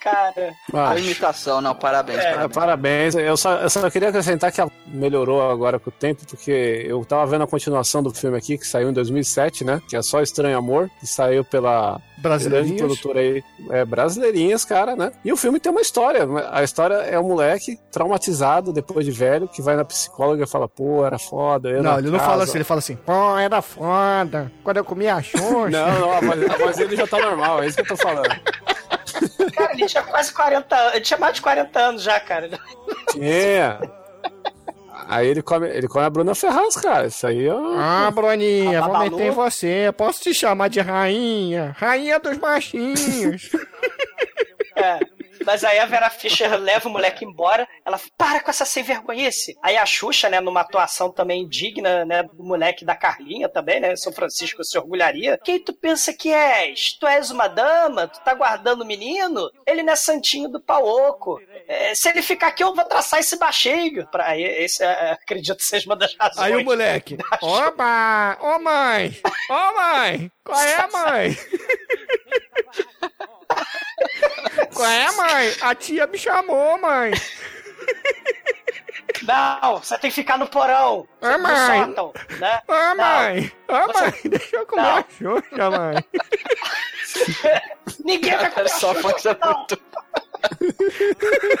Cara, 0.00 0.54
Ah, 0.72 0.90
A 0.92 0.98
imitação, 0.98 1.60
não, 1.60 1.74
parabéns, 1.74 2.18
É, 2.20 2.30
parabéns. 2.32 2.54
Parabéns. 2.54 3.14
Eu 3.16 3.36
só, 3.36 3.56
eu 3.56 3.68
só 3.68 3.90
queria 3.90 4.08
acrescentar 4.08 4.50
que 4.50 4.60
ela 4.60 4.70
melhorou 4.86 5.48
agora 5.50 5.78
com 5.78 5.90
o 5.90 5.92
tempo, 5.92 6.22
porque 6.26 6.84
eu 6.86 7.04
tava 7.04 7.26
vendo 7.26 7.44
a 7.44 7.46
continuação 7.46 8.02
do 8.02 8.10
filme 8.12 8.36
aqui, 8.38 8.56
que 8.56 8.66
saiu 8.66 8.88
em 8.88 8.92
2007, 8.94 9.62
né? 9.64 9.80
Que 9.88 9.96
é 9.96 10.02
Só 10.02 10.22
Estranho 10.22 10.56
Amor, 10.56 10.88
que 10.98 11.06
saiu 11.06 11.44
pela 11.44 11.92
grande 11.92 12.22
Brasileirinhas. 12.22 12.78
produtora 12.80 13.20
aí, 13.20 13.42
é, 13.70 13.84
brasileirinhas, 13.84 14.64
cara, 14.64 14.94
né? 14.96 15.12
E 15.24 15.32
o 15.32 15.36
filme 15.36 15.58
tem 15.60 15.70
uma 15.72 15.80
história. 15.82 16.26
A 16.50 16.62
história 16.62 16.94
é 16.94 17.18
um 17.18 17.28
moleque 17.28 17.78
traumatizado 17.92 18.72
depois 18.72 19.04
de 19.04 19.10
velho, 19.12 19.48
que 19.48 19.60
vai 19.62 19.76
na 19.76 19.84
psicóloga 19.84 20.44
e 20.44 20.46
fala, 20.46 20.66
pô, 20.68 21.04
era 21.04 21.18
foda. 21.18 21.68
eu 21.70 21.82
Não, 21.82 21.98
ele 21.98 22.10
não 22.10 22.18
casa." 22.18 22.30
fala 22.30 22.44
assim, 22.44 22.56
ele 22.58 22.64
fala 22.64 22.78
assim, 22.78 22.96
pô, 22.96 23.36
era 23.38 23.60
foda, 23.62 24.50
quando 24.64 24.76
eu 24.78 24.84
comia 24.84 25.14
a 25.16 25.20
xoxa. 25.22 25.70
Não, 25.70 25.98
não, 26.00 26.12
a 26.12 26.56
voz 26.58 26.76
dele 26.76 26.96
já 26.96 27.06
tá 27.06 27.18
normal, 27.18 27.62
é 27.62 27.66
isso 27.66 27.76
que 27.76 27.82
eu 27.82 27.86
tô 27.88 27.96
falando. 27.96 28.28
Cara, 29.54 29.72
ele 29.72 29.86
tinha 29.86 30.02
quase 30.02 30.32
40 30.32 30.76
anos. 30.76 30.94
Ele 30.94 31.04
tinha 31.04 31.18
mais 31.18 31.34
de 31.34 31.42
40 31.42 31.78
anos 31.78 32.02
já, 32.02 32.20
cara. 32.20 32.50
É. 33.18 33.78
Aí 35.08 35.26
ele 35.26 35.42
come, 35.42 35.68
ele 35.68 35.88
come 35.88 36.04
a 36.04 36.10
Bruna 36.10 36.34
Ferraz, 36.34 36.76
cara. 36.76 37.06
Isso 37.06 37.26
aí 37.26 37.48
é. 37.48 37.52
Ah, 37.52 38.10
Bruninha, 38.14 38.82
A 38.82 38.86
vou 38.86 38.98
meter 38.98 39.26
em 39.26 39.30
você. 39.30 39.92
Posso 39.96 40.20
te 40.20 40.32
chamar 40.32 40.68
de 40.68 40.80
rainha? 40.80 41.74
Rainha 41.76 42.18
dos 42.18 42.38
machinhos. 42.38 43.50
É. 44.76 44.98
Mas 45.44 45.64
aí 45.64 45.78
a 45.78 45.86
Vera 45.86 46.10
Fischer 46.10 46.54
leva 46.56 46.88
o 46.88 46.92
moleque 46.92 47.24
embora. 47.24 47.66
Ela 47.84 47.98
para 48.16 48.40
com 48.40 48.50
essa 48.50 48.64
sem 48.64 48.82
vergonhice. 48.82 49.56
Aí 49.62 49.76
a 49.76 49.86
Xuxa, 49.86 50.28
né, 50.28 50.40
numa 50.40 50.60
atuação 50.60 51.10
também 51.10 51.48
digna, 51.48 52.04
né, 52.04 52.22
do 52.22 52.44
moleque 52.44 52.84
da 52.84 52.94
Carlinha 52.94 53.48
também, 53.48 53.80
né? 53.80 53.96
São 53.96 54.12
Francisco 54.12 54.62
se 54.62 54.78
orgulharia. 54.78 55.38
Quem 55.42 55.62
tu 55.62 55.72
pensa 55.72 56.12
que 56.12 56.32
és? 56.32 56.92
Tu 56.98 57.06
és 57.06 57.30
uma 57.30 57.48
dama? 57.48 58.06
Tu 58.06 58.20
tá 58.20 58.34
guardando 58.34 58.82
o 58.82 58.86
menino? 58.86 59.50
Ele 59.66 59.82
não 59.82 59.92
é 59.92 59.96
santinho 59.96 60.48
do 60.48 60.60
pau 60.60 60.86
oco. 60.86 61.40
é, 61.66 61.94
se 61.94 62.08
ele 62.08 62.22
ficar 62.22 62.48
aqui, 62.48 62.62
eu 62.62 62.74
vou 62.74 62.84
traçar 62.84 63.20
esse 63.20 63.36
baixinho. 63.36 64.06
Pra, 64.08 64.38
esse, 64.38 64.82
é, 64.84 65.12
acredito 65.12 65.56
que 65.56 65.64
seja 65.64 65.86
uma 65.86 65.96
das 65.96 66.14
razões. 66.14 66.46
Aí 66.46 66.56
o 66.56 66.64
moleque, 66.64 67.16
opa, 67.40 68.38
ô 68.40 68.58
mãe, 68.58 69.16
ô 69.48 69.74
mãe, 69.74 70.30
qual 70.44 70.60
é, 70.60 70.88
mãe? 70.90 71.36
é, 74.84 75.10
mãe? 75.12 75.56
A 75.60 75.74
tia 75.74 76.06
me 76.06 76.18
chamou, 76.18 76.78
mãe. 76.78 77.12
Não, 79.22 79.78
você 79.78 79.98
tem 79.98 80.10
que 80.10 80.14
ficar 80.16 80.38
no 80.38 80.46
porão. 80.46 81.06
Ô, 81.20 81.28
no 81.28 81.38
mãe. 81.40 81.84
sótão, 81.86 82.12
né? 82.38 82.62
Ô, 82.66 82.94
mãe, 82.96 83.52
ô, 83.68 83.92
Você- 83.92 84.00
mãe, 84.02 84.12
deixa 84.24 84.56
eu 84.56 84.66
comer 84.66 84.82
Não. 84.82 84.96
a 84.96 85.04
xuxa, 85.10 85.70
mãe. 85.70 86.04
Ninguém 88.04 88.36
vai 88.36 88.50
comer 88.50 88.68
Só 88.70 88.90
a 88.92 88.94
Xuxa, 89.02 89.38
não. 89.42 89.52
muito. 89.54 89.76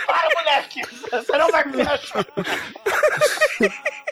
Para, 0.06 0.28
moleque! 0.36 0.80
Você 1.10 1.36
não 1.36 1.50
vai 1.50 1.62
comer 1.64 1.88
a 1.88 1.98
Xuxa. 1.98 2.26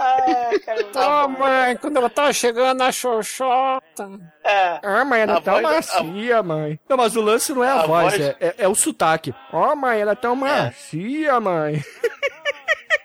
Ai, 0.00 0.58
cara, 0.60 1.24
Ô, 1.24 1.28
mãe, 1.28 1.76
quando 1.76 1.96
ela 1.96 2.10
tava 2.10 2.32
chegando 2.32 2.78
na 2.78 2.90
xoxota. 2.92 4.08
É. 4.44 4.80
Ah, 4.82 5.04
mãe, 5.04 5.20
ela 5.22 5.34
é 5.34 5.36
A 5.36 5.40
tão 5.40 5.60
voz- 5.62 5.74
macia, 5.92 6.42
mãe. 6.42 6.80
Não, 6.88 6.96
mas 6.96 7.16
o 7.16 7.20
lance 7.20 7.52
não 7.52 7.62
é 7.64 7.68
a, 7.68 7.80
A 7.82 7.86
voz, 7.86 8.16
voz- 8.16 8.20
É, 8.20 8.36
é, 8.40 8.54
é 8.58 8.68
o 8.68 8.74
sotaque. 8.74 9.34
Ó, 9.52 9.74
mãe, 9.74 10.00
ela 10.00 10.12
é 10.12 10.16
tão 10.16 10.34
macia, 10.36 11.40
mãe. 11.40 11.82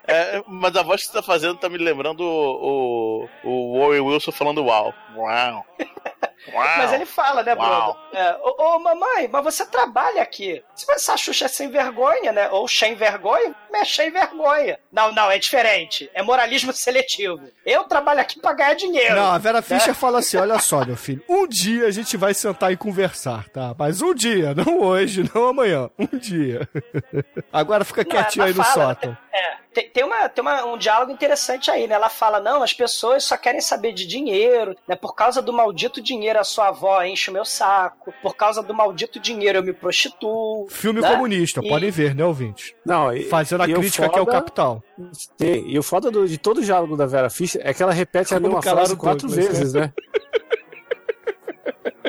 É, 0.07 0.41
mas 0.48 0.76
a 0.76 0.82
voz 0.82 1.02
que 1.02 1.07
você 1.07 1.14
tá 1.14 1.22
fazendo 1.22 1.57
tá 1.60 1.70
me 1.70 1.78
lembrando 1.78 2.22
o, 2.22 3.28
o, 3.44 3.49
o 3.49 3.80
Warren 3.80 3.99
Wilson 4.02 4.32
falando 4.32 4.64
uau. 4.66 4.91
Uau. 5.16 5.66
Uau. 6.53 6.77
Mas 6.77 6.93
ele 6.93 7.05
fala, 7.05 7.43
né, 7.43 7.55
Bruno? 7.55 7.95
É, 8.13 8.38
ô, 8.43 8.76
ô, 8.76 8.80
mamãe, 8.80 9.27
mas 9.31 9.43
você 9.43 9.65
trabalha 9.65 10.21
aqui. 10.21 10.63
Se 10.76 10.89
essa 10.91 11.17
Xuxa 11.17 11.45
é 11.45 11.47
sem 11.47 11.69
vergonha, 11.69 12.31
né? 12.31 12.49
Ou 12.49 12.67
sem 12.67 12.95
vergonha, 12.95 13.55
é 13.73 13.85
sem 13.85 14.11
vergonha. 14.11 14.80
Não, 14.91 15.11
não, 15.11 15.30
é 15.30 15.38
diferente. 15.38 16.09
É 16.13 16.21
moralismo 16.21 16.73
seletivo. 16.73 17.41
Eu 17.65 17.84
trabalho 17.84 18.19
aqui 18.19 18.39
pra 18.39 18.53
ganhar 18.53 18.73
dinheiro. 18.76 19.15
Não, 19.15 19.31
a 19.31 19.38
Vera 19.38 19.59
né? 19.59 19.61
Fischer 19.61 19.93
fala 19.93 20.19
assim: 20.19 20.38
olha 20.38 20.59
só, 20.59 20.85
meu 20.85 20.97
filho, 20.97 21.23
um 21.30 21.47
dia 21.47 21.85
a 21.88 21.91
gente 21.91 22.17
vai 22.17 22.34
sentar 22.34 22.71
e 22.71 22.77
conversar, 22.77 23.47
tá? 23.49 23.76
Mas 23.77 24.01
um 24.01 24.13
dia, 24.13 24.53
não 24.55 24.80
hoje, 24.81 25.30
não 25.34 25.47
amanhã. 25.47 25.89
Um 25.97 26.17
dia. 26.17 26.67
Agora 27.51 27.85
fica 27.85 28.03
Não, 28.03 28.09
quietinho 28.09 28.43
ela 28.43 28.51
aí 28.51 28.57
no 28.57 28.63
fala, 28.63 28.73
sótão. 28.95 29.17
É, 29.34 29.57
tem, 29.80 29.89
tem, 29.89 30.03
uma, 30.03 30.27
tem 30.27 30.41
uma, 30.41 30.65
um 30.65 30.77
diálogo 30.77 31.11
interessante 31.11 31.72
aí, 31.72 31.88
né? 31.88 31.95
Ela 31.95 32.10
fala, 32.10 32.39
não, 32.39 32.61
as 32.61 32.73
pessoas 32.73 33.23
só 33.23 33.38
querem 33.38 33.61
saber 33.61 33.93
de 33.93 34.06
dinheiro, 34.06 34.76
né? 34.88 34.95
Por 34.95 35.15
causa 35.15 35.41
do 35.41 35.53
maldito 35.53 36.01
dinheiro 36.01 36.39
a 36.39 36.43
sua 36.43 36.68
avó 36.69 37.01
enche 37.03 37.30
o 37.30 37.34
meu 37.34 37.45
saco, 37.45 38.14
por 38.22 38.35
causa 38.35 38.61
do 38.61 38.73
maldito 38.73 39.19
dinheiro 39.19 39.60
eu 39.60 39.64
me 39.64 39.72
prostituo. 39.73 40.68
Filme 40.69 40.99
né? 41.01 41.10
comunista, 41.11 41.61
E- 41.64 41.69
podem 41.69 41.89
ver, 41.91 42.14
né, 42.14 42.26
ouvintes? 42.26 42.73
Não, 42.85 43.14
e, 43.14 43.23
Fazendo 43.30 43.64
a 43.64 43.68
e 43.69 43.73
crítica 43.73 44.10
que 44.10 44.18
é 44.19 44.22
o 44.22 44.26
foda- 44.26 44.38
capital. 44.38 44.84
Sim, 45.14 45.64
e 45.68 45.80
o 45.80 45.84
foda 45.84 46.11
do- 46.11 46.27
de 46.27 46.38
todo 46.38 46.57
o 46.57 46.64
diálogo 46.64 46.97
da 46.97 47.06
Vera 47.06 47.30
Fischer 47.30 47.61
é 47.64 47.73
que 47.73 47.81
ela 47.81 47.93
repete 47.93 48.34
a 48.34 48.38
Como 48.38 48.47
mesma 48.47 48.61
calaram 48.61 48.85
frase 48.88 48.99
quatro 48.99 49.27
Douglas, 49.27 49.47
vezes, 49.47 49.73
né? 49.73 49.93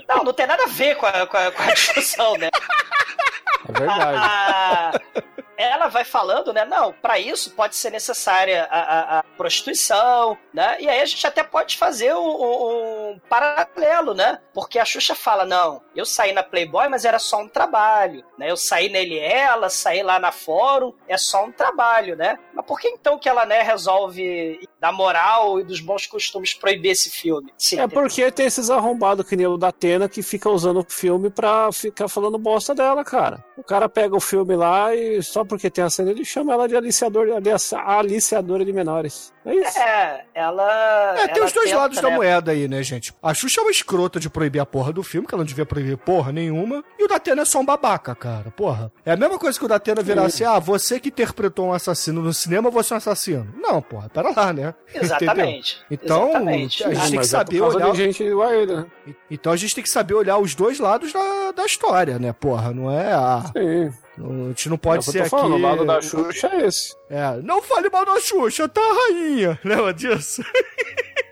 Não, 0.08 0.24
não 0.24 0.32
tem 0.32 0.46
nada 0.46 0.64
a 0.64 0.66
ver 0.66 0.96
com 0.96 1.06
a, 1.06 1.26
com 1.26 1.36
a, 1.36 1.50
com 1.52 1.62
a 1.62 1.72
discussão, 1.72 2.36
né? 2.36 2.48
É 3.68 3.72
verdade. 3.72 5.04
ela 5.56 5.88
vai 5.88 6.04
falando, 6.04 6.52
né? 6.54 6.64
Não, 6.64 6.92
para 6.92 7.18
isso 7.18 7.50
pode 7.50 7.76
ser 7.76 7.90
necessária 7.90 8.66
a, 8.70 8.78
a- 8.80 9.18
a 9.18 9.22
prostituição, 9.36 10.36
né? 10.54 10.76
E 10.80 10.88
aí 10.88 11.00
a 11.00 11.04
gente 11.04 11.26
até 11.26 11.42
pode 11.42 11.76
fazer 11.76 12.14
um, 12.14 12.18
um- 12.18 13.10
um 13.10 13.18
paralelo, 13.28 14.14
né? 14.14 14.38
Porque 14.54 14.78
a 14.78 14.84
Xuxa 14.84 15.14
fala, 15.14 15.44
não, 15.44 15.82
eu 15.94 16.06
saí 16.06 16.32
na 16.32 16.42
Playboy, 16.42 16.88
mas 16.88 17.04
era 17.04 17.18
só 17.18 17.40
um 17.40 17.48
trabalho, 17.48 18.24
né? 18.38 18.50
Eu 18.50 18.56
saí 18.56 18.88
nele 18.88 19.18
ela, 19.18 19.68
saí 19.68 20.02
lá 20.02 20.18
na 20.18 20.32
Fórum, 20.32 20.94
é 21.06 21.18
só 21.18 21.44
um 21.44 21.52
trabalho, 21.52 22.16
né? 22.16 22.38
Mas 22.54 22.64
por 22.64 22.80
que 22.80 22.88
então 22.88 23.18
que 23.18 23.28
ela, 23.28 23.44
né, 23.44 23.60
resolve 23.62 24.66
da 24.80 24.90
moral 24.90 25.60
e 25.60 25.64
dos 25.64 25.80
bons 25.80 26.06
costumes 26.06 26.54
proibir 26.54 26.92
esse 26.92 27.10
filme? 27.10 27.52
Sim, 27.58 27.80
É 27.80 27.86
porque 27.88 28.30
tem 28.32 28.46
esses 28.46 28.70
arrombados 28.70 29.26
que 29.28 29.36
nem 29.36 29.46
o 29.46 29.58
da 29.58 29.68
Atena 29.68 30.08
que 30.08 30.22
fica 30.22 30.48
usando 30.48 30.80
o 30.80 30.86
filme 30.88 31.28
pra 31.28 31.70
ficar 31.72 32.08
falando 32.08 32.38
bosta 32.38 32.74
dela, 32.74 33.04
cara. 33.04 33.44
O 33.60 33.62
cara 33.62 33.88
pega 33.90 34.16
o 34.16 34.20
filme 34.20 34.56
lá 34.56 34.94
e 34.94 35.22
só 35.22 35.44
porque 35.44 35.68
tem 35.70 35.84
a 35.84 35.90
cena 35.90 36.10
ele 36.10 36.24
chama 36.24 36.54
ela 36.54 36.66
de 36.66 36.74
aliciador, 36.74 37.28
alicia- 37.30 37.78
aliciadora 37.78 38.64
de 38.64 38.72
menores. 38.72 39.32
É 39.44 39.54
isso. 39.54 39.78
É, 39.78 40.24
ela. 40.34 41.14
É, 41.18 41.28
tem 41.28 41.36
ela 41.38 41.46
os 41.46 41.52
dois 41.52 41.66
tenta, 41.68 41.78
lados 41.80 42.00
da 42.00 42.10
né? 42.10 42.16
moeda 42.16 42.52
aí, 42.52 42.68
né, 42.68 42.82
gente? 42.82 43.14
A 43.22 43.32
Xuxa 43.32 43.60
é 43.60 43.64
uma 43.64 43.70
escrota 43.70 44.20
de 44.20 44.28
proibir 44.28 44.60
a 44.60 44.66
porra 44.66 44.92
do 44.92 45.02
filme, 45.02 45.26
que 45.26 45.34
ela 45.34 45.40
não 45.42 45.46
devia 45.46 45.64
proibir 45.64 45.96
porra 45.96 46.30
nenhuma. 46.30 46.84
E 46.98 47.04
o 47.04 47.08
Datena 47.08 47.42
é 47.42 47.44
só 47.44 47.60
um 47.60 47.64
babaca, 47.64 48.14
cara. 48.14 48.50
Porra. 48.50 48.92
É 49.04 49.12
a 49.12 49.16
mesma 49.16 49.38
coisa 49.38 49.58
que 49.58 49.64
o 49.64 49.68
Datena 49.68 50.02
virar 50.02 50.24
assim: 50.26 50.44
ah, 50.44 50.58
você 50.58 51.00
que 51.00 51.08
interpretou 51.08 51.66
um 51.68 51.72
assassino 51.72 52.20
no 52.20 52.34
cinema, 52.34 52.70
você 52.70 52.92
é 52.92 52.96
um 52.96 52.98
assassino. 52.98 53.54
Não, 53.56 53.80
porra, 53.80 54.08
pera 54.10 54.30
lá, 54.30 54.52
né? 54.52 54.74
Exatamente. 54.94 55.78
Então, 55.90 56.28
Exatamente. 56.30 56.84
a 56.84 56.88
gente 56.88 56.98
Ah, 56.98 57.02
tem 57.02 57.10
que 57.12 57.18
é 57.18 57.22
saber 57.24 57.58
causa 57.60 57.76
olhar. 57.76 57.94
gente 57.94 58.22
igual 58.22 58.52
ele, 58.54 58.76
né? 58.76 58.86
Então 59.30 59.52
a 59.52 59.56
gente 59.56 59.74
tem 59.74 59.82
que 59.84 59.90
saber 59.90 60.14
olhar 60.14 60.38
os 60.38 60.54
dois 60.54 60.78
lados 60.78 61.12
da, 61.12 61.52
da 61.52 61.64
história, 61.64 62.18
né, 62.18 62.32
porra? 62.32 62.72
Não 62.72 62.90
é 62.90 63.12
a. 63.12 63.42
Sim. 63.56 63.92
A 64.18 64.48
gente 64.48 64.68
não 64.68 64.76
pode 64.76 65.08
É 65.08 65.12
ser 65.12 65.20
aqui. 65.20 65.30
falando, 65.30 65.54
o 65.54 65.58
lado 65.58 65.84
da 65.86 66.00
Xuxa 66.02 66.48
é 66.48 66.66
esse. 66.66 66.94
É, 67.08 67.36
não 67.42 67.62
fale 67.62 67.88
mal 67.88 68.04
da 68.04 68.20
Xuxa, 68.20 68.68
tá, 68.68 68.80
rainha? 68.80 69.58
Lembra 69.64 69.94
disso? 69.94 70.42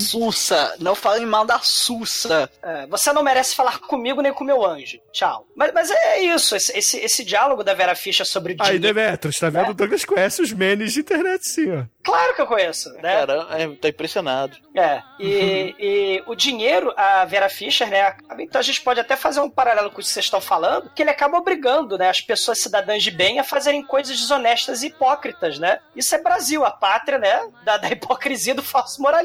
Sussa, 0.00 0.76
não 0.78 0.94
falem 0.94 1.26
mal 1.26 1.44
da 1.44 1.58
Sussa. 1.58 2.50
É, 2.62 2.86
você 2.86 3.12
não 3.12 3.22
merece 3.22 3.54
falar 3.54 3.78
comigo 3.80 4.20
nem 4.20 4.32
com 4.32 4.44
meu 4.44 4.64
anjo. 4.64 4.98
Tchau. 5.12 5.46
Mas, 5.56 5.72
mas 5.72 5.90
é 5.90 6.20
isso, 6.22 6.54
esse, 6.54 6.76
esse, 6.76 6.98
esse 6.98 7.24
diálogo 7.24 7.64
da 7.64 7.74
Vera 7.74 7.94
Fischer 7.94 8.26
sobre 8.26 8.56
Aí. 8.60 8.78
Demetrius, 8.78 9.38
tá 9.38 9.50
vendo? 9.50 9.70
O 9.70 9.74
Douglas 9.74 10.04
conhece 10.04 10.42
os 10.42 10.52
memes 10.52 10.92
de 10.92 11.00
internet, 11.00 11.48
sim, 11.48 11.70
ó. 11.70 11.84
Claro 12.02 12.34
que 12.34 12.42
eu 12.42 12.46
conheço, 12.46 12.92
né? 12.94 13.02
Cara, 13.02 13.46
é, 13.50 13.68
tá 13.68 13.88
impressionado. 13.88 14.56
É, 14.74 15.00
e, 15.20 15.74
e 15.78 16.22
o 16.26 16.34
dinheiro, 16.34 16.92
a 16.96 17.24
Vera 17.24 17.48
Fischer, 17.48 17.88
né? 17.88 18.16
Então 18.40 18.58
a 18.58 18.62
gente 18.62 18.80
pode 18.80 18.98
até 18.98 19.14
fazer 19.14 19.40
um 19.40 19.48
paralelo 19.48 19.88
com 19.90 19.96
o 19.96 19.98
que 20.02 20.08
vocês 20.08 20.24
estão 20.24 20.40
falando, 20.40 20.90
que 20.90 21.02
ele 21.02 21.10
acaba 21.10 21.38
obrigando, 21.38 21.96
né, 21.96 22.08
as 22.08 22.20
pessoas 22.20 22.58
cidadãs 22.58 23.02
de 23.02 23.10
bem 23.10 23.38
a 23.38 23.44
fazerem 23.44 23.84
coisas 23.84 24.18
desonestas 24.18 24.82
e 24.82 24.88
hipócritas, 24.88 25.58
né? 25.58 25.78
Isso 25.94 26.14
é 26.14 26.18
Brasil, 26.18 26.64
a 26.64 26.70
pátria, 26.70 27.18
né? 27.18 27.40
Da, 27.64 27.76
da 27.76 27.88
hipocrisia 27.88 28.54
do 28.54 28.62
falso 28.62 29.00
moralismo. 29.00 29.21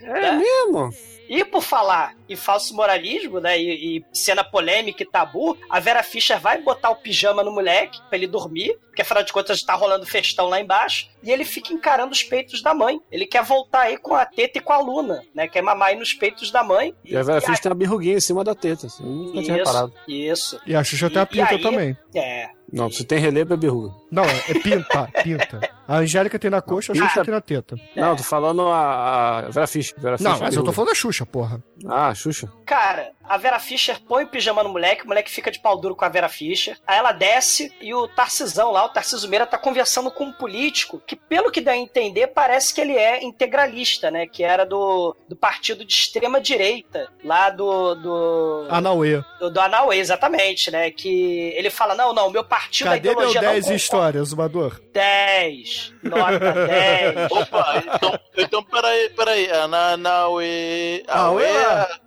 É 0.00 0.12
né? 0.12 0.38
mesmo? 0.38 0.94
E 1.34 1.46
por 1.46 1.62
falar 1.62 2.14
em 2.28 2.36
falso 2.36 2.74
moralismo, 2.76 3.40
né, 3.40 3.58
e, 3.58 3.96
e 3.98 4.04
cena 4.12 4.44
polêmica 4.44 5.02
e 5.02 5.06
tabu, 5.06 5.56
a 5.70 5.80
Vera 5.80 6.02
Fischer 6.02 6.38
vai 6.38 6.60
botar 6.60 6.90
o 6.90 6.96
pijama 6.96 7.42
no 7.42 7.50
moleque 7.50 7.98
pra 8.10 8.18
ele 8.18 8.26
dormir, 8.26 8.76
porque 8.86 9.00
afinal 9.00 9.22
de 9.22 9.32
contas 9.32 9.62
tá 9.62 9.72
rolando 9.72 10.04
festão 10.04 10.48
lá 10.50 10.60
embaixo, 10.60 11.08
e 11.22 11.30
ele 11.30 11.46
fica 11.46 11.72
encarando 11.72 12.12
os 12.12 12.22
peitos 12.22 12.60
da 12.62 12.74
mãe. 12.74 13.00
Ele 13.10 13.24
quer 13.24 13.42
voltar 13.42 13.82
aí 13.84 13.96
com 13.96 14.14
a 14.14 14.26
teta 14.26 14.58
e 14.58 14.60
com 14.60 14.74
a 14.74 14.78
Luna, 14.80 15.22
né, 15.34 15.48
quer 15.48 15.62
mamar 15.62 15.88
aí 15.88 15.96
nos 15.96 16.12
peitos 16.12 16.50
da 16.50 16.62
mãe. 16.62 16.94
E 17.02 17.16
a 17.16 17.22
Vera 17.22 17.40
Fischer 17.40 17.60
tem 17.62 17.70
uma 17.70 17.76
birruguinha 17.78 18.16
em 18.16 18.20
cima 18.20 18.44
da 18.44 18.54
teta. 18.54 18.86
Assim, 18.88 19.02
nunca 19.02 19.40
tinha 19.42 19.56
reparado. 19.56 19.92
Isso, 20.06 20.56
isso. 20.56 20.60
E 20.66 20.76
a 20.76 20.84
Xuxa 20.84 21.08
tem 21.08 21.18
a 21.18 21.22
E- 21.22 21.24
e 21.24 21.28
pinta 21.28 21.54
aí- 21.54 21.62
também. 21.62 21.96
É. 22.14 22.50
Não, 22.72 22.90
se 22.90 23.04
tem 23.04 23.18
relevo 23.18 23.52
é 23.52 23.56
birruga. 23.56 23.94
Não, 24.10 24.24
é, 24.24 24.36
é 24.48 24.54
pinta, 24.54 25.06
pinta. 25.22 25.60
A 25.86 25.98
Angélica 25.98 26.38
tem 26.38 26.50
na 26.50 26.62
coxa, 26.62 26.92
a 26.92 26.94
Xuxa 26.94 27.08
Pinta- 27.08 27.24
tem 27.26 27.34
na 27.34 27.40
teta. 27.42 27.76
Não, 27.94 28.16
tô 28.16 28.22
falando 28.22 28.62
a, 28.66 29.40
a 29.40 29.50
Vera 29.50 29.66
Fischer. 29.66 29.94
Vera 30.00 30.16
Não, 30.18 30.30
Fischer 30.30 30.42
é 30.42 30.46
mas 30.46 30.56
eu 30.56 30.64
tô 30.64 30.72
falando 30.72 30.88
da 30.88 30.94
Xuxa, 30.94 31.21
porra. 31.26 31.62
Ah, 31.88 32.14
Xuxa. 32.14 32.50
Cara, 32.66 33.12
a 33.32 33.38
Vera 33.38 33.58
Fischer 33.58 33.98
põe 34.06 34.24
o 34.24 34.26
pijama 34.26 34.62
no 34.62 34.68
moleque, 34.68 35.04
o 35.04 35.08
moleque 35.08 35.30
fica 35.30 35.50
de 35.50 35.58
pau 35.58 35.80
duro 35.80 35.96
com 35.96 36.04
a 36.04 36.08
Vera 36.10 36.28
Fischer. 36.28 36.76
Aí 36.86 36.98
ela 36.98 37.12
desce 37.12 37.72
e 37.80 37.94
o 37.94 38.06
Tarcisão 38.06 38.70
lá, 38.70 38.84
o 38.84 38.90
Tarciso 38.90 39.26
Meira, 39.26 39.46
tá 39.46 39.56
conversando 39.56 40.10
com 40.10 40.24
um 40.24 40.32
político 40.32 41.00
que, 41.06 41.16
pelo 41.16 41.50
que 41.50 41.62
dá 41.62 41.72
a 41.72 41.76
entender, 41.76 42.26
parece 42.26 42.74
que 42.74 42.80
ele 42.82 42.94
é 42.94 43.24
integralista, 43.24 44.10
né? 44.10 44.26
Que 44.26 44.44
era 44.44 44.66
do, 44.66 45.16
do 45.26 45.34
partido 45.34 45.82
de 45.82 45.94
extrema 45.94 46.42
direita, 46.42 47.08
lá 47.24 47.48
do. 47.48 47.94
do 47.94 48.66
Anauê. 48.68 49.22
do, 49.40 49.48
do 49.50 49.60
Anauê, 49.62 49.96
exatamente, 49.96 50.70
né? 50.70 50.90
Que 50.90 51.54
ele 51.56 51.70
fala: 51.70 51.94
não, 51.94 52.12
não, 52.12 52.28
meu 52.28 52.44
partido, 52.44 52.88
a 52.88 52.90
Cadê 52.90 53.08
meu 53.08 53.12
ideologia 53.12 53.40
10 53.40 53.46
não 53.46 53.56
em 53.56 53.60
concorda. 53.62 53.76
história, 53.76 54.24
Zumador? 54.24 54.78
10. 54.92 55.94
Nota 56.02 56.66
10. 56.66 57.32
Opa, 57.32 57.82
então, 57.86 58.20
então 58.36 58.62
peraí, 58.62 59.08
peraí. 59.08 59.50
Ananauê. 59.50 61.02
Auê. 61.08 61.46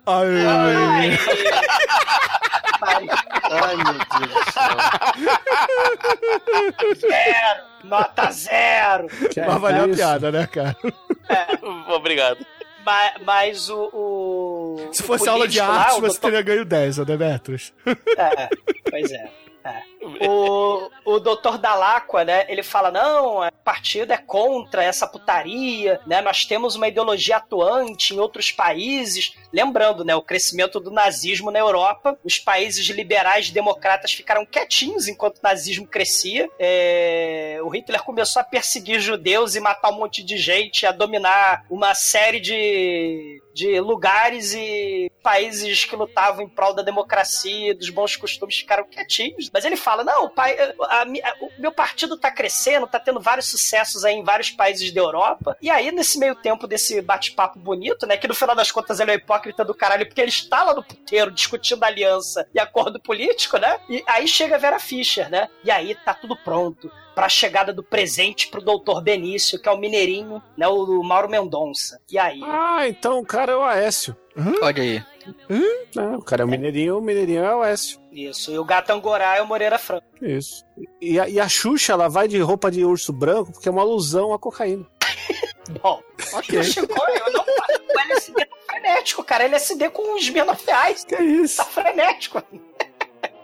Aê. 0.06 1.15
Ai, 2.82 3.76
meu 3.76 3.94
Deus 3.94 4.34
do 4.34 4.52
céu. 4.52 4.76
Zero. 6.96 7.62
Nota 7.84 8.30
zero. 8.30 9.06
Mas 9.46 9.60
valeu 9.60 9.84
a 9.84 9.86
Isso. 9.88 9.96
piada, 9.96 10.32
né, 10.32 10.46
cara? 10.46 10.76
Obrigado. 11.94 12.44
Mas, 12.84 13.12
mas 13.24 13.68
o, 13.70 13.90
o. 13.92 14.88
Se 14.92 15.02
o 15.02 15.04
fosse 15.04 15.28
aula 15.28 15.48
de 15.48 15.58
lá, 15.58 15.66
arte, 15.66 15.94
você 15.94 16.00
doutor- 16.00 16.20
teria 16.20 16.42
ganho 16.42 16.64
10, 16.64 16.98
ô 17.00 17.04
Demetrius. 17.04 17.72
É, 18.16 18.48
pois 18.88 19.10
é. 19.10 19.28
O, 20.20 20.90
o 21.04 21.20
doutor 21.20 21.58
Dalacqua, 21.58 22.24
né, 22.24 22.46
ele 22.48 22.62
fala, 22.62 22.90
não, 22.90 23.46
o 23.46 23.52
partido 23.64 24.12
é 24.12 24.16
contra 24.16 24.82
essa 24.82 25.06
putaria, 25.06 26.00
né, 26.06 26.20
nós 26.20 26.44
temos 26.44 26.76
uma 26.76 26.88
ideologia 26.88 27.36
atuante 27.36 28.14
em 28.14 28.18
outros 28.18 28.50
países. 28.50 29.34
Lembrando, 29.52 30.04
né, 30.04 30.14
o 30.14 30.22
crescimento 30.22 30.78
do 30.78 30.90
nazismo 30.90 31.50
na 31.50 31.58
Europa, 31.58 32.18
os 32.24 32.38
países 32.38 32.86
liberais 32.88 33.50
democratas 33.50 34.12
ficaram 34.12 34.46
quietinhos 34.46 35.08
enquanto 35.08 35.38
o 35.38 35.42
nazismo 35.42 35.86
crescia. 35.86 36.48
É, 36.58 37.58
o 37.62 37.68
Hitler 37.68 38.02
começou 38.02 38.40
a 38.40 38.44
perseguir 38.44 39.00
judeus 39.00 39.54
e 39.54 39.60
matar 39.60 39.90
um 39.90 39.98
monte 39.98 40.22
de 40.22 40.36
gente, 40.36 40.86
a 40.86 40.92
dominar 40.92 41.64
uma 41.70 41.94
série 41.94 42.40
de, 42.40 43.42
de 43.54 43.80
lugares 43.80 44.54
e 44.54 45.10
países 45.22 45.84
que 45.84 45.96
lutavam 45.96 46.44
em 46.44 46.48
prol 46.48 46.74
da 46.74 46.82
democracia, 46.82 47.74
dos 47.74 47.90
bons 47.90 48.16
costumes, 48.16 48.56
ficaram 48.56 48.84
quietinhos. 48.84 49.50
Mas 49.52 49.64
ele 49.64 49.76
fala, 49.76 49.95
não, 50.04 50.28
pai, 50.28 50.56
a, 50.58 51.02
a, 51.02 51.06
o 51.40 51.50
meu 51.58 51.72
partido 51.72 52.16
tá 52.16 52.30
crescendo, 52.30 52.86
tá 52.86 52.98
tendo 52.98 53.20
vários 53.20 53.48
sucessos 53.48 54.04
aí 54.04 54.14
em 54.14 54.24
vários 54.24 54.50
países 54.50 54.92
da 54.92 55.00
Europa. 55.00 55.56
E 55.60 55.70
aí, 55.70 55.90
nesse 55.92 56.18
meio 56.18 56.34
tempo 56.34 56.66
desse 56.66 57.00
bate-papo 57.00 57.58
bonito, 57.58 58.06
né, 58.06 58.16
que 58.16 58.28
no 58.28 58.34
final 58.34 58.54
das 58.54 58.70
contas 58.70 59.00
ele 59.00 59.12
é 59.12 59.14
hipócrita 59.14 59.64
do 59.64 59.74
caralho, 59.74 60.06
porque 60.06 60.20
ele 60.20 60.30
está 60.30 60.62
lá 60.62 60.74
no 60.74 60.82
puteiro 60.82 61.30
discutindo 61.30 61.84
aliança 61.84 62.46
e 62.54 62.58
acordo 62.58 63.00
político, 63.00 63.58
né? 63.58 63.78
E 63.88 64.02
aí 64.06 64.26
chega 64.26 64.56
a 64.56 64.58
Vera 64.58 64.78
Fischer, 64.78 65.30
né? 65.30 65.48
E 65.64 65.70
aí 65.70 65.94
tá 65.94 66.14
tudo 66.14 66.36
pronto 66.36 66.90
para 67.14 67.26
a 67.26 67.30
chegada 67.30 67.72
do 67.72 67.82
presente 67.82 68.48
pro 68.48 68.60
doutor 68.60 69.02
Benício, 69.02 69.58
que 69.58 69.66
é 69.66 69.72
o 69.72 69.78
mineirinho, 69.78 70.42
né, 70.54 70.68
o 70.68 71.02
Mauro 71.02 71.30
Mendonça. 71.30 71.98
E 72.10 72.18
aí? 72.18 72.40
Ah, 72.44 72.86
então 72.86 73.18
o 73.18 73.24
cara 73.24 73.52
é 73.52 73.56
o 73.56 73.64
Aécio. 73.64 74.14
Olha 74.60 74.82
aí. 74.82 75.02
Hum? 75.50 75.84
Não, 75.94 76.14
o 76.16 76.22
cara 76.22 76.42
é 76.42 76.44
o 76.44 76.48
Mineirinho, 76.48 76.98
o 76.98 77.00
Mineirinho 77.00 77.44
é 77.44 77.54
o 77.54 77.62
Aécio. 77.62 77.98
Isso, 78.12 78.50
e 78.52 78.58
o 78.58 78.64
gato 78.64 78.90
Angorá 78.90 79.36
é 79.36 79.42
o 79.42 79.46
Moreira 79.46 79.78
Franco. 79.78 80.06
Isso. 80.20 80.64
E 81.00 81.18
a, 81.18 81.28
e 81.28 81.40
a 81.40 81.48
Xuxa, 81.48 81.92
ela 81.92 82.08
vai 82.08 82.28
de 82.28 82.38
roupa 82.38 82.70
de 82.70 82.84
urso 82.84 83.12
branco 83.12 83.52
porque 83.52 83.68
é 83.68 83.72
uma 83.72 83.82
alusão 83.82 84.32
à 84.32 84.38
cocaína. 84.38 84.86
Bom, 85.82 86.00
ok. 86.32 86.62
Chegou, 86.62 87.08
eu 87.08 87.32
não 87.32 87.44
o 87.96 88.00
LSD 88.00 88.46
tá 88.46 88.56
frenético, 88.66 89.24
cara. 89.24 89.44
LSD 89.44 89.90
com 89.90 90.14
os 90.16 90.28
menofiais. 90.28 91.04
Que 91.04 91.16
isso? 91.16 91.56
Tá 91.56 91.64
frenético. 91.64 92.42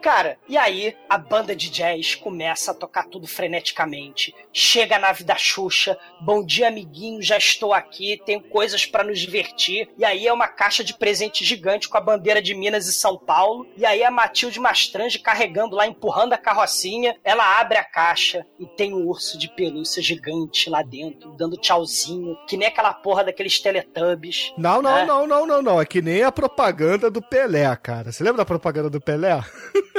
Cara, 0.03 0.37
e 0.49 0.57
aí 0.59 0.97
a 1.09 1.17
banda 1.17 1.55
de 1.55 1.71
jazz 1.71 2.17
começa 2.17 2.73
a 2.73 2.75
tocar 2.75 3.07
tudo 3.07 3.29
freneticamente. 3.29 4.35
Chega 4.53 4.97
a 4.97 4.99
nave 4.99 5.23
da 5.23 5.37
Xuxa, 5.37 5.97
bom 6.21 6.45
dia 6.45 6.67
amiguinho, 6.67 7.23
já 7.23 7.39
estou 7.39 7.73
aqui, 7.73 8.21
tenho 8.27 8.41
coisas 8.41 8.85
para 8.85 9.05
nos 9.05 9.21
divertir. 9.21 9.89
E 9.97 10.05
aí 10.05 10.27
é 10.27 10.33
uma 10.33 10.49
caixa 10.49 10.83
de 10.83 10.99
presente 10.99 11.45
gigante 11.45 11.89
com 11.89 11.97
a 11.97 12.01
bandeira 12.01 12.43
de 12.43 12.53
Minas 12.53 12.89
e 12.89 12.93
São 12.93 13.17
Paulo. 13.17 13.65
E 13.77 13.87
aí 13.87 14.03
a 14.03 14.11
Matilde 14.11 14.59
Mastrange 14.59 15.21
carregando 15.21 15.77
lá, 15.77 15.87
empurrando 15.87 16.33
a 16.33 16.39
carrocinha. 16.39 17.17
Ela 17.23 17.61
abre 17.61 17.79
a 17.79 17.85
caixa 17.85 18.45
e 18.59 18.67
tem 18.67 18.93
um 18.93 19.07
urso 19.07 19.39
de 19.39 19.49
pelúcia 19.55 20.03
gigante 20.03 20.69
lá 20.69 20.83
dentro, 20.83 21.31
dando 21.37 21.57
tchauzinho, 21.57 22.37
que 22.49 22.57
nem 22.57 22.67
aquela 22.67 22.93
porra 22.93 23.23
daqueles 23.23 23.61
Teletubbies. 23.61 24.53
Não, 24.59 24.83
não, 24.83 24.97
né? 24.97 25.05
não, 25.05 25.27
não, 25.29 25.47
não, 25.47 25.63
não. 25.63 25.81
É 25.81 25.87
que 25.87 26.03
nem 26.03 26.25
a 26.25 26.33
propaganda 26.33 27.09
do 27.09 27.23
Pelé, 27.23 27.77
cara. 27.77 28.11
Você 28.11 28.25
lembra 28.25 28.39
da 28.39 28.45
propaganda 28.45 28.91
do 28.91 29.01
Pelé? 29.01 29.41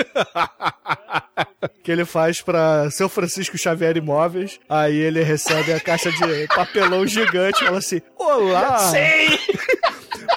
que 1.84 1.92
ele 1.92 2.06
faz 2.06 2.42
pra 2.42 2.90
seu 2.92 3.08
Francisco 3.10 3.58
Xavier 3.58 3.98
Imóveis. 3.98 4.60
Aí 4.70 4.96
ele 4.96 5.22
recebe 5.24 5.74
a 5.74 5.80
caixa 5.80 6.12
de 6.12 6.48
papelão 6.48 7.06
gigante 7.06 7.62
e 7.64 7.66
fala 7.66 7.78
assim: 7.80 8.02
Olá! 8.18 8.78
Sei! 8.80 9.28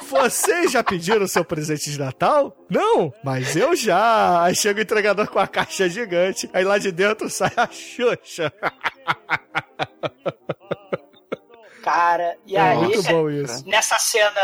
Vocês 0.09 0.71
já 0.73 0.83
pediram 0.85 1.27
seu 1.27 1.45
presente 1.45 1.91
de 1.91 1.99
Natal? 1.99 2.57
Não, 2.71 3.13
mas 3.25 3.57
eu 3.57 3.75
já. 3.77 4.43
Aí 4.45 4.55
chega 4.55 4.79
o 4.79 4.83
entregador 4.83 5.29
com 5.29 5.39
a 5.39 5.47
caixa 5.47 5.89
gigante, 5.89 6.49
aí 6.53 6.65
lá 6.65 6.79
de 6.79 6.91
dentro 6.93 7.29
sai 7.29 7.53
a 7.57 7.69
Xuxa. 7.71 8.53
Cara, 11.83 12.37
e 12.45 12.57
É 12.57 12.61
aí, 12.61 12.79
muito 12.79 13.03
bom 13.05 13.31
isso. 13.31 13.63
nessa 13.69 13.97
cena, 13.99 14.41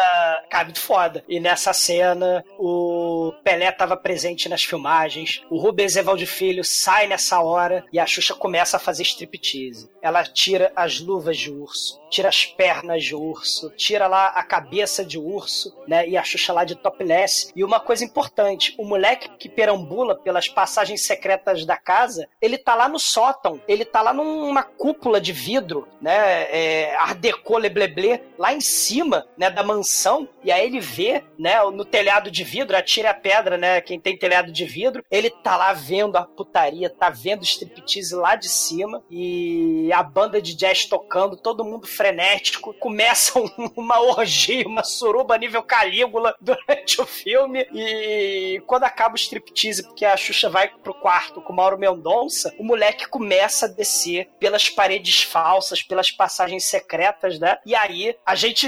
cara, 0.48 0.64
muito 0.66 0.80
foda. 0.80 1.24
E 1.28 1.40
nessa 1.40 1.72
cena, 1.72 2.44
o 2.56 3.01
Pelé 3.44 3.70
tava 3.72 3.97
presente 3.97 4.48
nas 4.48 4.64
filmagens, 4.64 5.43
o 5.51 5.59
Rubens 5.59 5.97
Evaldo 5.97 6.26
Filho 6.26 6.64
sai 6.64 7.06
nessa 7.06 7.40
hora 7.40 7.84
e 7.93 7.98
a 7.98 8.06
Xuxa 8.06 8.34
começa 8.34 8.76
a 8.76 8.80
fazer 8.80 9.02
striptease. 9.02 9.90
Ela 10.01 10.24
tira 10.24 10.72
as 10.74 11.01
luvas 11.01 11.36
de 11.36 11.51
urso, 11.51 12.01
tira 12.10 12.28
as 12.28 12.44
pernas 12.44 13.05
de 13.05 13.14
urso, 13.14 13.70
tira 13.76 14.06
lá 14.06 14.28
a 14.28 14.43
cabeça 14.43 15.05
de 15.05 15.18
urso, 15.18 15.74
né? 15.86 16.09
E 16.09 16.16
a 16.16 16.24
Xuxa 16.24 16.52
lá 16.52 16.64
de 16.64 16.74
topless. 16.74 17.52
E 17.55 17.62
uma 17.64 17.80
coisa 17.80 18.05
importante, 18.05 18.74
o 18.78 18.84
moleque 18.84 19.30
que 19.39 19.48
perambula 19.48 20.16
pelas 20.16 20.48
passagens 20.48 21.06
secretas 21.06 21.64
da 21.64 21.76
casa, 21.76 22.28
ele 22.40 22.59
tá 22.59 22.74
lá 22.74 22.89
no 22.89 22.98
sótão, 22.98 23.60
ele 23.68 23.84
tá 23.84 24.02
lá 24.02 24.12
numa 24.12 24.62
cúpula 24.62 25.20
de 25.20 25.32
vidro, 25.32 25.89
né? 26.01 26.47
É, 26.51 26.94
Art 26.97 27.18
Lebleble, 27.59 28.20
lá 28.39 28.52
em 28.52 28.60
cima, 28.60 29.26
né, 29.36 29.51
da 29.51 29.62
mansão, 29.62 30.28
e 30.43 30.51
aí 30.51 30.66
ele 30.66 30.80
vê, 30.80 31.22
né, 31.39 31.62
no 31.70 31.84
telhado 31.84 32.30
de 32.30 32.44
vidro, 32.44 32.76
a 33.06 33.14
pedra, 33.14 33.56
né, 33.56 33.80
quem 33.80 33.98
tem 34.00 34.16
telhado 34.16 34.52
de 34.52 34.64
vidro, 34.64 35.04
ele 35.10 35.30
tá 35.30 35.56
lá 35.56 35.72
vendo 35.72 36.16
a 36.16 36.24
putaria, 36.24 36.90
tá 36.90 37.10
vendo 37.10 37.40
o 37.42 37.44
striptease 37.44 38.14
lá 38.14 38.36
de 38.36 38.48
cima, 38.48 39.02
e 39.10 39.90
a 39.92 40.02
banda 40.02 40.40
de 40.40 40.54
jazz 40.54 40.86
tocando, 40.86 41.36
todo 41.36 41.64
mundo 41.64 41.86
frenético, 41.86 42.74
começa 42.74 43.38
um- 43.40 43.70
uma 43.76 44.00
orgia, 44.00 44.66
uma 44.66 44.84
suruba 44.84 45.36
nível 45.38 45.62
Calígula 45.62 46.34
durante 46.40 47.00
o 47.00 47.06
filme, 47.06 47.66
e 47.72 48.62
quando 48.66 48.84
acaba 48.84 49.14
o 49.14 49.18
striptease, 49.18 49.82
porque 49.82 50.04
a 50.04 50.16
Xuxa 50.16 50.48
vai 50.48 50.68
pro 50.68 50.94
quarto 50.94 51.40
com 51.40 51.52
o 51.52 51.56
Mauro 51.56 51.78
Mendonça, 51.78 52.52
o 52.58 52.64
moleque 52.64 53.08
começa 53.08 53.66
a 53.66 53.68
descer 53.68 54.28
pelas 54.38 54.68
paredes 54.68 55.22
falsas, 55.22 55.82
pelas 55.82 56.10
passagens 56.10 56.64
secretas, 56.64 57.38
né? 57.38 57.58
E 57.64 57.74
aí 57.74 58.16
a 58.24 58.34
gente 58.34 58.66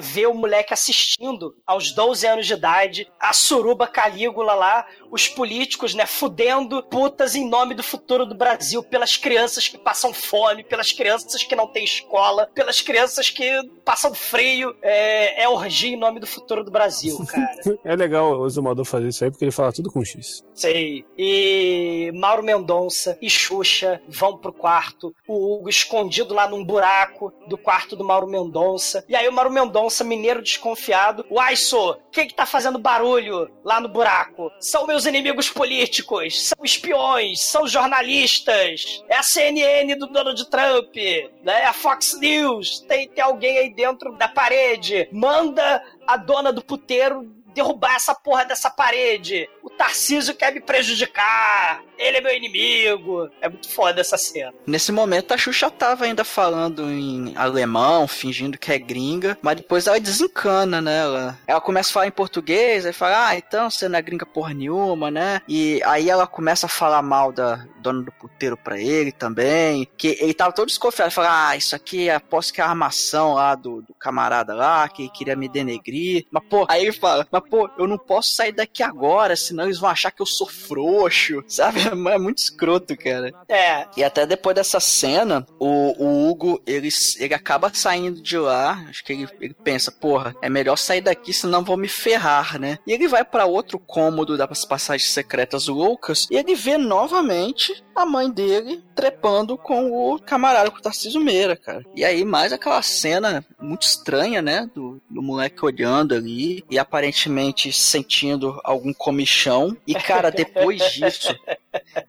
vê 0.00 0.26
o 0.26 0.34
moleque 0.34 0.72
assistindo 0.72 1.54
aos 1.66 1.92
12 1.92 2.26
anos 2.26 2.46
de 2.46 2.54
idade, 2.54 3.08
a 3.18 3.32
suruba 3.52 3.86
Calígula 3.86 4.54
lá, 4.54 4.86
os 5.10 5.28
políticos, 5.28 5.94
né, 5.94 6.06
fudendo 6.06 6.82
putas 6.84 7.34
em 7.34 7.46
nome 7.46 7.74
do 7.74 7.82
futuro 7.82 8.24
do 8.24 8.34
Brasil, 8.34 8.82
pelas 8.82 9.18
crianças 9.18 9.68
que 9.68 9.76
passam 9.76 10.14
fome, 10.14 10.64
pelas 10.64 10.90
crianças 10.90 11.42
que 11.42 11.54
não 11.54 11.66
têm 11.66 11.84
escola, 11.84 12.48
pelas 12.54 12.80
crianças 12.80 13.28
que 13.28 13.60
passam 13.84 14.14
frio. 14.14 14.74
É, 14.82 15.42
é 15.42 15.48
orgia 15.48 15.94
em 15.94 15.98
nome 15.98 16.20
do 16.20 16.26
futuro 16.26 16.64
do 16.64 16.70
Brasil, 16.70 17.18
cara. 17.26 17.52
É 17.84 17.96
legal 17.96 18.38
o 18.38 18.48
Zumador 18.48 18.84
fazer 18.84 19.08
isso 19.08 19.24
aí 19.24 19.30
porque 19.30 19.44
ele 19.44 19.52
fala 19.52 19.72
tudo 19.72 19.90
com 19.90 20.04
X. 20.04 20.44
Sei. 20.54 21.04
E 21.18 22.12
Mauro 22.14 22.42
Mendonça 22.42 23.18
e 23.20 23.28
Xuxa 23.28 24.00
vão 24.08 24.36
pro 24.38 24.52
quarto. 24.52 25.14
O 25.26 25.54
Hugo 25.54 25.68
escondido 25.68 26.34
lá 26.34 26.48
num 26.48 26.64
buraco 26.64 27.32
do 27.48 27.58
quarto 27.58 27.96
do 27.96 28.04
Mauro 28.04 28.26
Mendonça. 28.26 29.04
E 29.08 29.16
aí 29.16 29.28
o 29.28 29.32
Mauro 29.32 29.50
Mendonça, 29.50 30.04
mineiro 30.04 30.42
desconfiado. 30.42 31.24
Uai, 31.30 31.56
sô, 31.56 31.96
quem 32.10 32.26
que 32.26 32.34
tá 32.34 32.46
fazendo 32.46 32.78
barulho 32.78 33.50
lá 33.64 33.80
no 33.80 33.88
buraco? 33.88 34.50
São 34.60 34.86
meus 34.86 35.06
inimigos 35.06 35.50
políticos, 35.50 36.48
são 36.48 36.64
espiões, 36.64 37.40
são 37.40 37.66
jornalistas. 37.66 39.02
É 39.08 39.16
a 39.16 39.22
CNN 39.22 39.96
do 39.96 40.06
Donald 40.06 40.48
Trump, 40.50 40.94
né? 41.42 41.62
É 41.62 41.66
a 41.66 41.72
Fox 41.72 42.18
News. 42.18 42.80
Tem, 42.80 43.08
tem 43.08 43.24
alguém 43.24 43.58
aí 43.58 43.71
dentro 43.72 44.12
da 44.16 44.28
parede. 44.28 45.08
Manda 45.12 45.82
a 46.06 46.16
dona 46.16 46.52
do 46.52 46.62
puteiro 46.62 47.42
derrubar 47.52 47.94
essa 47.94 48.14
porra 48.14 48.44
dessa 48.44 48.70
parede. 48.70 49.48
O 49.62 49.70
Tarcísio 49.70 50.34
quer 50.34 50.52
me 50.52 50.60
prejudicar. 50.60 51.82
Ele 51.98 52.16
é 52.16 52.20
meu 52.20 52.34
inimigo. 52.34 53.30
É 53.40 53.48
muito 53.48 53.68
foda 53.68 54.00
essa 54.00 54.16
cena. 54.16 54.52
Nesse 54.66 54.90
momento 54.90 55.32
a 55.32 55.38
Xuxa 55.38 55.70
tava 55.70 56.04
ainda 56.04 56.24
falando 56.24 56.90
em 56.90 57.32
alemão, 57.36 58.08
fingindo 58.08 58.58
que 58.58 58.72
é 58.72 58.78
gringa, 58.78 59.38
mas 59.40 59.56
depois 59.56 59.86
ela 59.86 60.00
desencana, 60.00 60.80
né? 60.80 61.00
Ela, 61.00 61.38
ela 61.46 61.60
começa 61.60 61.90
a 61.90 61.92
falar 61.92 62.06
em 62.06 62.12
português, 62.12 62.84
aí 62.84 62.92
fala, 62.92 63.28
ah, 63.28 63.36
então 63.36 63.70
você 63.70 63.88
não 63.88 63.98
é 63.98 64.02
gringa 64.02 64.26
porra 64.26 64.54
nenhuma, 64.54 65.10
né? 65.10 65.40
E 65.48 65.80
aí 65.84 66.10
ela 66.10 66.26
começa 66.26 66.66
a 66.66 66.68
falar 66.68 67.02
mal 67.02 67.30
da 67.32 67.66
dona 67.82 68.02
do 68.02 68.12
puteiro 68.12 68.56
pra 68.56 68.80
ele 68.80 69.12
também, 69.12 69.88
que 69.96 70.16
ele 70.20 70.34
tava 70.34 70.52
todo 70.52 70.68
desconfiado, 70.68 71.10
fala, 71.10 71.48
ah, 71.48 71.56
isso 71.56 71.74
aqui 71.74 72.08
aposto 72.08 72.52
que 72.52 72.60
é 72.60 72.64
a 72.64 72.68
armação 72.68 73.34
lá 73.34 73.54
do, 73.54 73.82
do 73.82 73.94
camarada 73.94 74.54
lá, 74.54 74.88
que 74.88 75.08
queria 75.10 75.36
me 75.36 75.48
denegrir, 75.48 76.26
mas 76.30 76.42
pô, 76.48 76.66
aí 76.68 76.82
ele 76.82 76.92
fala, 76.92 77.26
mas 77.30 77.42
pô, 77.48 77.68
eu 77.78 77.86
não 77.86 77.98
posso 77.98 78.34
sair 78.34 78.52
daqui 78.52 78.82
agora, 78.82 79.36
senão 79.36 79.64
eles 79.64 79.78
vão 79.78 79.90
achar 79.90 80.10
que 80.10 80.22
eu 80.22 80.26
sou 80.26 80.48
frouxo, 80.48 81.42
sabe? 81.48 81.80
É 81.80 82.18
muito 82.18 82.38
escroto, 82.38 82.96
cara. 82.96 83.32
É. 83.48 83.86
E 83.96 84.04
até 84.04 84.26
depois 84.26 84.54
dessa 84.54 84.80
cena, 84.80 85.46
o, 85.58 86.04
o 86.04 86.30
Hugo, 86.30 86.62
ele, 86.66 86.88
ele 87.18 87.34
acaba 87.34 87.70
saindo 87.72 88.22
de 88.22 88.38
lá. 88.38 88.84
Acho 88.88 89.04
que 89.04 89.12
ele, 89.12 89.28
ele 89.40 89.54
pensa, 89.54 89.90
porra, 89.90 90.34
é 90.42 90.48
melhor 90.48 90.76
sair 90.76 91.00
daqui, 91.00 91.32
senão 91.32 91.64
vou 91.64 91.76
me 91.76 91.88
ferrar, 91.88 92.58
né? 92.58 92.78
E 92.86 92.92
ele 92.92 93.08
vai 93.08 93.24
pra 93.24 93.46
outro 93.46 93.78
cômodo 93.78 94.36
das 94.36 94.64
passagens 94.64 95.10
secretas 95.10 95.68
loucas 95.68 96.26
e 96.30 96.36
ele 96.36 96.54
vê 96.54 96.76
novamente 96.78 97.71
a 97.94 98.06
mãe 98.06 98.30
dele 98.30 98.82
trepando 98.94 99.56
com 99.56 99.90
o 99.90 100.18
camarada, 100.18 100.70
com 100.70 100.78
o 100.78 100.82
Tarcísio 100.82 101.20
Meira, 101.20 101.56
cara. 101.56 101.84
E 101.94 102.04
aí, 102.04 102.24
mais 102.24 102.52
aquela 102.52 102.82
cena 102.82 103.44
muito 103.60 103.82
estranha, 103.82 104.42
né? 104.42 104.68
Do, 104.74 105.00
do 105.08 105.22
moleque 105.22 105.64
olhando 105.64 106.14
ali 106.14 106.64
e 106.70 106.78
aparentemente 106.78 107.72
sentindo 107.72 108.60
algum 108.64 108.92
comichão. 108.92 109.76
E, 109.86 109.94
cara, 109.94 110.30
depois 110.32 110.80
disso, 110.92 111.34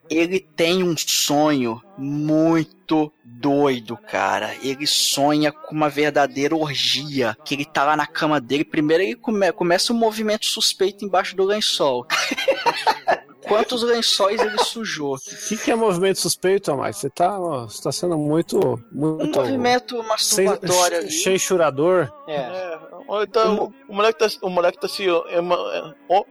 ele 0.09 0.39
tem 0.39 0.83
um 0.83 0.95
sonho 0.97 1.81
muito 1.97 3.11
doido, 3.23 3.97
cara. 3.97 4.55
Ele 4.61 4.87
sonha 4.87 5.51
com 5.51 5.75
uma 5.75 5.89
verdadeira 5.89 6.55
orgia. 6.55 7.35
Que 7.43 7.55
ele 7.55 7.65
tá 7.65 7.83
lá 7.83 7.95
na 7.95 8.07
cama 8.07 8.39
dele. 8.39 8.63
Primeiro 8.63 9.03
ele 9.03 9.15
come 9.15 9.51
começa 9.51 9.93
um 9.93 9.97
movimento 9.97 10.45
suspeito 10.45 11.05
embaixo 11.05 11.35
do 11.35 11.43
lençol. 11.43 12.07
Quantos 13.47 13.83
lençóis 13.83 14.41
ele 14.41 14.57
sujou? 14.63 15.15
O 15.15 15.47
que, 15.47 15.57
que, 15.57 15.71
é 15.71 15.75
movimento 15.75 16.19
suspeito, 16.19 16.71
Amai? 16.71 16.93
Você 16.93 17.09
tá, 17.09 17.37
você 17.37 17.83
tá 17.83 17.91
sendo 17.91 18.17
muito. 18.17 18.81
muito 18.91 19.39
um 19.39 19.43
movimento 19.43 20.03
masturbatório 20.03 20.97
ali. 20.97 21.11
Chenchurador. 21.11 22.11
É. 22.27 22.35
é. 22.35 22.79
Então, 23.21 23.73
o, 23.87 23.91
o, 23.91 23.95
moleque 23.95 24.19
tá, 24.19 24.27
o 24.41 24.49
moleque 24.49 24.79
tá 24.79 24.87
se 24.87 25.05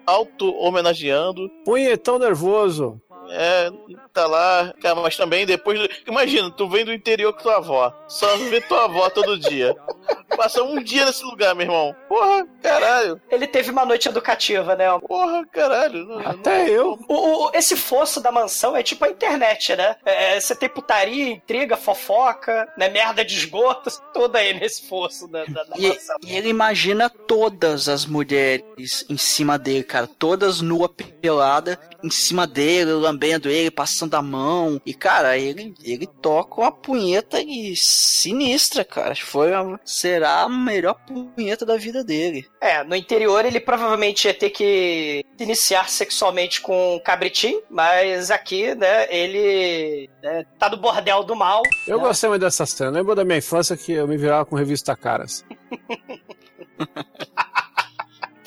auto-homenageando. 0.07 1.49
Punhetão 1.65 2.19
nervoso. 2.19 3.01
É, 3.35 3.71
tá 4.13 4.27
lá. 4.27 4.75
Cara, 4.81 4.95
mas 4.97 5.17
também 5.17 5.47
depois. 5.47 5.81
Do... 5.81 5.89
Imagina, 6.07 6.51
tu 6.51 6.69
vem 6.69 6.85
do 6.85 6.93
interior 6.93 7.33
com 7.33 7.43
tua 7.43 7.57
avó. 7.57 7.93
Só 8.07 8.37
vê 8.37 8.61
tua 8.61 8.85
avó 8.85 9.09
todo 9.09 9.39
dia. 9.39 9.75
Passa 10.37 10.63
um 10.63 10.83
dia 10.83 11.07
nesse 11.07 11.25
lugar, 11.25 11.55
meu 11.55 11.65
irmão. 11.65 11.97
Porra, 12.09 12.47
caralho. 12.63 13.21
Ele 13.31 13.47
teve 13.47 13.71
uma 13.71 13.85
noite 13.85 14.09
educativa, 14.09 14.77
né? 14.77 14.87
Porra, 15.07 15.47
caralho. 15.47 16.05
Não, 16.05 16.19
Até 16.19 16.65
não... 16.65 16.69
eu. 16.69 16.99
O, 17.09 17.47
o, 17.47 17.51
esse 17.55 17.77
fosso 17.77 18.21
da 18.21 18.31
mansão 18.31 18.77
é 18.77 18.83
tipo 18.83 19.05
a 19.05 19.11
internet, 19.11 19.75
né? 19.77 19.97
É, 20.05 20.39
você 20.39 20.55
tem 20.55 20.69
putaria, 20.69 21.31
intriga, 21.31 21.77
fofoca, 21.77 22.69
né? 22.77 22.89
Merda 22.89 23.25
de 23.25 23.35
esgoto, 23.35 23.91
tudo 24.13 24.37
aí 24.37 24.55
nesse 24.55 24.89
fosso 24.89 25.29
da, 25.29 25.45
da, 25.45 25.65
da 25.65 25.77
e, 25.77 25.89
mansão. 25.89 26.17
E 26.23 26.37
ele 26.37 26.49
imagina 26.49 27.09
todas 27.09 27.89
as 27.89 28.05
mulheres 28.05 29.07
em 29.09 29.17
cima 29.17 29.59
dele, 29.59 29.85
cara. 29.85 30.07
Todas 30.07 30.61
nua, 30.61 30.89
pelada, 30.89 31.79
em 32.03 32.11
cima 32.11 32.47
dele, 32.47 32.93
lambendo 32.93 33.22
ele, 33.23 33.71
passando 33.71 34.15
a 34.15 34.23
mão. 34.23 34.81
E, 34.85 34.95
cara, 34.95 35.39
ele, 35.39 35.75
ele 35.83 36.07
toca 36.07 36.61
uma 36.61 36.73
punheta 36.73 37.39
sinistra, 37.77 38.85
cara. 38.85 39.15
Foi 39.17 39.53
a, 39.53 39.79
será 39.85 40.43
a 40.43 40.49
melhor 40.49 40.95
punheta 41.07 41.65
da 41.65 41.77
vida 41.77 42.05
dele. 42.05 42.47
É, 42.61 42.83
no 42.85 42.97
interior 42.97 43.45
ele 43.45 43.61
provavelmente 43.61 44.27
ia 44.27 44.35
ter 44.35 44.51
que 44.51 45.25
se 45.37 45.45
iniciar 45.45 45.89
sexualmente 45.89 46.61
com 46.61 47.01
cabritim, 47.05 47.61
mas 47.71 48.31
aqui, 48.31 48.75
né, 48.75 49.07
ele 49.11 50.09
né, 50.23 50.45
tá 50.59 50.69
no 50.69 50.77
bordel 50.77 51.25
do 51.25 51.35
mal. 51.37 51.63
Eu 51.87 51.99
né? 51.99 52.05
gostei 52.05 52.29
muito 52.29 52.43
dessa 52.43 52.67
cena. 52.67 52.91
Lembro 52.91 53.15
da 53.15 53.25
minha 53.25 53.39
infância 53.39 53.77
que 53.77 53.93
eu 53.93 54.07
me 54.07 54.17
virava 54.17 54.45
com 54.45 54.57
revista 54.57 54.97
Caras. 54.97 55.45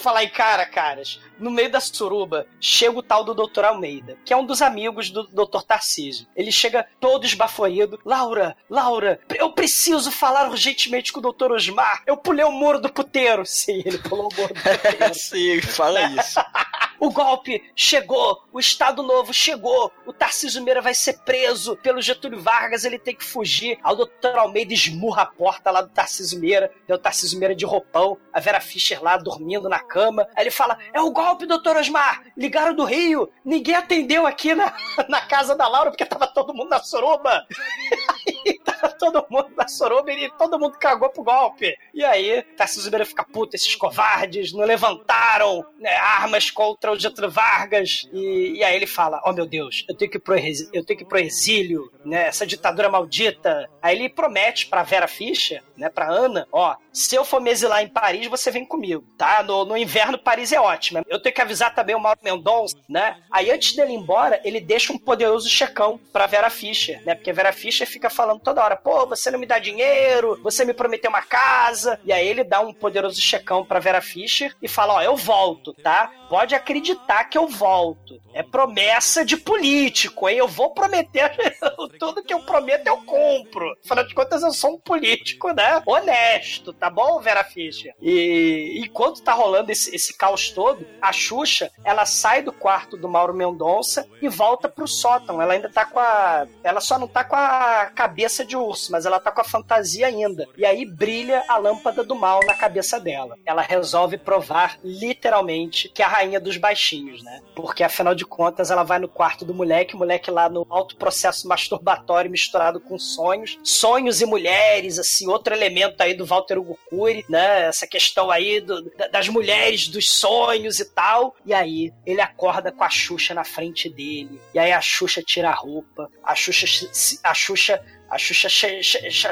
falar 0.06 0.24
em 0.24 0.30
cara, 0.30 0.68
caras, 0.68 1.20
no 1.40 1.50
meio 1.50 1.72
da 1.72 1.80
suruba 1.80 2.46
chega 2.62 3.00
o 3.00 3.02
tal 3.02 3.24
do 3.24 3.34
Dr. 3.34 3.66
Almeida, 3.66 4.16
que 4.24 4.32
é 4.32 4.38
um 4.38 4.46
dos 4.46 4.62
amigos 4.62 5.10
do 5.10 5.24
Dr. 5.24 5.64
Tarcísio. 5.64 6.28
Ele 6.36 6.52
chega 6.52 6.88
todo 7.00 7.26
esbaforido. 7.26 8.00
Laura, 8.06 8.56
Laura, 8.70 9.20
eu 9.34 9.52
preciso 9.52 10.12
falar 10.12 10.48
urgentemente 10.52 11.12
com 11.12 11.20
o 11.20 11.34
Dr. 11.34 11.54
Osmar. 11.54 12.04
Eu 12.06 12.18
pulei 12.18 12.46
o 12.46 12.52
muro 12.52 12.80
do 12.80 12.94
puteiro. 12.94 13.44
Sim, 13.50 13.82
ele 13.84 13.98
pulou 13.98 14.30
o 14.32 14.36
muro 14.36 14.54
do 14.54 14.62
puteiro. 14.62 15.14
Sim, 15.18 15.60
fala 15.62 16.04
isso. 16.04 16.40
O 17.00 17.10
golpe 17.10 17.64
chegou, 17.76 18.44
o 18.52 18.60
Estado 18.60 19.04
Novo 19.04 19.34
chegou, 19.34 19.92
o 20.06 20.14
Tarcísio 20.14 20.64
Meira 20.64 20.82
vai 20.82 20.94
ser 20.94 21.20
preso 21.20 21.76
pelo 21.78 22.02
Getúlio 22.02 22.40
Vargas, 22.40 22.86
ele 22.86 22.98
tem 22.98 23.16
que 23.16 23.26
fugir. 23.26 23.78
Aí 23.84 23.94
o 23.94 23.98
doutor 23.98 24.38
Almeida 24.38 24.74
esmurra 24.74 25.24
a 25.24 25.26
porta 25.26 25.72
lá 25.72 25.82
do 25.82 25.90
Tarcísio 25.90 26.40
Meira, 26.40 26.72
é 26.88 26.94
o 26.94 26.98
Tarcísio 26.98 27.40
Meira 27.40 27.56
de 27.56 27.66
roupão, 27.66 28.18
a 28.32 28.40
Vera 28.40 28.62
Fischer 28.62 29.02
lá 29.04 29.18
dormindo 29.18 29.70
na 29.70 29.80
cama. 29.80 30.28
Aí 30.36 30.44
ele 30.44 30.52
fala: 30.52 30.78
É 30.94 31.02
o 31.02 31.12
golpe, 31.12 31.46
doutor 31.46 31.76
Osmar! 31.78 32.24
Ligaram 32.38 32.76
do 32.76 32.86
Rio, 32.86 33.32
ninguém 33.44 33.76
atendeu 33.76 34.26
aqui 34.26 34.54
na, 34.56 34.74
na 35.10 35.22
casa 35.22 35.56
da 35.56 35.68
Laura 35.68 35.92
porque 35.92 36.06
tava 36.06 36.28
todo 36.28 36.54
mundo 36.54 36.70
na 36.70 36.80
soroba. 36.80 37.46
tava 38.64 38.95
todo 39.12 39.26
mundo 39.30 39.50
na 39.56 39.68
soroba 39.68 40.12
e 40.12 40.30
todo 40.32 40.60
mundo 40.60 40.78
cagou 40.78 41.10
pro 41.10 41.24
golpe. 41.24 41.78
E 41.94 42.04
aí, 42.04 42.42
Tarcísio 42.58 42.90
Meira 42.90 43.06
fica 43.06 43.24
puto, 43.24 43.56
esses 43.56 43.76
covardes 43.76 44.54
não 44.54 44.66
levantaram 44.66 45.66
né, 45.80 45.96
armas 45.96 46.50
contra 46.50 46.92
o 46.92 47.00
Getúlio 47.00 47.30
Vargas. 47.30 48.08
E, 48.12 48.58
e 48.58 48.64
aí 48.64 48.76
ele 48.76 48.88
fala: 48.88 49.22
Oh 49.26 49.34
meu 49.34 49.46
Deus, 49.46 49.86
eu 49.88 49.96
tenho 49.96 50.10
que 50.10 50.18
ir 50.18 50.22
pro, 50.22 50.36
eu 50.36 50.86
tenho 50.86 50.98
que 50.98 51.04
ir 51.04 51.08
pro 51.08 51.20
exílio, 51.20 51.92
né? 52.04 52.28
Essa 52.28 52.46
ditadura 52.46 52.90
maldita. 52.90 53.70
Aí 53.82 53.96
ele 53.96 54.10
promete 54.10 54.68
pra 54.68 54.84
Vera 54.84 55.08
Fischer, 55.08 55.64
né? 55.78 55.90
Pra 55.90 56.10
Ana: 56.10 56.48
Ó, 56.52 56.76
se 56.92 57.16
eu 57.16 57.26
for 57.26 57.42
me 57.42 57.52
exilar 57.52 57.84
em 57.84 57.90
Paris, 57.90 58.28
você 58.28 58.50
vem 58.50 58.66
comigo, 58.66 59.04
tá? 59.18 59.44
No, 59.44 59.66
no 59.66 59.78
inverno, 59.78 60.18
Paris 60.18 60.52
é 60.52 60.60
ótimo. 60.60 61.04
Eu 61.08 61.22
tenho 61.22 61.36
que 61.36 61.42
avisar 61.42 61.74
também 61.76 61.96
o 61.96 62.00
Mauro 62.00 62.20
Mendonça, 62.24 62.78
né? 62.88 63.22
Aí 63.32 63.52
antes 63.52 63.76
dele 63.76 63.92
ir 63.92 63.96
embora, 63.96 64.40
ele 64.44 64.60
deixa 64.60 64.94
um 64.94 64.98
poderoso 64.98 65.50
checão 65.50 66.00
pra 66.12 66.26
Vera 66.26 66.50
Fischer, 66.50 67.04
né? 67.06 67.16
Porque 67.16 67.30
a 67.30 67.34
Vera 67.34 67.52
Fischer 67.52 67.88
fica 67.88 68.10
falando 68.10 68.40
toda 68.40 68.64
hora: 68.64 68.76
Pô, 68.76 68.95
você 69.06 69.32
não 69.32 69.40
me 69.40 69.46
dá 69.46 69.60
dinheiro, 69.60 70.40
você 70.44 70.64
me 70.64 70.74
prometeu 70.74 71.10
uma 71.10 71.22
casa. 71.22 72.00
E 72.04 72.14
aí 72.14 72.28
ele 72.28 72.44
dá 72.44 72.60
um 72.60 72.74
poderoso 72.74 73.20
checão 73.20 73.66
pra 73.66 73.80
Vera 73.80 74.02
Fischer 74.02 74.56
e 74.62 74.68
fala: 74.68 74.96
Ó, 74.96 75.02
eu 75.02 75.16
volto, 75.16 75.74
tá? 75.74 76.12
Pode 76.30 76.56
acreditar 76.56 77.26
que 77.26 77.38
eu 77.38 77.48
volto. 77.48 78.22
É 78.34 78.44
promessa 78.44 79.24
de 79.24 79.38
político, 79.38 80.28
hein? 80.28 80.38
Eu 80.38 80.48
vou 80.48 80.72
prometer 80.72 81.32
tudo 82.00 82.24
que 82.24 82.34
eu 82.34 82.42
prometo 82.42 82.88
eu 82.88 82.98
compro. 82.98 83.76
Afinal 83.84 84.06
de 84.06 84.14
contas, 84.14 84.44
eu 84.44 84.52
sou 84.52 84.76
um 84.76 84.80
político, 84.80 85.52
né? 85.52 85.82
Honesto, 85.86 86.74
tá 86.74 86.90
bom, 86.90 87.20
Vera 87.20 87.44
Fischer? 87.44 87.94
E 88.02 88.82
enquanto 88.84 89.22
tá 89.22 89.34
rolando 89.34 89.72
esse, 89.72 89.96
esse 89.96 90.18
caos 90.18 90.50
todo, 90.50 90.86
a 91.02 91.12
Xuxa, 91.12 91.72
ela 91.84 92.06
sai 92.06 92.42
do 92.42 92.52
quarto 92.52 92.98
do 92.98 93.08
Mauro 93.08 93.34
Mendonça 93.34 94.08
e 94.22 94.28
volta 94.28 94.68
pro 94.68 94.88
sótão. 94.88 95.42
Ela 95.42 95.54
ainda 95.54 95.70
tá 95.70 95.86
com 95.86 96.00
a. 96.00 96.48
Ela 96.64 96.82
só 96.82 97.00
não 97.00 97.08
tá 97.08 97.24
com 97.24 97.36
a 97.36 97.92
cabeça 97.96 98.44
de 98.44 98.58
urso, 98.76 98.92
mas 98.92 99.06
ela 99.06 99.20
tá 99.20 99.32
com 99.32 99.42
a 99.42 99.46
fantasia 99.46 100.08
ainda. 100.08 100.48
E 100.58 100.66
aí 100.66 100.86
brilha 100.86 101.44
a 101.48 101.58
lâmpada 101.58 102.04
do 102.04 102.14
mal 102.14 102.42
na 102.46 102.54
cabeça 102.54 103.00
dela. 103.00 103.38
Ela 103.46 103.62
resolve 103.62 104.18
provar, 104.18 104.78
literalmente, 104.84 105.90
que 105.90 106.04
a 106.04 106.08
rainha 106.08 106.40
dos 106.40 106.58
baixinhos, 106.58 107.24
né? 107.24 107.42
Porque 107.56 107.84
afinal 107.84 108.14
de 108.14 108.26
contas 108.26 108.70
ela 108.70 108.84
vai 108.84 109.00
no 109.00 109.08
quarto 109.08 109.46
do 109.46 109.54
moleque, 109.54 109.96
o 109.96 109.98
moleque 109.98 110.30
lá 110.30 110.50
no 110.50 110.68
alto 110.70 110.98
processo 110.98 111.48
masturbatório 111.48 112.30
misturado 112.30 112.80
com 112.80 113.00
sonhos, 113.00 113.58
sonhos 113.64 114.22
e 114.22 114.26
mulheres, 114.26 115.00
assim, 115.00 115.28
outro 115.28 115.54
elemento 115.54 116.02
aí 116.02 116.14
do 116.14 116.26
Walter 116.26 116.58
Hugo 116.58 116.78
Cury, 116.90 117.26
né? 117.30 117.68
Essa 117.68 117.88
questão 117.88 118.30
aí 118.30 118.60
do, 118.60 118.92
das 119.12 119.30
mulheres, 119.30 119.88
dos 119.88 120.10
sonhos 120.10 120.80
e 120.80 120.86
tal. 120.86 121.36
E 121.46 121.54
aí 121.54 121.94
ele 122.06 122.22
acorda 122.22 122.72
com 122.72 122.84
a 122.84 122.90
Xuxa 122.90 123.34
na 123.34 123.46
frente 123.46 123.90
dele. 123.90 124.40
E 124.54 124.60
aí 124.60 124.74
a 124.74 124.82
Xuxa 124.82 125.24
tira 125.24 125.50
a 125.50 125.54
roupa, 125.54 126.10
a 126.24 126.36
Xuxa, 126.36 126.90
a 127.24 127.34
Xuxa 127.34 127.82
a 128.10 128.18
Xuxa 128.18 128.50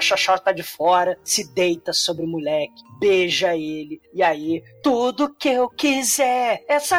Xoxó 0.02 0.38
tá 0.38 0.52
de 0.52 0.64
fora, 0.64 1.18
se 1.24 1.52
deita 1.54 1.94
sobre 1.94 2.26
o 2.26 2.28
moleque, 2.28 2.82
beija 3.04 3.54
ele, 3.54 4.02
e 4.14 4.24
aí, 4.24 4.64
tudo 4.82 5.34
que 5.36 5.50
eu 5.50 5.70
quiser, 5.70 6.64
é 6.70 6.80
só 6.80 6.96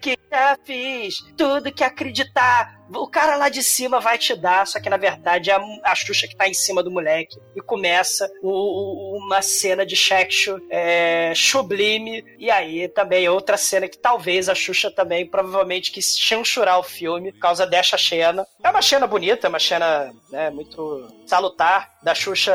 que 0.00 0.16
já 0.30 0.56
fiz, 0.64 1.16
tudo 1.36 1.72
que 1.72 1.82
acreditar, 1.82 2.84
o 2.90 3.08
cara 3.08 3.36
lá 3.36 3.48
de 3.48 3.62
cima 3.62 4.00
vai 4.00 4.18
te 4.18 4.34
dar, 4.34 4.66
só 4.66 4.80
que 4.80 4.90
na 4.90 4.96
verdade 4.96 5.50
é 5.50 5.56
a 5.82 5.94
Xuxa 5.94 6.28
que 6.28 6.36
tá 6.36 6.46
em 6.46 6.54
cima 6.54 6.82
do 6.82 6.90
moleque. 6.90 7.38
E 7.56 7.60
começa 7.60 8.30
o, 8.42 8.50
o, 8.50 9.18
uma 9.18 9.40
cena 9.40 9.86
de 9.86 9.96
sexo 9.96 10.60
é, 10.70 11.32
sublime. 11.34 12.24
E 12.38 12.50
aí 12.50 12.88
também 12.88 13.28
outra 13.28 13.56
cena 13.56 13.88
que 13.88 13.98
talvez 13.98 14.48
a 14.48 14.54
Xuxa 14.54 14.90
também 14.90 15.26
provavelmente 15.26 15.90
quis 15.90 16.18
chanchurar 16.18 16.78
o 16.78 16.82
filme 16.82 17.32
por 17.32 17.40
causa 17.40 17.66
dessa 17.66 17.96
cena. 17.96 18.46
É 18.62 18.70
uma 18.70 18.82
cena 18.82 19.06
bonita, 19.06 19.46
é 19.46 19.48
uma 19.48 19.58
cena 19.58 20.12
né, 20.30 20.50
muito 20.50 21.08
salutar 21.26 21.94
da 22.02 22.14
Xuxa 22.14 22.52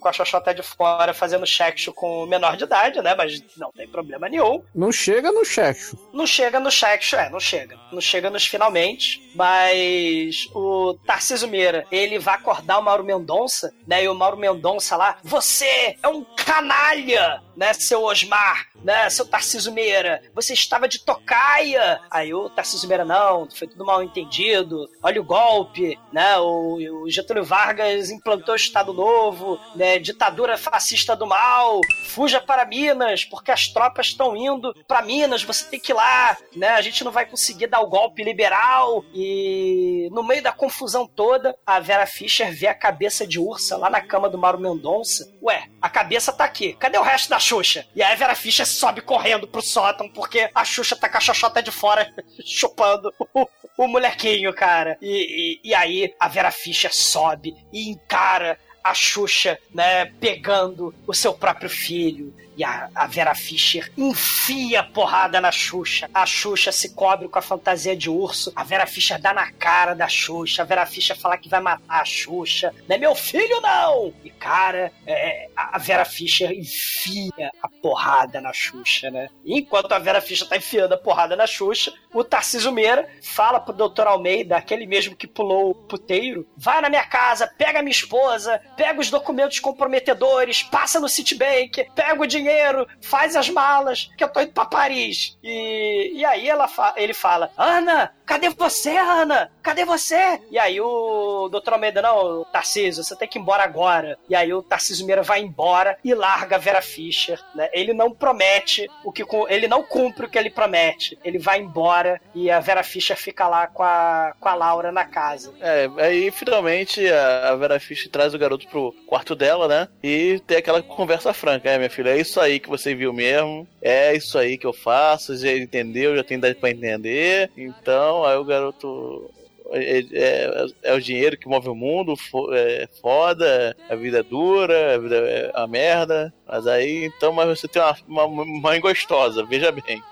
com 0.00 0.08
a 0.08 0.12
Xoxota 0.12 0.54
de 0.54 0.62
fora 0.62 1.14
fazendo 1.14 1.39
sexo 1.46 1.92
com 1.92 2.26
menor 2.26 2.56
de 2.56 2.64
idade, 2.64 3.00
né? 3.00 3.14
Mas 3.14 3.42
não 3.56 3.70
tem 3.72 3.88
problema 3.88 4.28
nenhum. 4.28 4.62
Não 4.74 4.92
chega 4.92 5.30
no 5.32 5.44
sexo. 5.44 5.98
Não 6.12 6.26
chega 6.26 6.60
no 6.60 6.70
sexo, 6.70 7.16
é, 7.16 7.28
não 7.30 7.40
chega. 7.40 7.78
Não 7.92 8.00
chega 8.00 8.30
nos 8.30 8.46
finalmente. 8.46 9.30
Mas 9.34 10.48
o 10.54 10.94
Tarcísio 11.06 11.48
Meira, 11.48 11.86
ele 11.90 12.18
vai 12.18 12.34
acordar 12.34 12.78
o 12.78 12.82
Mauro 12.82 13.04
Mendonça, 13.04 13.72
né? 13.86 14.04
E 14.04 14.08
o 14.08 14.14
Mauro 14.14 14.36
Mendonça 14.36 14.96
lá, 14.96 15.18
você 15.22 15.96
é 16.02 16.08
um 16.08 16.24
canalha, 16.36 17.42
né, 17.56 17.72
seu 17.72 18.02
Osmar, 18.02 18.66
né, 18.82 19.08
seu 19.10 19.26
Tarcísio 19.26 19.72
Meira, 19.72 20.22
você 20.34 20.52
estava 20.52 20.88
de 20.88 21.04
tocaia. 21.04 22.00
Aí 22.10 22.32
o 22.32 22.48
Tarcísio 22.48 22.88
Meira, 22.88 23.04
não, 23.04 23.48
foi 23.50 23.68
tudo 23.68 23.84
mal 23.84 24.02
entendido, 24.02 24.88
olha 25.02 25.20
o 25.20 25.24
golpe, 25.24 25.98
né, 26.12 26.38
o, 26.38 27.04
o 27.04 27.10
Getúlio 27.10 27.44
Vargas 27.44 28.10
implantou 28.10 28.54
o 28.54 28.56
Estado 28.56 28.92
Novo, 28.92 29.58
né, 29.74 29.98
ditadura 29.98 30.56
fascista 30.56 31.14
do 31.14 31.26
mal, 31.26 31.80
fuja 32.08 32.40
para 32.40 32.66
Minas, 32.66 33.24
porque 33.24 33.50
as 33.50 33.68
tropas 33.68 34.06
estão 34.06 34.36
indo 34.36 34.74
para 34.86 35.02
Minas, 35.02 35.42
você 35.42 35.64
tem 35.64 35.80
que 35.80 35.92
ir 35.92 35.94
lá, 35.94 36.36
né, 36.54 36.70
a 36.70 36.80
gente 36.80 37.04
não 37.04 37.12
vai 37.12 37.26
conseguir 37.26 37.66
dar 37.66 37.80
o 37.80 37.88
golpe 37.88 38.22
liberal. 38.22 39.04
E 39.14 40.08
no 40.12 40.22
meio 40.22 40.42
da 40.42 40.52
confusão 40.52 41.06
toda, 41.06 41.56
a 41.66 41.80
Vera 41.80 42.06
Fischer 42.06 42.52
vê 42.52 42.66
a 42.66 42.74
cabeça 42.74 43.26
de 43.26 43.38
ursa 43.38 43.76
lá 43.76 43.90
na 43.90 44.00
cama 44.00 44.28
do 44.28 44.38
Mauro 44.38 44.60
Mendonça. 44.60 45.30
Ué, 45.42 45.64
a 45.80 45.88
cabeça 45.88 46.32
tá 46.32 46.44
aqui, 46.44 46.74
cadê 46.74 46.98
o 46.98 47.02
resto 47.02 47.28
da 47.28 47.38
Xuxa? 47.38 47.86
E 47.94 48.02
aí 48.02 48.12
a 48.12 48.16
Vera 48.16 48.34
Fischer 48.34 48.66
sobe 48.70 49.00
correndo 49.00 49.46
pro 49.46 49.62
sótão, 49.62 50.08
porque 50.08 50.50
a 50.54 50.64
Xuxa 50.64 50.96
tá 50.96 51.08
com 51.08 51.18
a 51.18 51.20
xoxota 51.20 51.62
de 51.62 51.70
fora 51.70 52.12
chupando 52.44 53.12
o, 53.34 53.48
o 53.76 53.86
molequinho, 53.86 54.52
cara. 54.54 54.96
E, 55.00 55.60
e, 55.64 55.70
e 55.70 55.74
aí 55.74 56.14
a 56.18 56.28
Vera 56.28 56.50
Fischer 56.50 56.94
sobe 56.94 57.56
e 57.72 57.90
encara 57.90 58.58
a 58.82 58.94
Xuxa, 58.94 59.58
né, 59.74 60.06
pegando 60.06 60.94
o 61.06 61.12
seu 61.12 61.34
próprio 61.34 61.68
filho. 61.68 62.34
E 62.60 62.64
a, 62.64 62.90
a, 62.94 63.06
Vera 63.06 63.34
Fischer 63.34 63.90
enfia 63.96 64.82
porrada 64.82 65.40
na 65.40 65.50
Xuxa. 65.50 66.10
A 66.12 66.26
Xuxa 66.26 66.70
se 66.70 66.90
cobre 66.90 67.26
com 67.26 67.38
a 67.38 67.42
fantasia 67.42 67.96
de 67.96 68.10
urso. 68.10 68.52
A 68.54 68.62
Vera 68.62 68.86
Fischer 68.86 69.18
dá 69.18 69.32
na 69.32 69.50
cara 69.50 69.94
da 69.94 70.06
Xuxa. 70.06 70.60
A 70.60 70.66
Vera 70.66 70.84
Fischer 70.84 71.18
fala 71.18 71.38
que 71.38 71.48
vai 71.48 71.60
matar 71.60 72.02
a 72.02 72.04
Xuxa. 72.04 72.74
Não 72.86 72.96
é 72.96 72.98
meu 72.98 73.14
filho, 73.14 73.62
não! 73.62 74.12
E, 74.22 74.28
cara, 74.28 74.92
é, 75.06 75.48
a 75.56 75.78
Vera 75.78 76.04
Fischer 76.04 76.52
enfia 76.52 77.50
a 77.62 77.68
porrada 77.68 78.42
na 78.42 78.52
Xuxa, 78.52 79.10
né? 79.10 79.30
Enquanto 79.42 79.92
a 79.92 79.98
Vera 79.98 80.20
Fischer 80.20 80.46
tá 80.46 80.58
enfiando 80.58 80.92
a 80.92 80.98
porrada 80.98 81.34
na 81.34 81.46
Xuxa, 81.46 81.94
o 82.12 82.24
Tarcísio 82.24 82.72
Meira 82.72 83.08
fala 83.22 83.60
pro 83.60 83.72
Dr. 83.72 84.06
Almeida, 84.06 84.56
aquele 84.56 84.86
mesmo 84.86 85.16
que 85.16 85.26
pulou 85.26 85.70
o 85.70 85.74
puteiro, 85.74 86.46
vai 86.56 86.80
na 86.80 86.88
minha 86.88 87.04
casa, 87.06 87.52
pega 87.58 87.82
minha 87.82 87.90
esposa, 87.90 88.60
pega 88.76 89.00
os 89.00 89.10
documentos 89.10 89.60
comprometedores, 89.60 90.62
passa 90.62 91.00
no 91.00 91.08
Citibank, 91.08 91.86
pega 91.94 92.22
o 92.22 92.26
dinheiro 92.26 92.40
dinheiro, 92.40 92.86
faz 93.00 93.36
as 93.36 93.48
malas, 93.48 94.10
que 94.16 94.24
eu 94.24 94.28
tô 94.28 94.40
indo 94.40 94.52
pra 94.52 94.64
Paris. 94.64 95.38
E, 95.42 96.12
e 96.14 96.24
aí 96.24 96.48
ela 96.48 96.66
fa 96.66 96.94
ele 96.96 97.14
fala: 97.14 97.50
Ana, 97.56 98.12
cadê 98.30 98.48
você, 98.50 98.96
Ana? 98.96 99.50
Cadê 99.60 99.84
você? 99.84 100.40
E 100.52 100.58
aí 100.58 100.80
o 100.80 101.48
Dr. 101.48 101.72
Almeida, 101.72 102.00
não, 102.00 102.44
Tarcísio, 102.44 103.02
você 103.02 103.16
tem 103.16 103.26
que 103.26 103.36
ir 103.36 103.42
embora 103.42 103.64
agora. 103.64 104.16
E 104.28 104.36
aí 104.36 104.54
o 104.54 104.62
Tarcísio 104.62 105.04
Meira 105.04 105.20
vai 105.20 105.40
embora 105.40 105.98
e 106.04 106.14
larga 106.14 106.54
a 106.54 106.58
Vera 106.58 106.80
Fischer, 106.80 107.40
né? 107.56 107.68
Ele 107.72 107.92
não 107.92 108.12
promete 108.12 108.88
o 109.04 109.10
que 109.10 109.24
ele 109.48 109.66
não 109.66 109.82
cumpre 109.82 110.26
o 110.26 110.30
que 110.30 110.38
ele 110.38 110.48
promete. 110.48 111.18
Ele 111.24 111.40
vai 111.40 111.58
embora 111.58 112.20
e 112.32 112.48
a 112.48 112.60
Vera 112.60 112.84
Fischer 112.84 113.16
fica 113.16 113.48
lá 113.48 113.66
com 113.66 113.82
a, 113.82 114.32
com 114.38 114.48
a 114.48 114.54
Laura 114.54 114.92
na 114.92 115.04
casa. 115.04 115.52
É, 115.60 115.90
aí 115.98 116.30
finalmente 116.30 117.04
a 117.10 117.56
Vera 117.56 117.80
Fischer 117.80 118.12
traz 118.12 118.32
o 118.32 118.38
garoto 118.38 118.68
pro 118.68 118.94
quarto 119.08 119.34
dela, 119.34 119.66
né? 119.66 119.88
E 120.04 120.40
tem 120.46 120.58
aquela 120.58 120.80
conversa 120.80 121.32
franca, 121.32 121.68
é, 121.68 121.78
minha 121.78 121.90
filha, 121.90 122.10
é 122.10 122.20
isso 122.20 122.40
aí 122.40 122.60
que 122.60 122.68
você 122.68 122.94
viu 122.94 123.12
mesmo, 123.12 123.66
é 123.82 124.14
isso 124.14 124.38
aí 124.38 124.56
que 124.56 124.66
eu 124.66 124.72
faço, 124.72 125.36
já 125.36 125.52
entendeu, 125.52 126.14
já 126.14 126.22
tem 126.22 126.38
idade 126.38 126.54
pra 126.54 126.70
entender. 126.70 127.50
Então, 127.56 128.19
aí 128.24 128.36
o 128.36 128.44
garoto 128.44 129.30
é, 129.72 130.00
é, 130.12 130.66
é, 130.82 130.94
o 130.94 131.00
dinheiro 131.00 131.36
que 131.36 131.48
move 131.48 131.68
o 131.68 131.74
mundo, 131.74 132.14
é 132.52 132.88
foda, 133.00 133.76
a 133.88 133.94
vida 133.94 134.18
é 134.18 134.22
dura, 134.22 134.94
a 134.94 134.98
vida 134.98 135.16
é 135.16 135.50
a 135.54 135.66
merda. 135.66 136.32
Mas 136.46 136.66
aí, 136.66 137.04
então, 137.04 137.32
mas 137.32 137.46
você 137.60 137.68
tem 137.68 137.80
uma, 137.80 138.24
uma 138.24 138.44
mãe 138.44 138.80
gostosa, 138.80 139.44
veja 139.44 139.70
bem. 139.70 140.02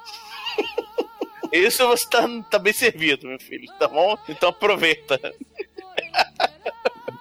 Isso 1.52 1.86
você 1.86 2.08
tá, 2.08 2.28
tá 2.50 2.58
bem 2.58 2.72
servido, 2.72 3.26
meu 3.26 3.40
filho, 3.40 3.66
tá 3.78 3.88
bom? 3.88 4.16
Então 4.28 4.50
aproveita. 4.50 5.18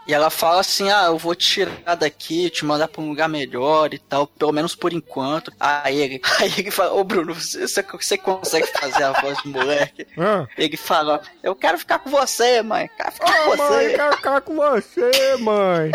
E 0.07 0.13
ela 0.13 0.29
fala 0.29 0.61
assim: 0.61 0.89
ah, 0.89 1.05
eu 1.07 1.17
vou 1.17 1.35
te 1.35 1.47
tirar 1.47 1.95
daqui, 1.95 2.49
te 2.49 2.63
mandar 2.63 2.87
pra 2.87 3.01
um 3.01 3.09
lugar 3.09 3.27
melhor 3.27 3.93
e 3.93 3.99
tal, 3.99 4.25
pelo 4.25 4.53
menos 4.53 4.73
por 4.73 4.93
enquanto. 4.93 5.51
Aí 5.59 5.99
ele, 5.99 6.21
aí 6.39 6.53
ele 6.57 6.71
fala: 6.71 6.93
Ô 6.93 7.03
Bruno, 7.03 7.33
você, 7.33 7.67
você 7.67 8.17
consegue 8.17 8.67
fazer 8.67 9.03
a 9.03 9.11
voz 9.21 9.41
do 9.43 9.49
moleque? 9.49 10.07
Ah. 10.19 10.47
Ele 10.57 10.75
fala: 10.77 11.21
Eu 11.43 11.55
quero 11.55 11.77
ficar 11.77 11.99
com 11.99 12.09
você, 12.09 12.61
mãe. 12.61 12.89
Quero 12.97 13.11
ficar 13.11 13.27
oh, 13.27 13.51
com 13.51 13.57
mãe, 13.57 13.67
você. 13.67 13.85
Eu 13.85 13.95
quero 13.95 14.15
ficar 14.17 14.41
com 14.41 14.55
você, 14.55 15.37
mãe. 15.39 15.91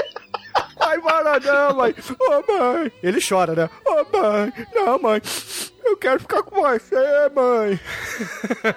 Vai 0.79 0.97
embora 0.97 1.41
não, 1.41 1.77
mãe. 1.77 1.95
Ô, 2.21 2.45
oh, 2.49 2.53
mãe. 2.53 2.93
Ele 3.03 3.21
chora, 3.27 3.55
né? 3.55 3.71
Ô, 3.85 3.91
oh, 3.91 4.19
mãe. 4.19 4.53
Não, 4.75 4.99
mãe. 4.99 5.23
Eu 5.85 5.97
quero 5.97 6.21
ficar 6.21 6.43
com 6.43 6.63
você, 6.63 7.31
mãe. 7.35 7.81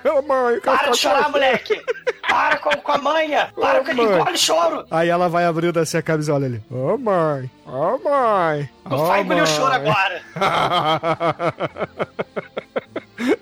Ô, 0.18 0.22
mãe, 0.24 0.56
eu 0.56 0.62
quero 0.62 0.78
Para 0.78 0.92
de 0.92 0.98
chorar, 0.98 1.30
moleque. 1.30 1.82
Para 2.28 2.58
com, 2.58 2.70
com 2.72 2.92
a 2.92 2.98
manha. 2.98 3.50
Para 3.56 3.76
com 3.76 3.92
aquele 3.92 4.02
engole 4.02 4.38
choro. 4.38 4.86
Aí 4.90 5.10
ela 5.10 5.30
vai 5.30 5.46
abrindo 5.46 5.80
assim 5.80 5.98
a 5.98 6.02
camisola 6.02 6.46
ali. 6.46 6.62
Ô, 6.70 6.94
oh, 6.94 6.98
mãe. 6.98 7.50
Ô, 7.66 7.72
oh, 7.72 8.10
mãe. 8.10 8.70
Não 8.90 9.00
oh, 9.00 9.06
vai 9.06 9.22
engolir 9.22 9.44
o 9.44 9.48
choro 9.48 9.74
agora. 9.74 10.22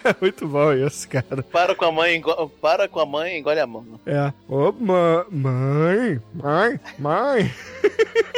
É 0.04 0.16
muito 0.22 0.48
bom 0.48 0.72
isso, 0.74 1.08
cara. 1.10 1.42
Para 1.52 1.74
com 1.74 1.86
a 1.86 1.92
mãe, 1.92 2.22
para 2.62 2.88
com 2.88 3.00
a 3.00 3.06
mãe, 3.06 3.40
engole 3.40 3.60
a 3.60 3.66
mão. 3.66 4.00
É. 4.06 4.32
Ô, 4.48 4.72
ma 4.72 5.26
mãe, 5.32 6.22
mãe, 6.34 6.80
mãe. 7.00 7.54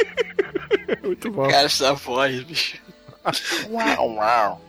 muito 1.04 1.30
bom. 1.30 1.48
Cara, 1.48 1.66
essa 1.66 1.92
voz, 1.92 2.42
bicho. 2.44 2.78
uau, 3.68 4.14
uau. 4.14 4.60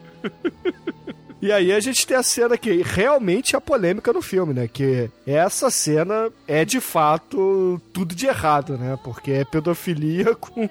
E 1.42 1.52
aí 1.52 1.72
a 1.72 1.80
gente 1.80 2.06
tem 2.06 2.18
a 2.18 2.24
cena 2.24 2.58
que 2.58 2.82
realmente 2.82 3.56
é 3.56 3.58
a 3.58 3.62
polêmica 3.62 4.12
no 4.12 4.22
filme, 4.22 4.54
né? 4.54 4.68
Que 4.68 5.10
essa 5.26 5.70
cena 5.70 6.32
é 6.48 6.66
de 6.66 6.80
fato 6.80 7.82
tudo 7.94 8.16
de 8.16 8.26
errado, 8.28 8.78
né? 8.78 8.98
Porque 9.04 9.32
é 9.32 9.46
pedofilia 9.46 10.34
com 10.40 10.70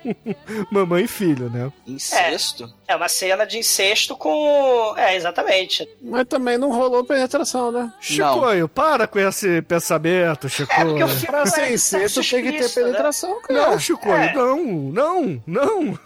mamãe 0.71 1.05
e 1.05 1.09
filho, 1.09 1.49
né? 1.51 1.73
Incesto? 1.87 2.65
É, 2.89 2.93
é 2.93 2.97
uma 2.97 3.09
cena 3.09 3.45
de 3.45 3.59
incesto 3.59 4.17
com. 4.17 4.95
É, 4.97 5.17
exatamente. 5.17 5.89
Mas 6.03 6.27
também 6.27 6.59
não 6.59 6.73
rolou 6.73 7.05
penetração, 7.05 7.71
né? 7.71 7.93
Chicoio, 8.01 8.69
para 8.69 9.07
com 9.07 9.19
esse 9.19 9.63
pensamento, 9.63 10.49
Chicoio. 10.49 10.81
É, 10.81 10.85
porque 10.85 11.05
o 11.05 11.09
filme 11.09 11.27
Pra 11.27 11.47
ser 11.47 11.73
incesto 11.73 12.23
tem 12.23 12.43
que 12.43 12.53
ter 12.59 12.71
penetração, 12.71 13.35
né? 13.37 13.41
cara. 13.43 13.71
Não, 13.71 13.79
Chicoio, 13.79 14.15
é. 14.15 14.33
não, 14.33 14.65
não, 14.65 15.43
não. 15.47 15.99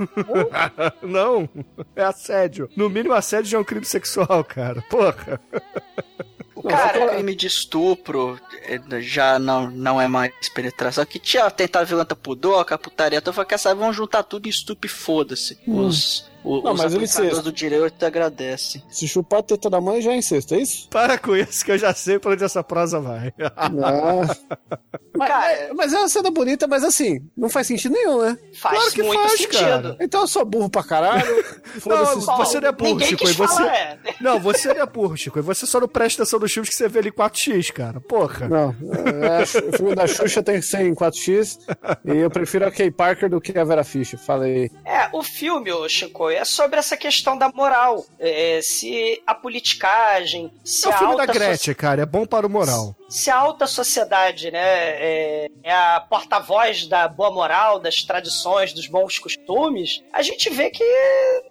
não. 1.03 1.49
É 1.95 2.03
assédio. 2.03 2.69
No 2.77 2.91
mínimo, 2.91 3.15
assédio 3.15 3.51
já 3.51 3.59
é 3.59 3.61
um 3.61 3.65
crime 3.65 3.85
sexual, 3.85 4.45
cara. 4.55 4.83
Porra. 4.83 5.41
O 6.55 6.63
cara, 6.63 7.07
o 7.07 7.09
crime 7.09 7.35
de 7.35 7.47
estupro 7.47 8.39
eh, 8.65 9.01
já 9.01 9.39
não, 9.39 9.71
não 9.71 10.01
é 10.01 10.07
mais 10.07 10.33
penetração. 10.55 11.07
Que 11.07 11.19
tinha 11.19 11.51
tentado 11.51 11.87
violenta 11.87 12.15
pudor, 12.15 12.67
a 12.69 12.79
putaria. 12.79 13.19
Então, 13.19 13.33
quer 13.45 13.59
saber, 13.59 13.81
vamos 13.81 13.97
juntar 13.97 14.23
tudo 14.25 14.47
em 14.47 14.51
estupro 14.51 14.87
e 14.87 14.91
foda-se. 14.91 15.59
Hum. 15.67 15.87
Os 15.87 16.30
o, 16.43 16.63
não, 16.63 16.73
os 16.73 16.81
mas 16.81 17.19
ele 17.19 17.43
do 17.43 17.53
direito 17.53 18.05
agradecem. 18.05 18.83
Se 18.89 19.07
chupar 19.07 19.41
a 19.41 19.43
teta 19.43 19.69
da 19.69 19.81
mãe 19.81 20.01
já 20.01 20.13
é 20.13 20.17
incesto, 20.17 20.55
é 20.55 20.59
isso? 20.59 20.89
Para 20.89 21.19
com 21.19 21.37
isso 21.37 21.65
que 21.65 21.73
eu 21.73 21.79
já 21.79 21.95
sei 21.95 22.19
pra 22.19 22.33
onde 22.33 22.45
essa 22.45 22.63
prosa 22.63 23.01
vai. 23.01 23.33
Mas, 25.17 25.29
cara, 25.29 25.53
é, 25.53 25.73
mas 25.75 25.93
é 25.93 25.99
uma 25.99 26.09
cena 26.09 26.31
bonita, 26.31 26.67
mas 26.67 26.85
assim, 26.85 27.21
não 27.37 27.49
faz 27.49 27.67
sentido 27.67 27.93
nenhum, 27.93 28.23
né? 28.23 28.39
Faz 28.55 28.77
claro 28.77 28.93
que 28.93 29.03
muito 29.03 29.21
faz, 29.21 29.33
sentido. 29.33 29.59
Cara. 29.59 29.97
Então 30.01 30.21
eu 30.23 30.27
sou 30.27 30.45
burro 30.45 30.71
pra 30.71 30.83
caralho. 30.83 31.45
não, 31.85 32.21
você 32.39 32.61
não 32.61 32.69
é 32.69 32.73
burro, 32.73 33.01
Chico. 33.01 33.27
Você... 33.27 33.63
É. 33.63 33.99
Não, 34.21 34.39
você 34.41 34.73
não 34.73 34.83
é 34.83 34.87
burro, 34.87 35.17
Chico. 35.17 35.39
E 35.39 35.43
você 35.43 35.67
só 35.67 35.81
não 35.81 35.89
presta 35.89 36.23
atenção 36.23 36.39
nos 36.39 36.53
filmes 36.53 36.71
que 36.71 36.77
você 36.77 36.89
vê 36.89 37.01
ali 37.01 37.09
em 37.09 37.13
4x, 37.13 37.73
cara. 37.73 38.01
Porra. 38.01 38.49
Não, 38.49 38.75
é, 39.23 39.43
o 39.43 39.77
filme 39.77 39.95
da 39.95 40.07
Xuxa 40.07 40.43
tem 40.43 40.57
que 40.57 40.67
ser 40.67 40.87
em 40.87 40.95
4x 40.95 41.59
e 42.05 42.17
eu 42.17 42.31
prefiro 42.31 42.67
a 42.67 42.71
Kay 42.71 42.91
Parker 42.91 43.29
do 43.29 43.41
que 43.41 43.59
a 43.59 43.65
Vera 43.65 43.85
Fischer. 43.85 44.19
Falei. 44.19 44.71
É, 44.85 45.09
o 45.13 45.23
filme, 45.23 45.71
Chico, 45.89 46.30
é 46.31 46.45
sobre 46.45 46.79
essa 46.79 46.97
questão 46.97 47.37
da 47.37 47.51
moral. 47.51 48.05
É, 48.19 48.61
se 48.63 49.23
a 49.27 49.35
politicagem, 49.35 50.53
se 50.65 50.87
é 50.87 50.91
o 50.91 50.93
a 50.93 50.99
filme 50.99 51.17
da 51.17 51.27
Gretchen, 51.27 51.75
so... 51.75 51.79
cara, 51.79 52.03
é 52.03 52.07
bom 52.07 52.27
para 52.27 52.47
o 52.47 52.51
moral. 52.51 52.95
Se 53.11 53.29
a 53.29 53.37
alta 53.37 53.67
sociedade 53.67 54.53
né, 54.53 54.61
é, 54.61 55.51
é 55.65 55.73
a 55.73 56.01
porta-voz 56.01 56.87
da 56.87 57.09
boa 57.09 57.33
moral, 57.33 57.81
das 57.81 58.05
tradições, 58.05 58.73
dos 58.73 58.87
bons 58.87 59.19
costumes, 59.19 60.01
a 60.13 60.23
gente 60.23 60.49
vê 60.49 60.71
que 60.71 60.85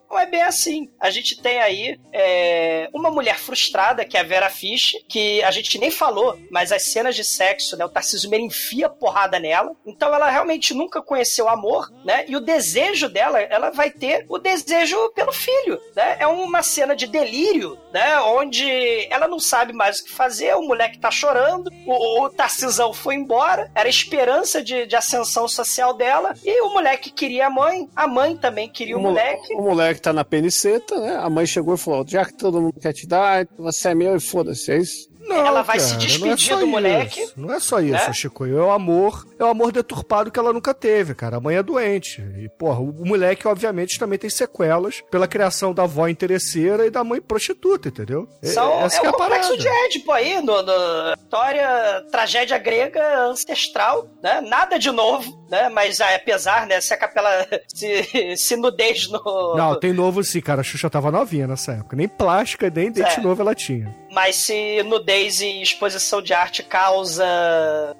não 0.09 0.17
é 0.17 0.25
bem 0.25 0.41
assim. 0.41 0.89
A 0.99 1.09
gente 1.09 1.39
tem 1.39 1.59
aí 1.59 1.99
é, 2.11 2.89
uma 2.93 3.11
mulher 3.11 3.37
frustrada, 3.37 4.03
que 4.03 4.17
é 4.17 4.21
a 4.21 4.23
Vera 4.23 4.49
Fish, 4.49 4.93
que 5.07 5.43
a 5.43 5.51
gente 5.51 5.77
nem 5.77 5.91
falou, 5.91 6.37
mas 6.49 6.71
as 6.71 6.83
cenas 6.83 7.15
de 7.15 7.23
sexo, 7.23 7.77
né? 7.77 7.85
O 7.85 7.89
Tarcísio 7.89 8.29
Meira 8.29 8.45
enfia 8.45 8.89
porrada 8.89 9.39
nela. 9.39 9.75
Então 9.85 10.13
ela 10.13 10.29
realmente 10.29 10.73
nunca 10.73 11.01
conheceu 11.01 11.47
amor, 11.47 11.91
né? 12.03 12.25
E 12.27 12.35
o 12.35 12.41
desejo 12.41 13.07
dela, 13.07 13.39
ela 13.39 13.69
vai 13.69 13.91
ter 13.91 14.25
o 14.27 14.39
desejo 14.39 15.11
pelo 15.13 15.31
filho, 15.31 15.79
né? 15.95 16.17
É 16.19 16.25
uma 16.25 16.63
cena 16.63 16.95
de 16.95 17.05
delírio, 17.05 17.77
né? 17.93 18.19
Onde 18.21 19.07
ela 19.11 19.27
não 19.27 19.39
sabe 19.39 19.73
mais 19.73 19.99
o 19.99 20.05
que 20.05 20.11
fazer, 20.11 20.55
o 20.55 20.63
moleque 20.63 20.97
tá 20.97 21.11
chorando, 21.11 21.48
o, 21.85 22.23
o 22.23 22.29
Tarcisão 22.29 22.93
foi 22.93 23.15
embora, 23.15 23.71
era 23.73 23.87
a 23.87 23.89
esperança 23.89 24.63
de, 24.63 24.85
de 24.85 24.95
ascensão 24.95 25.47
social 25.47 25.93
dela, 25.93 26.33
e 26.43 26.61
o 26.61 26.73
moleque 26.73 27.11
queria 27.11 27.47
a 27.47 27.49
mãe, 27.49 27.89
a 27.95 28.07
mãe 28.07 28.35
também 28.35 28.69
queria 28.69 28.95
o, 28.95 28.99
o 28.99 29.03
moleque. 29.03 29.53
O 29.55 29.61
moleque 29.61 29.95
que 29.95 30.01
tá 30.01 30.13
na 30.13 30.23
peniceta, 30.23 30.99
né? 30.99 31.17
A 31.17 31.29
mãe 31.29 31.45
chegou 31.45 31.75
e 31.75 31.77
falou: 31.77 32.05
já 32.07 32.25
que 32.25 32.33
todo 32.33 32.61
mundo 32.61 32.79
quer 32.79 32.93
te 32.93 33.07
dar, 33.07 33.47
você 33.57 33.89
é 33.89 33.95
meu 33.95 34.15
e 34.15 34.19
foda-se, 34.19 34.71
é 34.71 34.77
isso? 34.77 35.09
Não, 35.29 35.45
ela 35.45 35.61
vai 35.61 35.77
cara, 35.77 35.89
se 35.89 35.97
despedir 35.97 36.53
é 36.53 36.57
do 36.57 36.67
moleque. 36.67 37.21
Isso. 37.21 37.33
Não 37.37 37.53
é 37.53 37.59
só 37.59 37.79
isso, 37.79 37.91
né? 37.91 38.13
Chico. 38.13 38.45
É 38.45 38.51
o 38.51 38.71
amor, 38.71 39.27
é 39.37 39.43
o 39.43 39.47
amor 39.47 39.71
deturpado 39.71 40.31
que 40.31 40.39
ela 40.39 40.51
nunca 40.51 40.73
teve, 40.73 41.13
cara. 41.13 41.37
A 41.37 41.39
mãe 41.39 41.55
é 41.55 41.63
doente. 41.63 42.21
E, 42.37 42.49
porra, 42.49 42.79
o 42.79 43.05
moleque, 43.05 43.47
obviamente, 43.47 43.99
também 43.99 44.17
tem 44.17 44.29
sequelas 44.29 45.01
pela 45.11 45.27
criação 45.27 45.73
da 45.73 45.83
avó 45.83 46.07
interesseira 46.07 46.85
e 46.85 46.89
da 46.89 47.03
mãe 47.03 47.21
prostituta, 47.21 47.89
entendeu? 47.89 48.27
São, 48.41 48.81
Essa 48.81 49.01
é, 49.01 49.05
é 49.05 49.09
o 49.09 49.13
complexo 49.13 49.57
de 49.57 49.67
Édipo 49.67 50.11
aí, 50.11 50.41
no, 50.41 50.61
no, 50.63 51.13
história, 51.13 52.03
tragédia 52.11 52.57
grega 52.57 53.25
ancestral, 53.25 54.09
né? 54.21 54.41
Nada 54.41 54.79
de 54.79 54.91
novo, 54.91 55.45
né? 55.49 55.69
Mas 55.69 56.01
ah, 56.01 56.15
apesar, 56.15 56.65
né, 56.65 56.81
se 56.81 56.93
a 56.93 56.97
capela 56.97 57.47
se, 57.67 58.35
se 58.35 58.55
nudez 58.55 59.07
no... 59.09 59.55
Não, 59.55 59.79
tem 59.79 59.93
novo 59.93 60.23
sim, 60.23 60.41
cara. 60.41 60.61
A 60.61 60.63
Xuxa 60.63 60.89
tava 60.89 61.11
novinha 61.11 61.47
nessa 61.47 61.73
época. 61.73 61.95
Nem 61.95 62.07
plástica, 62.07 62.69
nem 62.69 62.91
dente 62.91 63.19
é. 63.19 63.21
novo 63.21 63.41
ela 63.41 63.53
tinha. 63.53 63.95
Mas 64.11 64.35
se 64.35 64.81
nudez 64.83 65.41
e 65.41 65.61
exposição 65.61 66.21
de 66.21 66.33
arte 66.33 66.63
causa. 66.63 67.25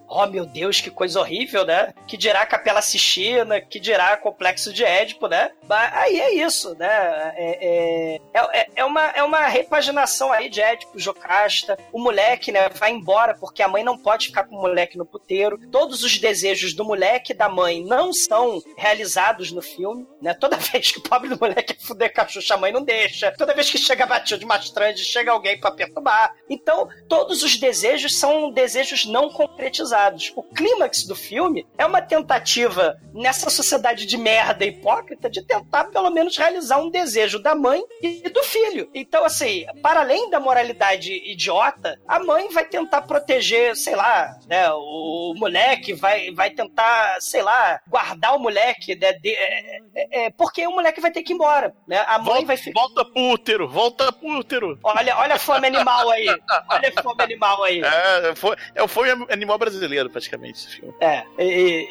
Oh 0.07 0.25
meu 0.25 0.45
Deus, 0.45 0.81
que 0.81 0.89
coisa 0.89 1.19
horrível, 1.19 1.65
né? 1.65 1.93
Que 2.07 2.17
dirá 2.17 2.45
Capela 2.45 2.81
Sistina, 2.81 3.61
que 3.61 3.79
dirá 3.79 4.17
Complexo 4.17 4.73
de 4.73 4.83
Édipo, 4.83 5.27
né? 5.27 5.51
Aí 5.69 6.19
é 6.19 6.33
isso, 6.33 6.75
né? 6.75 6.87
É, 7.35 8.19
é, 8.33 8.41
é, 8.53 8.67
é 8.77 8.85
uma, 8.85 9.05
é 9.09 9.23
uma 9.23 9.47
repaginação 9.47 10.31
aí 10.31 10.49
de 10.49 10.61
Édipo, 10.61 10.97
Jocasta. 10.99 11.77
O 11.91 11.99
moleque, 11.99 12.51
né, 12.51 12.69
vai 12.69 12.91
embora 12.91 13.35
porque 13.35 13.61
a 13.61 13.67
mãe 13.67 13.83
não 13.83 13.97
pode 13.97 14.27
ficar 14.27 14.45
com 14.45 14.55
o 14.55 14.61
moleque 14.61 14.97
no 14.97 15.05
puteiro. 15.05 15.59
Todos 15.71 16.03
os 16.03 16.17
desejos 16.17 16.73
do 16.73 16.83
moleque 16.83 17.31
e 17.31 17.35
da 17.35 17.47
mãe 17.47 17.83
não 17.83 18.11
são 18.11 18.61
realizados 18.77 19.51
no 19.51 19.61
filme, 19.61 20.07
né? 20.21 20.33
Toda 20.33 20.57
vez 20.57 20.91
que 20.91 20.99
o 20.99 21.03
pobre 21.03 21.29
do 21.29 21.39
moleque 21.39 21.73
quer 21.73 21.79
fuder 21.79 22.13
com 22.13 22.21
a 22.53 22.57
mãe 22.57 22.71
não 22.71 22.83
deixa. 22.83 23.31
Toda 23.37 23.53
vez 23.53 23.69
que 23.69 23.77
chega 23.77 24.05
batido 24.05 24.39
de 24.39 24.45
Mastrande, 24.45 25.03
chega 25.03 25.31
alguém 25.31 25.59
para 25.59 25.71
perturbar. 25.71 26.08
Então, 26.49 26.89
todos 27.07 27.43
os 27.43 27.57
desejos 27.57 28.17
são 28.17 28.51
desejos 28.51 29.05
não 29.05 29.29
concretizados. 29.29 30.31
O 30.35 30.43
clímax 30.43 31.05
do 31.05 31.15
filme 31.15 31.67
é 31.77 31.85
uma 31.85 32.01
tentativa, 32.01 32.99
nessa 33.13 33.49
sociedade 33.49 34.05
de 34.05 34.17
merda 34.17 34.65
hipócrita, 34.65 35.29
de 35.29 35.43
tentar 35.43 35.85
pelo 35.85 36.09
menos 36.09 36.37
realizar 36.37 36.79
um 36.79 36.89
desejo 36.89 37.39
da 37.39 37.53
mãe 37.55 37.81
e 38.01 38.29
do 38.29 38.43
filho. 38.43 38.89
Então, 38.93 39.23
assim, 39.23 39.65
para 39.81 40.01
além 40.01 40.29
da 40.29 40.39
moralidade 40.39 41.13
idiota, 41.13 41.99
a 42.07 42.19
mãe 42.19 42.49
vai 42.49 42.65
tentar 42.65 43.03
proteger, 43.03 43.75
sei 43.75 43.95
lá, 43.95 44.35
né, 44.47 44.69
o 44.71 45.33
moleque, 45.37 45.93
vai, 45.93 46.31
vai 46.31 46.49
tentar, 46.49 47.17
sei 47.19 47.41
lá, 47.41 47.79
guardar 47.87 48.35
o 48.35 48.39
moleque, 48.39 48.95
né, 48.95 49.13
de, 49.13 49.29
é, 49.29 49.77
é, 49.95 50.25
é 50.25 50.29
porque 50.31 50.65
o 50.65 50.71
moleque 50.71 51.01
vai 51.01 51.11
ter 51.11 51.21
que 51.23 51.33
ir 51.33 51.35
embora, 51.35 51.73
né? 51.87 52.03
A 52.07 52.17
mãe 52.17 52.25
volta, 52.33 52.45
vai 52.45 52.57
ficar... 52.57 52.79
Volta 52.79 53.05
pro 53.05 53.21
útero, 53.21 53.67
volta 53.67 54.11
pro 54.11 54.39
útero. 54.39 54.79
Olha, 54.83 55.17
olha 55.17 55.35
a 55.35 55.39
fome 55.39 55.67
animal 55.67 55.88
aí, 56.09 56.27
olha 56.69 56.93
a 56.95 57.01
fome 57.01 57.23
animal 57.23 57.63
aí. 57.63 57.81
É, 57.81 58.35
foi, 58.35 58.55
é 58.75 58.83
o 58.83 58.87
fome 58.87 59.09
animal 59.29 59.57
brasileiro, 59.57 60.09
praticamente, 60.09 60.59
esse 60.59 60.75
filme. 60.77 60.93
É, 60.99 61.23
e, 61.37 61.87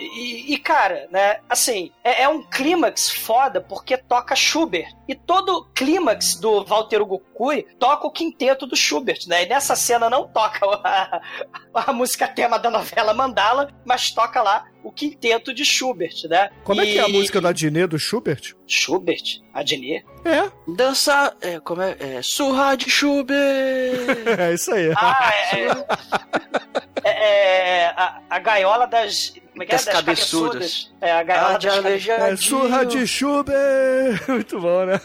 e, 0.50 0.54
e 0.54 0.58
cara, 0.58 1.08
né, 1.10 1.40
assim, 1.48 1.92
é, 2.04 2.22
é 2.22 2.28
um 2.28 2.42
clímax 2.42 3.10
foda 3.10 3.60
porque 3.60 3.96
toca 3.96 4.36
Schubert. 4.36 4.88
E 5.06 5.14
todo 5.14 5.64
clímax 5.74 6.34
do 6.36 6.64
Walter 6.64 7.00
Hugo 7.00 7.18
Cury 7.34 7.66
toca 7.78 8.06
o 8.06 8.10
quinteto 8.10 8.66
do 8.66 8.76
Schubert, 8.76 9.20
né? 9.26 9.44
E 9.44 9.48
nessa 9.48 9.74
cena 9.74 10.10
não 10.10 10.28
toca 10.28 10.66
a, 10.84 11.20
a 11.72 11.92
música 11.92 12.28
tema 12.28 12.58
da 12.58 12.70
novela 12.70 13.14
Mandala, 13.14 13.70
mas 13.86 14.10
toca 14.10 14.42
lá 14.42 14.66
o 14.88 14.92
quinteto 14.92 15.52
de 15.52 15.66
Schubert, 15.66 16.14
né? 16.30 16.48
Como 16.64 16.80
e... 16.80 16.88
é 16.88 16.92
que 16.92 16.98
é 16.98 17.02
a 17.02 17.08
música 17.08 17.42
da 17.42 17.50
Adnet 17.50 17.86
do 17.88 17.98
Schubert? 17.98 18.54
Schubert? 18.66 19.42
Adnet? 19.52 20.02
É. 20.24 20.50
Dança. 20.66 21.36
É, 21.42 21.60
como 21.60 21.82
é? 21.82 21.94
é 22.00 22.22
surra 22.22 22.74
de 22.74 22.88
Schubert! 22.88 23.28
é 24.38 24.54
isso 24.54 24.72
aí. 24.72 24.90
Ah, 24.96 25.32
é. 25.52 27.08
é, 27.08 27.80
é 27.80 27.86
a, 27.88 28.22
a 28.30 28.38
gaiola 28.38 28.86
das 28.86 29.34
como 29.58 29.64
é 29.64 29.66
que 29.66 29.72
é? 29.72 29.76
das, 29.76 29.84
das 29.84 29.94
cabeçudas. 29.94 30.52
cabeçudas. 30.52 30.92
É, 31.00 31.12
a 31.12 31.22
gaiola 31.22 31.54
ah, 31.54 31.58
de 31.58 32.10
É, 32.10 32.36
surra 32.36 32.86
de 32.86 33.06
Schubert! 33.06 34.22
Muito 34.28 34.60
bom, 34.60 34.84
né? 34.84 35.00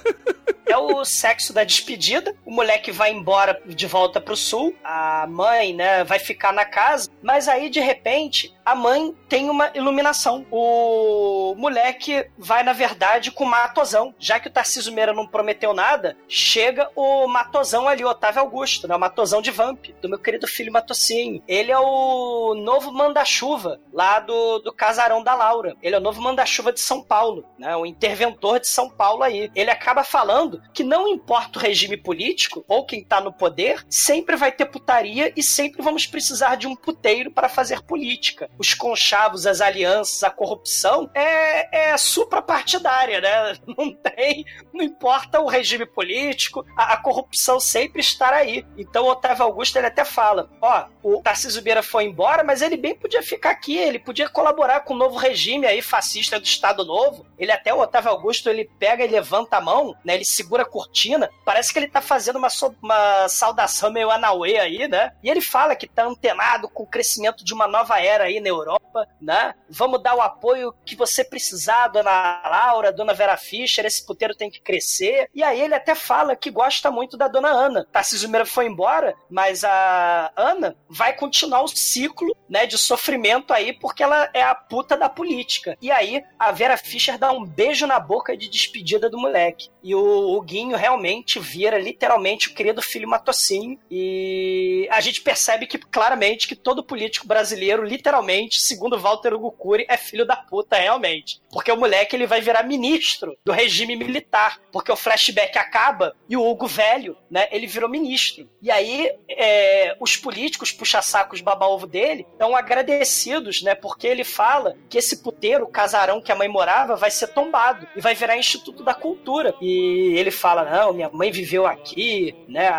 É 0.65 0.77
o 0.77 1.03
sexo 1.03 1.51
da 1.51 1.63
despedida. 1.63 2.35
O 2.45 2.51
moleque 2.51 2.91
vai 2.91 3.11
embora 3.11 3.59
de 3.65 3.87
volta 3.87 4.21
pro 4.21 4.37
sul. 4.37 4.75
A 4.83 5.25
mãe, 5.27 5.73
né, 5.73 6.03
vai 6.03 6.19
ficar 6.19 6.53
na 6.53 6.65
casa. 6.65 7.09
Mas 7.21 7.47
aí, 7.47 7.69
de 7.69 7.79
repente, 7.79 8.53
a 8.65 8.73
mãe 8.75 9.13
tem 9.27 9.49
uma 9.49 9.71
iluminação. 9.75 10.45
O 10.49 11.53
moleque 11.57 12.25
vai, 12.37 12.63
na 12.63 12.73
verdade, 12.73 13.31
com 13.31 13.43
o 13.43 13.49
Matosão. 13.49 14.15
Já 14.17 14.39
que 14.39 14.47
o 14.47 14.51
Tarcísio 14.51 14.93
Meira 14.93 15.13
não 15.13 15.27
prometeu 15.27 15.73
nada, 15.73 16.15
chega 16.27 16.89
o 16.95 17.27
Matosão 17.27 17.87
ali, 17.87 18.03
o 18.03 18.09
Otávio 18.09 18.41
Augusto, 18.41 18.87
né? 18.87 18.95
O 18.95 18.99
Matosão 18.99 19.41
de 19.41 19.51
Vamp, 19.51 19.87
do 20.01 20.09
meu 20.09 20.19
querido 20.19 20.47
filho 20.47 20.71
Matocinho. 20.71 21.43
Ele 21.47 21.71
é 21.71 21.79
o 21.79 22.55
novo 22.55 22.91
manda-chuva 22.91 23.79
lá 23.91 24.19
do, 24.19 24.42
do 24.59 24.73
casarão 24.73 25.23
da 25.23 25.33
Laura. 25.33 25.75
Ele 25.81 25.95
é 25.95 25.97
o 25.97 26.01
novo 26.01 26.21
manda-chuva 26.21 26.71
de 26.71 26.79
São 26.79 27.03
Paulo, 27.03 27.45
né? 27.57 27.75
O 27.75 27.85
interventor 27.85 28.59
de 28.59 28.67
São 28.67 28.89
Paulo 28.89 29.23
aí. 29.23 29.51
Ele 29.55 29.69
acaba 29.69 30.03
falando 30.03 30.61
que 30.73 30.83
não 30.83 31.07
importa 31.07 31.59
o 31.59 31.61
regime 31.61 31.97
político 31.97 32.63
ou 32.67 32.85
quem 32.85 33.03
tá 33.03 33.19
no 33.21 33.33
poder, 33.33 33.83
sempre 33.89 34.35
vai 34.35 34.51
ter 34.51 34.65
putaria 34.65 35.31
e 35.35 35.43
sempre 35.43 35.81
vamos 35.81 36.05
precisar 36.05 36.55
de 36.55 36.67
um 36.67 36.75
puteiro 36.75 37.31
para 37.31 37.49
fazer 37.49 37.81
política. 37.81 38.49
Os 38.57 38.73
conchavos, 38.73 39.45
as 39.45 39.61
alianças, 39.61 40.23
a 40.23 40.29
corrupção 40.29 41.09
é, 41.13 41.91
é 41.91 41.97
suprapartidária, 41.97 43.21
né? 43.21 43.57
Não 43.77 43.93
tem, 43.93 44.45
não 44.73 44.83
importa 44.83 45.39
o 45.39 45.47
regime 45.47 45.85
político, 45.85 46.65
a, 46.75 46.93
a 46.93 46.97
corrupção 46.97 47.59
sempre 47.59 48.01
estará 48.01 48.37
aí. 48.37 48.65
Então 48.77 49.05
o 49.05 49.09
Otávio 49.09 49.43
Augusto 49.43 49.77
ele 49.77 49.87
até 49.87 50.03
fala: 50.03 50.49
ó, 50.61 50.85
o 51.01 51.21
Tarcísio 51.21 51.61
Beira 51.61 51.83
foi 51.83 52.05
embora, 52.05 52.43
mas 52.43 52.61
ele 52.61 52.75
bem 52.75 52.95
podia 52.95 53.21
ficar 53.21 53.51
aqui, 53.51 53.77
ele 53.77 53.99
podia 53.99 54.27
colaborar 54.27 54.81
com 54.81 54.93
o 54.93 54.97
novo 54.97 55.17
regime 55.17 55.67
aí 55.67 55.81
fascista 55.81 56.39
do 56.39 56.45
Estado 56.45 56.83
Novo. 56.83 57.25
Ele 57.37 57.51
até 57.51 57.73
o 57.73 57.79
Otávio 57.79 58.11
Augusto 58.11 58.49
ele 58.49 58.69
pega 58.79 59.03
e 59.03 59.07
levanta 59.07 59.57
a 59.57 59.61
mão, 59.61 59.95
né? 60.03 60.15
Ele 60.15 60.25
segura 60.25 60.63
a 60.63 60.65
cortina, 60.65 61.29
parece 61.45 61.71
que 61.71 61.79
ele 61.79 61.87
tá 61.87 62.01
fazendo 62.01 62.37
uma, 62.37 62.49
uma 62.81 63.27
saudação 63.29 63.91
meio 63.91 64.09
Anauê 64.09 64.57
aí, 64.57 64.87
né? 64.87 65.13
E 65.23 65.29
ele 65.29 65.41
fala 65.41 65.75
que 65.75 65.87
tá 65.87 66.05
antenado 66.05 66.67
com 66.69 66.83
o 66.83 66.87
crescimento 66.87 67.43
de 67.43 67.53
uma 67.53 67.67
nova 67.67 67.99
era 67.99 68.25
aí 68.25 68.39
na 68.39 68.49
Europa, 68.49 69.07
né? 69.21 69.53
Vamos 69.69 70.01
dar 70.01 70.15
o 70.15 70.21
apoio 70.21 70.73
que 70.85 70.95
você 70.95 71.23
precisar, 71.23 71.89
dona 71.89 72.41
Laura, 72.45 72.91
dona 72.91 73.13
Vera 73.13 73.37
Fischer, 73.37 73.85
esse 73.85 74.05
puteiro 74.05 74.35
tem 74.35 74.49
que 74.49 74.62
crescer. 74.63 75.29
E 75.33 75.43
aí 75.43 75.61
ele 75.61 75.75
até 75.75 75.93
fala 75.93 76.35
que 76.35 76.49
gosta 76.49 76.89
muito 76.89 77.17
da 77.17 77.27
dona 77.27 77.49
Ana. 77.49 77.87
Tarcísio 77.91 78.29
Meira 78.29 78.45
foi 78.45 78.65
embora, 78.65 79.15
mas 79.29 79.63
a 79.63 80.31
Ana 80.35 80.75
vai 80.89 81.13
continuar 81.13 81.63
o 81.63 81.67
ciclo, 81.67 82.35
né, 82.49 82.65
de 82.65 82.77
sofrimento 82.77 83.53
aí, 83.53 83.73
porque 83.73 84.03
ela 84.03 84.29
é 84.33 84.41
a 84.41 84.55
puta 84.55 84.95
da 84.95 85.09
política. 85.09 85.77
E 85.81 85.91
aí 85.91 86.23
a 86.37 86.51
Vera 86.51 86.77
Fischer 86.77 87.17
dá 87.17 87.31
um 87.31 87.45
beijo 87.45 87.85
na 87.85 87.99
boca 87.99 88.35
de 88.35 88.49
despedida 88.49 89.09
do 89.09 89.17
moleque. 89.17 89.69
E 89.83 89.93
o, 89.93 89.99
o 89.99 90.41
Guinho 90.41 90.77
realmente 90.77 91.39
vira 91.39 91.77
literalmente 91.77 92.47
o 92.47 92.53
querido 92.53 92.81
filho 92.81 93.07
Matocinho. 93.07 93.77
E 93.91 94.87
a 94.89 95.01
gente 95.01 95.21
percebe 95.21 95.67
que 95.67 95.77
claramente 95.77 96.47
que 96.47 96.55
todo 96.55 96.83
político 96.83 97.27
brasileiro, 97.27 97.83
literalmente, 97.83 98.61
segundo 98.61 98.97
Walter 98.97 99.33
Hugo 99.33 99.51
Cury, 99.51 99.85
é 99.89 99.97
filho 99.97 100.25
da 100.25 100.35
puta 100.35 100.77
realmente. 100.77 101.41
Porque 101.51 101.71
o 101.71 101.77
moleque 101.77 102.15
ele 102.15 102.27
vai 102.27 102.39
virar 102.39 102.63
ministro 102.63 103.37
do 103.43 103.51
regime 103.51 103.95
militar. 103.95 104.52
Porque 104.71 104.91
o 104.91 104.95
flashback 104.95 105.57
acaba 105.57 106.15
e 106.27 106.35
o 106.35 106.45
Hugo 106.45 106.67
velho, 106.67 107.15
né, 107.29 107.47
ele 107.51 107.67
virou 107.67 107.89
ministro. 107.89 108.49
E 108.61 108.71
aí 108.71 109.11
é, 109.29 109.95
os 109.99 110.17
políticos 110.17 110.71
puxa-sacos 110.71 111.41
baba-ovo 111.41 111.85
dele 111.85 112.25
estão 112.31 112.55
agradecidos, 112.55 113.61
né, 113.61 113.75
porque 113.75 114.07
ele 114.07 114.23
fala 114.23 114.75
que 114.89 114.97
esse 114.97 115.21
puteiro, 115.21 115.65
o 115.65 115.71
casarão 115.71 116.21
que 116.21 116.31
a 116.31 116.35
mãe 116.35 116.47
morava, 116.47 116.95
vai 116.95 117.11
ser 117.11 117.27
tombado 117.27 117.87
e 117.95 118.01
vai 118.01 118.15
virar 118.15 118.37
Instituto 118.37 118.83
da 118.83 118.93
Cultura. 118.93 119.53
E 119.61 120.15
ele 120.17 120.31
fala: 120.31 120.63
não, 120.69 120.93
minha 120.93 121.09
mãe 121.09 121.31
viveu 121.31 121.65
aqui, 121.65 122.35
né? 122.47 122.69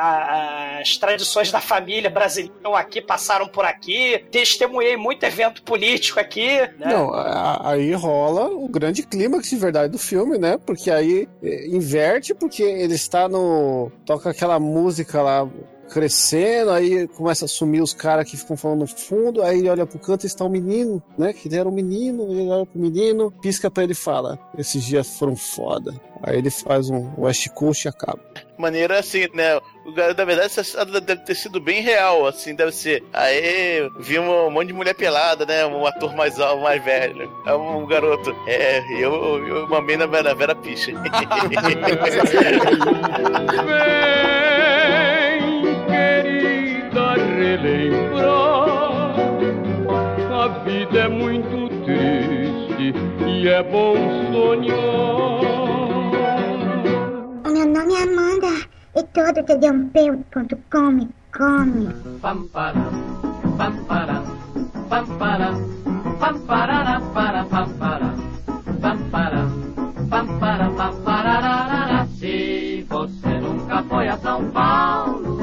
as 0.81 0.97
tradições 0.97 1.51
da 1.51 1.61
família 1.61 2.11
brasileira 2.11 2.55
estão 2.57 2.75
aqui, 2.75 3.01
passaram 3.01 3.49
por 3.49 3.65
aqui, 3.65 4.25
testemunhei 4.31 4.97
muito 4.97 5.25
evento 5.25 5.63
político 5.63 6.21
aqui. 6.21 6.59
Né? 6.79 6.87
Não, 6.87 7.11
aí 7.15 7.93
rola 7.93 8.47
o 8.49 8.69
grande 8.69 9.03
clímax 9.03 9.51
de 9.51 9.57
verdade 9.57 9.93
do 9.93 9.99
filme, 9.99 10.39
né? 10.39 10.59
Porque 10.65 10.91
aí 10.91 11.29
inverte, 11.65 12.35
porque 12.35 12.63
ele 12.63 12.95
está 12.95 13.29
no. 13.29 13.91
toca 14.05 14.31
aquela 14.31 14.59
música 14.59 15.23
lá 15.23 15.49
crescendo, 15.93 16.71
aí 16.71 17.07
começa 17.09 17.45
a 17.45 17.49
sumir 17.49 17.83
os 17.83 17.93
caras 17.93 18.29
que 18.29 18.37
ficam 18.37 18.57
falando 18.57 18.81
no 18.81 18.87
fundo, 18.87 19.43
aí 19.43 19.59
ele 19.59 19.69
olha 19.69 19.87
pro 19.87 19.99
canto 19.99 20.25
e 20.25 20.27
está 20.27 20.45
um 20.45 20.49
menino, 20.49 21.03
né? 21.17 21.33
Que 21.33 21.55
era 21.55 21.69
um 21.69 21.73
menino, 21.73 22.31
ele 22.31 22.49
olha 22.49 22.67
pro 22.67 22.81
menino, 22.81 23.31
pisca 23.31 23.71
pra 23.71 23.85
ele 23.85 23.93
e 23.93 23.97
fala: 23.97 24.39
Esses 24.59 24.83
dias 24.83 25.07
foram 25.19 25.37
foda. 25.37 25.95
Aí 26.23 26.39
ele 26.39 26.51
faz 26.51 26.89
um 26.89 27.11
West 27.19 27.49
Coast 27.51 27.87
e 27.87 27.89
acaba. 27.89 28.21
Maneira 28.59 28.99
assim, 29.01 29.27
né? 29.35 29.61
Na 30.17 30.25
verdade, 30.25 30.59
essa 30.59 30.85
deve 30.85 31.23
ter 31.25 31.35
sido 31.35 31.61
bem 31.61 31.81
real, 31.83 32.27
assim, 32.27 32.55
deve 32.55 32.73
ser. 32.73 33.03
Aí 33.13 33.89
vi 33.99 34.19
um 34.19 34.51
monte 34.51 34.69
de 34.69 34.73
mulher 34.73 34.95
pelada, 34.95 35.45
né? 35.45 35.67
Um 35.67 35.85
ator 35.87 36.15
mais 36.15 36.39
alto, 36.41 36.63
mais 36.63 36.83
velho. 36.83 37.31
É 37.47 37.55
um 37.55 37.85
garoto. 37.87 38.35
É, 38.47 38.81
eu, 38.99 39.47
eu 39.47 39.69
mamei 39.69 39.97
na 39.97 40.07
Vera, 40.07 40.35
Vera 40.35 40.55
Picha. 40.55 40.93
querida 45.89 47.15
relembrar. 47.37 49.15
A 50.33 50.49
vida 50.65 51.01
é 51.01 51.09
muito 51.09 51.69
triste 51.85 52.95
e 53.27 53.49
é 53.49 53.63
bom 53.63 53.95
sonhar 54.33 55.74
meu 57.65 57.73
nome 57.73 57.95
é 57.95 58.03
Amanda 58.03 58.67
e 58.95 59.03
todo 59.05 59.43
tdump.com 59.43 61.09
come. 61.33 61.89
Pampara, 62.21 62.91
pampara, 63.57 64.23
pampara, 64.91 65.51
pampara, 66.21 67.01
para, 67.15 67.45
pampara, 67.45 68.15
pampara, 68.83 69.49
pampara, 70.11 70.71
pampara, 70.77 72.07
Se 72.19 72.87
você 72.87 73.41
nunca 73.41 73.83
foi 73.85 74.09
a 74.09 74.19
São 74.19 74.51
Paulo, 74.51 75.39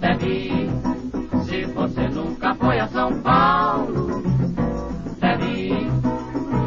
deve. 0.00 0.68
Se 1.46 1.64
você 1.66 2.08
nunca 2.08 2.54
foi 2.56 2.80
a 2.80 2.88
São 2.88 3.20
Paulo, 3.20 4.03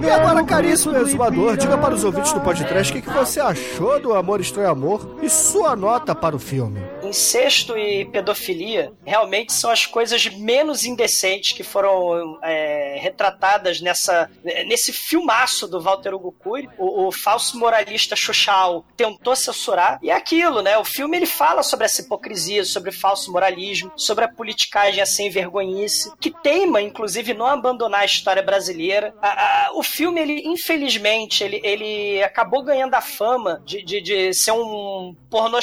e 0.07 0.09
agora, 0.09 0.41
caríssimo 0.41 0.95
exumador, 0.95 1.57
diga 1.57 1.77
para 1.77 1.93
os 1.93 2.01
ouvintes 2.05 2.31
do 2.31 2.39
podcast 2.39 2.93
o 2.93 2.95
que, 2.95 3.01
que 3.01 3.13
você 3.13 3.41
achou 3.41 3.99
do 3.99 4.13
Amor 4.13 4.39
Estranho 4.39 4.69
Amor 4.69 5.17
e 5.21 5.29
sua 5.29 5.75
nota 5.75 6.15
para 6.15 6.33
o 6.33 6.39
filme. 6.39 6.79
Incesto 7.07 7.77
e 7.77 8.05
pedofilia 8.05 8.93
realmente 9.05 9.53
são 9.53 9.69
as 9.69 9.85
coisas 9.85 10.25
menos 10.27 10.85
indecentes 10.85 11.53
que 11.53 11.63
foram 11.63 12.39
é, 12.43 12.97
retratadas 12.99 13.81
nessa, 13.81 14.29
nesse 14.43 14.91
filmaço 14.91 15.67
do 15.67 15.81
Walter 15.81 16.13
Hugo 16.13 16.31
Cury. 16.31 16.69
O, 16.77 17.07
o 17.07 17.11
falso 17.11 17.57
moralista 17.57 18.15
Xuxal 18.15 18.85
tentou 18.95 19.35
censurar. 19.35 19.99
E 20.01 20.09
é 20.09 20.13
aquilo, 20.13 20.61
né? 20.61 20.77
O 20.77 20.85
filme 20.85 21.17
ele 21.17 21.25
fala 21.25 21.63
sobre 21.63 21.85
essa 21.85 22.01
hipocrisia, 22.01 22.63
sobre 22.65 22.91
falso 22.91 23.31
moralismo, 23.31 23.91
sobre 23.95 24.25
a 24.25 24.27
politicagem, 24.27 25.05
sem 25.05 25.29
vergonhice, 25.29 26.11
que 26.19 26.31
teima, 26.31 26.81
inclusive, 26.81 27.33
não 27.33 27.45
abandonar 27.45 28.01
a 28.01 28.05
história 28.05 28.41
brasileira. 28.41 29.13
A, 29.21 29.27
a, 29.67 29.71
o 29.73 29.83
filme, 29.83 30.19
ele, 30.19 30.41
infelizmente, 30.45 31.43
ele, 31.43 31.61
ele 31.63 32.23
acabou 32.23 32.63
ganhando 32.63 32.95
a 32.95 33.01
fama 33.01 33.61
de, 33.65 33.83
de, 33.83 34.01
de 34.01 34.33
ser 34.33 34.51
um 34.51 35.15
pornô 35.29 35.59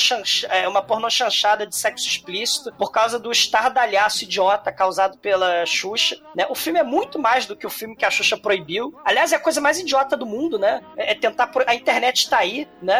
é, 0.49 0.69
uma 0.69 0.83
pornô 0.83 1.09
chanchada 1.35 1.67
de 1.67 1.77
sexo 1.77 2.07
explícito 2.07 2.73
por 2.79 2.93
causa 2.93 3.19
do 3.19 3.31
estardalhaço 3.33 4.25
idiota 4.25 4.73
causado 4.73 5.19
pela 5.19 5.67
Xuxa. 5.67 6.17
Né? 6.35 6.47
O 6.49 6.55
filme 6.55 6.79
é 6.79 6.83
muito 6.85 7.19
mais 7.19 7.45
do 7.47 7.57
que 7.57 7.67
o 7.67 7.71
filme 7.71 7.97
que 7.97 8.05
a 8.05 8.11
Xuxa 8.11 8.37
proibiu. 8.37 8.95
Aliás, 9.05 9.33
é 9.33 9.37
a 9.37 9.41
coisa 9.41 9.61
mais 9.61 9.79
idiota 9.79 10.17
do 10.17 10.25
mundo, 10.25 10.59
né? 10.59 10.81
É, 10.97 11.13
é 11.13 11.15
tentar. 11.15 11.49
Pro... 11.49 11.65
A 11.67 11.75
internet 11.75 12.21
está 12.21 12.39
aí, 12.39 12.69
né? 12.81 12.97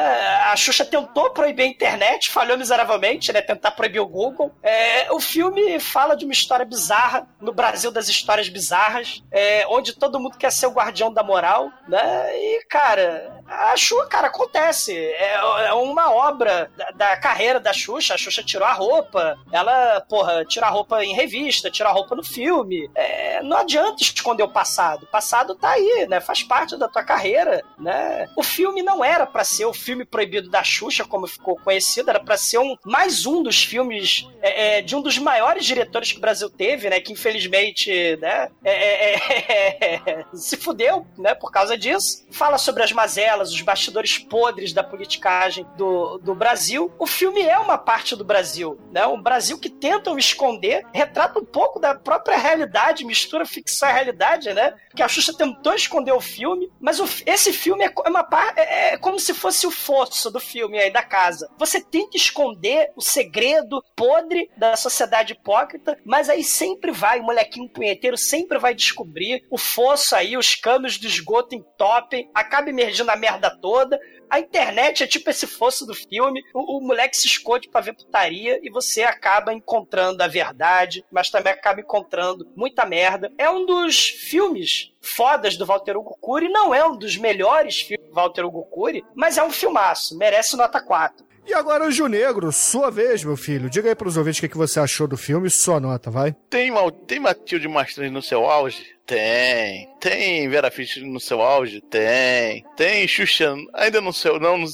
A 0.47 0.57
Xuxa 0.57 0.85
tentou 0.85 1.31
proibir 1.31 1.63
a 1.63 1.69
internet, 1.69 2.31
falhou 2.31 2.59
miseravelmente, 2.59 3.33
né? 3.33 3.41
Tentar 3.41 3.71
proibir 3.73 4.01
o 4.01 4.07
Google. 4.07 4.53
É, 4.63 5.11
o 5.13 5.21
filme 5.21 5.79
fala 5.79 6.17
de 6.17 6.25
uma 6.25 6.33
história 6.33 6.65
bizarra, 6.65 7.27
no 7.41 7.53
Brasil 7.53 7.91
das 7.91 8.09
histórias 8.09 8.49
bizarras, 8.49 9.23
é, 9.31 9.67
onde 9.69 9.95
todo 9.95 10.19
mundo 10.19 10.37
quer 10.37 10.51
ser 10.51 10.67
o 10.67 10.73
guardião 10.73 11.13
da 11.13 11.23
moral, 11.23 11.71
né? 11.89 12.37
E, 12.37 12.65
cara, 12.67 13.34
a 13.47 13.77
Xuxa, 13.77 14.07
cara, 14.07 14.29
acontece. 14.29 14.93
É, 14.97 15.35
é 15.67 15.73
uma 15.75 16.13
obra 16.13 16.71
da, 16.77 16.91
da, 16.91 17.17
carreira 17.17 17.61
da 17.61 17.73
Xuxa. 17.73 18.15
A 18.15 18.19
Xuxa 18.19 18.43
tirou 18.43 18.67
a 18.67 18.73
roupa. 18.73 19.39
Ela, 19.53 20.01
porra, 20.03 20.45
tira 20.45 20.67
a 20.67 20.71
roupa 20.71 21.05
em 21.05 21.15
revista, 21.15 21.71
tira 21.71 21.89
a 21.89 21.93
roupa 21.93 22.15
no 22.15 22.25
filme. 22.25 22.91
É, 22.95 23.43
não 23.43 23.59
adianta 23.59 24.03
esconder 24.03 24.43
o 24.43 24.49
passado. 24.49 25.05
O 25.05 25.07
passado 25.07 25.55
tá 25.55 25.71
aí, 25.71 26.07
né? 26.09 26.21
Faz 26.21 26.43
parte 26.43 26.77
da 26.77 26.89
tua 26.89 27.03
carreira, 27.03 27.63
né? 27.79 28.29
O 28.37 28.43
filme 28.43 28.83
não 28.83 29.05
era 29.05 29.27
para 29.27 29.45
ser 29.45 29.67
o 29.67 29.73
filme 29.73 30.05
proibido 30.05 30.49
da 30.49 30.63
Xuxa, 30.63 31.05
como 31.05 31.27
ficou 31.27 31.57
conhecido, 31.57 32.11
era 32.11 32.21
para 32.21 32.37
ser 32.37 32.59
um, 32.59 32.77
mais 32.85 33.27
um 33.27 33.43
dos 33.43 33.63
filmes 33.63 34.29
é, 34.43 34.79
é, 34.79 34.83
de 34.83 34.97
um 34.97 35.03
dos 35.03 35.19
maiores 35.19 35.65
diretores 35.65 36.13
que 36.13 36.19
o 36.19 36.21
Brasil 36.21 36.49
teve, 36.49 36.89
né? 36.89 37.01
Que 37.01 37.13
infelizmente, 37.13 38.17
né? 38.17 38.49
É, 38.65 39.15
é, 39.15 40.25
se 40.35 40.57
fudeu, 40.57 41.07
né? 41.19 41.35
Por 41.35 41.51
causa 41.51 41.77
disso. 41.77 42.27
Fala 42.31 42.59
sobre 42.59 42.83
as 42.83 42.93
mazelas, 42.93 43.34
os 43.43 43.61
bastidores 43.61 44.19
podres 44.19 44.73
da 44.73 44.83
politicagem 44.83 45.67
do, 45.77 46.19
do 46.19 46.35
Brasil. 46.35 46.93
O 46.99 47.07
filme 47.07 47.41
é 47.43 47.59
uma 47.59 47.79
parte 47.79 48.17
do 48.17 48.25
Brasil, 48.25 48.79
né? 48.93 49.07
Um 49.07 49.21
Brasil 49.21 49.59
que 49.59 49.71
tentam 49.71 50.19
esconder, 50.19 50.87
retrata 50.93 51.39
um 51.39 51.45
pouco 51.45 51.79
da 51.79 51.95
própria 51.95 52.37
realidade, 52.37 53.05
mistura 53.05 53.47
ficção 53.47 53.89
e 53.89 53.93
realidade, 53.93 54.53
né? 54.53 54.75
Que 54.95 55.03
a 55.03 55.09
Xuxa 55.09 55.37
tentou 55.37 55.75
esconder 55.75 56.13
o 56.13 56.21
filme, 56.21 56.71
mas 56.81 57.01
o, 57.01 57.09
esse 57.27 57.53
filme 57.53 57.85
é, 57.85 57.93
uma 58.09 58.27
é, 58.57 58.95
é 58.95 58.99
como 58.99 59.19
se 59.19 59.35
fosse 59.35 59.67
o 59.67 59.71
fosso 59.71 60.31
do 60.31 60.41
filme 60.41 60.79
aí 60.79 60.91
da 60.91 61.03
casa. 61.03 61.51
Você 61.59 61.81
tenta 61.81 62.17
esconder 62.17 62.91
o 62.97 63.01
segredo 63.01 63.83
podre 63.97 64.51
da 64.57 64.77
sociedade 64.77 65.33
hipócrita, 65.33 65.99
mas 66.05 66.29
aí 66.29 66.43
sempre 66.43 66.91
vai, 66.91 67.21
o 67.21 67.25
molequinho 67.25 67.69
punheteiro 67.69 68.17
sempre 68.17 68.59
vai 68.59 68.75
descobrir 68.75 69.47
o 69.51 69.59
fosso 69.59 70.15
aí, 70.15 70.37
os 70.37 70.55
canos 70.55 70.99
do 70.99 71.07
esgoto 71.07 71.55
entopem, 71.55 72.31
acaba 72.35 72.71
emergindo 72.71 73.11
a 73.11 73.17
merda 73.25 73.51
toda. 73.51 73.99
A 74.29 74.39
internet 74.39 75.03
é 75.03 75.07
tipo 75.07 75.31
esse 75.31 75.47
fosso 75.47 75.87
do 75.87 75.95
filme. 75.95 76.43
O, 76.53 76.79
o, 76.79 76.81
moleque 76.81 77.17
se 77.17 77.27
esconde 77.27 77.69
pra 77.69 77.81
ver 77.81 77.95
putaria 77.95 78.59
e 78.63 78.71
você 78.71 79.03
acaba 79.03 79.53
encontrando 79.53 80.23
a 80.23 80.29
verdade, 80.29 81.05
mas 81.11 81.31
também 81.31 81.53
acaba 81.53 81.81
encontrando 81.81 82.47
muita 82.55 82.85
merda. 82.85 83.33
É 83.39 83.49
um 83.49 83.65
dos 83.65 84.09
filmes 84.09 84.93
fodas 85.01 85.57
do 85.57 85.65
Walter 85.65 85.97
Hugo 85.97 86.17
Cury. 86.21 86.49
Não 86.49 86.75
é 86.75 86.87
um 86.87 86.97
dos 86.97 87.17
melhores 87.17 87.81
filmes 87.81 88.09
do 88.09 88.15
Walter 88.15 88.45
Hugo 88.45 88.65
Cury, 88.65 89.03
mas 89.15 89.39
é 89.39 89.43
um 89.43 89.51
filmaço. 89.51 90.17
Merece 90.19 90.57
nota 90.57 90.81
4. 90.83 91.25
E 91.47 91.53
agora, 91.53 91.91
Ju 91.91 92.09
Negro, 92.09 92.51
sua 92.51 92.91
vez, 92.91 93.23
meu 93.23 93.37
filho. 93.37 93.69
Diga 93.69 93.91
aí 93.91 93.95
pros 93.95 94.17
ouvintes 94.17 94.43
o 94.43 94.49
que, 94.49 94.57
você 94.57 94.81
achou 94.81 95.07
do 95.07 95.17
filme, 95.17 95.51
sua 95.51 95.79
nota, 95.79 96.11
vai. 96.11 96.35
Tem, 96.49 96.73
tem 97.07 97.21
Matilde 97.21 97.69
Mastrani 97.69 98.11
no 98.11 98.23
seu 98.23 98.47
auge? 98.47 98.95
Tem. 99.07 99.87
Tem 100.01 100.49
Vera 100.49 100.71
Fischer 100.71 101.05
no 101.05 101.21
seu 101.21 101.43
auge? 101.43 101.83
Tem. 101.83 102.65
Tem 102.75 103.07
Xuxa, 103.07 103.55
ainda 103.75 104.01
no 104.01 104.13
seu, 104.13 104.41
não 104.41 104.65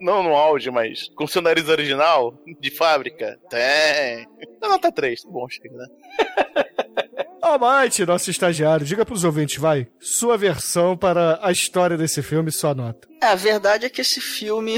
não 0.00 0.22
no 0.22 0.34
auge, 0.36 0.70
mas 0.70 1.08
com 1.16 1.26
seu 1.26 1.42
nariz 1.42 1.68
original, 1.68 2.38
de 2.60 2.70
fábrica? 2.70 3.38
Tem. 3.50 4.28
Nota 4.62 4.92
3, 4.92 5.22
tá 5.22 5.28
bom, 5.28 5.48
chega, 5.48 5.76
né? 5.76 5.86
Almighty, 7.44 8.06
nosso 8.06 8.30
estagiário, 8.30 8.86
diga 8.86 9.04
pros 9.04 9.22
ouvintes, 9.22 9.58
vai, 9.58 9.86
sua 10.00 10.38
versão 10.38 10.96
para 10.96 11.38
a 11.42 11.52
história 11.52 11.96
desse 11.96 12.22
filme, 12.22 12.50
sua 12.50 12.74
nota. 12.74 13.06
É, 13.24 13.28
a 13.28 13.34
verdade 13.34 13.86
é 13.86 13.88
que 13.88 14.02
esse 14.02 14.20
filme, 14.20 14.74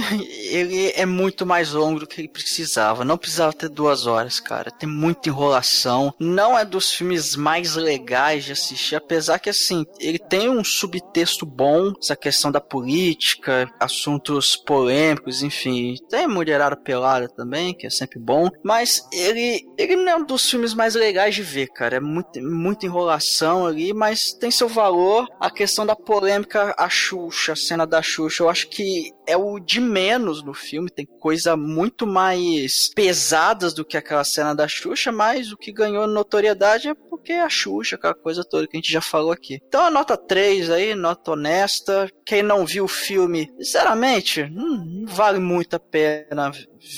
ele 0.50 0.92
é 0.94 1.04
muito 1.04 1.44
mais 1.44 1.72
longo 1.72 1.98
do 1.98 2.06
que 2.06 2.20
ele 2.20 2.28
precisava. 2.28 3.04
Não 3.04 3.18
precisava 3.18 3.52
ter 3.52 3.68
duas 3.68 4.06
horas, 4.06 4.38
cara. 4.38 4.70
Tem 4.70 4.88
muita 4.88 5.28
enrolação. 5.28 6.14
Não 6.20 6.56
é 6.56 6.64
dos 6.64 6.92
filmes 6.92 7.34
mais 7.34 7.74
legais 7.74 8.44
de 8.44 8.52
assistir, 8.52 8.94
apesar 8.94 9.40
que, 9.40 9.50
assim, 9.50 9.84
ele 9.98 10.18
tem 10.18 10.48
um 10.48 10.62
subtexto 10.62 11.44
bom, 11.44 11.92
essa 12.00 12.14
questão 12.14 12.52
da 12.52 12.60
política, 12.60 13.68
assuntos 13.80 14.54
polêmicos, 14.54 15.42
enfim. 15.42 15.96
Tem 16.08 16.28
Mulherada 16.28 16.76
Pelada 16.76 17.28
também, 17.28 17.74
que 17.74 17.88
é 17.88 17.90
sempre 17.90 18.20
bom. 18.20 18.48
Mas 18.62 19.08
ele, 19.12 19.66
ele 19.76 19.96
não 19.96 20.08
é 20.08 20.16
um 20.16 20.24
dos 20.24 20.48
filmes 20.48 20.72
mais 20.72 20.94
legais 20.94 21.34
de 21.34 21.42
ver, 21.42 21.66
cara. 21.68 21.96
É 21.96 22.00
muito, 22.00 22.40
muita 22.56 22.86
enrolação 22.86 23.66
ali, 23.66 23.92
mas 23.92 24.32
tem 24.32 24.50
seu 24.50 24.68
valor. 24.68 25.26
A 25.40 25.50
questão 25.50 25.86
da 25.86 25.94
polêmica, 25.94 26.74
a 26.78 26.88
Xuxa, 26.88 27.52
a 27.52 27.56
cena 27.56 27.86
da 27.86 28.02
Xuxa, 28.02 28.42
eu 28.42 28.48
acho 28.48 28.68
que 28.68 29.12
é 29.26 29.36
o 29.36 29.58
de 29.58 29.80
menos 29.80 30.42
no 30.42 30.54
filme. 30.54 30.90
Tem 30.90 31.04
coisa 31.04 31.56
muito 31.56 32.06
mais 32.06 32.90
pesadas 32.94 33.74
do 33.74 33.84
que 33.84 33.96
aquela 33.96 34.24
cena 34.24 34.54
da 34.54 34.66
Xuxa, 34.66 35.12
mas 35.12 35.52
o 35.52 35.56
que 35.56 35.72
ganhou 35.72 36.06
notoriedade 36.06 36.88
é 36.88 36.94
porque 36.94 37.32
é 37.32 37.42
a 37.42 37.48
Xuxa, 37.48 37.96
aquela 37.96 38.14
coisa 38.14 38.44
toda 38.44 38.66
que 38.66 38.76
a 38.76 38.80
gente 38.80 38.92
já 38.92 39.00
falou 39.00 39.32
aqui. 39.32 39.58
Então 39.66 39.84
a 39.84 39.90
nota 39.90 40.16
3 40.16 40.70
aí, 40.70 40.94
nota 40.94 41.32
honesta. 41.32 42.08
Quem 42.24 42.42
não 42.42 42.64
viu 42.64 42.84
o 42.84 42.88
filme, 42.88 43.50
sinceramente, 43.58 44.42
hum, 44.42 45.02
não 45.02 45.06
vale 45.06 45.38
muito 45.38 45.74
a 45.76 45.80
pena 45.80 46.50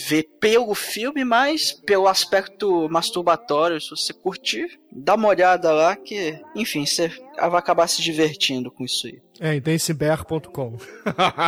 ver 0.09 0.25
pelo 0.39 0.75
filme, 0.75 1.25
mas 1.25 1.73
pelo 1.73 2.09
aspecto 2.09 2.89
masturbatório, 2.91 3.81
se 3.81 3.91
você 3.91 4.13
curtir, 4.13 4.79
dá 4.93 5.15
uma 5.15 5.29
olhada 5.29 5.73
lá 5.73 5.97
que, 5.97 6.39
enfim, 6.55 6.85
você 6.85 7.11
acabar 7.39 7.87
se 7.87 8.03
divertindo 8.03 8.71
com 8.71 8.85
isso 8.85 9.07
aí. 9.07 9.21
É, 9.41 9.55
em 9.55 9.61
densebear.com. 9.61 10.77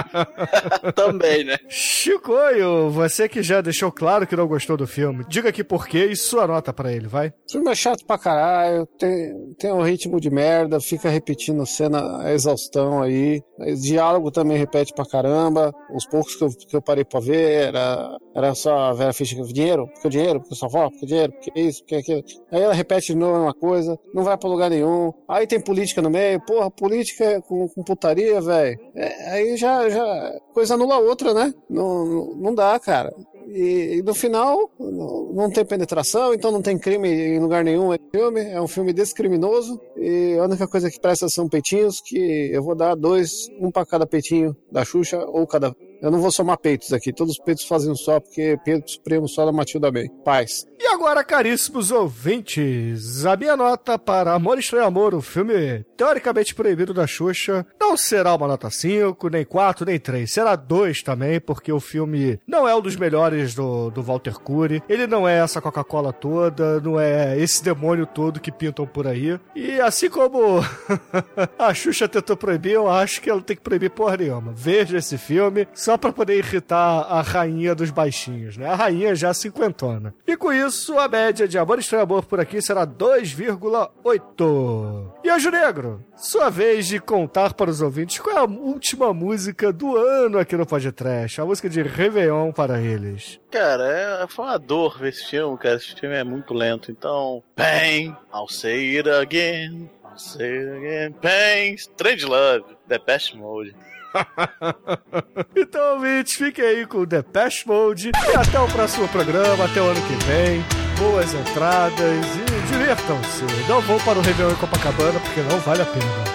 Também, 0.94 1.44
né? 1.44 1.56
Chicoio, 1.68 2.88
você 2.90 3.28
que 3.28 3.42
já 3.42 3.60
deixou 3.60 3.90
claro 3.90 4.26
que 4.26 4.36
não 4.36 4.46
gostou 4.46 4.76
do 4.76 4.86
filme, 4.86 5.24
diga 5.28 5.48
aqui 5.48 5.64
por 5.64 5.88
quê 5.88 6.06
e 6.06 6.16
sua 6.16 6.46
nota 6.46 6.72
para 6.72 6.92
ele, 6.92 7.08
vai. 7.08 7.28
O 7.28 7.52
filme 7.52 7.70
é 7.70 7.74
chato 7.74 8.04
pra 8.06 8.18
caralho, 8.18 8.86
tem, 8.98 9.54
tem 9.58 9.72
um 9.72 9.82
ritmo 9.82 10.20
de 10.20 10.30
merda, 10.30 10.80
fica 10.80 11.08
repetindo 11.08 11.66
cena 11.66 12.22
a 12.22 12.32
exaustão 12.32 13.02
aí. 13.02 13.42
Diálogo 13.82 14.30
também 14.30 14.56
repete 14.56 14.94
pra 14.94 15.04
caramba. 15.04 15.72
Os 15.94 16.06
poucos 16.06 16.36
que 16.36 16.44
eu, 16.44 16.48
que 16.50 16.76
eu 16.76 16.82
parei 16.82 17.04
pra 17.04 17.20
ver 17.20 17.68
era, 17.68 18.16
era 18.34 18.54
só 18.54 18.72
a 18.74 18.92
Vera 18.92 19.12
Fischer, 19.12 19.42
dinheiro, 19.44 19.86
porque 19.88 20.06
o 20.06 20.10
dinheiro, 20.10 20.40
porque 20.40 20.54
sua 20.54 20.68
avó, 20.68 20.88
porque 20.90 21.06
dinheiro, 21.06 21.32
porque 21.32 21.60
isso, 21.60 21.80
porque 21.80 21.96
aquilo. 21.96 22.22
Aí 22.52 22.62
ela 22.62 22.74
repete 22.74 23.08
de 23.08 23.16
novo 23.16 23.42
uma 23.42 23.54
coisa, 23.54 23.98
não 24.14 24.22
vai 24.22 24.36
pra 24.36 24.48
lugar 24.48 24.70
nenhum. 24.70 25.12
Aí 25.28 25.46
tem 25.46 25.60
política 25.80 26.02
no 26.02 26.10
meio, 26.10 26.40
porra, 26.40 26.70
política 26.70 27.40
com, 27.42 27.66
com 27.68 27.82
putaria, 27.82 28.38
velho. 28.40 28.78
É, 28.94 29.30
aí 29.30 29.56
já, 29.56 29.88
já, 29.88 30.38
coisa 30.52 30.74
anula 30.74 30.96
a 30.96 30.98
outra, 30.98 31.32
né? 31.32 31.54
Não, 31.70 32.04
não, 32.04 32.34
não 32.34 32.54
dá, 32.54 32.78
cara. 32.78 33.14
E, 33.48 33.96
e, 33.96 34.02
no 34.02 34.14
final 34.14 34.70
não, 34.78 35.50
tem 35.50 35.64
penetração, 35.64 36.34
então 36.34 36.52
não 36.52 36.60
tem 36.60 36.78
crime 36.78 37.08
em 37.08 37.38
lugar 37.40 37.64
nenhum. 37.64 37.94
É 37.94 37.98
filme, 38.14 38.42
é 38.42 38.60
um 38.60 38.68
filme 38.68 38.92
descriminoso 38.92 39.80
e 39.96 40.36
a 40.38 40.44
única 40.44 40.68
coisa 40.68 40.90
que 40.90 41.00
presta 41.00 41.28
são 41.28 41.48
peitinhos 41.48 42.00
que 42.00 42.50
eu 42.52 42.62
vou 42.62 42.74
dar 42.74 42.94
dois, 42.94 43.48
um 43.58 43.70
para 43.70 43.86
cada 43.86 44.06
peitinho 44.06 44.54
da 44.70 44.84
Xuxa 44.84 45.18
ou 45.24 45.46
cada 45.46 45.74
Eu 46.02 46.10
não 46.10 46.20
vou 46.20 46.30
somar 46.30 46.58
peitos 46.58 46.92
aqui. 46.92 47.12
Todos 47.12 47.34
os 47.34 47.44
peitos 47.44 47.64
fazem 47.64 47.90
um 47.90 47.96
só, 47.96 48.20
porque 48.20 48.58
peito 48.64 48.90
supremo 48.90 49.28
só 49.28 49.44
da 49.44 49.52
Matilda 49.52 49.90
bem. 49.90 50.08
Paz. 50.24 50.64
E 50.78 50.86
agora, 50.86 51.22
caríssimos 51.22 51.90
ouvintes, 51.90 53.26
a 53.26 53.36
minha 53.36 53.54
nota 53.54 53.98
para 53.98 54.32
Amor 54.32 54.58
Estranho 54.58 54.86
Amor, 54.86 55.14
o 55.14 55.20
filme 55.20 55.84
teoricamente 55.94 56.54
proibido 56.54 56.94
da 56.94 57.06
Xuxa, 57.06 57.66
não 57.78 57.98
será 57.98 58.34
uma 58.34 58.48
nota 58.48 58.70
5, 58.70 59.28
nem 59.28 59.44
4, 59.44 59.84
nem 59.84 60.00
3. 60.00 60.32
Será 60.32 60.56
2 60.56 61.02
também, 61.02 61.38
porque 61.38 61.70
o 61.70 61.78
filme 61.78 62.40
não 62.46 62.66
é 62.66 62.74
um 62.74 62.80
dos 62.80 62.96
melhores 62.96 63.54
do, 63.54 63.90
do 63.90 64.02
Walter 64.02 64.38
Cury. 64.38 64.82
Ele 64.88 65.06
não 65.06 65.28
é 65.28 65.38
essa 65.40 65.60
Coca-Cola 65.60 66.14
toda, 66.14 66.80
não 66.80 66.98
é 66.98 67.38
esse 67.38 67.62
demônio 67.62 68.06
todo 68.06 68.40
que 68.40 68.50
pintam 68.50 68.86
por 68.86 69.06
aí. 69.06 69.38
E 69.54 69.78
assim 69.80 70.08
como 70.08 70.60
a 71.58 71.74
Xuxa 71.74 72.08
tentou 72.08 72.38
proibir, 72.38 72.72
eu 72.72 72.88
acho 72.88 73.20
que 73.20 73.28
ela 73.28 73.42
tem 73.42 73.54
que 73.54 73.62
proibir 73.62 73.90
porra 73.90 74.16
nenhuma. 74.16 74.52
Veja 74.56 74.96
esse 74.96 75.18
filme 75.18 75.68
só 75.90 75.98
pra 75.98 76.12
poder 76.12 76.38
irritar 76.38 77.00
a 77.10 77.20
rainha 77.20 77.74
dos 77.74 77.90
baixinhos, 77.90 78.56
né? 78.56 78.70
A 78.70 78.76
rainha 78.76 79.12
já 79.12 79.34
cinquentona. 79.34 80.14
E 80.24 80.36
com 80.36 80.52
isso, 80.52 80.96
a 80.96 81.08
média 81.08 81.48
de 81.48 81.58
Amor 81.58 81.80
Estranho 81.80 82.04
Amor 82.04 82.26
por 82.26 82.38
aqui 82.38 82.62
será 82.62 82.86
2,8. 82.86 85.12
E 85.24 85.28
Anjo 85.28 85.50
Negro, 85.50 86.04
sua 86.14 86.48
vez 86.48 86.86
de 86.86 87.00
contar 87.00 87.54
para 87.54 87.68
os 87.68 87.82
ouvintes 87.82 88.20
qual 88.20 88.36
é 88.36 88.38
a 88.38 88.44
última 88.44 89.12
música 89.12 89.72
do 89.72 89.96
ano 89.96 90.38
aqui 90.38 90.56
no 90.56 90.64
Podcast. 90.64 91.40
A 91.40 91.44
música 91.44 91.68
de 91.68 91.82
Réveillon 91.82 92.52
para 92.52 92.80
eles. 92.80 93.40
Cara, 93.50 94.22
é, 94.22 94.28
foi 94.28 94.44
uma 94.44 94.60
dor 94.60 94.96
ver 94.96 95.08
esse 95.08 95.28
filme, 95.28 95.58
cara. 95.58 95.74
Esse 95.74 95.96
filme 95.96 96.14
é 96.14 96.22
muito 96.22 96.54
lento. 96.54 96.92
Então, 96.92 97.42
bang, 97.56 98.14
I'll 98.32 98.46
say 98.48 98.96
it 98.96 99.10
again. 99.10 99.90
I'll 100.04 100.16
say 100.16 100.56
it 100.56 100.68
again. 100.68 101.16
Bang, 101.20 101.74
Strange 101.74 102.26
Love, 102.26 102.76
The 102.86 103.00
Best 103.00 103.36
Mode. 103.36 103.74
então, 105.56 105.94
ouvintes, 105.94 106.34
fiquem 106.34 106.64
aí 106.64 106.86
com 106.86 106.98
o 106.98 107.06
Depeche 107.06 107.66
Mode 107.66 108.10
e 108.10 108.36
até 108.36 108.58
o 108.58 108.68
próximo 108.68 109.08
programa, 109.08 109.64
até 109.64 109.80
o 109.80 109.84
ano 109.84 110.00
que 110.02 110.24
vem. 110.24 110.64
Boas 110.98 111.32
entradas 111.32 112.26
e 112.26 112.72
divirtam-se. 112.72 113.44
Não 113.68 113.80
vão 113.80 113.98
para 114.00 114.18
o 114.18 114.22
Réveillon 114.22 114.52
em 114.52 114.56
Copacabana 114.56 115.18
porque 115.20 115.40
não 115.40 115.58
vale 115.60 115.82
a 115.82 115.86
pena. 115.86 116.29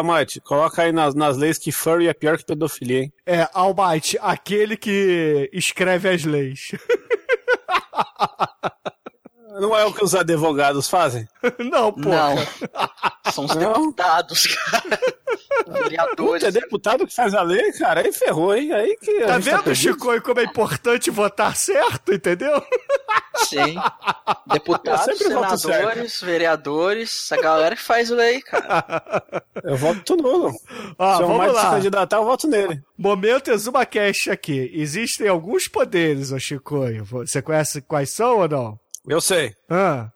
Almighty, 0.00 0.40
coloca 0.40 0.82
aí 0.82 0.92
nas, 0.92 1.14
nas 1.14 1.36
leis 1.36 1.58
que 1.58 1.70
furry 1.70 2.08
é 2.08 2.14
pior 2.14 2.36
que 2.36 2.44
pedofilia, 2.44 3.02
hein? 3.02 3.12
É, 3.24 3.48
Almighty, 3.52 4.18
aquele 4.20 4.76
que 4.76 5.48
escreve 5.52 6.08
as 6.08 6.24
leis. 6.24 6.72
Não 9.60 9.76
é 9.76 9.84
o 9.84 9.92
que 9.92 10.02
os 10.02 10.14
advogados 10.14 10.88
fazem? 10.88 11.28
Não, 11.58 11.92
pô. 11.92 12.08
Não. 12.08 12.36
São 13.30 13.44
os 13.44 13.54
deputados, 13.54 14.46
cara. 14.46 14.98
Vereadores. 15.90 16.42
Puta, 16.44 16.48
é 16.48 16.50
deputado 16.50 17.06
que 17.06 17.14
faz 17.14 17.34
a 17.34 17.42
lei, 17.42 17.72
cara, 17.72 18.00
aí 18.00 18.12
ferrou, 18.12 18.54
hein? 18.54 18.72
Aí 18.72 18.96
que. 18.96 19.20
Tá 19.20 19.34
gente 19.34 19.44
vendo, 19.44 19.62
perdido. 19.64 19.74
Chico, 19.92 20.14
e 20.14 20.20
como 20.20 20.40
é 20.40 20.44
importante 20.44 21.10
votar 21.10 21.56
certo, 21.56 22.12
entendeu? 22.12 22.62
Sim. 23.48 23.76
Deputados, 24.46 25.08
Eu 25.08 25.16
senadores, 25.16 26.20
vereadores, 26.20 27.22
essa 27.24 27.40
galera 27.40 27.74
que 27.76 27.82
faz 27.82 28.10
lei, 28.10 28.40
cara. 28.42 28.84
Eu 29.62 29.76
voto 29.76 30.16
nulo. 30.16 30.52
Ó, 30.98 31.16
Se 31.16 31.22
o 31.22 31.26
vamos 31.26 31.38
mais 31.38 31.50
se 31.52 31.56
lá. 31.56 31.70
candidatar, 31.70 32.16
eu 32.16 32.24
voto 32.24 32.48
nele. 32.48 32.82
Momento 32.96 33.50
Exuma 33.50 33.84
Cash 33.84 34.28
aqui. 34.28 34.70
Existem 34.74 35.28
alguns 35.28 35.68
poderes, 35.68 36.32
ô 36.32 36.38
Chicoio. 36.38 37.04
Você 37.04 37.42
conhece 37.42 37.82
quais 37.82 38.10
são 38.10 38.38
ou 38.38 38.48
não? 38.48 38.80
Eu 39.06 39.20
sei. 39.20 39.54
Ah. 39.68 40.08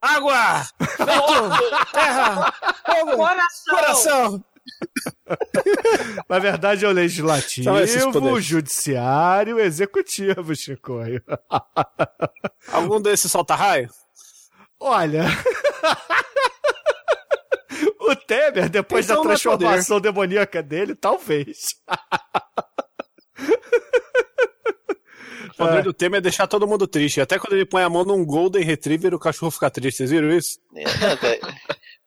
Água! 0.00 0.62
Vento! 0.80 1.92
terra! 1.92 2.54
Fogo! 2.86 3.16
Coração! 3.16 3.74
Coração! 3.74 4.44
Na 6.28 6.38
verdade, 6.38 6.84
é 6.84 6.88
o 6.88 6.92
legislativo, 6.92 7.70
o 7.70 8.40
judiciário, 8.40 9.56
o 9.56 9.60
executivo, 9.60 10.54
Chicoio. 10.54 11.22
Algum 12.72 13.00
desses 13.00 13.30
solta 13.30 13.54
raio? 13.54 13.88
Olha. 14.80 15.24
o 18.00 18.16
Temer, 18.16 18.68
depois 18.68 19.04
Então 19.04 19.16
da 19.16 19.22
é 19.22 19.24
transformação 19.24 20.00
demoníaca 20.00 20.62
dele, 20.62 20.94
talvez. 20.94 21.74
O 25.50 25.56
poder 25.56 25.82
do 25.82 25.92
Temer 25.92 26.18
é 26.18 26.22
deixar 26.22 26.46
todo 26.46 26.66
mundo 26.66 26.86
triste. 26.86 27.20
Até 27.20 27.38
quando 27.38 27.54
ele 27.54 27.66
põe 27.66 27.82
a 27.82 27.90
mão 27.90 28.04
num 28.04 28.24
Golden 28.24 28.62
Retriever, 28.62 29.14
o 29.14 29.18
cachorro 29.18 29.50
fica 29.50 29.70
triste. 29.70 29.98
Vocês 29.98 30.10
viram 30.10 30.30
isso? 30.30 30.58
É, 30.74 30.84
cara, 30.84 31.18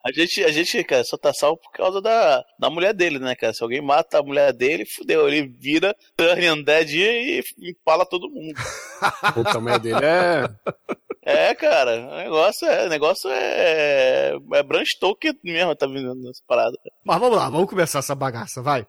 A 0.04 0.12
gente, 0.12 0.44
a 0.44 0.52
gente, 0.52 0.84
cara, 0.84 1.04
só 1.04 1.18
tá 1.18 1.34
salvo 1.34 1.58
por 1.58 1.72
causa 1.72 2.02
da, 2.02 2.44
da 2.60 2.70
mulher 2.70 2.94
dele, 2.94 3.20
né, 3.20 3.36
cara? 3.36 3.54
Se 3.54 3.62
alguém 3.62 3.82
mata 3.82 4.20
a 4.20 4.24
mulher 4.24 4.52
dele, 4.52 4.86
fudeu. 4.86 5.28
Ele 5.28 5.48
vira 5.48 5.96
Turn 6.18 6.50
Undead 6.50 6.98
e 6.98 7.44
empala 7.60 8.06
todo 8.06 8.30
mundo. 8.30 8.56
O 9.38 9.44
tamanho 9.44 9.80
dele 9.80 10.06
é. 10.06 10.50
É, 11.24 11.54
cara, 11.54 11.98
o 11.98 12.18
negócio 12.18 12.68
é, 12.68 12.86
o 12.88 12.90
negócio 12.90 13.30
é, 13.30 14.34
é 14.54 14.64
Bram 14.64 14.84
Stoker 14.84 15.36
mesmo, 15.44 15.76
tá 15.76 15.86
vendo 15.86 16.16
nessa 16.16 16.42
parada. 16.48 16.76
Mas 17.06 17.20
vamos 17.20 17.38
lá, 17.38 17.48
vamos 17.50 17.70
começar 17.70 18.00
essa 18.00 18.16
bagaça, 18.16 18.62
vai. 18.62 18.88